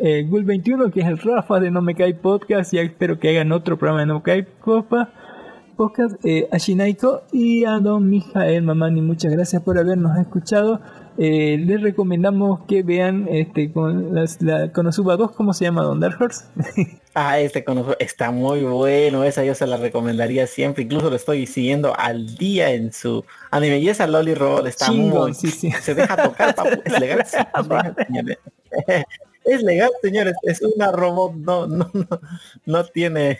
[0.01, 3.29] eh, Gul 21, que es el Rafa de No Me Cae Podcast, ya espero que
[3.29, 5.11] hagan otro programa de No Me Cae Copa
[5.75, 9.01] podcast, eh, a Shinaiko y a Don Mijael Mamani.
[9.01, 10.79] Muchas gracias por habernos escuchado.
[11.17, 15.99] Eh, les recomendamos que vean este con las, la Konosuba 2, ¿cómo se llama Don
[15.99, 16.45] Dark Horse?
[17.15, 21.45] Ah, este conozco, está muy bueno, esa yo se la recomendaría siempre, incluso lo estoy
[21.45, 25.69] siguiendo al día en su anime y esa Loli Roll está muy, sí, sí.
[25.79, 27.37] se deja tocar, papu, es legal, sí,
[29.45, 30.33] es legal, señores.
[30.41, 32.07] Es una robot, no, no, no,
[32.65, 33.37] no tiene,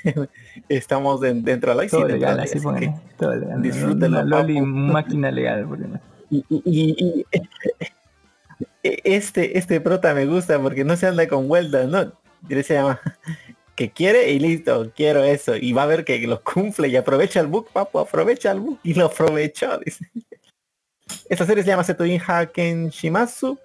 [0.70, 3.60] estamos en- dentro de la Todo legal, así que todo legal.
[3.60, 5.66] disfrútenlo, Una Loli máquina legal.
[5.68, 6.00] porque no-
[6.34, 7.26] y, y-
[8.84, 12.12] este, este prota me gusta porque no se anda con vueltas, ¿no?
[12.50, 13.00] Se llama
[13.76, 15.56] que quiere y listo, quiero eso.
[15.56, 18.80] Y va a ver que lo cumple y aprovecha el book, papu, aprovecha el book.
[18.84, 20.10] Y lo aprovechó, dice.
[21.30, 23.58] Esta serie se llama Setoin Haken Shimazu,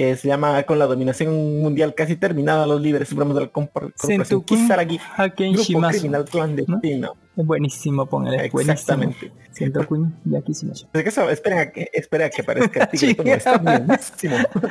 [0.00, 3.92] que se llama con la dominación mundial casi terminada, los líderes supremos de la corporación
[4.46, 4.98] Kisaragi,
[5.52, 5.98] grupo Shimazu.
[5.98, 7.12] criminal clandestino.
[7.36, 8.46] Es buenísimo, póngale.
[8.46, 9.32] Exactamente.
[9.52, 10.52] Sentoku y aquí
[11.30, 12.88] esperen a que, espera a que aparezca.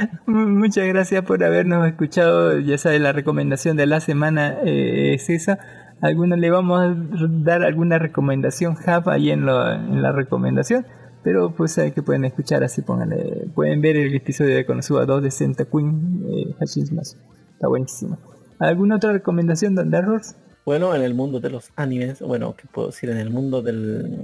[0.25, 2.59] Muchas gracias por habernos escuchado.
[2.59, 5.59] Ya sabe, la recomendación de la semana eh, es esa.
[6.01, 10.88] Alguna le vamos a dar alguna recomendación Java ahí en, lo- en la recomendación.
[11.24, 13.48] Pero pues sabe que pueden escuchar así, pónganle.
[13.54, 16.56] Pueden ver el episodio de Konosuba 2 de Senta Queen eh.
[16.60, 18.18] Está buenísimo.
[18.60, 20.36] ¿Alguna otra recomendación de Horse?
[20.66, 23.10] Bueno, en el mundo de los animes, bueno, ¿qué puedo decir?
[23.10, 24.20] En el mundo del...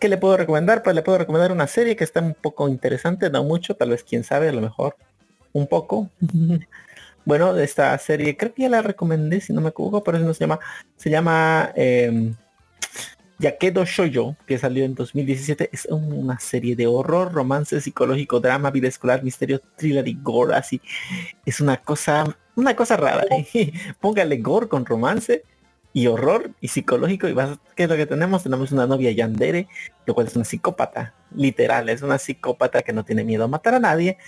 [0.00, 0.82] ¿Qué le puedo recomendar?
[0.82, 4.02] Pues le puedo recomendar una serie que está un poco interesante, no mucho, tal vez
[4.02, 4.96] quién sabe, a lo mejor
[5.52, 6.10] un poco.
[7.24, 10.40] bueno, esta serie, creo que ya la recomendé, si no me equivoco, pero no se
[10.40, 10.58] llama,
[10.96, 12.34] se llama eh,
[13.38, 15.70] Yakedo Shoujo, que salió en 2017.
[15.72, 20.80] Es una serie de horror, romance psicológico, drama, vida escolar, misterio, thriller y gore, así.
[21.44, 23.24] Es una cosa, una cosa rara.
[24.00, 25.44] Póngale gore con romance
[25.94, 28.42] y horror y psicológico y vas, ¿qué es lo que tenemos?
[28.42, 29.68] Tenemos una novia yandere,
[30.06, 33.74] lo cual es una psicópata, literal, es una psicópata que no tiene miedo a matar
[33.74, 34.18] a nadie,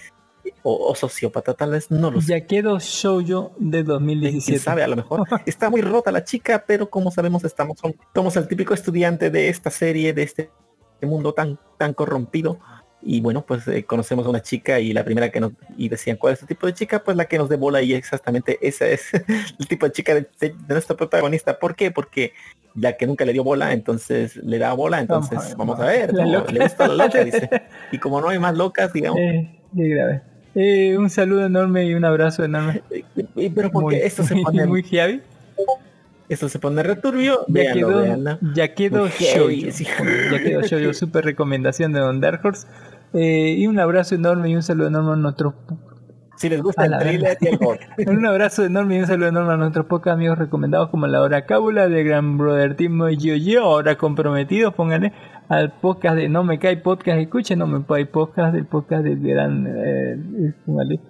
[0.68, 2.32] o, o sociópata tal vez, no lo sé.
[2.32, 4.58] Yakedo Shoujo de ¿Quién 2017.
[4.58, 4.82] sabe?
[4.82, 7.78] A lo mejor está muy rota la chica, pero como sabemos estamos
[8.14, 10.50] somos el típico estudiante de esta serie, de este
[11.02, 12.58] mundo tan, tan corrompido.
[13.02, 16.16] Y bueno, pues eh, conocemos a una chica y la primera que nos y decían
[16.16, 18.86] cuál es el tipo de chica, pues la que nos dé bola y exactamente esa
[18.88, 19.12] es
[19.60, 21.58] el tipo de chica de, de- de nuestro protagonista.
[21.60, 21.92] ¿Por qué?
[21.92, 22.32] Porque
[22.74, 26.24] ya que nunca le dio bola, entonces le da bola, entonces vamos a ver, La
[26.50, 27.48] le gusta la loca, dice.
[27.92, 30.22] Y como no hay más locas, digamos, Eh, qué grave.
[30.58, 32.82] Eh, un saludo enorme y un abrazo enorme.
[33.36, 35.20] y- pero porque Muy- esto se pone muy heavy.
[36.30, 38.04] esto se pone returbio, Ya quedó,
[38.54, 39.06] ya quedó.
[39.08, 42.66] Ya quedó shoujo, super recomendación de Don Dark Horse.
[43.12, 45.52] Eh, y un abrazo enorme y un saludo enorme a nuestros
[46.36, 47.80] Si les gusta el thriller y el gore.
[48.06, 51.46] un abrazo enorme y un saludo enorme a nuestros pocos amigos recomendados como la hora
[51.46, 55.12] cábula de Gran Brother Timo y yo yo ahora comprometidos pónganle
[55.48, 57.18] al podcast de No Me Cae Podcast.
[57.18, 61.00] Escuchen No Me Cae Podcast del podcast del gran eh, póngale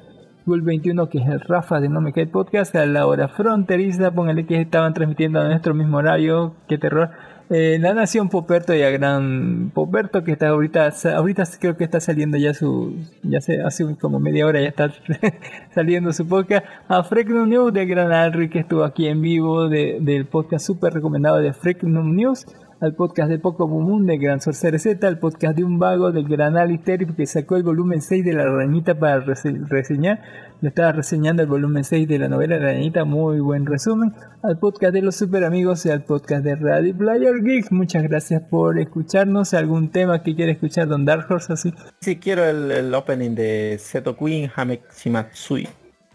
[0.44, 4.12] Google 21 que es el Rafa de No Me Cae Podcast a la hora fronteriza
[4.12, 6.54] póngale que estaban transmitiendo a nuestro mismo horario.
[6.68, 7.10] Qué terror
[7.50, 12.00] eh, la Nación Poperto y a Gran Poperto que está ahorita ahorita creo que está
[12.00, 14.90] saliendo ya su ya se hace como media hora ya está
[15.74, 16.64] saliendo su podcast.
[16.88, 20.92] A Freaknum News de Gran Alri que estuvo aquí en vivo de- del podcast súper
[20.94, 22.46] recomendado de Freaknum News.
[22.78, 26.28] Al podcast de Poco Moon de Gran Sorcerer Z, al podcast de Un Vago del
[26.28, 30.20] Gran Alistair que sacó el volumen 6 de La Arañita para rese- reseñar.
[30.62, 34.14] Lo estaba reseñando el volumen 6 de la novela La Arañita, muy buen resumen.
[34.42, 37.70] Al podcast de los super amigos y al podcast de Radio Player Geeks.
[37.72, 39.52] Muchas gracias por escucharnos.
[39.52, 41.74] ¿Algún tema que quiera escuchar Don Dark Horse así?
[42.00, 45.68] Sí, quiero el, el opening de Seto Queen Hame Shimatsui.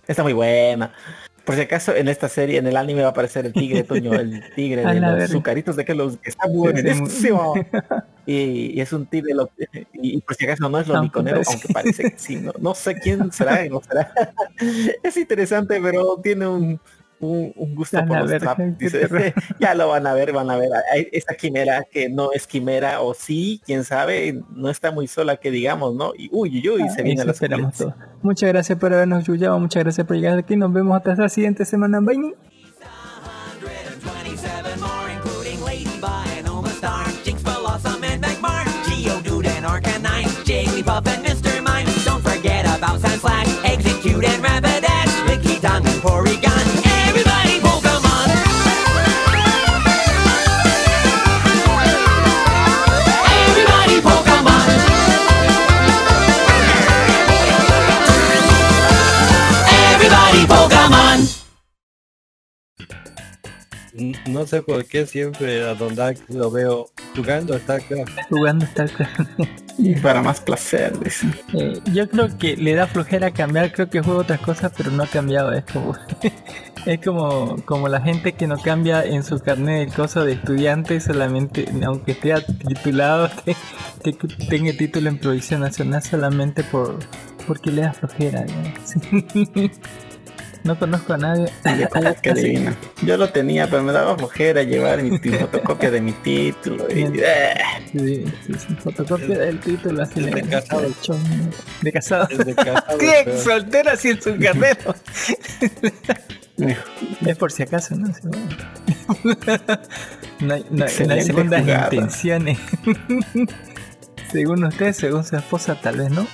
[0.08, 0.92] Está muy buena.
[1.46, 4.14] Por si acaso en esta serie, en el anime va a aparecer el tigre Toño,
[4.14, 5.24] el tigre de los verga.
[5.26, 7.54] azucaritos de que los que está buenísimo.
[8.28, 9.50] Y, y es un tigre lo-
[9.94, 11.52] y, y por si acaso no es lo parece.
[11.52, 12.36] aunque parece que sí.
[12.36, 14.14] No, no sé quién será, no será.
[15.04, 16.80] Es interesante, pero tiene un,
[17.22, 19.34] un, un gusto por los verga, traps, qué dice.
[19.60, 20.70] ya lo van a ver, van a ver.
[21.12, 25.52] Esta quimera que no es quimera o sí, quién sabe, no está muy sola que
[25.52, 26.12] digamos, ¿no?
[26.18, 27.96] Y uy, uy, uy, se Ah, viene eso la esperamos todo.
[28.22, 30.56] Muchas gracias por habernos yuyado, muchas gracias por llegar aquí.
[30.56, 32.00] Nos vemos hasta la siguiente semana.
[32.02, 32.34] Bye.
[33.62, 41.08] 127 more, including Ladybug and Oma Star, Jinx, Blossom, and Magmar, Geodude and Arcanine, Jigglypuff
[41.08, 41.62] and Mr.
[41.64, 41.86] Mime.
[42.06, 44.90] Don't forget about Sandslash, Execute and Rapidash,
[64.28, 68.12] No sé por qué siempre a Don Dark lo veo jugando StarCraft.
[68.30, 69.20] Jugando StarCraft.
[69.78, 71.28] Y para más placer, dice.
[71.54, 75.04] Eh, yo creo que le da flojera cambiar, creo que juega otras cosas, pero no
[75.04, 75.52] ha cambiado.
[75.52, 75.96] Es como,
[76.86, 81.00] es como, como la gente que no cambia en su carnet el coso de estudiante,
[81.00, 82.34] solamente, aunque esté
[82.68, 83.30] titulado,
[84.04, 87.00] que, que tenga título en provisión nacional solamente por
[87.48, 88.46] porque le da flojera.
[88.46, 89.70] ¿no?
[90.64, 91.52] No conozco a nadie.
[93.04, 96.86] Yo lo tenía, pero me daba flojera llevar mi fotocopia de mi título.
[96.94, 97.54] Y, eh,
[97.92, 100.82] Sí, sí, sí, fotocopia del título así de casado.
[101.82, 102.28] De casado.
[102.30, 103.90] Es de casado, ¿Qué?
[103.92, 104.80] así en su carnet.
[107.26, 108.06] Es por si acaso, ¿no?
[108.14, 108.48] Sí, bueno.
[109.26, 109.46] No hay,
[110.42, 111.84] no hay- no hay Excelente segundas jugada.
[111.92, 112.60] intenciones.
[114.32, 116.28] según usted, según su esposa, tal vez no.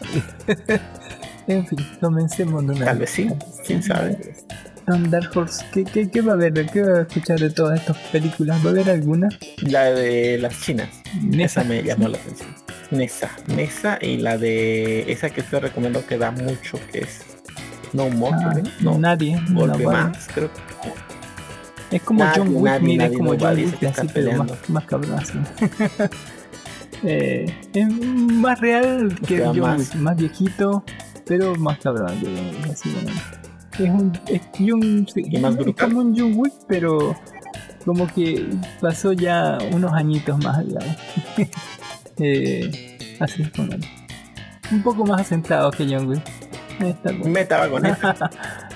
[1.48, 3.09] En fin, comencemos de una Tal vez.
[3.09, 3.30] sí,
[3.66, 4.17] quién sabe.
[5.09, 6.53] Dark Horse, ¿qué, qué, qué va a ver?
[6.72, 8.64] ¿Qué va a escuchar de todas estas películas?
[8.66, 9.27] ¿Va a haber alguna?
[9.61, 10.88] La de las chinas.
[11.22, 11.61] Nesa.
[11.61, 12.50] Esa me llamó la atención.
[12.92, 13.30] Nesa.
[13.48, 17.22] Nesa y la de esa que estoy recomendando que da mucho, que es
[17.92, 18.38] No More.
[18.40, 19.38] Ah, No, nadie.
[19.50, 20.50] no Golpe más, creo.
[21.92, 24.85] Es como Nadie, John Wick, nadie, mira, nadie como John Wick, así, pero más, más
[24.85, 25.40] cabrón así.
[27.03, 30.84] eh, es más real que John más- Wick, más viejito,
[31.27, 33.11] pero más cabrón Wick, así bueno.
[33.73, 34.41] Es un, es
[35.14, 37.15] sí, Y más es como un John Wick, pero
[37.85, 38.45] como que
[38.81, 40.95] pasó ya unos añitos más, digamos.
[42.17, 43.88] eh, así es, póngale.
[44.72, 46.23] Un poco más asentado que John Wick.
[47.25, 48.30] Meta vagoneta.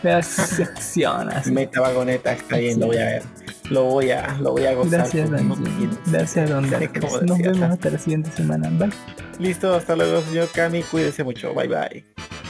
[0.04, 1.48] Las secciones.
[1.52, 3.24] Meta vagoneta está bien, lo voy a ver.
[3.70, 5.00] Lo voy a, lo voy a gozar.
[5.00, 5.98] Gracias, tienes.
[6.08, 6.70] Gracias, Don
[7.26, 8.70] Nos vemos hasta la siguiente semana.
[8.70, 8.90] Bye.
[9.40, 10.84] Listo, hasta luego, señor Kami.
[10.84, 11.54] Cuídese mucho.
[11.54, 12.41] Bye bye.